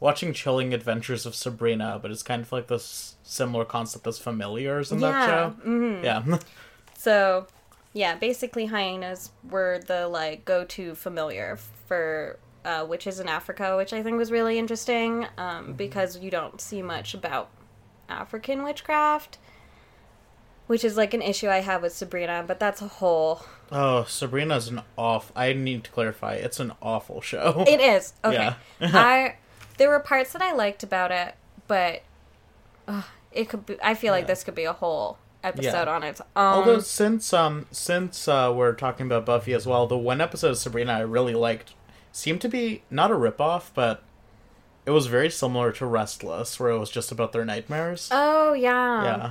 watching 0.00 0.32
Chilling 0.32 0.74
Adventures 0.74 1.26
of 1.26 1.34
Sabrina, 1.34 1.98
but 2.02 2.10
it's 2.10 2.24
kind 2.24 2.42
of 2.42 2.50
like 2.50 2.66
this 2.66 3.14
similar 3.22 3.64
concept 3.64 4.06
as 4.06 4.18
familiars 4.18 4.90
in 4.90 4.98
that 5.00 5.10
Yeah, 5.10 5.26
show. 5.26 5.56
Mm-hmm. 5.66 6.04
Yeah. 6.04 6.38
So, 6.94 7.48
yeah, 7.94 8.14
basically 8.14 8.66
hyenas 8.66 9.30
were 9.50 9.80
the 9.84 10.06
like 10.06 10.44
go-to 10.44 10.94
familiar 10.94 11.58
for 11.88 12.38
uh, 12.64 12.86
witches 12.88 13.18
in 13.18 13.28
Africa, 13.28 13.76
which 13.76 13.92
I 13.92 14.04
think 14.04 14.18
was 14.18 14.30
really 14.30 14.56
interesting 14.56 15.26
um, 15.36 15.72
because 15.72 16.18
you 16.18 16.30
don't 16.30 16.60
see 16.60 16.80
much 16.80 17.12
about 17.12 17.50
African 18.08 18.62
witchcraft, 18.62 19.38
which 20.66 20.84
is 20.84 20.96
like 20.96 21.14
an 21.14 21.22
issue 21.22 21.48
I 21.48 21.58
have 21.60 21.82
with 21.82 21.92
Sabrina, 21.92 22.44
but 22.46 22.58
that's 22.60 22.80
a 22.82 22.88
whole. 22.88 23.42
oh, 23.70 24.04
Sabrina's 24.04 24.68
an 24.68 24.82
off. 24.96 25.32
I 25.36 25.52
need 25.52 25.84
to 25.84 25.90
clarify. 25.90 26.34
It's 26.34 26.60
an 26.60 26.72
awful 26.82 27.20
show. 27.20 27.64
It 27.68 27.80
is 27.80 28.12
okay. 28.24 28.54
Yeah. 28.80 28.90
I 28.94 29.36
there 29.78 29.88
were 29.88 30.00
parts 30.00 30.32
that 30.32 30.42
I 30.42 30.52
liked 30.52 30.82
about 30.82 31.10
it, 31.10 31.34
but 31.66 32.02
uh, 32.88 33.02
it 33.32 33.48
could. 33.48 33.66
Be, 33.66 33.76
I 33.82 33.94
feel 33.94 34.12
like 34.12 34.22
Yeah. 34.22 34.26
this 34.28 34.44
could 34.44 34.54
be 34.54 34.64
a 34.64 34.72
whole 34.72 35.18
episode 35.44 35.86
Yeah. 35.86 35.94
on 35.94 36.02
its 36.02 36.20
own. 36.20 36.54
Although 36.58 36.78
since 36.80 37.32
um 37.32 37.66
since 37.72 38.28
uh, 38.28 38.52
we're 38.54 38.74
talking 38.74 39.06
about 39.06 39.24
Buffy 39.26 39.52
as 39.54 39.66
well, 39.66 39.86
the 39.86 39.98
one 39.98 40.20
episode 40.20 40.50
of 40.50 40.58
Sabrina 40.58 40.92
I 40.92 41.00
really 41.00 41.34
liked 41.34 41.74
seemed 42.12 42.40
to 42.42 42.48
be 42.48 42.82
not 42.90 43.10
a 43.10 43.14
ripoff, 43.14 43.70
but 43.74 44.02
it 44.84 44.90
was 44.90 45.06
very 45.06 45.30
similar 45.30 45.72
to 45.72 45.86
Restless, 45.86 46.60
where 46.60 46.70
it 46.70 46.78
was 46.78 46.90
just 46.90 47.10
about 47.10 47.32
their 47.32 47.44
nightmares. 47.44 48.08
oh 48.12 48.52
yeah. 48.52 49.04
yeah. 49.04 49.30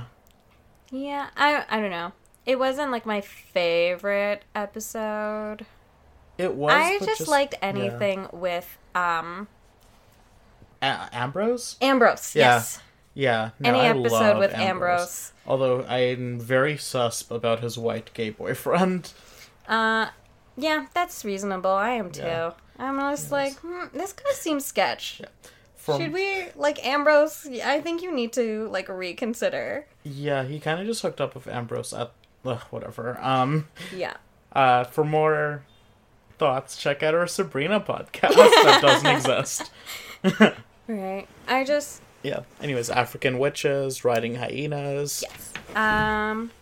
Yeah, 0.92 1.30
I 1.36 1.64
I 1.68 1.80
don't 1.80 1.90
know. 1.90 2.12
It 2.44 2.58
wasn't 2.58 2.92
like 2.92 3.06
my 3.06 3.20
favorite 3.22 4.44
episode. 4.54 5.64
It 6.38 6.54
was. 6.54 6.72
I 6.74 6.98
but 6.98 7.06
just, 7.06 7.28
liked 7.28 7.54
anything 7.62 8.28
with 8.32 8.78
um. 8.94 9.48
A- 10.82 11.08
Ambrose. 11.12 11.76
Ambrose. 11.80 12.34
Yeah. 12.36 12.54
Yes. 12.56 12.80
Yeah, 13.14 13.50
no, 13.60 13.68
Any 13.68 13.80
I 13.80 13.88
episode 13.88 14.38
with 14.38 14.54
Ambrose. 14.54 15.32
Although 15.46 15.84
I'm 15.84 16.40
very 16.40 16.78
sus 16.78 17.28
about 17.30 17.60
his 17.60 17.76
white 17.76 18.12
gay 18.14 18.30
boyfriend. 18.30 19.12
Uh 19.68 20.08
yeah, 20.56 20.86
that's 20.92 21.24
reasonable. 21.24 21.70
I 21.70 21.90
am 21.90 22.10
too. 22.10 22.22
Yeah. 22.22 22.50
I'm 22.80 22.98
just 22.98 23.30
like, 23.30 23.54
hmm, 23.60 23.84
this 23.96 24.12
kind 24.12 24.28
of 24.28 24.34
seems 24.34 24.66
sketch. 24.66 25.22
From, 25.82 26.00
Should 26.00 26.12
we 26.12 26.44
like 26.54 26.84
Ambrose? 26.86 27.44
I 27.64 27.80
think 27.80 28.02
you 28.02 28.12
need 28.14 28.32
to 28.34 28.68
like 28.70 28.88
reconsider. 28.88 29.84
Yeah, 30.04 30.44
he 30.44 30.60
kind 30.60 30.80
of 30.80 30.86
just 30.86 31.02
hooked 31.02 31.20
up 31.20 31.34
with 31.34 31.48
Ambrose 31.48 31.92
at 31.92 32.12
ugh, 32.44 32.60
whatever. 32.70 33.18
Um, 33.20 33.66
Yeah. 33.92 34.14
uh, 34.52 34.84
for 34.84 35.02
more 35.02 35.64
thoughts, 36.38 36.76
check 36.76 37.02
out 37.02 37.14
our 37.14 37.26
Sabrina 37.26 37.80
podcast 37.80 38.34
that 38.36 38.78
doesn't 38.80 39.06
exist. 39.16 39.72
Right. 40.86 41.26
I 41.48 41.64
just 41.64 42.00
Yeah. 42.22 42.40
Anyways, 42.60 42.88
African 42.88 43.40
witches 43.40 44.04
riding 44.04 44.36
hyenas. 44.36 45.24
Yes. 45.28 45.52
Um, 45.76 46.52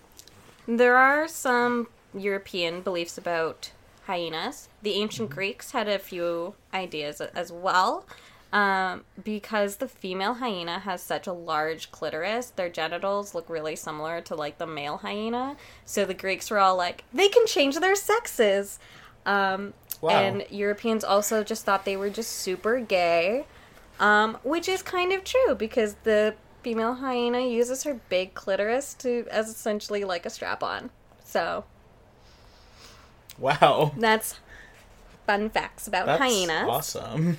there 0.67 0.97
are 0.97 1.29
some 1.29 1.89
European 2.15 2.81
beliefs 2.81 3.19
about 3.19 3.73
hyenas. 4.07 4.69
The 4.83 4.93
ancient 4.95 5.29
Greeks 5.29 5.73
had 5.73 5.89
a 5.89 5.99
few 5.99 6.55
ideas 6.73 7.21
as 7.21 7.53
well. 7.53 8.07
Um, 8.53 9.05
because 9.23 9.77
the 9.77 9.87
female 9.87 10.35
hyena 10.35 10.81
has 10.81 11.01
such 11.03 11.29
a 11.29 11.33
large 11.33 11.93
clitoris, 11.93 12.51
their 12.51 12.69
genitals 12.69 13.33
look 13.33 13.49
really 13.49 13.77
similar 13.77 14.21
to 14.23 14.35
like 14.35 14.59
the 14.59 14.67
male 14.67 14.97
hyena. 14.99 15.57
So 15.85 16.05
the 16.05 16.15
Greeks 16.15 16.51
were 16.51 16.59
all 16.59 16.77
like, 16.77 17.05
they 17.13 17.29
can 17.29 17.47
change 17.47 17.79
their 17.79 17.95
sexes. 17.95 18.79
Um, 19.25 19.75
Wow. 20.01 20.13
And 20.13 20.47
Europeans 20.51 21.05
also 21.05 21.45
just 21.45 21.67
thought 21.67 21.85
they 21.85 21.95
were 21.97 22.09
just 22.09 22.31
super 22.33 22.81
gay, 22.81 23.45
um, 23.99 24.39
which 24.43 24.67
is 24.67 24.81
kind 24.81 25.13
of 25.13 25.25
true 25.25 25.55
because 25.55 25.97
the 26.05 26.35
female 26.63 26.95
hyena 26.95 27.41
uses 27.41 27.83
her 27.85 28.01
big 28.09 28.33
clitoris 28.33 28.95
to 28.95 29.27
as 29.31 29.51
essentially 29.51 30.05
like 30.05 30.25
a 30.25 30.31
strap 30.31 30.63
on. 30.63 30.89
So 31.23 31.65
Wow. 33.39 33.93
that's 33.97 34.37
fun 35.27 35.51
facts 35.51 35.87
about 35.87 36.07
That's 36.07 36.23
hyenas. 36.23 36.67
awesome. 36.69 37.39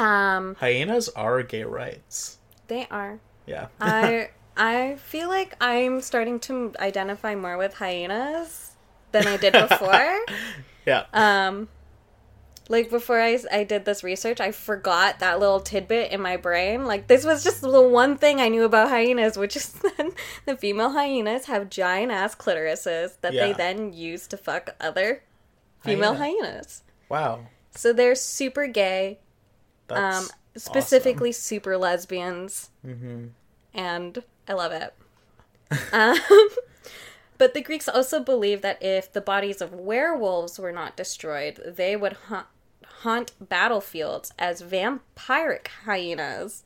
Um, 0.00 0.56
Hyenas 0.58 1.08
are 1.10 1.42
gay 1.42 1.64
rights. 1.64 2.38
they 2.68 2.86
are. 2.90 3.20
Yeah. 3.46 3.66
I 3.80 4.30
I 4.56 4.96
feel 4.96 5.28
like 5.28 5.56
I'm 5.60 6.00
starting 6.00 6.38
to 6.40 6.72
identify 6.78 7.34
more 7.34 7.56
with 7.56 7.74
hyenas 7.74 8.76
than 9.12 9.26
I 9.26 9.36
did 9.36 9.52
before. 9.52 10.18
yeah. 10.86 11.04
um, 11.12 11.68
like 12.68 12.90
before 12.90 13.20
I, 13.20 13.38
I 13.50 13.64
did 13.64 13.84
this 13.84 14.04
research, 14.04 14.40
I 14.40 14.52
forgot 14.52 15.18
that 15.20 15.40
little 15.40 15.60
tidbit 15.60 16.12
in 16.12 16.20
my 16.20 16.36
brain. 16.36 16.84
Like 16.84 17.08
this 17.08 17.24
was 17.24 17.42
just 17.42 17.62
the 17.62 17.82
one 17.82 18.16
thing 18.16 18.40
I 18.40 18.48
knew 18.48 18.64
about 18.64 18.88
hyenas, 18.90 19.36
which 19.36 19.56
is 19.56 19.68
that 19.72 20.12
the 20.46 20.56
female 20.56 20.90
hyenas 20.90 21.46
have 21.46 21.70
giant 21.70 22.12
ass 22.12 22.34
clitorises 22.34 23.16
that 23.22 23.32
they 23.32 23.52
then 23.52 23.92
use 23.92 24.26
to 24.28 24.36
fuck 24.36 24.76
other 24.80 25.22
female 25.80 26.14
Hyena. 26.14 26.42
hyenas. 26.42 26.82
wow. 27.08 27.40
So 27.72 27.92
they're 27.92 28.14
super 28.16 28.66
gay, 28.66 29.20
That's 29.90 30.30
um, 30.30 30.36
specifically 30.56 31.32
super 31.32 31.76
lesbians, 31.76 32.70
and 33.74 34.22
I 34.48 34.52
love 34.54 34.72
it. 34.72 34.94
um, 35.92 36.18
but 37.38 37.54
the 37.54 37.60
Greeks 37.60 37.88
also 37.88 38.20
believed 38.20 38.62
that 38.62 38.82
if 38.82 39.12
the 39.12 39.20
bodies 39.20 39.60
of 39.60 39.72
werewolves 39.72 40.58
were 40.58 40.72
not 40.72 40.96
destroyed, 40.96 41.60
they 41.64 41.94
would 41.96 42.14
haunt, 42.28 42.46
haunt 43.02 43.32
battlefields 43.40 44.32
as 44.38 44.62
vampiric 44.62 45.68
hyenas, 45.84 46.64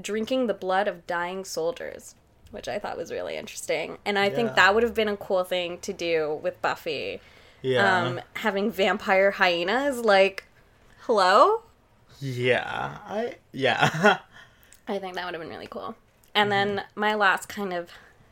drinking 0.00 0.46
the 0.46 0.54
blood 0.54 0.86
of 0.88 1.06
dying 1.06 1.44
soldiers, 1.44 2.14
which 2.50 2.68
I 2.68 2.78
thought 2.78 2.96
was 2.98 3.10
really 3.10 3.36
interesting. 3.36 3.98
And 4.04 4.18
I 4.18 4.26
Yeah. 4.28 4.34
think 4.34 4.54
that 4.54 4.74
would 4.74 4.82
have 4.82 4.94
been 4.94 5.08
a 5.08 5.16
cool 5.16 5.44
thing 5.44 5.78
to 5.78 5.92
do 5.92 6.38
with 6.42 6.60
Buffy. 6.60 7.20
Yeah. 7.62 8.02
Um, 8.02 8.20
having 8.34 8.70
vampire 8.70 9.30
hyenas, 9.32 10.00
like, 10.00 10.44
hello? 11.00 11.62
Yeah. 12.22 12.98
I 13.04 13.34
yeah. 13.50 14.18
I 14.88 14.98
think 14.98 15.14
that 15.14 15.24
would 15.24 15.34
have 15.34 15.42
been 15.42 15.50
really 15.50 15.66
cool. 15.66 15.96
And 16.34 16.50
then 16.50 16.84
my 16.94 17.14
last 17.14 17.48
kind 17.48 17.72
of 17.72 17.90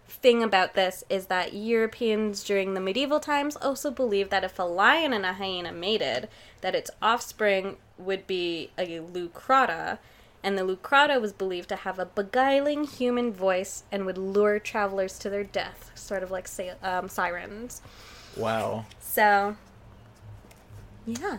thing 0.08 0.42
about 0.42 0.74
this 0.74 1.04
is 1.08 1.26
that 1.26 1.52
Europeans 1.54 2.42
during 2.44 2.74
the 2.74 2.80
medieval 2.80 3.20
times 3.20 3.56
also 3.56 3.90
believed 3.90 4.30
that 4.30 4.44
if 4.44 4.58
a 4.58 4.62
lion 4.62 5.12
and 5.12 5.26
a 5.26 5.34
hyena 5.34 5.72
mated, 5.72 6.28
that 6.60 6.74
its 6.74 6.90
offspring 7.02 7.76
would 7.98 8.26
be 8.26 8.70
a 8.78 9.00
leucrotta, 9.00 9.98
and 10.42 10.56
the 10.56 10.62
leucrotta 10.62 11.20
was 11.20 11.32
believed 11.32 11.68
to 11.68 11.76
have 11.76 11.98
a 11.98 12.06
beguiling 12.06 12.84
human 12.84 13.32
voice 13.32 13.84
and 13.92 14.06
would 14.06 14.18
lure 14.18 14.58
travelers 14.58 15.18
to 15.18 15.30
their 15.30 15.44
death, 15.44 15.90
sort 15.94 16.22
of 16.22 16.30
like 16.30 16.48
um, 16.82 17.08
sirens. 17.08 17.82
wow. 18.36 18.86
So, 19.00 19.56
yeah. 21.06 21.38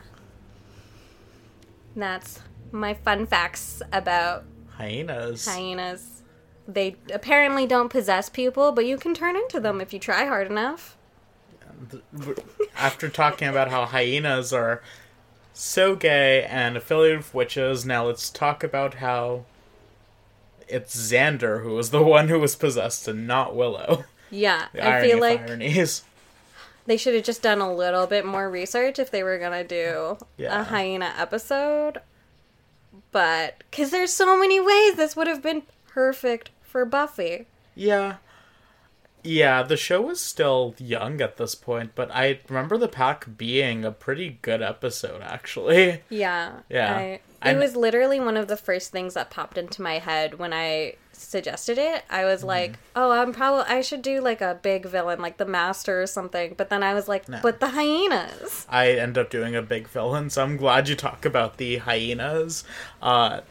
That's 1.96 2.40
my 2.72 2.94
fun 2.94 3.26
facts 3.26 3.82
about 3.92 4.46
Hyenas. 4.70 5.46
hyenas. 5.46 6.24
They 6.68 6.96
apparently 7.12 7.66
don't 7.66 7.90
possess 7.90 8.30
people, 8.30 8.72
but 8.72 8.86
you 8.86 8.98
can 8.98 9.14
turn 9.14 9.36
into 9.36 9.60
them 9.60 9.82
if 9.82 9.94
you 9.94 10.00
try 10.00 10.26
hard 10.26 10.48
enough. 10.48 10.98
After 12.78 13.10
talking 13.10 13.48
about 13.48 13.70
how 13.70 13.86
hyenas 13.86 14.54
are 14.54 14.82
so 15.54 15.96
gay 15.96 16.44
and 16.44 16.78
affiliated 16.78 17.20
with 17.20 17.34
witches, 17.34 17.86
now 17.86 18.06
let's 18.06 18.30
talk 18.30 18.64
about 18.64 18.96
how 18.96 19.46
it's 20.68 20.96
Xander 20.96 21.64
who 21.64 21.72
was 21.72 21.92
the 21.92 22.02
one 22.02 22.30
who 22.30 22.40
was 22.40 22.56
possessed 22.56 23.08
and 23.08 23.28
not 23.28 23.56
Willow. 23.56 24.06
Yeah, 24.30 24.68
I 24.82 25.02
feel 25.02 25.20
like 25.20 25.42
ironies. 25.42 26.04
They 26.86 26.98
should 26.98 27.14
have 27.16 27.24
just 27.24 27.42
done 27.42 27.60
a 27.62 27.74
little 27.74 28.08
bit 28.08 28.26
more 28.26 28.50
research 28.50 29.00
if 29.00 29.12
they 29.12 29.24
were 29.24 29.38
gonna 29.40 29.64
do 29.64 30.18
Yeah. 30.38 30.62
a 30.62 30.64
hyena 30.64 31.14
episode. 31.18 32.02
But 33.12 33.64
because 33.70 33.92
there's 33.92 34.14
so 34.14 34.38
many 34.40 34.60
ways 34.60 34.96
this 34.96 35.16
would 35.16 35.28
have 35.28 35.42
been 35.42 35.64
perfect 35.88 36.50
for 36.62 36.86
Buffy. 36.86 37.48
Yeah. 37.76 38.16
Yeah, 39.24 39.62
the 39.62 39.78
show 39.78 40.02
was 40.02 40.20
still 40.20 40.74
young 40.80 41.22
at 41.22 41.38
this 41.38 41.54
point, 41.54 41.92
but 41.94 42.10
I 42.12 42.40
remember 42.50 42.78
the 42.78 42.88
pack 42.88 43.38
being 43.38 43.86
a 43.86 43.92
pretty 43.92 44.40
good 44.42 44.64
episode, 44.64 45.22
actually. 45.22 46.02
Yeah. 46.10 46.62
Yeah. 46.70 46.96
I, 46.96 47.02
it 47.04 47.22
I'm- 47.44 47.60
was 47.60 47.76
literally 47.76 48.20
one 48.20 48.36
of 48.38 48.48
the 48.48 48.58
first 48.58 48.92
things 48.92 49.14
that 49.14 49.30
popped 49.30 49.58
into 49.60 49.82
my 49.82 50.00
head 50.00 50.40
when 50.40 50.54
I 50.54 50.96
suggested 51.22 51.78
it. 51.78 52.04
I 52.10 52.20
Mm-hmm. 52.20 52.28
was 52.28 52.44
like, 52.44 52.74
"Oh, 52.96 53.12
I'm 53.12 53.34
probably 53.34 53.64
I 53.74 53.82
should 53.82 54.02
do 54.02 54.22
like 54.22 54.42
a 54.42 54.60
big 54.62 54.86
villain, 54.86 55.20
like 55.22 55.38
the 55.38 55.46
Master 55.46 56.02
or 56.02 56.08
something." 56.08 56.56
But 56.58 56.70
then 56.70 56.84
I 56.84 56.94
was 56.94 57.08
like, 57.08 57.26
"But 57.42 57.60
the 57.60 57.70
hyenas." 57.70 58.66
I 58.70 58.92
end 58.92 59.18
up 59.18 59.30
doing 59.30 59.56
a 59.56 59.62
big 59.62 59.88
villain, 59.88 60.30
so 60.30 60.44
I'm 60.44 60.58
glad 60.58 60.90
you 60.90 60.96
talk 60.96 61.26
about 61.26 61.58
the 61.58 61.78
hyenas. 61.78 62.64
Uh, 63.02 63.42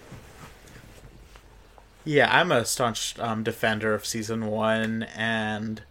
yeah, 2.05 2.29
I'm 2.35 2.51
a 2.51 2.65
staunch 2.65 3.19
um, 3.19 3.43
defender 3.43 3.95
of 3.95 4.07
season 4.07 4.47
one, 4.47 5.03
and 5.15 5.83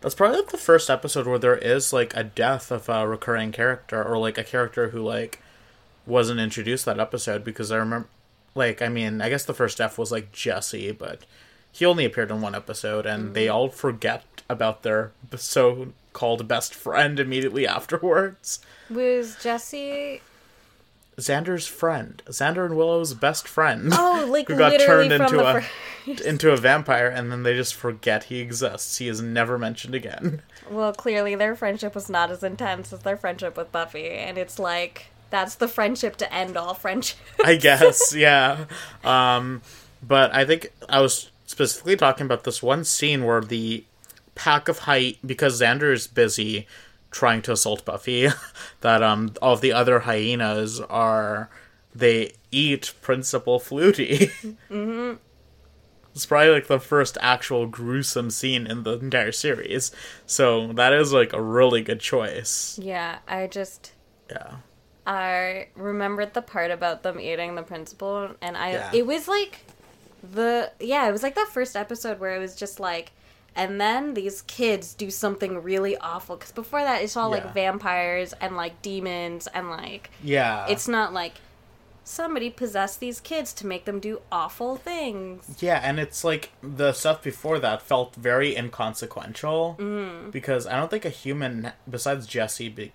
that's 0.00 0.14
probably 0.14 0.38
like 0.38 0.50
the 0.50 0.58
first 0.58 0.90
episode 0.90 1.26
where 1.26 1.38
there 1.38 1.56
is 1.56 1.92
like 1.92 2.14
a 2.16 2.24
death 2.24 2.70
of 2.70 2.88
a 2.88 3.06
recurring 3.06 3.52
character 3.52 4.02
or 4.02 4.18
like 4.18 4.38
a 4.38 4.44
character 4.44 4.90
who 4.90 5.00
like 5.02 5.40
wasn't 6.04 6.38
introduced 6.40 6.84
that 6.84 7.00
episode 7.00 7.42
because 7.44 7.70
I 7.72 7.76
remember, 7.76 8.08
like, 8.56 8.82
I 8.82 8.88
mean, 8.88 9.20
I 9.20 9.28
guess 9.28 9.44
the 9.44 9.54
first 9.54 9.80
F 9.80 9.98
was 9.98 10.10
like 10.10 10.32
Jesse, 10.32 10.92
but 10.92 11.24
he 11.70 11.84
only 11.84 12.04
appeared 12.04 12.30
in 12.30 12.40
one 12.40 12.54
episode, 12.54 13.06
and 13.06 13.34
they 13.34 13.46
mm. 13.46 13.54
all 13.54 13.68
forget 13.68 14.24
about 14.48 14.82
their 14.82 15.12
so 15.36 15.92
called 16.12 16.48
best 16.48 16.74
friend 16.74 17.20
immediately 17.20 17.66
afterwards. 17.66 18.60
Was 18.88 19.36
Jesse? 19.42 20.22
Xander's 21.18 21.66
friend, 21.66 22.22
Xander 22.26 22.66
and 22.66 22.76
Willow's 22.76 23.14
best 23.14 23.48
friend. 23.48 23.90
Oh, 23.92 24.26
like 24.30 24.48
who 24.48 24.56
got 24.56 24.78
turned 24.80 25.12
into 25.12 25.44
a 25.44 25.62
first. 26.06 26.20
into 26.26 26.52
a 26.52 26.56
vampire, 26.56 27.08
and 27.08 27.32
then 27.32 27.42
they 27.42 27.54
just 27.54 27.74
forget 27.74 28.24
he 28.24 28.40
exists. 28.40 28.98
He 28.98 29.08
is 29.08 29.22
never 29.22 29.58
mentioned 29.58 29.94
again. 29.94 30.42
Well, 30.68 30.92
clearly 30.92 31.36
their 31.36 31.54
friendship 31.54 31.94
was 31.94 32.10
not 32.10 32.32
as 32.32 32.42
intense 32.42 32.92
as 32.92 32.98
their 33.02 33.16
friendship 33.16 33.56
with 33.56 33.70
Buffy, 33.70 34.08
and 34.08 34.36
it's 34.36 34.58
like 34.58 35.12
that's 35.30 35.56
the 35.56 35.68
friendship 35.68 36.16
to 36.16 36.32
end 36.32 36.56
all 36.56 36.74
friendship. 36.74 37.18
I 37.44 37.56
guess, 37.56 38.14
yeah. 38.16 38.66
Um, 39.04 39.62
but 40.02 40.34
I 40.34 40.44
think 40.44 40.72
I 40.88 41.00
was 41.00 41.30
specifically 41.46 41.96
talking 41.96 42.26
about 42.26 42.44
this 42.44 42.62
one 42.62 42.84
scene 42.84 43.24
where 43.24 43.40
the 43.40 43.84
pack 44.34 44.68
of 44.68 44.80
height 44.80 45.18
because 45.24 45.60
Xander 45.60 45.92
is 45.92 46.06
busy 46.06 46.66
trying 47.10 47.40
to 47.42 47.52
assault 47.52 47.84
Buffy, 47.84 48.28
that 48.80 49.02
um 49.02 49.32
all 49.40 49.54
of 49.54 49.60
the 49.60 49.72
other 49.72 50.00
hyenas 50.00 50.80
are 50.80 51.48
they 51.94 52.32
eat 52.50 52.92
Principal 53.00 53.58
Flutie. 53.58 54.30
mm-hmm. 54.70 55.14
It's 56.14 56.26
probably 56.26 56.52
like 56.52 56.66
the 56.66 56.80
first 56.80 57.18
actual 57.20 57.66
gruesome 57.66 58.30
scene 58.30 58.66
in 58.66 58.84
the 58.84 58.98
entire 58.98 59.32
series. 59.32 59.92
So 60.24 60.72
that 60.72 60.94
is 60.94 61.12
like 61.12 61.34
a 61.34 61.42
really 61.42 61.82
good 61.82 62.00
choice. 62.00 62.78
yeah, 62.82 63.18
I 63.28 63.46
just 63.46 63.92
Yeah. 64.30 64.56
I 65.06 65.68
remembered 65.76 66.34
the 66.34 66.42
part 66.42 66.70
about 66.70 67.02
them 67.02 67.20
eating 67.20 67.54
the 67.54 67.62
principal, 67.62 68.30
and 68.42 68.56
I 68.56 68.72
Yeah. 68.72 68.90
it 68.92 69.06
was 69.06 69.28
like 69.28 69.60
the 70.22 70.72
yeah, 70.80 71.08
it 71.08 71.12
was 71.12 71.22
like 71.22 71.34
that 71.36 71.48
first 71.48 71.76
episode 71.76 72.18
where 72.18 72.34
it 72.34 72.40
was 72.40 72.56
just 72.56 72.80
like, 72.80 73.12
and 73.54 73.80
then 73.80 74.14
these 74.14 74.42
kids 74.42 74.94
do 74.94 75.10
something 75.10 75.62
really 75.62 75.96
awful 75.98 76.36
because 76.36 76.52
before 76.52 76.80
that 76.82 77.02
it's 77.02 77.16
all 77.16 77.30
Yeah. 77.30 77.44
like 77.44 77.54
vampires 77.54 78.32
and 78.40 78.56
like 78.56 78.82
demons 78.82 79.46
and 79.46 79.70
like 79.70 80.10
Yeah. 80.22 80.66
it's 80.68 80.88
not 80.88 81.12
like 81.12 81.34
somebody 82.02 82.50
possessed 82.50 83.00
these 83.00 83.18
kids 83.20 83.52
to 83.52 83.66
make 83.66 83.84
them 83.84 83.98
do 84.00 84.20
awful 84.30 84.76
things. 84.76 85.56
Yeah, 85.60 85.80
and 85.82 85.98
it's 85.98 86.22
like 86.24 86.50
the 86.62 86.92
stuff 86.92 87.22
before 87.22 87.58
that 87.60 87.82
felt 87.82 88.14
very 88.14 88.54
inconsequential 88.56 89.76
mm. 89.78 90.30
because 90.30 90.66
I 90.66 90.76
don't 90.76 90.90
think 90.90 91.04
a 91.04 91.10
human 91.10 91.72
besides 91.88 92.26
Jesse 92.26 92.68
be- 92.68 92.92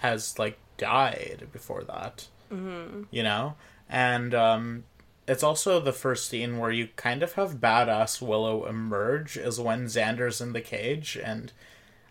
has 0.00 0.38
like 0.38 0.58
died 0.80 1.46
before 1.52 1.84
that. 1.84 2.26
Mm-hmm. 2.50 3.02
You 3.10 3.22
know, 3.22 3.54
and 3.88 4.34
um, 4.34 4.84
it's 5.28 5.44
also 5.44 5.78
the 5.78 5.92
first 5.92 6.28
scene 6.28 6.58
where 6.58 6.72
you 6.72 6.88
kind 6.96 7.22
of 7.22 7.34
have 7.34 7.60
badass 7.60 8.20
Willow 8.20 8.66
emerge 8.66 9.36
is 9.36 9.60
when 9.60 9.84
Xander's 9.84 10.40
in 10.40 10.52
the 10.52 10.60
cage 10.60 11.18
and. 11.22 11.52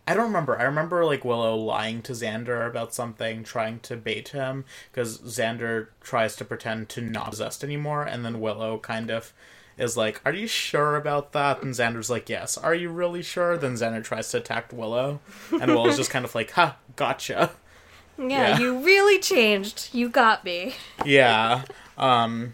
I 0.08 0.16
don't 0.16 0.26
remember. 0.26 0.58
I 0.58 0.64
remember 0.64 1.06
like 1.06 1.24
Willow 1.24 1.56
lying 1.56 2.02
to 2.02 2.14
Xander 2.14 2.68
about 2.68 2.96
something, 2.96 3.44
trying 3.44 3.80
to 3.82 3.96
bait 3.96 4.30
him 4.30 4.66
because 4.92 5.20
Xander 5.20 5.90
tries 6.02 6.36
to 6.38 6.46
pretend 6.46 6.90
to 6.90 7.02
not 7.02 7.30
possessed 7.30 7.64
anymore, 7.64 8.06
and 8.06 8.26
then 8.26 8.42
Willow 8.42 8.80
kind 8.80 9.12
of 9.12 9.34
is 9.78 9.96
like, 9.98 10.20
"Are 10.26 10.34
you 10.34 10.48
sure 10.48 10.96
about 10.96 11.34
that?" 11.34 11.62
And 11.62 11.76
Xander's 11.76 12.10
like, 12.10 12.28
"Yes." 12.28 12.58
Are 12.58 12.74
you 12.74 12.90
really 12.90 13.22
sure? 13.22 13.56
Then 13.56 13.76
Xander 13.76 14.04
tries 14.04 14.32
to 14.32 14.38
attack 14.38 14.74
Willow, 14.74 15.20
and 15.52 15.68
Willow's 15.70 15.98
just 15.98 16.10
kind 16.10 16.26
of 16.26 16.34
like, 16.34 16.50
"Ha, 16.52 16.78
gotcha." 16.96 17.52
Yeah, 18.20 18.28
Yeah. 18.28 18.60
you 18.60 18.80
really 18.80 19.18
changed. 19.20 19.90
You 19.94 20.10
got 20.10 20.44
me. 20.44 20.76
Yeah. 21.06 21.64
Um 21.98 22.54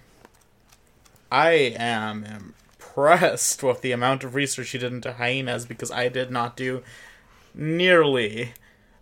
I 1.32 1.52
am 1.78 2.24
impressed 2.24 3.64
with 3.64 3.82
the 3.82 3.92
amount 3.92 4.24
of 4.24 4.36
research 4.36 4.74
you 4.74 4.80
did 4.80 4.94
into 4.94 5.14
hyenas 5.14 5.66
because 5.66 5.92
I 5.92 6.08
did 6.08 6.32
not 6.32 6.56
do 6.56 6.84
nearly 7.54 8.54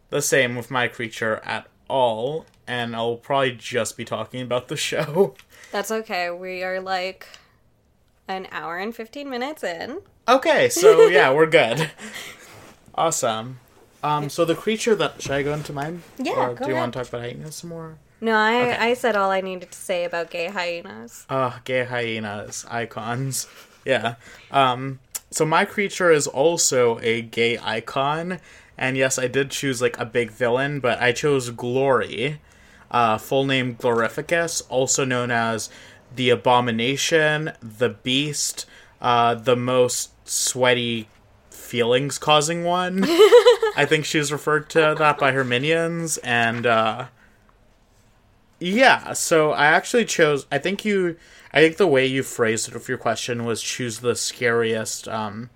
the 0.09 0.21
same 0.21 0.55
with 0.55 0.71
my 0.71 0.87
creature 0.87 1.41
at 1.43 1.67
all, 1.89 2.45
and 2.67 2.95
I'll 2.95 3.17
probably 3.17 3.51
just 3.51 3.97
be 3.97 4.05
talking 4.05 4.41
about 4.41 4.67
the 4.67 4.77
show. 4.89 5.35
That's 5.71 5.91
okay. 5.91 6.29
We 6.29 6.63
are 6.63 6.79
like 6.79 7.27
an 8.27 8.47
hour 8.51 8.77
and 8.77 8.95
15 8.95 9.29
minutes 9.29 9.63
in. 9.63 9.99
Okay, 10.27 10.69
so 10.69 11.07
yeah, 11.07 11.31
we're 11.33 11.45
good. 11.47 11.91
Awesome. 12.95 13.59
Um, 14.03 14.29
so 14.29 14.43
the 14.45 14.55
creature 14.55 14.95
that 14.95 15.21
should 15.21 15.31
I 15.31 15.43
go 15.43 15.53
into 15.53 15.71
mine? 15.73 16.03
Yeah, 16.17 16.33
Or 16.49 16.53
do 16.55 16.65
you 16.65 16.71
ahead. 16.71 16.75
want 16.75 16.93
to 16.93 16.99
talk 16.99 17.07
about 17.09 17.21
hyenas 17.21 17.55
some 17.55 17.69
more? 17.69 17.95
No, 18.19 18.35
I 18.35 18.55
Okay. 18.61 18.77
I 18.77 18.93
said 18.93 19.15
all 19.15 19.31
I 19.31 19.41
needed 19.41 19.71
to 19.71 19.77
say 19.77 20.03
about 20.05 20.29
gay 20.29 20.47
hyenas. 20.49 21.25
Ah, 21.29 21.61
gay 21.65 21.85
hyenas, 21.85 22.65
icons. 22.69 23.47
Yeah. 23.85 24.15
Um, 24.49 24.99
so 25.29 25.45
my 25.45 25.65
creature 25.65 26.09
is 26.09 26.25
also 26.25 26.99
a 26.99 27.21
gay 27.21 27.57
icon, 27.61 28.39
and 28.77 28.95
yes, 28.95 29.19
I 29.19 29.27
did 29.27 29.51
choose 29.51 29.81
like 29.81 29.99
a 29.99 30.05
big 30.05 30.31
villain, 30.31 30.79
but 30.79 31.01
I 31.01 31.11
chose 31.11 31.49
Glory, 31.49 32.39
uh, 32.91 33.17
full 33.17 33.43
name 33.43 33.75
Glorificus, 33.75 34.61
also 34.69 35.03
known 35.03 35.31
as 35.31 35.69
the 36.15 36.29
Abomination, 36.29 37.51
the 37.61 37.89
Beast, 37.89 38.65
uh, 39.01 39.35
the 39.35 39.57
most 39.57 40.11
sweaty 40.25 41.09
feelings 41.73 42.19
causing 42.19 42.63
one. 42.63 43.03
I 43.75 43.87
think 43.89 44.05
she's 44.05 44.31
referred 44.31 44.69
to 44.69 44.93
that 44.95 45.17
by 45.17 45.31
her 45.31 45.43
minions, 45.43 46.19
and 46.19 46.67
uh, 46.67 47.07
yeah, 48.59 49.13
so 49.13 49.53
I 49.53 49.65
actually 49.65 50.05
chose. 50.05 50.45
I 50.51 50.59
think 50.59 50.85
you. 50.85 51.17
I 51.51 51.61
think 51.61 51.77
the 51.77 51.87
way 51.87 52.05
you 52.05 52.21
phrased 52.21 52.67
it 52.67 52.75
with 52.75 52.87
your 52.87 52.99
question 52.99 53.43
was 53.43 53.59
choose 53.59 54.01
the 54.01 54.15
scariest 54.15 55.07
um, 55.07 55.49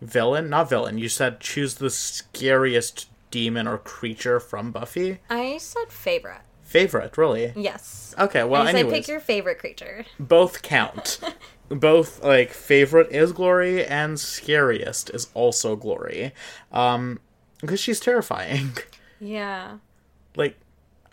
villain. 0.00 0.48
Not 0.48 0.70
villain. 0.70 0.96
You 0.96 1.10
said 1.10 1.40
choose 1.40 1.74
the 1.74 1.90
scariest 1.90 3.10
demon 3.30 3.68
or 3.68 3.76
creature 3.76 4.40
from 4.40 4.70
Buffy. 4.72 5.18
I 5.28 5.58
said 5.58 5.90
favorite. 5.90 6.40
Favorite, 6.62 7.18
really? 7.18 7.52
Yes. 7.54 8.14
Okay. 8.18 8.44
Well, 8.44 8.62
I 8.62 8.72
said 8.72 8.76
anyways, 8.76 9.00
pick 9.00 9.08
your 9.08 9.20
favorite 9.20 9.58
creature. 9.58 10.06
both 10.18 10.62
count. 10.62 11.20
both 11.68 12.22
like 12.22 12.50
favorite 12.50 13.10
is 13.10 13.32
glory 13.32 13.84
and 13.84 14.18
scariest 14.20 15.10
is 15.10 15.28
also 15.34 15.76
glory. 15.76 16.32
Um, 16.72 17.20
because 17.60 17.80
she's 17.80 18.00
terrifying. 18.00 18.72
Yeah. 19.20 19.78
like 20.36 20.58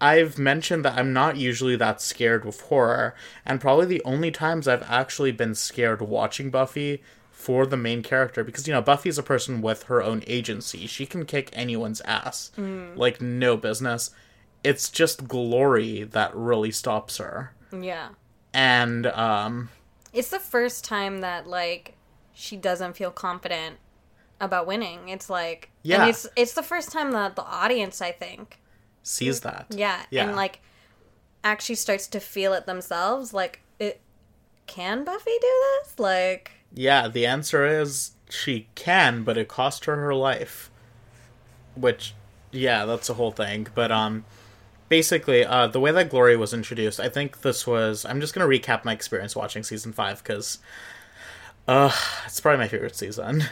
I've 0.01 0.37
mentioned 0.37 0.83
that 0.83 0.97
I'm 0.97 1.13
not 1.13 1.37
usually 1.37 1.75
that 1.77 2.01
scared 2.01 2.43
with 2.43 2.59
horror, 2.61 3.15
and 3.45 3.61
probably 3.61 3.85
the 3.85 4.01
only 4.03 4.31
times 4.31 4.67
I've 4.67 4.83
actually 4.89 5.31
been 5.31 5.53
scared 5.55 6.01
watching 6.01 6.49
Buffy 6.49 7.03
for 7.31 7.65
the 7.65 7.77
main 7.77 8.01
character 8.03 8.43
because 8.43 8.67
you 8.67 8.73
know 8.73 8.81
Buffy's 8.81 9.17
a 9.19 9.23
person 9.23 9.61
with 9.61 9.83
her 9.83 10.01
own 10.01 10.23
agency. 10.27 10.87
She 10.87 11.05
can 11.05 11.25
kick 11.25 11.51
anyone's 11.53 12.01
ass 12.01 12.51
like 12.57 13.21
no 13.21 13.55
business. 13.55 14.09
It's 14.63 14.89
just 14.89 15.27
glory 15.27 16.03
that 16.03 16.35
really 16.35 16.71
stops 16.71 17.17
her. 17.17 17.53
Yeah. 17.71 18.09
And 18.53 19.05
um 19.07 19.69
It's 20.13 20.29
the 20.29 20.39
first 20.39 20.83
time 20.83 21.21
that 21.21 21.47
like 21.47 21.95
she 22.33 22.57
doesn't 22.57 22.95
feel 22.95 23.11
confident 23.11 23.77
about 24.39 24.65
winning. 24.67 25.09
It's 25.09 25.29
like 25.29 25.69
Yeah. 25.83 26.01
and 26.01 26.09
it's 26.09 26.27
it's 26.35 26.53
the 26.53 26.63
first 26.63 26.91
time 26.91 27.11
that 27.11 27.35
the 27.35 27.43
audience, 27.43 28.01
I 28.01 28.11
think, 28.11 28.59
sees 29.03 29.41
that. 29.41 29.67
yeah, 29.69 30.03
Yeah. 30.09 30.25
and 30.27 30.35
like 30.35 30.59
actually 31.43 31.75
starts 31.75 32.07
to 32.07 32.19
feel 32.19 32.53
it 32.53 32.65
themselves. 32.65 33.33
Like 33.33 33.61
it 33.79 34.01
can 34.67 35.03
Buffy 35.03 35.31
do 35.41 35.63
this? 35.83 35.99
Like 35.99 36.51
Yeah, 36.73 37.07
the 37.07 37.25
answer 37.25 37.65
is 37.65 38.11
she 38.29 38.67
can, 38.75 39.23
but 39.23 39.37
it 39.37 39.47
cost 39.47 39.85
her 39.85 39.95
her 39.97 40.15
life. 40.15 40.69
Which, 41.75 42.13
yeah, 42.51 42.85
that's 42.85 43.07
the 43.07 43.13
whole 43.13 43.31
thing. 43.31 43.67
But 43.73 43.91
um, 43.91 44.25
basically, 44.91 45.43
uh, 45.43 45.67
the 45.67 45.79
way 45.79 45.91
that 45.91 46.09
Glory 46.09 46.35
was 46.35 46.53
introduced, 46.53 46.99
I 46.99 47.07
think 47.09 47.41
this 47.41 47.65
was. 47.65 48.05
I'm 48.05 48.19
just 48.19 48.33
gonna 48.35 48.45
recap 48.45 48.85
my 48.85 48.91
experience 48.93 49.35
watching 49.35 49.63
season 49.63 49.93
five 49.93 50.21
because 50.21 50.59
Uh, 51.67 51.91
it's 52.25 52.39
probably 52.41 52.57
my 52.57 52.67
favorite 52.67 52.95
season. 52.95 53.45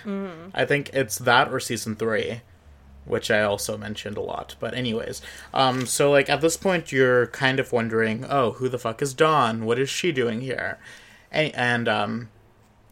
I 0.54 0.66
think 0.66 0.90
it's 0.94 1.18
that 1.20 1.54
or 1.54 1.60
season 1.60 1.96
three, 1.96 2.42
which 3.06 3.30
I 3.32 3.42
also 3.44 3.78
mentioned 3.78 4.18
a 4.18 4.22
lot. 4.22 4.56
But 4.60 4.74
anyways, 4.74 5.22
um, 5.54 5.86
so 5.86 6.12
like 6.12 6.28
at 6.30 6.42
this 6.42 6.58
point 6.58 6.92
you're 6.92 7.28
kind 7.28 7.60
of 7.60 7.72
wondering, 7.72 8.26
oh, 8.28 8.54
who 8.54 8.68
the 8.68 8.80
fuck 8.80 9.02
is 9.02 9.14
Dawn? 9.14 9.64
What 9.64 9.80
is 9.80 9.90
she 9.90 10.12
doing 10.12 10.42
here? 10.42 10.80
And, 11.32 11.56
and 11.56 11.88
um, 11.88 12.30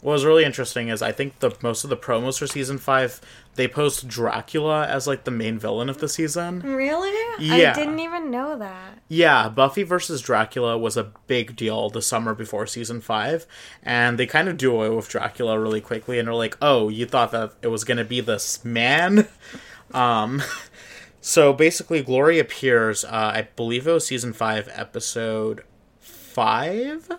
what 0.02 0.14
was 0.14 0.24
really 0.24 0.46
interesting 0.46 0.88
is 0.90 1.02
I 1.02 1.12
think 1.12 1.40
the 1.40 1.52
most 1.62 1.84
of 1.84 1.90
the 1.90 1.98
promos 1.98 2.38
for 2.40 2.48
season 2.48 2.78
five 2.78 3.20
they 3.58 3.68
post 3.68 4.08
Dracula 4.08 4.88
as 4.88 5.08
like 5.08 5.24
the 5.26 5.32
main 5.32 5.60
villain 5.60 5.90
of 5.90 5.98
the 5.98 6.08
season. 6.08 6.62
Really? 6.62 7.12
Yeah. 7.40 7.72
I 7.72 7.74
didn't 7.74 8.00
even 8.00 8.32
know 8.32 8.58
that. 8.58 9.00
Yeah, 9.10 9.50
Buffy 9.50 9.84
versus 9.84 10.22
Dracula 10.22 10.78
was 10.78 10.96
a 10.96 11.12
big 11.26 11.56
deal 11.56 11.90
the 11.90 12.02
summer 12.02 12.34
before 12.34 12.68
season 12.68 13.02
five, 13.02 13.46
and 13.84 14.18
they 14.18 14.28
kind 14.28 14.48
of 14.48 14.58
do 14.58 14.74
away 14.74 14.90
with 14.90 15.10
Dracula 15.10 15.60
really 15.60 15.82
quickly, 15.82 16.20
and 16.20 16.30
are 16.30 16.36
like, 16.36 16.56
"Oh, 16.62 16.88
you 16.90 17.06
thought 17.06 17.32
that 17.32 17.54
it 17.62 17.68
was 17.68 17.84
gonna 17.84 18.06
be 18.06 18.22
this 18.22 18.64
man?" 18.64 19.28
um, 19.94 20.42
so 21.22 21.52
basically, 21.52 22.02
Glory 22.04 22.40
appears. 22.40 23.04
Uh, 23.04 23.32
I 23.34 23.48
believe 23.56 23.88
it 23.88 23.92
was 23.92 24.08
season 24.08 24.34
five, 24.34 24.70
episode 24.72 25.64
five. 26.00 27.10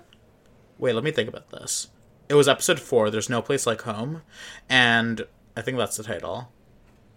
Wait, 0.78 0.94
let 0.94 1.04
me 1.04 1.10
think 1.10 1.28
about 1.28 1.50
this. 1.50 1.88
It 2.28 2.34
was 2.34 2.46
episode 2.46 2.78
four. 2.78 3.10
There's 3.10 3.28
no 3.28 3.42
place 3.42 3.66
like 3.66 3.82
home, 3.82 4.22
and 4.68 5.26
I 5.58 5.62
think 5.62 5.76
that's 5.76 5.96
the 5.96 6.04
title. 6.04 6.52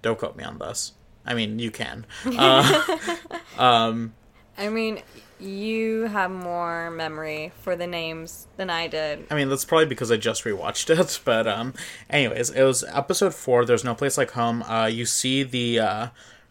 Don't 0.02 0.18
quote 0.18 0.36
me 0.36 0.44
on 0.44 0.58
this. 0.58 0.94
I 1.26 1.36
mean, 1.36 1.60
you 1.60 1.70
can. 1.70 2.08
I 4.58 4.70
mean, 4.70 5.02
you 5.40 6.04
have 6.08 6.32
more 6.32 6.90
memory 6.90 7.52
for 7.62 7.76
the 7.76 7.86
names 7.86 8.48
than 8.58 8.72
I 8.72 8.88
did. 8.88 9.26
I 9.30 9.36
mean, 9.36 9.48
that's 9.48 9.64
probably 9.64 9.86
because 9.86 10.12
I 10.12 10.18
just 10.18 10.44
rewatched 10.44 10.90
it. 10.90 11.20
But 11.26 11.48
um, 11.48 11.76
anyways, 12.10 12.50
it 12.50 12.64
was 12.64 12.84
episode 12.84 13.36
four. 13.36 13.64
There's 13.64 13.84
no 13.84 13.94
place 13.94 14.18
like 14.18 14.32
home. 14.32 14.64
Uh, 14.64 14.88
you 14.88 15.06
see 15.06 15.44
the 15.44 15.80
uh, 15.80 16.08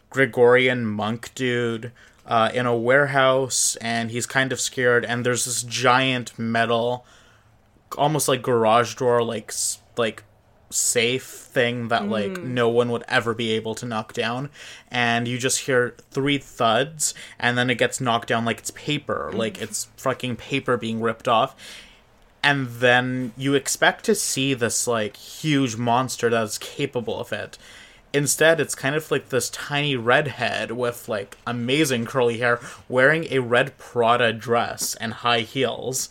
Gregorian 0.09 0.85
monk 0.85 1.31
dude 1.35 1.91
uh, 2.25 2.51
in 2.53 2.65
a 2.65 2.75
warehouse, 2.75 3.75
and 3.81 4.11
he's 4.11 4.25
kind 4.25 4.53
of 4.53 4.61
scared. 4.61 5.03
And 5.03 5.25
there's 5.25 5.43
this 5.43 5.63
giant 5.63 6.37
metal, 6.39 7.05
almost 7.97 8.29
like 8.29 8.41
garage 8.41 8.95
door, 8.95 9.21
like 9.21 9.53
like 9.97 10.23
safe 10.71 11.23
thing 11.23 11.89
that 11.89 12.07
like 12.07 12.33
mm. 12.33 12.43
no 12.43 12.69
one 12.69 12.91
would 12.91 13.03
ever 13.07 13.33
be 13.33 13.51
able 13.51 13.75
to 13.75 13.85
knock 13.85 14.13
down. 14.13 14.49
And 14.89 15.27
you 15.27 15.37
just 15.37 15.61
hear 15.61 15.95
three 16.11 16.37
thuds 16.37 17.13
and 17.39 17.57
then 17.57 17.69
it 17.69 17.77
gets 17.77 18.01
knocked 18.01 18.29
down 18.29 18.45
like 18.45 18.59
it's 18.59 18.71
paper 18.71 19.29
mm. 19.33 19.37
like 19.37 19.61
it's 19.61 19.85
fucking 19.97 20.37
paper 20.37 20.77
being 20.77 21.01
ripped 21.01 21.27
off. 21.27 21.55
And 22.43 22.67
then 22.67 23.33
you 23.37 23.53
expect 23.53 24.05
to 24.05 24.15
see 24.15 24.53
this 24.53 24.87
like 24.87 25.15
huge 25.17 25.75
monster 25.75 26.29
that's 26.29 26.57
capable 26.57 27.19
of 27.19 27.31
it. 27.31 27.57
Instead 28.13 28.59
it's 28.59 28.75
kind 28.75 28.95
of 28.95 29.09
like 29.11 29.29
this 29.29 29.49
tiny 29.49 29.95
redhead 29.95 30.71
with 30.71 31.07
like 31.07 31.37
amazing 31.47 32.05
curly 32.05 32.39
hair 32.39 32.59
wearing 32.89 33.27
a 33.29 33.39
red 33.39 33.77
prada 33.77 34.33
dress 34.33 34.95
and 34.95 35.13
high 35.13 35.41
heels 35.41 36.09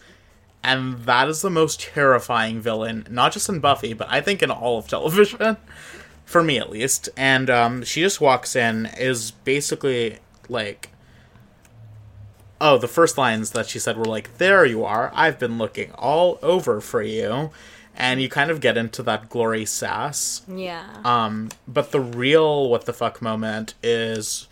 and 0.63 1.05
that 1.05 1.29
is 1.29 1.43
the 1.43 1.51
most 1.51 1.81
terrifying 1.81 2.61
villain, 2.61 3.07
not 3.11 3.33
just 3.33 3.49
in 3.49 3.61
Buffy, 3.61 3.93
but 3.95 4.09
I 4.11 4.21
think 4.21 4.43
in 4.43 4.51
all 4.51 4.79
of 4.79 4.89
television, 4.89 5.57
for 6.25 6.43
me 6.43 6.59
at 6.59 6.71
least. 6.71 7.09
And 7.17 7.49
um, 7.49 7.83
she 7.85 8.03
just 8.03 8.21
walks 8.21 8.55
in, 8.55 8.87
is 8.99 9.31
basically 9.31 10.19
like, 10.49 10.91
oh, 12.61 12.77
the 12.79 12.89
first 12.89 13.17
lines 13.17 13.53
that 13.53 13.69
she 13.69 13.79
said 13.79 13.97
were 13.97 14.05
like, 14.05 14.39
"There 14.39 14.65
you 14.65 14.85
are. 14.85 15.11
I've 15.15 15.39
been 15.39 15.57
looking 15.57 15.93
all 15.93 16.39
over 16.43 16.81
for 16.81 17.03
you," 17.03 17.51
and 17.97 18.21
you 18.21 18.29
kind 18.29 18.51
of 18.51 18.61
get 18.61 18.77
into 18.77 19.03
that 19.05 19.31
glory 19.31 19.65
sass. 19.65 20.43
Yeah. 20.47 20.87
Um, 21.05 21.49
but 21.67 21.91
the 21.91 22.01
real 22.01 22.69
what 22.69 22.85
the 22.85 22.93
fuck 22.93 23.23
moment 23.23 23.75
is. 23.83 24.47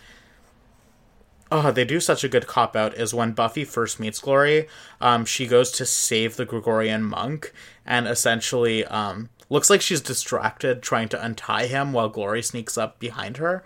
Oh, 1.51 1.71
they 1.71 1.85
do 1.85 1.99
such 2.01 2.25
a 2.25 2.29
good 2.29 2.47
cop 2.47 2.77
out 2.77 2.95
is 2.95 3.15
when 3.15 3.33
Buffy 3.33 3.65
first 3.65 3.99
meets 3.99 4.19
Glory, 4.21 4.69
um, 5.01 5.25
she 5.25 5.47
goes 5.47 5.71
to 5.73 5.87
save 5.87 6.37
the 6.37 6.45
Gregorian 6.45 7.05
monk 7.05 7.53
and 7.87 8.07
essentially 8.07 8.85
um, 8.85 9.31
looks 9.49 9.71
like 9.71 9.81
she's 9.81 10.03
distracted 10.03 10.83
trying 10.83 11.09
to 11.09 11.25
untie 11.25 11.67
him 11.67 11.93
while 11.95 12.11
Glory 12.11 12.43
sneaks 12.43 12.77
up 12.77 12.99
behind 12.99 13.39
her. 13.39 13.65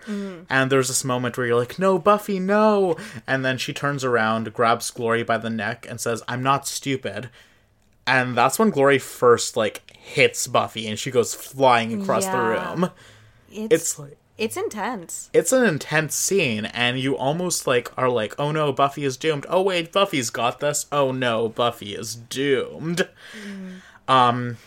And 0.49 0.71
there's 0.71 0.87
this 0.87 1.03
moment 1.03 1.37
where 1.37 1.45
you're 1.45 1.59
like, 1.59 1.77
no, 1.77 1.99
Buffy, 1.99 2.39
no! 2.39 2.95
And 3.27 3.43
then 3.43 3.57
she 3.57 3.73
turns 3.73 4.05
around, 4.05 4.53
grabs 4.53 4.89
Glory 4.89 5.23
by 5.23 5.37
the 5.37 5.49
neck, 5.49 5.85
and 5.89 5.99
says, 5.99 6.23
I'm 6.27 6.41
not 6.41 6.65
stupid. 6.67 7.29
And 8.07 8.35
that's 8.37 8.59
when 8.59 8.69
Glory 8.69 8.97
first, 8.99 9.57
like, 9.57 9.91
hits 9.97 10.47
Buffy 10.47 10.87
and 10.87 10.97
she 10.99 11.11
goes 11.11 11.33
flying 11.33 12.01
across 12.01 12.25
the 12.25 12.37
room. 12.37 12.91
it's 13.51 13.73
It's 13.73 13.99
like 13.99 14.17
it's 14.37 14.57
intense. 14.57 15.29
it's 15.33 15.51
an 15.53 15.63
intense 15.63 16.15
scene 16.15 16.65
and 16.65 16.99
you 16.99 17.15
almost 17.15 17.67
like 17.67 17.91
are 17.97 18.09
like 18.09 18.33
oh 18.39 18.51
no 18.51 18.71
buffy 18.73 19.03
is 19.03 19.15
doomed. 19.17 19.45
Oh 19.49 19.61
wait 19.61 19.91
buffy's 19.91 20.29
got 20.29 20.59
this. 20.59 20.87
Oh 20.91 21.11
no 21.11 21.49
buffy 21.49 21.93
is 21.95 22.15
doomed. 22.15 23.07
Um 24.07 24.57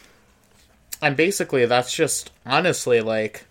and 1.02 1.16
basically 1.16 1.66
that's 1.66 1.92
just 1.94 2.30
honestly 2.46 3.00
like 3.00 3.46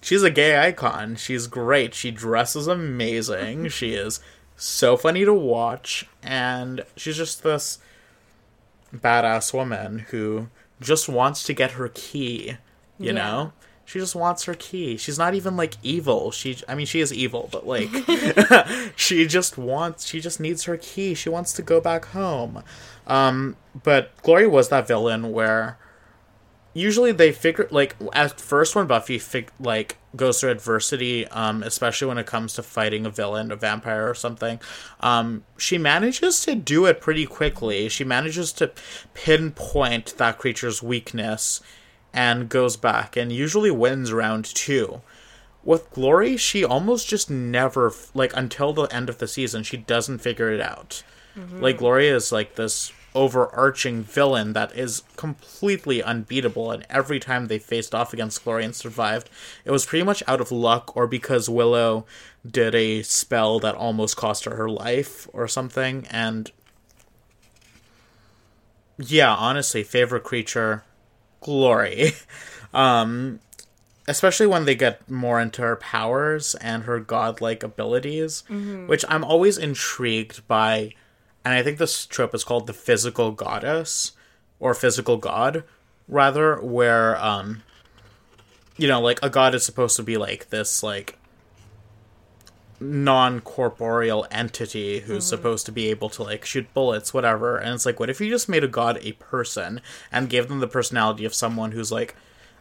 she's 0.00 0.22
a 0.22 0.30
gay 0.30 0.58
icon. 0.58 1.16
She's 1.16 1.46
great. 1.46 1.94
She 1.94 2.10
dresses 2.10 2.66
amazing. 2.66 3.68
She 3.70 3.94
is 3.94 4.20
so 4.56 4.96
funny 4.96 5.24
to 5.24 5.34
watch 5.34 6.06
and 6.22 6.84
she's 6.96 7.16
just 7.16 7.42
this 7.42 7.78
badass 8.94 9.52
woman 9.54 10.00
who 10.10 10.48
just 10.80 11.08
wants 11.08 11.42
to 11.44 11.52
get 11.52 11.72
her 11.72 11.88
key 11.88 12.56
you 12.98 13.06
Yeah. 13.06 13.12
know 13.12 13.52
she 13.90 13.98
just 13.98 14.14
wants 14.14 14.44
her 14.44 14.54
key. 14.54 14.96
She's 14.96 15.18
not 15.18 15.34
even 15.34 15.56
like 15.56 15.74
evil. 15.82 16.30
She 16.30 16.56
i 16.68 16.76
mean 16.76 16.86
she 16.86 17.00
is 17.00 17.12
evil 17.12 17.48
but 17.50 17.66
like 17.66 17.88
she 18.96 19.26
just 19.26 19.58
wants 19.58 20.06
she 20.06 20.20
just 20.20 20.38
needs 20.38 20.62
her 20.64 20.76
key. 20.76 21.12
She 21.14 21.28
wants 21.28 21.52
to 21.54 21.62
go 21.62 21.80
back 21.80 22.04
home. 22.04 22.62
Um 23.08 23.56
but 23.82 24.16
glory 24.22 24.46
was 24.46 24.68
that 24.68 24.86
villain 24.86 25.32
where 25.32 25.76
usually 26.72 27.10
they 27.10 27.32
figure 27.32 27.66
like 27.72 27.96
at 28.12 28.40
first 28.40 28.76
when 28.76 28.86
buffy 28.86 29.18
fig- 29.18 29.50
like 29.58 29.98
goes 30.14 30.38
through 30.38 30.50
adversity 30.52 31.26
um 31.26 31.64
especially 31.64 32.06
when 32.06 32.18
it 32.18 32.26
comes 32.26 32.54
to 32.54 32.62
fighting 32.62 33.04
a 33.04 33.10
villain 33.10 33.50
a 33.50 33.56
vampire 33.56 34.08
or 34.08 34.14
something 34.14 34.60
um 35.00 35.42
she 35.58 35.78
manages 35.78 36.44
to 36.44 36.54
do 36.54 36.86
it 36.86 37.00
pretty 37.00 37.26
quickly. 37.26 37.88
She 37.88 38.04
manages 38.04 38.52
to 38.52 38.70
pinpoint 39.14 40.16
that 40.18 40.38
creature's 40.38 40.80
weakness 40.80 41.60
and 42.12 42.48
goes 42.48 42.76
back 42.76 43.16
and 43.16 43.32
usually 43.32 43.70
wins 43.70 44.12
round 44.12 44.44
two. 44.44 45.02
With 45.62 45.90
glory 45.90 46.36
she 46.36 46.64
almost 46.64 47.08
just 47.08 47.30
never 47.30 47.92
like 48.14 48.34
until 48.36 48.72
the 48.72 48.84
end 48.84 49.08
of 49.08 49.18
the 49.18 49.28
season 49.28 49.62
she 49.62 49.76
doesn't 49.76 50.18
figure 50.18 50.50
it 50.50 50.60
out. 50.60 51.02
Mm-hmm. 51.36 51.60
Like 51.60 51.78
Glory 51.78 52.08
is 52.08 52.32
like 52.32 52.56
this 52.56 52.92
overarching 53.14 54.02
villain 54.02 54.52
that 54.52 54.76
is 54.76 55.02
completely 55.16 56.02
unbeatable 56.02 56.70
and 56.70 56.86
every 56.88 57.18
time 57.18 57.46
they 57.46 57.58
faced 57.58 57.94
off 57.94 58.12
against 58.12 58.44
glory 58.44 58.64
and 58.64 58.74
survived 58.74 59.28
it 59.64 59.70
was 59.70 59.84
pretty 59.84 60.04
much 60.04 60.22
out 60.28 60.40
of 60.40 60.52
luck 60.52 60.96
or 60.96 61.08
because 61.08 61.48
willow 61.48 62.06
did 62.48 62.72
a 62.74 63.02
spell 63.02 63.58
that 63.58 63.74
almost 63.74 64.16
cost 64.16 64.44
her 64.44 64.54
her 64.54 64.70
life 64.70 65.28
or 65.32 65.48
something 65.48 66.06
and 66.08 66.52
yeah 68.96 69.34
honestly 69.34 69.82
favorite 69.82 70.22
creature 70.22 70.84
glory 71.40 72.12
um 72.74 73.40
especially 74.10 74.46
when 74.46 74.64
they 74.64 74.74
get 74.74 75.08
more 75.08 75.40
into 75.40 75.62
her 75.62 75.76
powers 75.76 76.56
and 76.56 76.82
her 76.82 76.98
godlike 76.98 77.62
abilities, 77.62 78.42
which 78.88 79.04
I'm 79.08 79.22
always 79.22 79.56
intrigued 79.56 80.46
by. 80.48 80.94
And 81.44 81.54
I 81.54 81.62
think 81.62 81.78
this 81.78 82.06
trope 82.06 82.34
is 82.34 82.42
called 82.42 82.66
the 82.66 82.72
physical 82.72 83.30
goddess 83.30 84.12
or 84.58 84.74
physical 84.74 85.16
god, 85.16 85.62
rather, 86.08 86.56
where 86.56 87.22
um, 87.24 87.62
you 88.76 88.88
know, 88.88 89.00
like 89.00 89.20
a 89.22 89.30
god 89.30 89.54
is 89.54 89.64
supposed 89.64 89.94
to 89.96 90.02
be 90.02 90.16
like 90.16 90.50
this, 90.50 90.82
like 90.82 91.16
non-corporeal 92.80 94.26
entity 94.30 95.00
who's 95.00 95.26
supposed 95.26 95.66
to 95.66 95.72
be 95.72 95.88
able 95.90 96.08
to 96.08 96.22
like 96.22 96.44
shoot 96.44 96.72
bullets 96.72 97.12
whatever. 97.12 97.58
And 97.58 97.74
it's 97.74 97.84
like 97.84 98.00
what 98.00 98.10
if 98.10 98.20
you 98.20 98.30
just 98.30 98.48
made 98.48 98.64
a 98.64 98.68
god 98.68 98.98
a 99.02 99.12
person 99.12 99.80
and 100.10 100.30
gave 100.30 100.48
them 100.48 100.60
the 100.60 100.66
personality 100.66 101.24
of 101.24 101.34
someone 101.34 101.72
who's 101.72 101.92
like 101.92 102.16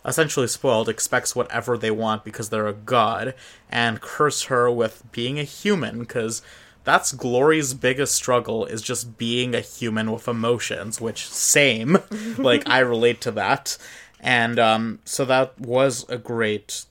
essentially 0.06 0.48
spoiled 0.48 0.90
expects 0.90 1.36
whatever 1.36 1.78
they 1.78 1.92
want 1.92 2.24
because 2.24 2.50
they're 2.50 2.68
a 2.68 2.74
god 2.74 3.34
and 3.70 4.02
curse 4.02 4.44
her 4.44 4.70
with 4.70 5.04
being 5.12 5.40
a 5.40 5.44
human? 5.44 6.00
Because 6.00 6.42
that's 6.84 7.14
glory's 7.14 7.74
biggest 7.74 8.14
struggle 8.16 8.66
is 8.66 8.82
just 8.82 9.18
being 9.18 9.56
a 9.56 9.62
human 9.62 10.12
with 10.12 10.28
emotions 10.28 11.00
which 11.00 11.28
same. 11.28 12.00
Like 12.38 12.68
i 12.68 12.80
relate 12.80 13.22
to 13.22 13.32
that. 13.32 13.78
And 14.20 14.60
um 14.60 15.00
so 15.06 15.24
that 15.26 15.58
was 15.58 16.06
a 16.10 16.18
great 16.18 16.86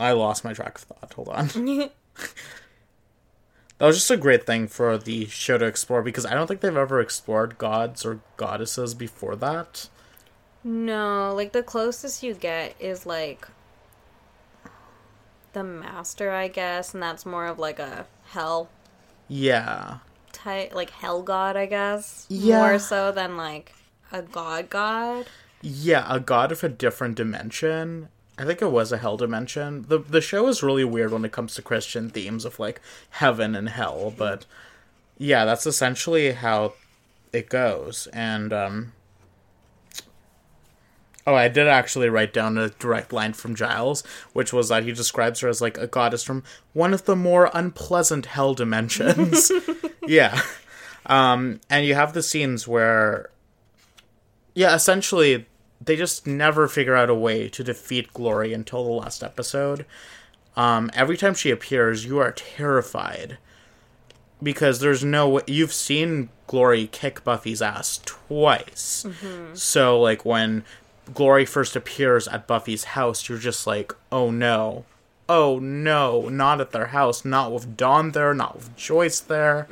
i 0.00 0.12
lost 0.12 0.44
my 0.44 0.52
track 0.52 0.76
of 0.78 0.82
thought 0.84 1.12
hold 1.14 1.28
on 1.28 1.46
that 3.78 3.86
was 3.86 3.96
just 3.96 4.10
a 4.10 4.16
great 4.16 4.46
thing 4.46 4.66
for 4.66 4.96
the 4.98 5.26
show 5.26 5.58
to 5.58 5.64
explore 5.66 6.02
because 6.02 6.24
i 6.26 6.34
don't 6.34 6.46
think 6.46 6.60
they've 6.60 6.76
ever 6.76 7.00
explored 7.00 7.58
gods 7.58 8.04
or 8.04 8.20
goddesses 8.36 8.94
before 8.94 9.36
that 9.36 9.88
No, 10.64 11.32
like 11.34 11.52
the 11.52 11.62
closest 11.62 12.22
you 12.24 12.34
get 12.34 12.74
is 12.80 13.06
like 13.06 13.46
the 15.52 15.62
master, 15.62 16.32
I 16.32 16.48
guess, 16.48 16.92
and 16.92 17.02
that's 17.02 17.24
more 17.24 17.46
of 17.46 17.58
like 17.58 17.78
a 17.78 18.04
hell 18.30 18.68
Yeah. 19.28 19.98
type, 20.32 20.74
like 20.74 20.90
hell 20.90 21.22
god, 21.22 21.56
I 21.56 21.66
guess. 21.66 22.26
Yeah. 22.28 22.58
More 22.58 22.78
so 22.78 23.12
than 23.12 23.36
like 23.36 23.72
a 24.12 24.22
god 24.22 24.68
god. 24.70 25.26
Yeah, 25.62 26.04
a 26.08 26.20
god 26.20 26.52
of 26.52 26.62
a 26.64 26.68
different 26.68 27.14
dimension. 27.14 28.08
I 28.38 28.44
think 28.44 28.60
it 28.60 28.70
was 28.70 28.92
a 28.92 28.98
hell 28.98 29.16
dimension. 29.16 29.86
The 29.88 29.98
the 29.98 30.20
show 30.20 30.46
is 30.48 30.62
really 30.62 30.84
weird 30.84 31.12
when 31.12 31.24
it 31.24 31.32
comes 31.32 31.54
to 31.54 31.62
Christian 31.62 32.10
themes 32.10 32.44
of 32.44 32.58
like 32.58 32.80
heaven 33.10 33.54
and 33.54 33.68
hell, 33.68 34.12
but 34.16 34.44
yeah, 35.18 35.44
that's 35.44 35.66
essentially 35.66 36.32
how 36.32 36.74
it 37.32 37.48
goes. 37.48 38.08
And 38.12 38.52
um 38.52 38.92
Oh, 41.28 41.34
I 41.34 41.48
did 41.48 41.66
actually 41.66 42.08
write 42.08 42.32
down 42.32 42.56
a 42.56 42.68
direct 42.68 43.12
line 43.12 43.32
from 43.32 43.56
Giles, 43.56 44.04
which 44.32 44.52
was 44.52 44.68
that 44.68 44.84
he 44.84 44.92
describes 44.92 45.40
her 45.40 45.48
as 45.48 45.60
like 45.60 45.76
a 45.76 45.88
goddess 45.88 46.22
from 46.22 46.44
one 46.72 46.94
of 46.94 47.04
the 47.04 47.16
more 47.16 47.50
unpleasant 47.52 48.26
hell 48.26 48.54
dimensions. 48.54 49.50
yeah. 50.06 50.40
Um 51.06 51.60
and 51.70 51.86
you 51.86 51.94
have 51.94 52.12
the 52.12 52.22
scenes 52.22 52.68
where 52.68 53.30
yeah, 54.56 54.74
essentially, 54.74 55.46
they 55.86 55.96
just 55.96 56.26
never 56.26 56.68
figure 56.68 56.94
out 56.94 57.08
a 57.10 57.14
way 57.14 57.48
to 57.48 57.64
defeat 57.64 58.12
Glory 58.12 58.52
until 58.52 58.84
the 58.84 58.90
last 58.90 59.22
episode. 59.22 59.86
Um, 60.56 60.90
every 60.94 61.16
time 61.16 61.34
she 61.34 61.50
appears, 61.50 62.04
you 62.04 62.18
are 62.18 62.32
terrified 62.32 63.38
because 64.42 64.80
there's 64.80 65.04
no 65.04 65.28
way 65.28 65.42
you've 65.46 65.72
seen 65.72 66.28
Glory 66.46 66.86
kick 66.86 67.24
Buffy's 67.24 67.60
ass 67.62 68.00
twice. 68.04 69.06
So, 69.54 70.00
like 70.00 70.24
when 70.24 70.64
Glory 71.14 71.44
first 71.44 71.76
appears 71.76 72.26
at 72.28 72.46
Buffy's 72.46 72.84
house, 72.84 73.28
you're 73.28 73.38
just 73.38 73.66
like, 73.66 73.92
oh 74.12 74.30
no. 74.30 74.84
Oh 75.28 75.58
no, 75.58 76.28
not 76.28 76.60
at 76.60 76.70
their 76.70 76.86
house, 76.86 77.24
not 77.24 77.50
with 77.52 77.76
Dawn 77.76 78.12
there, 78.12 78.32
not 78.32 78.54
with 78.56 78.76
Joyce 78.76 79.18
there. 79.20 79.66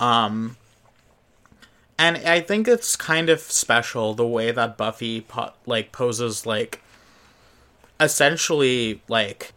Um 0.00 0.56
and 2.02 2.16
I 2.16 2.40
think 2.40 2.66
it's 2.66 2.96
kind 2.96 3.30
of 3.30 3.40
special 3.40 4.12
the 4.12 4.26
way 4.26 4.50
that 4.50 4.76
Buffy 4.76 5.20
po- 5.20 5.52
like 5.66 5.92
poses 5.92 6.44
like 6.44 6.82
essentially 8.00 9.00
like 9.06 9.52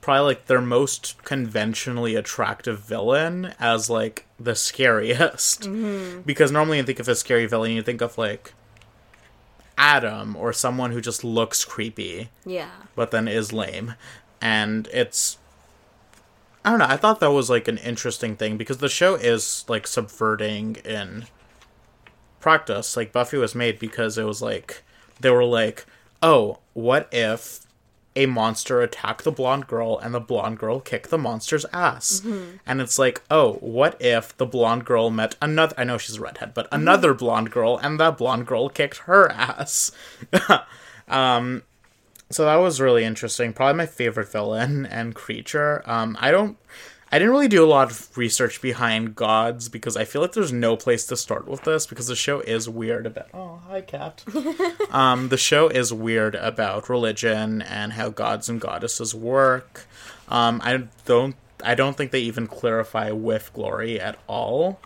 probably 0.00 0.26
like 0.26 0.46
their 0.46 0.60
most 0.60 1.20
conventionally 1.24 2.14
attractive 2.14 2.78
villain 2.78 3.54
as 3.58 3.90
like 3.90 4.24
the 4.38 4.54
scariest 4.54 5.62
mm-hmm. 5.62 6.20
because 6.20 6.52
normally 6.52 6.76
you 6.78 6.84
think 6.84 7.00
of 7.00 7.08
a 7.08 7.16
scary 7.16 7.46
villain 7.46 7.72
you 7.72 7.82
think 7.82 8.00
of 8.00 8.16
like 8.16 8.52
Adam 9.76 10.36
or 10.36 10.52
someone 10.52 10.92
who 10.92 11.00
just 11.00 11.24
looks 11.24 11.64
creepy 11.64 12.28
Yeah. 12.46 12.70
but 12.94 13.10
then 13.10 13.26
is 13.26 13.52
lame. 13.52 13.94
And 14.40 14.86
it's 14.92 15.38
I 16.64 16.70
don't 16.70 16.78
know, 16.78 16.86
I 16.88 16.96
thought 16.96 17.18
that 17.18 17.32
was 17.32 17.50
like 17.50 17.66
an 17.66 17.78
interesting 17.78 18.36
thing 18.36 18.56
because 18.56 18.78
the 18.78 18.88
show 18.88 19.16
is 19.16 19.64
like 19.66 19.88
subverting 19.88 20.76
in 20.84 21.26
practice. 22.40 22.96
Like 22.96 23.12
Buffy 23.12 23.36
was 23.36 23.54
made 23.54 23.78
because 23.78 24.18
it 24.18 24.24
was 24.24 24.42
like 24.42 24.82
they 25.20 25.30
were 25.30 25.44
like, 25.44 25.86
"Oh, 26.22 26.58
what 26.72 27.08
if 27.12 27.60
a 28.16 28.26
monster 28.26 28.80
attacked 28.80 29.22
the 29.22 29.30
blonde 29.30 29.66
girl 29.68 29.96
and 29.98 30.12
the 30.12 30.20
blonde 30.20 30.58
girl 30.58 30.80
kicked 30.80 31.10
the 31.10 31.18
monster's 31.18 31.64
ass?" 31.72 32.22
And 32.66 32.80
it's 32.80 32.98
like, 32.98 33.22
"Oh, 33.30 33.54
what 33.54 33.96
if 34.00 34.36
the 34.36 34.46
blonde 34.46 34.84
girl 34.84 35.10
met 35.10 35.36
another 35.40 35.74
I 35.78 35.84
know 35.84 35.98
she's 35.98 36.16
a 36.16 36.20
redhead, 36.20 36.54
but 36.54 36.68
another 36.72 37.14
blonde 37.14 37.50
girl 37.50 37.78
and 37.78 38.00
that 38.00 38.18
blonde 38.18 38.46
girl 38.46 38.68
kicked 38.68 38.98
her 38.98 39.30
ass?" 39.30 39.92
Um, 41.10 41.64
so 42.30 42.44
that 42.44 42.56
was 42.56 42.80
really 42.80 43.04
interesting. 43.04 43.52
Probably 43.52 43.76
my 43.76 43.86
favorite 43.86 44.30
villain 44.30 44.86
and 44.86 45.14
creature. 45.14 45.82
Um, 45.84 46.16
I 46.20 46.30
don't, 46.30 46.56
I 47.12 47.18
didn't 47.18 47.32
really 47.32 47.48
do 47.48 47.64
a 47.64 47.66
lot 47.66 47.90
of 47.90 48.16
research 48.16 48.62
behind 48.62 49.16
gods 49.16 49.68
because 49.68 49.96
I 49.96 50.04
feel 50.04 50.22
like 50.22 50.32
there's 50.32 50.52
no 50.52 50.76
place 50.76 51.06
to 51.06 51.16
start 51.16 51.48
with 51.48 51.64
this 51.64 51.84
because 51.84 52.06
the 52.06 52.14
show 52.14 52.40
is 52.40 52.68
weird 52.68 53.04
about. 53.04 53.26
Oh, 53.34 53.60
hi, 53.66 53.80
cat. 53.80 54.24
um, 54.90 55.28
the 55.28 55.36
show 55.36 55.68
is 55.68 55.92
weird 55.92 56.36
about 56.36 56.88
religion 56.88 57.62
and 57.62 57.94
how 57.94 58.10
gods 58.10 58.48
and 58.48 58.60
goddesses 58.60 59.12
work. 59.12 59.86
Um, 60.28 60.60
I 60.62 60.84
don't, 61.04 61.34
I 61.64 61.74
don't 61.74 61.96
think 61.96 62.12
they 62.12 62.20
even 62.20 62.46
clarify 62.46 63.10
with 63.10 63.52
glory 63.52 64.00
at 64.00 64.16
all, 64.28 64.80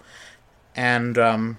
and 0.74 1.18
um, 1.18 1.58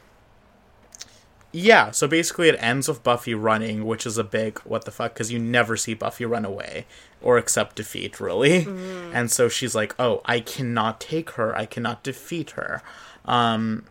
yeah, 1.51 1.91
so 1.91 2.05
basically 2.07 2.49
it 2.49 2.57
ends 2.59 2.89
with 2.89 3.01
Buffy 3.01 3.33
running, 3.33 3.85
which 3.85 4.05
is 4.05 4.17
a 4.17 4.25
big 4.25 4.59
what 4.59 4.83
the 4.83 4.91
fuck 4.91 5.13
because 5.13 5.31
you 5.31 5.39
never 5.39 5.77
see 5.77 5.93
Buffy 5.93 6.25
run 6.25 6.43
away 6.43 6.85
or 7.25 7.37
accept 7.37 7.75
defeat 7.75 8.21
really. 8.21 8.65
And 9.13 9.29
so 9.29 9.49
she's 9.49 9.75
like, 9.75 9.93
"Oh, 9.99 10.21
I 10.25 10.39
cannot 10.39 11.01
take 11.01 11.31
her. 11.31 11.55
I 11.55 11.65
cannot 11.65 12.03
defeat 12.03 12.51
her." 12.51 12.81
Um 13.25 13.83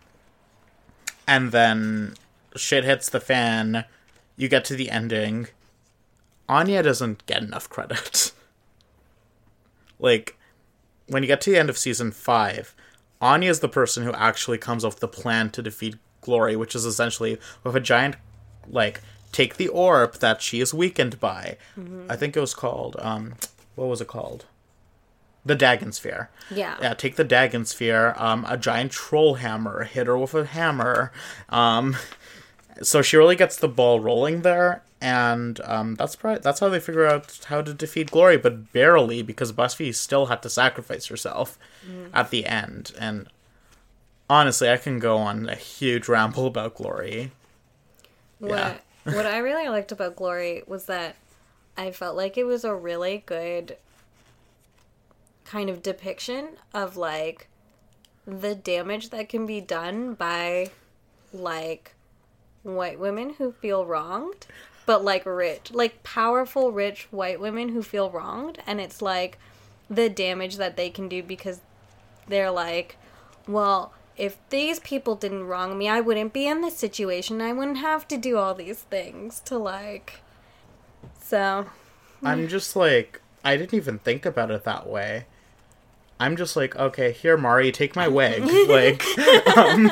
and 1.27 1.51
then 1.51 2.15
shit 2.55 2.83
hits 2.83 3.09
the 3.09 3.19
fan. 3.19 3.85
You 4.37 4.47
get 4.47 4.65
to 4.65 4.75
the 4.75 4.89
ending. 4.89 5.47
Anya 6.47 6.81
doesn't 6.81 7.25
get 7.25 7.43
enough 7.43 7.69
credit. 7.69 8.31
like 9.99 10.37
when 11.07 11.23
you 11.23 11.27
get 11.27 11.41
to 11.41 11.51
the 11.51 11.59
end 11.59 11.69
of 11.69 11.77
season 11.77 12.11
5, 12.11 12.75
Anya 13.21 13.49
is 13.49 13.59
the 13.59 13.69
person 13.69 14.03
who 14.03 14.13
actually 14.13 14.57
comes 14.57 14.83
up 14.83 14.93
with 14.93 14.99
the 14.99 15.07
plan 15.07 15.49
to 15.51 15.61
defeat 15.61 15.95
Glory, 16.21 16.55
which 16.55 16.75
is 16.75 16.85
essentially 16.85 17.37
with 17.63 17.75
a 17.75 17.79
giant, 17.79 18.15
like, 18.67 19.01
take 19.35 19.57
the 19.57 19.67
orb 19.67 20.13
that 20.15 20.41
she 20.41 20.61
is 20.61 20.73
weakened 20.73 21.19
by. 21.19 21.57
I 22.07 22.15
think 22.15 22.37
it 22.37 22.39
was 22.39 22.53
called, 22.53 22.95
um, 22.99 23.33
what 23.75 23.89
was 23.89 23.99
it 23.99 24.07
called? 24.07 24.45
The 25.45 25.55
Dagon 25.55 25.91
Sphere. 25.91 26.29
Yeah. 26.49 26.77
Yeah, 26.81 26.93
take 26.93 27.17
the 27.17 27.25
Dagon 27.25 27.65
Sphere, 27.65 28.15
um, 28.17 28.45
a 28.47 28.57
giant 28.57 28.93
troll 28.93 29.35
hammer, 29.35 29.83
hit 29.83 30.07
her 30.07 30.17
with 30.17 30.33
a 30.33 30.45
hammer. 30.45 31.11
Um, 31.49 31.97
so 32.81 33.01
she 33.01 33.17
really 33.17 33.35
gets 33.35 33.57
the 33.57 33.67
ball 33.67 33.99
rolling 33.99 34.41
there, 34.41 34.83
and 35.01 35.59
um, 35.65 35.95
that's 35.95 36.15
probably 36.15 36.39
that's 36.41 36.61
how 36.61 36.69
they 36.69 36.79
figure 36.79 37.05
out 37.05 37.39
how 37.45 37.61
to 37.61 37.73
defeat 37.73 38.11
Glory, 38.11 38.37
but 38.37 38.71
barely 38.71 39.21
because 39.21 39.51
Buffy 39.51 39.91
still 39.91 40.27
had 40.27 40.41
to 40.43 40.49
sacrifice 40.49 41.07
herself 41.07 41.59
at 42.13 42.29
the 42.31 42.45
end. 42.45 42.93
And 42.97 43.27
honestly, 44.29 44.69
I 44.69 44.77
can 44.77 44.99
go 44.99 45.17
on 45.17 45.49
a 45.49 45.55
huge 45.55 46.07
ramble 46.07 46.47
about 46.47 46.75
Glory. 46.75 47.31
Yeah. 48.39 48.77
What 49.05 49.27
I 49.27 49.37
really 49.37 49.69
liked 49.69 49.91
about 49.91 50.15
Glory 50.15 50.63
was 50.65 50.85
that 50.85 51.15
I 51.77 51.91
felt 51.91 52.17
like 52.17 52.37
it 52.37 52.43
was 52.43 52.63
a 52.63 52.73
really 52.73 53.23
good 53.25 53.77
kind 55.45 55.69
of 55.69 55.83
depiction 55.83 56.49
of 56.73 56.97
like 56.97 57.47
the 58.25 58.55
damage 58.55 59.11
that 59.11 59.29
can 59.29 59.45
be 59.45 59.61
done 59.61 60.15
by 60.15 60.71
like 61.31 61.93
white 62.63 62.99
women 62.99 63.35
who 63.37 63.51
feel 63.51 63.85
wronged 63.85 64.47
but 64.87 65.03
like 65.03 65.23
rich 65.25 65.71
like 65.71 66.01
powerful 66.01 66.71
rich 66.71 67.07
white 67.11 67.39
women 67.39 67.69
who 67.69 67.83
feel 67.83 68.09
wronged. 68.09 68.57
And 68.65 68.81
it's 68.81 69.03
like 69.03 69.37
the 69.87 70.09
damage 70.09 70.57
that 70.57 70.77
they 70.77 70.89
can 70.89 71.07
do 71.07 71.21
because 71.21 71.61
they're 72.27 72.51
like 72.51 72.97
well 73.47 73.93
if 74.17 74.37
these 74.49 74.79
people 74.79 75.15
didn't 75.15 75.43
wrong 75.43 75.77
me 75.77 75.89
i 75.89 75.99
wouldn't 75.99 76.33
be 76.33 76.47
in 76.47 76.61
this 76.61 76.77
situation 76.77 77.41
i 77.41 77.51
wouldn't 77.51 77.77
have 77.77 78.07
to 78.07 78.17
do 78.17 78.37
all 78.37 78.53
these 78.53 78.81
things 78.81 79.39
to 79.41 79.57
like 79.57 80.21
so 81.21 81.65
I'm 82.23 82.47
just 82.47 82.75
like, 82.75 83.21
I 83.43 83.57
didn't 83.57 83.73
even 83.73 83.99
think 83.99 84.25
about 84.25 84.51
it 84.51 84.63
that 84.63 84.87
way. 84.87 85.25
I'm 86.19 86.37
just 86.37 86.55
like, 86.55 86.75
okay, 86.75 87.11
here, 87.11 87.37
Mari, 87.37 87.71
take 87.71 87.95
my 87.95 88.07
wig. 88.07 88.43
like, 88.69 89.03
um, 89.57 89.91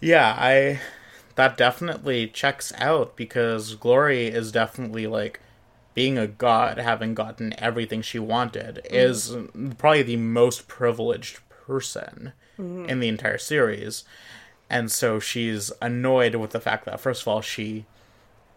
yeah, 0.00 0.34
I. 0.38 0.80
That 1.36 1.56
definitely 1.56 2.28
checks 2.28 2.72
out 2.76 3.16
because 3.16 3.74
Glory 3.74 4.28
is 4.28 4.52
definitely 4.52 5.08
like 5.08 5.40
being 5.92 6.16
a 6.16 6.28
god, 6.28 6.78
having 6.78 7.12
gotten 7.12 7.52
everything 7.58 8.02
she 8.02 8.20
wanted, 8.20 8.80
is 8.88 9.36
probably 9.76 10.04
the 10.04 10.16
most 10.16 10.68
privileged 10.68 11.40
person 11.48 12.32
in 12.58 13.00
the 13.00 13.08
entire 13.08 13.38
series. 13.38 14.04
And 14.70 14.90
so 14.90 15.20
she's 15.20 15.72
annoyed 15.82 16.34
with 16.34 16.50
the 16.50 16.60
fact 16.60 16.84
that, 16.86 17.00
first 17.00 17.22
of 17.22 17.28
all, 17.28 17.40
she 17.40 17.84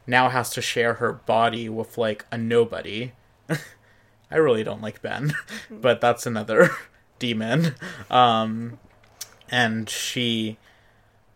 now 0.05 0.29
has 0.29 0.49
to 0.51 0.61
share 0.61 0.95
her 0.95 1.13
body 1.13 1.67
with 1.67 1.97
like 1.97 2.25
a 2.31 2.37
nobody. 2.37 3.11
I 4.31 4.35
really 4.35 4.63
don't 4.63 4.81
like 4.81 5.01
Ben, 5.01 5.33
but 5.69 6.01
that's 6.01 6.25
another 6.25 6.71
demon. 7.19 7.75
Um, 8.09 8.79
and 9.49 9.89
she 9.89 10.57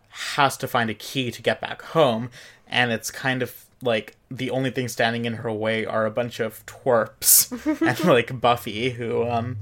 has 0.08 0.56
to 0.58 0.68
find 0.68 0.90
a 0.90 0.94
key 0.94 1.30
to 1.30 1.42
get 1.42 1.60
back 1.60 1.82
home, 1.82 2.30
and 2.66 2.92
it's 2.92 3.10
kind 3.10 3.42
of 3.42 3.64
like 3.82 4.16
the 4.30 4.50
only 4.50 4.70
thing 4.70 4.88
standing 4.88 5.24
in 5.24 5.34
her 5.34 5.52
way 5.52 5.84
are 5.84 6.06
a 6.06 6.10
bunch 6.10 6.38
of 6.38 6.64
twerps 6.66 7.50
and 7.80 8.04
like 8.04 8.40
Buffy, 8.40 8.90
who 8.90 9.28
um, 9.28 9.56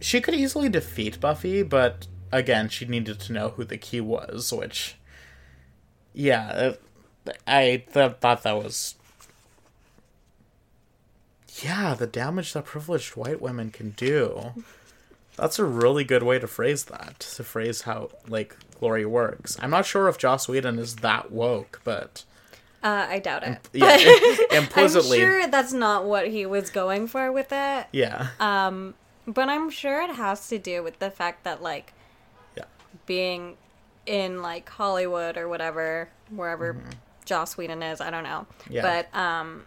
she 0.00 0.20
could 0.20 0.34
easily 0.34 0.68
defeat 0.68 1.20
Buffy, 1.20 1.62
but 1.62 2.06
again, 2.32 2.68
she 2.68 2.84
needed 2.84 3.20
to 3.20 3.32
know 3.32 3.50
who 3.50 3.64
the 3.64 3.76
key 3.78 4.00
was, 4.00 4.52
which, 4.52 4.96
yeah, 6.12 6.72
I 7.46 7.84
th- 7.92 8.12
thought 8.20 8.42
that 8.42 8.56
was. 8.62 8.94
Yeah, 11.62 11.94
the 11.94 12.06
damage 12.06 12.52
that 12.52 12.66
privileged 12.66 13.16
white 13.16 13.40
women 13.40 13.70
can 13.70 13.90
do. 13.90 14.52
That's 15.36 15.58
a 15.58 15.64
really 15.64 16.04
good 16.04 16.22
way 16.22 16.38
to 16.38 16.46
phrase 16.46 16.84
that. 16.84 17.20
To 17.20 17.44
phrase 17.44 17.82
how 17.82 18.10
like 18.28 18.56
glory 18.78 19.06
works. 19.06 19.56
I'm 19.60 19.70
not 19.70 19.86
sure 19.86 20.08
if 20.08 20.18
Joss 20.18 20.48
Whedon 20.48 20.78
is 20.78 20.96
that 20.96 21.32
woke, 21.32 21.80
but 21.84 22.24
Uh, 22.82 23.06
I 23.08 23.18
doubt 23.20 23.42
it. 23.44 23.58
yeah, 23.72 23.96
I'm 24.50 24.64
implicitly, 24.64 25.18
sure 25.18 25.46
that's 25.46 25.72
not 25.72 26.04
what 26.04 26.28
he 26.28 26.44
was 26.46 26.68
going 26.70 27.06
for 27.06 27.32
with 27.32 27.48
it. 27.52 27.86
yeah, 27.92 28.28
Um, 28.38 28.94
but 29.26 29.48
I'm 29.48 29.70
sure 29.70 30.00
it 30.02 30.10
has 30.16 30.48
to 30.48 30.58
do 30.58 30.82
with 30.82 30.98
the 30.98 31.10
fact 31.10 31.44
that 31.44 31.62
like 31.62 31.92
yeah, 32.56 32.64
being 33.06 33.56
in 34.06 34.42
like 34.42 34.68
Hollywood 34.68 35.36
or 35.36 35.48
whatever, 35.48 36.08
wherever 36.30 36.76
Joss 37.24 37.56
Whedon 37.56 37.82
is, 37.82 38.00
I 38.00 38.10
don't 38.10 38.24
know. 38.24 38.46
Mm-hmm. 38.60 38.72
Yeah. 38.72 38.82
But 38.82 39.18
um, 39.18 39.66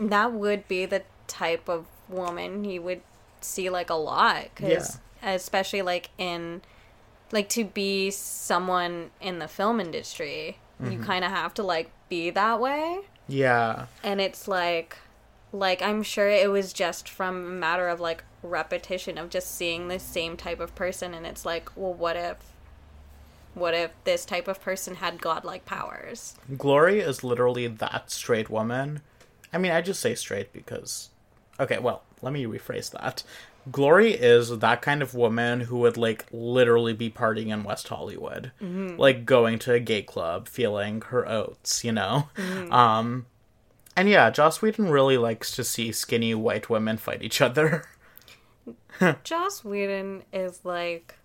that 0.00 0.32
would 0.32 0.66
be 0.68 0.84
the 0.86 1.02
type 1.26 1.68
of 1.68 1.86
woman 2.08 2.64
he 2.64 2.78
would 2.78 3.02
see 3.40 3.70
like 3.70 3.90
a 3.90 3.94
lot, 3.94 4.48
because 4.54 4.98
especially 5.22 5.82
like 5.82 6.10
in 6.18 6.62
like 7.30 7.48
to 7.50 7.64
be 7.64 8.10
someone 8.10 9.10
in 9.20 9.38
the 9.38 9.48
film 9.48 9.80
industry, 9.80 10.58
Mm-hmm. 10.80 10.92
you 10.92 10.98
kind 11.00 11.24
of 11.24 11.32
have 11.32 11.54
to 11.54 11.64
like 11.64 11.90
be 12.08 12.30
that 12.30 12.60
way 12.60 13.00
yeah, 13.26 13.86
and 14.04 14.20
it's 14.20 14.46
like 14.46 14.96
like 15.52 15.80
i'm 15.82 16.02
sure 16.02 16.28
it 16.28 16.50
was 16.50 16.72
just 16.72 17.08
from 17.08 17.36
a 17.36 17.50
matter 17.50 17.88
of 17.88 18.00
like 18.00 18.22
repetition 18.42 19.18
of 19.18 19.30
just 19.30 19.54
seeing 19.54 19.88
the 19.88 19.98
same 19.98 20.36
type 20.36 20.60
of 20.60 20.74
person 20.74 21.14
and 21.14 21.26
it's 21.26 21.44
like 21.44 21.70
well 21.76 21.94
what 21.94 22.16
if 22.16 22.36
what 23.54 23.74
if 23.74 23.90
this 24.04 24.24
type 24.24 24.46
of 24.46 24.60
person 24.60 24.96
had 24.96 25.20
godlike 25.20 25.64
powers 25.64 26.36
Glory 26.56 27.00
is 27.00 27.24
literally 27.24 27.66
that 27.66 28.10
straight 28.10 28.48
woman. 28.48 29.00
I 29.52 29.58
mean, 29.58 29.72
I 29.72 29.80
just 29.80 30.00
say 30.00 30.14
straight 30.14 30.52
because. 30.52 31.08
Okay, 31.58 31.78
well, 31.78 32.02
let 32.22 32.32
me 32.32 32.44
rephrase 32.44 32.90
that. 32.92 33.22
Glory 33.72 34.12
is 34.12 34.58
that 34.58 34.82
kind 34.82 35.02
of 35.02 35.14
woman 35.14 35.60
who 35.60 35.78
would, 35.78 35.96
like, 35.96 36.26
literally 36.30 36.92
be 36.92 37.10
partying 37.10 37.48
in 37.48 37.64
West 37.64 37.88
Hollywood. 37.88 38.52
Like, 38.60 39.24
going 39.24 39.58
to 39.60 39.72
a 39.72 39.80
gay 39.80 40.02
club, 40.02 40.48
feeling 40.48 41.00
her 41.06 41.26
oats, 41.28 41.82
you 41.84 41.92
know? 41.92 42.28
Um. 42.70 43.26
And 43.98 44.08
yeah, 44.08 44.30
Joss 44.30 44.62
Whedon 44.62 44.90
really 44.90 45.18
likes 45.18 45.54
to 45.56 45.64
see 45.64 45.92
skinny 45.92 46.34
white 46.34 46.70
women 46.70 46.96
fight 46.96 47.22
each 47.22 47.40
other. 47.40 47.84
joss 49.22 49.64
whedon 49.64 50.22
is 50.32 50.64
like 50.64 51.16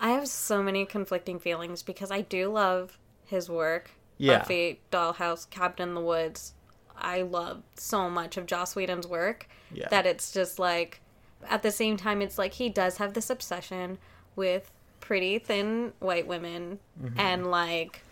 i 0.00 0.10
have 0.10 0.26
so 0.26 0.62
many 0.62 0.84
conflicting 0.84 1.38
feelings 1.38 1.82
because 1.82 2.10
i 2.10 2.20
do 2.20 2.48
love 2.50 2.98
his 3.26 3.48
work 3.48 3.90
Yeah. 4.18 4.38
buffy 4.38 4.80
dollhouse 4.90 5.48
cabin 5.50 5.90
in 5.90 5.94
the 5.94 6.00
woods 6.00 6.54
i 6.96 7.22
love 7.22 7.62
so 7.76 8.10
much 8.10 8.36
of 8.36 8.46
joss 8.46 8.74
whedon's 8.74 9.06
work 9.06 9.48
Yeah. 9.72 9.88
that 9.88 10.06
it's 10.06 10.32
just 10.32 10.58
like 10.58 11.00
at 11.48 11.62
the 11.62 11.70
same 11.70 11.96
time 11.96 12.22
it's 12.22 12.38
like 12.38 12.54
he 12.54 12.68
does 12.68 12.96
have 12.98 13.14
this 13.14 13.30
obsession 13.30 13.98
with 14.36 14.70
pretty 15.00 15.38
thin 15.38 15.92
white 16.00 16.26
women 16.26 16.78
mm-hmm. 17.00 17.18
and 17.18 17.50
like 17.50 18.02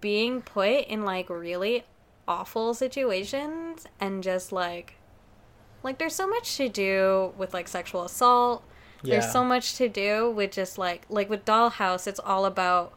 being 0.00 0.40
put 0.40 0.86
in 0.86 1.04
like 1.04 1.28
really 1.28 1.84
awful 2.28 2.72
situations 2.74 3.86
and 4.00 4.22
just 4.22 4.52
like 4.52 4.94
like 5.82 5.98
there's 5.98 6.14
so 6.14 6.28
much 6.28 6.56
to 6.56 6.68
do 6.68 7.32
with 7.36 7.52
like 7.52 7.66
sexual 7.68 8.04
assault 8.04 8.62
Yeah. 9.02 9.18
there's 9.18 9.32
so 9.32 9.42
much 9.44 9.74
to 9.76 9.88
do 9.88 10.30
with 10.30 10.52
just 10.52 10.78
like 10.78 11.02
like 11.08 11.28
with 11.28 11.44
dollhouse 11.44 12.06
it's 12.06 12.20
all 12.20 12.44
about 12.44 12.92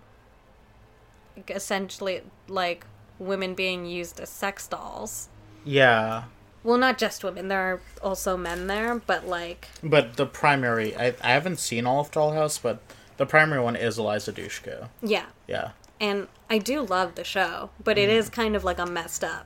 like, 1.36 1.50
essentially 1.52 2.22
like 2.48 2.86
women 3.20 3.56
being 3.56 3.86
used 3.86 4.20
as 4.20 4.30
sex 4.30 4.68
dolls 4.68 5.30
Yeah. 5.64 6.26
well 6.64 6.78
not 6.78 6.98
just 7.00 7.24
women 7.24 7.48
there 7.48 7.62
are 7.74 7.82
also 8.04 8.38
men 8.38 8.68
there 8.68 8.96
but 8.96 9.28
like 9.28 9.68
But 9.84 10.18
the 10.18 10.26
primary. 10.28 10.96
I, 10.96 11.16
I 11.22 11.32
haven't 11.32 11.58
seen 11.60 11.86
all 11.88 12.02
of 12.02 12.12
Dollhouse, 12.12 12.62
but 12.62 12.80
the 13.18 13.26
primary 13.26 13.62
one 13.64 13.76
is 13.76 13.98
Eliza 13.98 14.32
Dushku. 14.34 14.90
yeah 15.02 15.26
Yeah. 15.48 15.72
And 16.00 16.28
i 16.50 16.58
do 16.58 16.82
love 16.82 17.16
the 17.16 17.24
show 17.24 17.70
but 17.84 17.98
it 17.98 18.10
is 18.10 18.30
kind 18.30 18.56
of 18.56 18.64
like 18.64 18.80
a 18.80 18.86
messed 18.86 19.24
up 19.24 19.46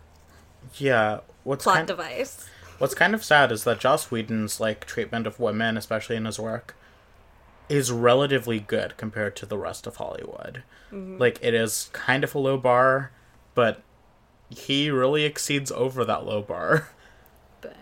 Yeah. 0.78 1.20
What's 1.44 1.64
plot 1.64 1.76
kind, 1.78 1.88
device 1.88 2.50
What's 2.80 2.94
kind 2.96 3.14
of 3.14 3.24
sad 3.26 3.52
is 3.52 3.66
that 3.66 3.80
Joss 3.80 4.10
Whedon's 4.10 4.60
like 4.62 4.86
treatment 4.86 5.28
of 5.28 5.38
women, 5.40 5.76
especially 5.76 6.16
in 6.16 6.24
his 6.24 6.40
work, 6.40 6.76
is 7.68 7.92
relatively 7.92 8.60
good 8.62 8.96
compared 8.96 9.36
to 9.38 9.46
the 9.46 9.58
rest 9.58 9.86
of 9.86 9.98
Hollywood. 9.98 10.64
Like 10.92 11.38
it 11.42 11.54
is 11.54 11.90
kind 11.92 12.24
of 12.24 12.34
a 12.34 12.40
low 12.40 12.58
bar, 12.58 13.12
but 13.54 13.82
he 14.50 14.90
really 14.90 15.24
exceeds 15.26 15.72
over 15.72 16.06
that 16.06 16.26
low 16.26 16.42
bar. 16.42 16.90
but 17.62 17.76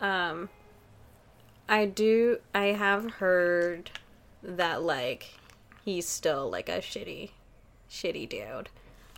um 0.00 0.48
i 1.68 1.84
do 1.84 2.38
i 2.54 2.66
have 2.66 3.10
heard 3.14 3.90
that 4.42 4.82
like 4.82 5.34
he's 5.84 6.08
still 6.08 6.48
like 6.50 6.68
a 6.68 6.78
shitty 6.78 7.30
shitty 7.90 8.28
dude. 8.28 8.68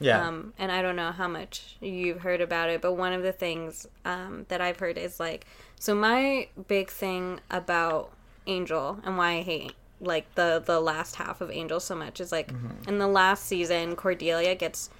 Yeah. 0.01 0.27
um 0.27 0.53
and 0.59 0.73
i 0.73 0.83
don't 0.83 0.97
know 0.97 1.13
how 1.13 1.29
much 1.29 1.77
you've 1.81 2.21
heard 2.23 2.41
about 2.41 2.71
it 2.71 2.81
but 2.81 2.95
one 2.95 3.13
of 3.13 3.23
the 3.23 3.31
things 3.33 3.87
um 4.05 4.47
that 4.49 4.61
i've 4.61 4.79
heard 4.79 4.99
is 4.99 5.21
like 5.21 5.47
so 5.79 5.95
my 5.95 6.49
big 6.67 6.91
thing 6.91 7.39
about 7.51 8.11
angel 8.47 8.99
and 9.05 9.17
why 9.17 9.33
i 9.35 9.43
hate 9.43 9.75
like 10.01 10.35
the 10.35 10.61
the 10.65 10.81
last 10.81 11.17
half 11.17 11.41
of 11.41 11.51
angel 11.53 11.79
so 11.79 11.95
much 11.95 12.21
is 12.21 12.33
like 12.33 12.51
in 12.89 12.99
the 12.99 13.07
last 13.07 13.45
season 13.45 13.95
cordelia 13.95 14.55
gets 14.57 14.91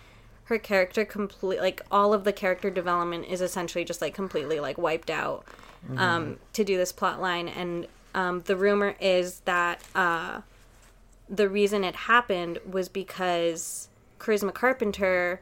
her 0.45 0.59
character 0.59 1.05
complete 1.05 1.61
like 1.61 1.81
all 1.91 2.13
of 2.15 2.23
the 2.25 2.33
character 2.33 2.71
development 2.71 3.25
is 3.27 3.41
essentially 3.41 3.85
just 3.85 4.01
like 4.03 4.15
completely 4.15 4.61
like 4.61 4.79
wiped 4.79 5.11
out 5.11 5.45
um 5.97 6.37
to 6.53 6.63
do 6.63 6.77
this 6.77 6.93
plot 6.93 7.21
line. 7.21 7.49
And 7.49 7.89
um 8.15 8.41
the 8.43 8.55
rumor 8.55 8.95
is 9.01 9.41
that 9.47 9.83
uh 9.97 10.43
the 11.33 11.49
reason 11.49 11.83
it 11.83 11.97
happened 11.97 12.59
was 12.71 12.91
because 12.91 13.89
Charisma 14.19 14.53
Carpenter, 14.53 15.41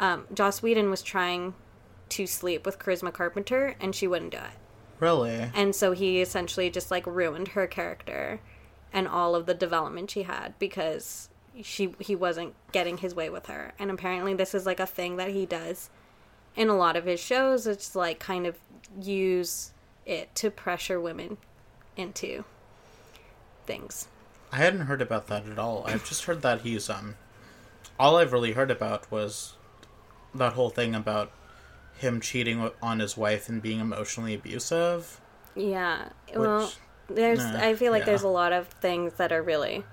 um, 0.00 0.26
Joss 0.32 0.62
Whedon 0.62 0.88
was 0.88 1.02
trying 1.02 1.54
to 2.08 2.26
sleep 2.26 2.64
with 2.64 2.78
Charisma 2.78 3.12
Carpenter 3.12 3.76
and 3.78 3.94
she 3.94 4.06
wouldn't 4.06 4.32
do 4.32 4.38
it. 4.38 4.58
really? 4.98 5.50
And 5.54 5.74
so 5.76 5.92
he 5.92 6.22
essentially 6.22 6.70
just 6.70 6.90
like 6.90 7.06
ruined 7.06 7.48
her 7.48 7.66
character 7.66 8.40
and 8.92 9.06
all 9.06 9.34
of 9.34 9.44
the 9.44 9.54
development 9.54 10.10
she 10.10 10.22
had 10.22 10.58
because 10.58 11.28
she 11.62 11.94
he 11.98 12.16
wasn't 12.16 12.54
getting 12.72 12.98
his 12.98 13.14
way 13.14 13.28
with 13.28 13.46
her. 13.46 13.74
And 13.78 13.90
apparently 13.90 14.32
this 14.32 14.54
is 14.54 14.64
like 14.64 14.80
a 14.80 14.86
thing 14.86 15.16
that 15.16 15.30
he 15.30 15.44
does 15.44 15.90
in 16.54 16.68
a 16.68 16.76
lot 16.76 16.96
of 16.96 17.04
his 17.04 17.20
shows. 17.20 17.66
It's 17.66 17.94
like 17.94 18.18
kind 18.18 18.46
of 18.46 18.56
use 19.00 19.72
it 20.06 20.34
to 20.36 20.50
pressure 20.50 21.00
women 21.00 21.36
into 21.96 22.44
things. 23.66 24.08
I 24.52 24.56
hadn't 24.56 24.82
heard 24.82 25.02
about 25.02 25.26
that 25.28 25.46
at 25.46 25.58
all. 25.58 25.84
I've 25.86 26.06
just 26.06 26.24
heard 26.24 26.42
that 26.42 26.62
he's 26.62 26.88
um 26.88 27.16
all 27.98 28.16
I've 28.16 28.32
really 28.32 28.52
heard 28.52 28.70
about 28.70 29.10
was 29.10 29.54
that 30.34 30.52
whole 30.52 30.70
thing 30.70 30.94
about 30.94 31.30
him 31.96 32.20
cheating 32.20 32.70
on 32.82 32.98
his 33.00 33.16
wife 33.16 33.48
and 33.48 33.62
being 33.62 33.80
emotionally 33.80 34.34
abusive. 34.34 35.20
Yeah. 35.54 36.10
well, 36.34 36.70
there's 37.08 37.38
nah, 37.38 37.64
I 37.64 37.74
feel 37.74 37.92
like 37.92 38.00
yeah. 38.00 38.06
there's 38.06 38.22
a 38.22 38.28
lot 38.28 38.52
of 38.52 38.68
things 38.68 39.14
that 39.14 39.32
are 39.32 39.42
really 39.42 39.84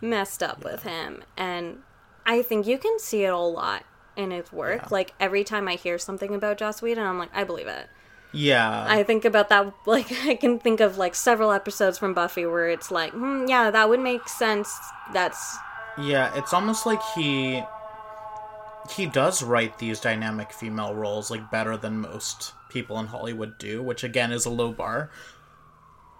messed 0.00 0.42
up 0.42 0.64
with 0.64 0.82
him 0.82 1.22
and 1.36 1.78
I 2.26 2.42
think 2.42 2.66
you 2.66 2.76
can 2.76 2.98
see 2.98 3.24
it 3.24 3.32
a 3.32 3.38
lot 3.38 3.84
in 4.16 4.32
his 4.32 4.52
work. 4.52 4.82
Yeah. 4.82 4.88
Like 4.90 5.14
every 5.20 5.44
time 5.44 5.68
I 5.68 5.74
hear 5.74 5.98
something 5.98 6.34
about 6.34 6.58
Joss 6.58 6.82
Whedon, 6.82 7.06
I'm 7.06 7.18
like, 7.18 7.30
I 7.32 7.44
believe 7.44 7.68
it. 7.68 7.88
Yeah. 8.36 8.84
I 8.88 9.02
think 9.02 9.24
about 9.24 9.48
that 9.48 9.72
like 9.86 10.12
I 10.24 10.34
can 10.34 10.58
think 10.58 10.80
of 10.80 10.98
like 10.98 11.14
several 11.14 11.52
episodes 11.52 11.98
from 11.98 12.14
Buffy 12.14 12.46
where 12.46 12.68
it's 12.68 12.90
like, 12.90 13.12
hmm, 13.12 13.46
yeah, 13.48 13.70
that 13.70 13.88
would 13.88 14.00
make 14.00 14.28
sense. 14.28 14.76
That's 15.12 15.56
Yeah, 15.98 16.36
it's 16.36 16.52
almost 16.52 16.86
like 16.86 17.00
he 17.14 17.62
he 18.94 19.06
does 19.06 19.42
write 19.42 19.78
these 19.78 19.98
dynamic 19.98 20.52
female 20.52 20.94
roles 20.94 21.30
like 21.30 21.50
better 21.50 21.76
than 21.76 21.98
most 21.98 22.52
people 22.68 22.98
in 23.00 23.06
Hollywood 23.06 23.58
do, 23.58 23.82
which 23.82 24.04
again 24.04 24.32
is 24.32 24.46
a 24.46 24.50
low 24.50 24.72
bar. 24.72 25.10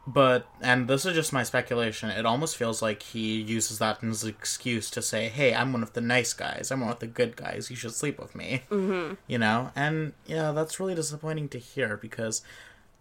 But 0.08 0.46
and 0.60 0.86
this 0.86 1.04
is 1.04 1.14
just 1.14 1.32
my 1.32 1.42
speculation. 1.42 2.10
It 2.10 2.24
almost 2.24 2.56
feels 2.56 2.80
like 2.80 3.02
he 3.02 3.40
uses 3.40 3.80
that 3.80 4.04
as 4.04 4.22
an 4.22 4.28
excuse 4.30 4.88
to 4.90 5.02
say, 5.02 5.28
"Hey, 5.28 5.52
I'm 5.52 5.72
one 5.72 5.82
of 5.82 5.94
the 5.94 6.00
nice 6.00 6.32
guys. 6.32 6.70
I'm 6.70 6.80
one 6.80 6.90
of 6.90 7.00
the 7.00 7.08
good 7.08 7.34
guys. 7.36 7.70
You 7.70 7.76
should 7.76 7.92
sleep 7.94 8.20
with 8.20 8.34
me." 8.36 8.62
Mm-hmm. 8.70 9.14
You 9.26 9.38
know, 9.38 9.72
and 9.74 10.12
yeah, 10.26 10.52
that's 10.52 10.78
really 10.78 10.94
disappointing 10.94 11.48
to 11.50 11.58
hear 11.58 11.96
because 11.96 12.42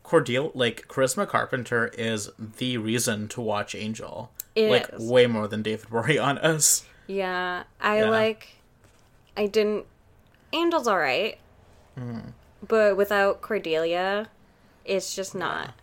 Cordelia, 0.01 0.49
like 0.55 0.87
Charisma 0.87 1.27
Carpenter, 1.27 1.89
is 1.95 2.31
the 2.39 2.77
reason 2.77 3.27
to 3.29 3.41
watch 3.41 3.75
Angel. 3.75 4.31
It 4.55 4.71
like 4.71 4.89
is. 4.93 5.07
way 5.07 5.27
more 5.27 5.47
than 5.47 5.61
David 5.61 5.89
Boreanaz. 5.89 6.85
yeah. 7.07 7.63
I 7.79 7.99
Yeah. 7.99 8.09
like 8.09 8.47
I 9.37 9.45
didn't 9.45 9.85
Angel's 10.51 10.87
alright. 10.87 11.37
Mm-hmm. 11.99 12.29
But 12.67 12.97
without 12.97 13.41
Cordelia, 13.43 14.29
it's 14.85 15.15
just 15.15 15.35
not. 15.35 15.73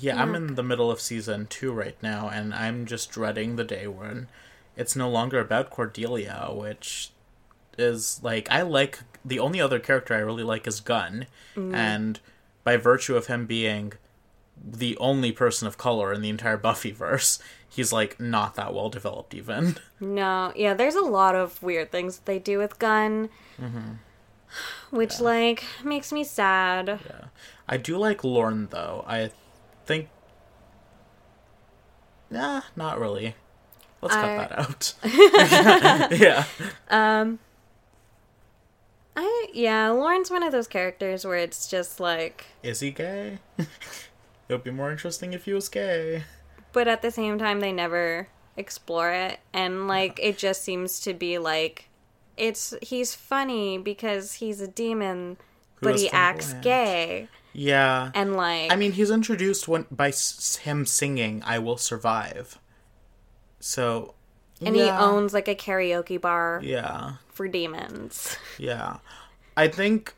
Yeah, 0.00 0.20
I'm 0.20 0.34
in 0.34 0.54
the 0.54 0.62
middle 0.62 0.90
of 0.90 1.00
season 1.00 1.46
two 1.46 1.72
right 1.72 1.96
now, 2.02 2.28
and 2.28 2.54
I'm 2.54 2.86
just 2.86 3.10
dreading 3.10 3.56
the 3.56 3.64
day 3.64 3.86
when 3.86 4.28
it's 4.76 4.94
no 4.94 5.08
longer 5.10 5.40
about 5.40 5.70
Cordelia, 5.70 6.50
which 6.52 7.10
is 7.76 8.20
like 8.22 8.50
I 8.50 8.62
like 8.62 9.00
the 9.24 9.38
only 9.38 9.60
other 9.60 9.78
character 9.78 10.14
I 10.14 10.18
really 10.18 10.44
like 10.44 10.66
is 10.66 10.80
Gunn, 10.80 11.26
mm. 11.56 11.74
and 11.74 12.20
by 12.64 12.76
virtue 12.76 13.16
of 13.16 13.26
him 13.26 13.46
being 13.46 13.94
the 14.64 14.96
only 14.98 15.32
person 15.32 15.68
of 15.68 15.78
color 15.78 16.12
in 16.12 16.20
the 16.20 16.28
entire 16.28 16.56
Buffy 16.56 16.90
verse, 16.90 17.38
he's 17.68 17.92
like 17.92 18.18
not 18.20 18.54
that 18.56 18.74
well 18.74 18.90
developed 18.90 19.34
even. 19.34 19.76
No, 20.00 20.52
yeah, 20.54 20.74
there's 20.74 20.94
a 20.94 21.00
lot 21.00 21.34
of 21.34 21.60
weird 21.60 21.90
things 21.90 22.16
that 22.16 22.26
they 22.26 22.38
do 22.38 22.58
with 22.58 22.78
Gunn, 22.78 23.30
mm-hmm. 23.60 23.94
which 24.90 25.18
like 25.18 25.64
makes 25.84 26.12
me 26.12 26.22
sad. 26.22 27.00
Yeah. 27.04 27.24
I 27.68 27.76
do 27.78 27.98
like 27.98 28.22
Lorne 28.22 28.68
though. 28.70 29.04
I 29.08 29.30
think, 29.88 30.08
nah, 32.30 32.60
not 32.76 33.00
really. 33.00 33.34
Let's 34.00 34.14
I- 34.14 34.22
cut 34.22 34.48
that 34.50 34.58
out. 36.12 36.12
yeah. 36.20 36.44
Um. 36.88 37.40
I 39.16 39.48
yeah, 39.52 39.88
Lorne's 39.88 40.30
one 40.30 40.44
of 40.44 40.52
those 40.52 40.68
characters 40.68 41.24
where 41.24 41.36
it's 41.38 41.68
just 41.68 41.98
like, 41.98 42.46
Is 42.62 42.78
he 42.80 42.92
gay? 42.92 43.38
it 43.58 43.66
would 44.48 44.62
be 44.62 44.70
more 44.70 44.92
interesting 44.92 45.32
if 45.32 45.46
he 45.46 45.52
was 45.52 45.68
gay. 45.68 46.22
but 46.72 46.86
at 46.86 47.02
the 47.02 47.10
same 47.10 47.36
time 47.38 47.58
they 47.58 47.72
never 47.72 48.28
explore 48.56 49.10
it, 49.10 49.40
and 49.52 49.88
like 49.88 50.20
it 50.22 50.38
just 50.38 50.62
seems 50.62 51.00
to 51.00 51.14
be 51.14 51.38
like, 51.38 51.88
it's 52.36 52.74
he's 52.80 53.14
funny 53.16 53.76
because 53.78 54.34
he's 54.34 54.60
a 54.60 54.68
demon, 54.68 55.36
but 55.80 55.96
he 55.98 56.08
acts 56.10 56.52
gay, 56.62 57.26
Yeah. 57.58 58.12
and 58.14 58.36
like 58.36 58.72
I 58.72 58.76
mean, 58.76 58.92
he's 58.92 59.10
introduced 59.10 59.66
when, 59.68 59.86
by 59.90 60.08
s- 60.08 60.56
him 60.56 60.86
singing 60.86 61.42
"I 61.44 61.58
Will 61.58 61.76
Survive," 61.76 62.58
so 63.60 64.14
and 64.60 64.76
yeah, 64.76 64.84
he 64.84 64.90
owns 64.90 65.32
like 65.34 65.48
a 65.48 65.54
karaoke 65.54 66.20
bar 66.20 66.60
Yeah, 66.62 67.14
for 67.32 67.48
demons. 67.48 68.36
yeah. 68.58 68.98
I 69.56 69.68
think 69.68 70.14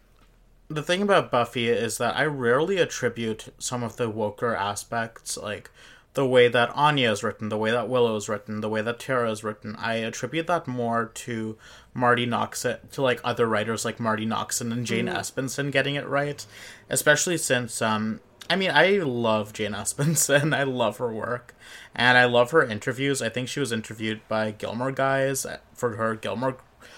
the 0.68 0.82
thing 0.82 1.02
about 1.02 1.30
Buffy 1.30 1.68
is 1.68 1.98
that 1.98 2.16
I 2.16 2.24
rarely 2.26 2.78
attribute 2.78 3.52
some 3.58 3.82
of 3.82 3.96
the 3.96 4.10
woker 4.10 4.54
aspects, 4.54 5.36
like 5.36 5.70
the 6.14 6.26
way 6.26 6.48
that 6.48 6.70
Anya 6.74 7.12
is 7.12 7.22
written, 7.22 7.48
the 7.48 7.58
way 7.58 7.70
that 7.70 7.88
Willow 7.88 8.16
is 8.16 8.28
written, 8.28 8.60
the 8.60 8.68
way 8.68 8.82
that 8.82 8.98
Tara 8.98 9.30
is 9.30 9.44
written. 9.44 9.76
I 9.76 9.96
attribute 9.96 10.48
that 10.48 10.66
more 10.66 11.06
to 11.06 11.56
Marti 11.94 12.26
Noxon, 12.26 12.78
to 12.90 13.02
like 13.02 13.20
other 13.22 13.46
writers 13.46 13.84
like 13.84 14.00
Marti 14.00 14.26
Noxon 14.26 14.72
and 14.72 14.86
Jane 14.86 15.06
Espenson 15.06 15.70
getting 15.70 15.94
it 15.94 16.06
right, 16.06 16.44
especially 16.88 17.36
since 17.36 17.80
um. 17.80 18.20
I 18.48 18.56
mean, 18.56 18.72
I 18.72 18.98
love 18.98 19.52
Jane 19.52 19.72
Espenson. 19.72 20.52
I 20.56 20.64
love 20.64 20.96
her 20.96 21.12
work, 21.12 21.54
and 21.94 22.18
I 22.18 22.24
love 22.24 22.50
her 22.50 22.64
interviews. 22.64 23.22
I 23.22 23.28
think 23.28 23.48
she 23.48 23.60
was 23.60 23.70
interviewed 23.70 24.20
by 24.26 24.50
Gilmore 24.50 24.90
Guys 24.90 25.46
for 25.72 25.94
her 25.94 26.16
Gilmore 26.16 26.56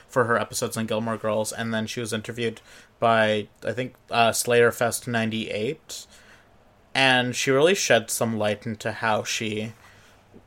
for 0.09 0.25
her 0.25 0.39
episodes 0.39 0.79
on 0.79 0.87
Gilmore 0.87 1.19
Girls, 1.19 1.53
and 1.53 1.75
then 1.75 1.87
she 1.87 2.01
was 2.01 2.15
interviewed 2.15 2.63
by 2.99 3.49
I 3.63 3.73
think 3.73 3.95
uh, 4.11 4.33
Slayer 4.33 4.73
Fest 4.73 5.07
'98, 5.07 6.07
and 6.95 7.35
she 7.35 7.51
really 7.51 7.75
shed 7.75 8.11
some 8.11 8.39
light 8.39 8.67
into 8.67 8.93
how 8.93 9.25
she 9.25 9.73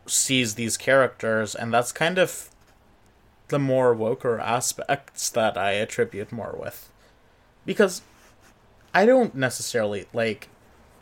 sees 0.05 0.55
these 0.55 0.77
characters, 0.77 1.55
and 1.55 1.73
that's 1.73 1.91
kind 1.91 2.17
of 2.17 2.49
the 3.47 3.59
more 3.59 3.95
woker 3.95 4.39
aspects 4.39 5.29
that 5.29 5.57
I 5.57 5.71
attribute 5.73 6.31
more 6.31 6.55
with, 6.59 6.89
because 7.65 8.01
I 8.93 9.05
don't 9.05 9.35
necessarily 9.35 10.05
like. 10.13 10.49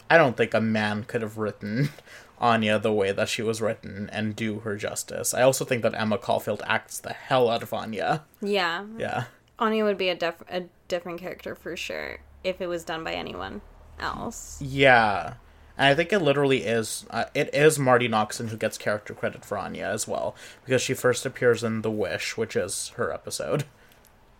I 0.09 0.17
don't 0.17 0.37
think 0.37 0.53
a 0.53 0.61
man 0.61 1.05
could 1.05 1.21
have 1.21 1.37
written 1.37 1.89
Anya 2.39 2.77
the 2.77 2.93
way 2.93 3.11
that 3.11 3.29
she 3.29 3.41
was 3.41 3.61
written 3.61 4.09
and 4.11 4.35
do 4.35 4.59
her 4.59 4.75
justice. 4.75 5.33
I 5.33 5.41
also 5.41 5.65
think 5.65 5.81
that 5.81 5.95
Emma 5.95 6.17
Caulfield 6.17 6.61
acts 6.67 6.99
the 6.99 7.13
hell 7.13 7.49
out 7.49 7.63
of 7.63 7.73
Anya. 7.73 8.23
Yeah, 8.41 8.85
Yeah. 8.97 9.25
Anya 9.57 9.85
would 9.85 9.97
be 9.97 10.09
a, 10.09 10.15
def- 10.15 10.43
a 10.49 10.65
different 10.87 11.19
character 11.21 11.55
for 11.55 11.75
sure 11.77 12.19
if 12.43 12.59
it 12.59 12.67
was 12.67 12.83
done 12.83 13.03
by 13.03 13.13
anyone 13.13 13.61
else. 14.03 14.59
Yeah. 14.61 15.35
And 15.77 15.87
I 15.87 15.95
think 15.95 16.13
it 16.13 16.19
literally 16.19 16.63
is. 16.63 17.05
Uh, 17.09 17.25
it 17.33 17.53
is 17.53 17.79
Marti 17.79 18.07
Noxon 18.07 18.49
who 18.49 18.57
gets 18.57 18.77
character 18.77 19.13
credit 19.15 19.43
for 19.43 19.57
Anya 19.57 19.85
as 19.87 20.07
well, 20.07 20.35
because 20.65 20.81
she 20.83 20.93
first 20.93 21.25
appears 21.25 21.63
in 21.63 21.81
The 21.81 21.89
Wish, 21.89 22.37
which 22.37 22.55
is 22.55 22.89
her 22.95 23.11
episode. 23.11 23.63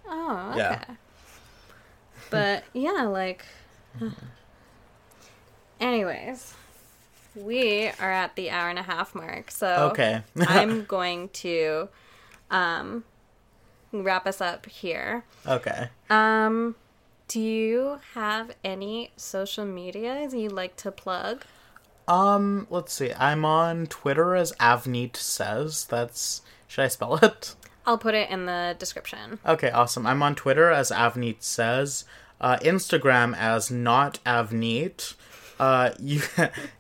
Oh, 0.07 0.49
okay. 0.51 0.59
Yeah. 0.59 0.83
But 2.29 2.63
yeah, 2.73 3.03
like. 3.03 3.45
Anyways, 5.79 6.53
we 7.35 7.89
are 7.99 8.11
at 8.11 8.35
the 8.35 8.49
hour 8.51 8.69
and 8.69 8.79
a 8.79 8.83
half 8.83 9.15
mark, 9.15 9.51
so 9.51 9.89
Okay. 9.91 10.21
I'm 10.47 10.85
going 10.85 11.29
to 11.29 11.89
um 12.51 13.03
wrap 13.91 14.25
us 14.27 14.39
up 14.41 14.65
here. 14.67 15.23
Okay. 15.47 15.89
Um, 16.09 16.75
do 17.33 17.41
you 17.41 17.99
have 18.13 18.51
any 18.63 19.09
social 19.17 19.65
media 19.65 20.29
you'd 20.31 20.51
like 20.51 20.75
to 20.75 20.91
plug? 20.91 21.43
Um, 22.07 22.67
let's 22.69 22.93
see. 22.93 23.11
I'm 23.11 23.43
on 23.43 23.87
Twitter 23.87 24.35
as 24.35 24.51
Avneet 24.59 25.15
says. 25.15 25.85
That's 25.85 26.43
should 26.67 26.83
I 26.83 26.89
spell 26.89 27.15
it? 27.15 27.55
I'll 27.87 27.97
put 27.97 28.13
it 28.13 28.29
in 28.29 28.45
the 28.45 28.75
description. 28.77 29.39
Okay, 29.47 29.71
awesome. 29.71 30.05
I'm 30.05 30.21
on 30.21 30.35
Twitter 30.35 30.69
as 30.69 30.91
Avneet 30.91 31.37
says, 31.39 32.05
uh, 32.39 32.57
Instagram 32.57 33.35
as 33.35 33.71
not 33.71 34.19
Avneet. 34.27 35.15
Uh, 35.59 35.89
you, 35.99 36.21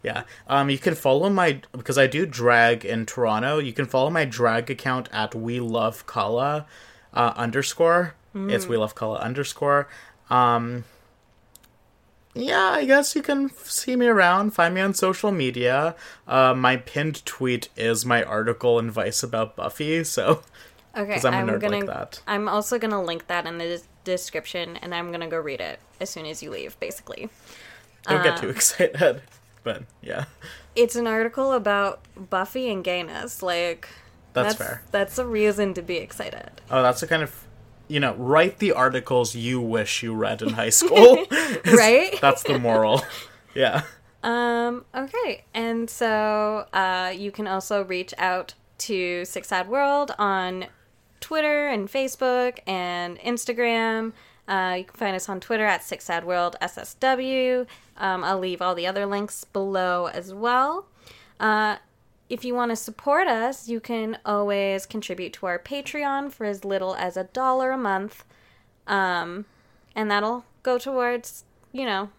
yeah. 0.03 0.21
Um, 0.47 0.69
you 0.69 0.77
can 0.77 0.93
follow 0.93 1.31
my 1.31 1.61
because 1.71 1.97
I 1.97 2.05
do 2.05 2.27
drag 2.27 2.85
in 2.85 3.07
Toronto. 3.07 3.57
You 3.57 3.73
can 3.73 3.87
follow 3.87 4.11
my 4.11 4.25
drag 4.25 4.69
account 4.69 5.09
at 5.11 5.33
We 5.33 5.59
Love 5.59 6.05
Kala, 6.05 6.67
uh, 7.11 7.33
underscore. 7.35 8.13
It's 8.35 8.65
We 8.65 8.77
Love 8.77 8.95
Kala 8.95 9.19
underscore. 9.19 9.87
Um, 10.33 10.83
yeah, 12.33 12.71
I 12.71 12.85
guess 12.85 13.15
you 13.15 13.21
can 13.21 13.51
see 13.63 13.95
me 13.95 14.07
around. 14.07 14.51
Find 14.51 14.73
me 14.73 14.81
on 14.81 14.93
social 14.93 15.31
media. 15.31 15.95
Uh, 16.27 16.53
my 16.55 16.77
pinned 16.77 17.23
tweet 17.25 17.69
is 17.77 18.05
my 18.05 18.23
article 18.23 18.79
in 18.79 18.89
Vice 18.89 19.21
about 19.23 19.55
Buffy. 19.55 20.03
So. 20.03 20.41
Okay, 20.95 21.19
I'm 21.27 21.49
I'm 21.49 21.57
gonna. 21.57 21.77
like 21.79 21.87
that. 21.87 22.21
I'm 22.27 22.47
also 22.47 22.77
gonna 22.77 23.01
link 23.01 23.25
that 23.25 23.47
in 23.47 23.57
the 23.57 23.81
description, 24.03 24.77
and 24.77 24.93
I'm 24.93 25.11
gonna 25.11 25.27
go 25.27 25.39
read 25.39 25.59
it 25.59 25.79
as 25.99 26.11
soon 26.11 26.27
as 26.27 26.43
you 26.43 26.51
leave. 26.51 26.79
Basically, 26.79 27.29
Don't 28.03 28.21
get 28.21 28.37
too 28.37 28.49
excited. 28.49 29.23
But 29.63 29.85
yeah, 30.03 30.25
it's 30.75 30.95
an 30.95 31.07
article 31.07 31.53
about 31.53 32.01
Buffy 32.29 32.69
and 32.69 32.83
gayness. 32.83 33.41
Like 33.41 33.87
that's, 34.33 34.53
fair. 34.53 34.83
That's 34.91 35.17
a 35.17 35.25
reason 35.25 35.73
to 35.75 35.81
be 35.81 35.97
excited. 35.97 36.51
Oh, 36.69 36.83
that's 36.83 37.01
a 37.01 37.07
kind 37.07 37.23
of, 37.23 37.43
you 37.87 37.99
know, 37.99 38.13
write 38.15 38.59
the 38.59 38.71
articles 38.71 39.35
you 39.35 39.59
wish 39.59 40.03
you 40.03 40.13
read 40.13 40.41
in 40.41 40.49
high 40.49 40.69
school. 40.69 41.25
Right? 41.65 42.17
that's 42.21 42.43
the 42.43 42.59
moral. 42.59 43.01
Yeah. 43.55 43.83
Um, 44.21 44.85
okay. 44.93 45.43
And 45.53 45.89
so 45.89 46.67
uh, 46.73 47.13
you 47.15 47.31
can 47.31 47.47
also 47.47 47.83
reach 47.83 48.13
out 48.17 48.53
to 48.79 49.23
Sick 49.25 49.45
Sad 49.45 49.69
World 49.69 50.13
on 50.17 50.65
Twitter 51.19 51.67
and 51.67 51.87
Facebook 51.87 52.59
and 52.67 53.17
Instagram. 53.19 54.13
Uh, 54.47 54.75
you 54.79 54.83
can 54.83 54.95
find 54.95 55.15
us 55.15 55.29
on 55.29 55.39
Twitter 55.39 55.65
at 55.65 55.83
Sick 55.83 56.01
Sad 56.01 56.25
World 56.25 56.57
SSW. 56.61 57.65
Um, 57.97 58.23
I'll 58.23 58.39
leave 58.39 58.61
all 58.61 58.75
the 58.75 58.87
other 58.87 59.05
links 59.05 59.45
below 59.45 60.07
as 60.07 60.33
well. 60.33 60.87
Uh, 61.39 61.77
if 62.33 62.43
you 62.43 62.55
want 62.55 62.71
to 62.71 62.75
support 62.75 63.27
us, 63.27 63.69
you 63.69 63.79
can 63.79 64.17
always 64.25 64.87
contribute 64.87 65.33
to 65.33 65.45
our 65.45 65.59
Patreon 65.59 66.31
for 66.31 66.45
as 66.45 66.65
little 66.65 66.95
as 66.95 67.15
a 67.15 67.25
dollar 67.25 67.69
a 67.69 67.77
month. 67.77 68.25
Um, 68.87 69.45
and 69.95 70.09
that'll 70.09 70.43
go 70.63 70.79
towards, 70.79 71.43
you 71.71 71.85
know, 71.85 72.09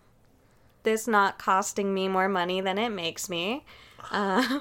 this 0.84 1.08
not 1.08 1.40
costing 1.40 1.92
me 1.92 2.06
more 2.06 2.28
money 2.28 2.60
than 2.60 2.78
it 2.78 2.90
makes 2.90 3.28
me. 3.28 3.64
Uh, 4.12 4.60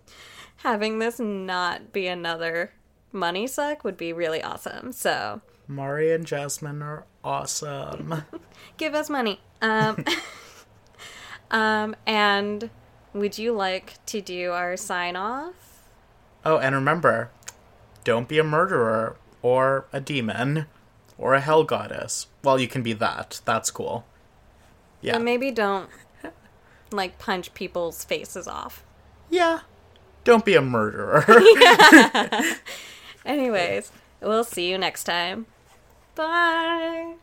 having 0.56 0.98
this 0.98 1.18
not 1.18 1.94
be 1.94 2.06
another 2.06 2.72
money 3.10 3.46
suck 3.46 3.82
would 3.82 3.96
be 3.96 4.12
really 4.12 4.42
awesome. 4.42 4.92
So 4.92 5.40
Mari 5.66 6.12
and 6.12 6.26
Jasmine 6.26 6.82
are 6.82 7.06
awesome. 7.24 8.24
give 8.76 8.94
us 8.94 9.08
money. 9.08 9.40
Um, 9.62 10.04
um, 11.50 11.96
and 12.06 12.68
would 13.12 13.38
you 13.38 13.52
like 13.52 14.04
to 14.06 14.20
do 14.20 14.52
our 14.52 14.76
sign 14.76 15.16
off? 15.16 15.54
Oh, 16.44 16.58
and 16.58 16.74
remember, 16.74 17.30
don't 18.04 18.28
be 18.28 18.38
a 18.38 18.44
murderer 18.44 19.16
or 19.42 19.86
a 19.92 20.00
demon 20.00 20.66
or 21.18 21.34
a 21.34 21.40
hell 21.40 21.64
goddess. 21.64 22.26
Well, 22.42 22.58
you 22.58 22.68
can 22.68 22.82
be 22.82 22.92
that. 22.94 23.40
That's 23.44 23.70
cool. 23.70 24.06
Yeah. 25.02 25.16
And 25.16 25.24
maybe 25.24 25.50
don't 25.50 25.88
like 26.92 27.18
punch 27.18 27.54
people's 27.54 28.04
faces 28.04 28.46
off. 28.48 28.84
yeah. 29.28 29.60
Don't 30.22 30.44
be 30.44 30.54
a 30.54 30.60
murderer. 30.60 31.24
Anyways, 33.24 33.90
we'll 34.20 34.44
see 34.44 34.68
you 34.68 34.76
next 34.76 35.04
time. 35.04 35.46
Bye. 36.14 37.14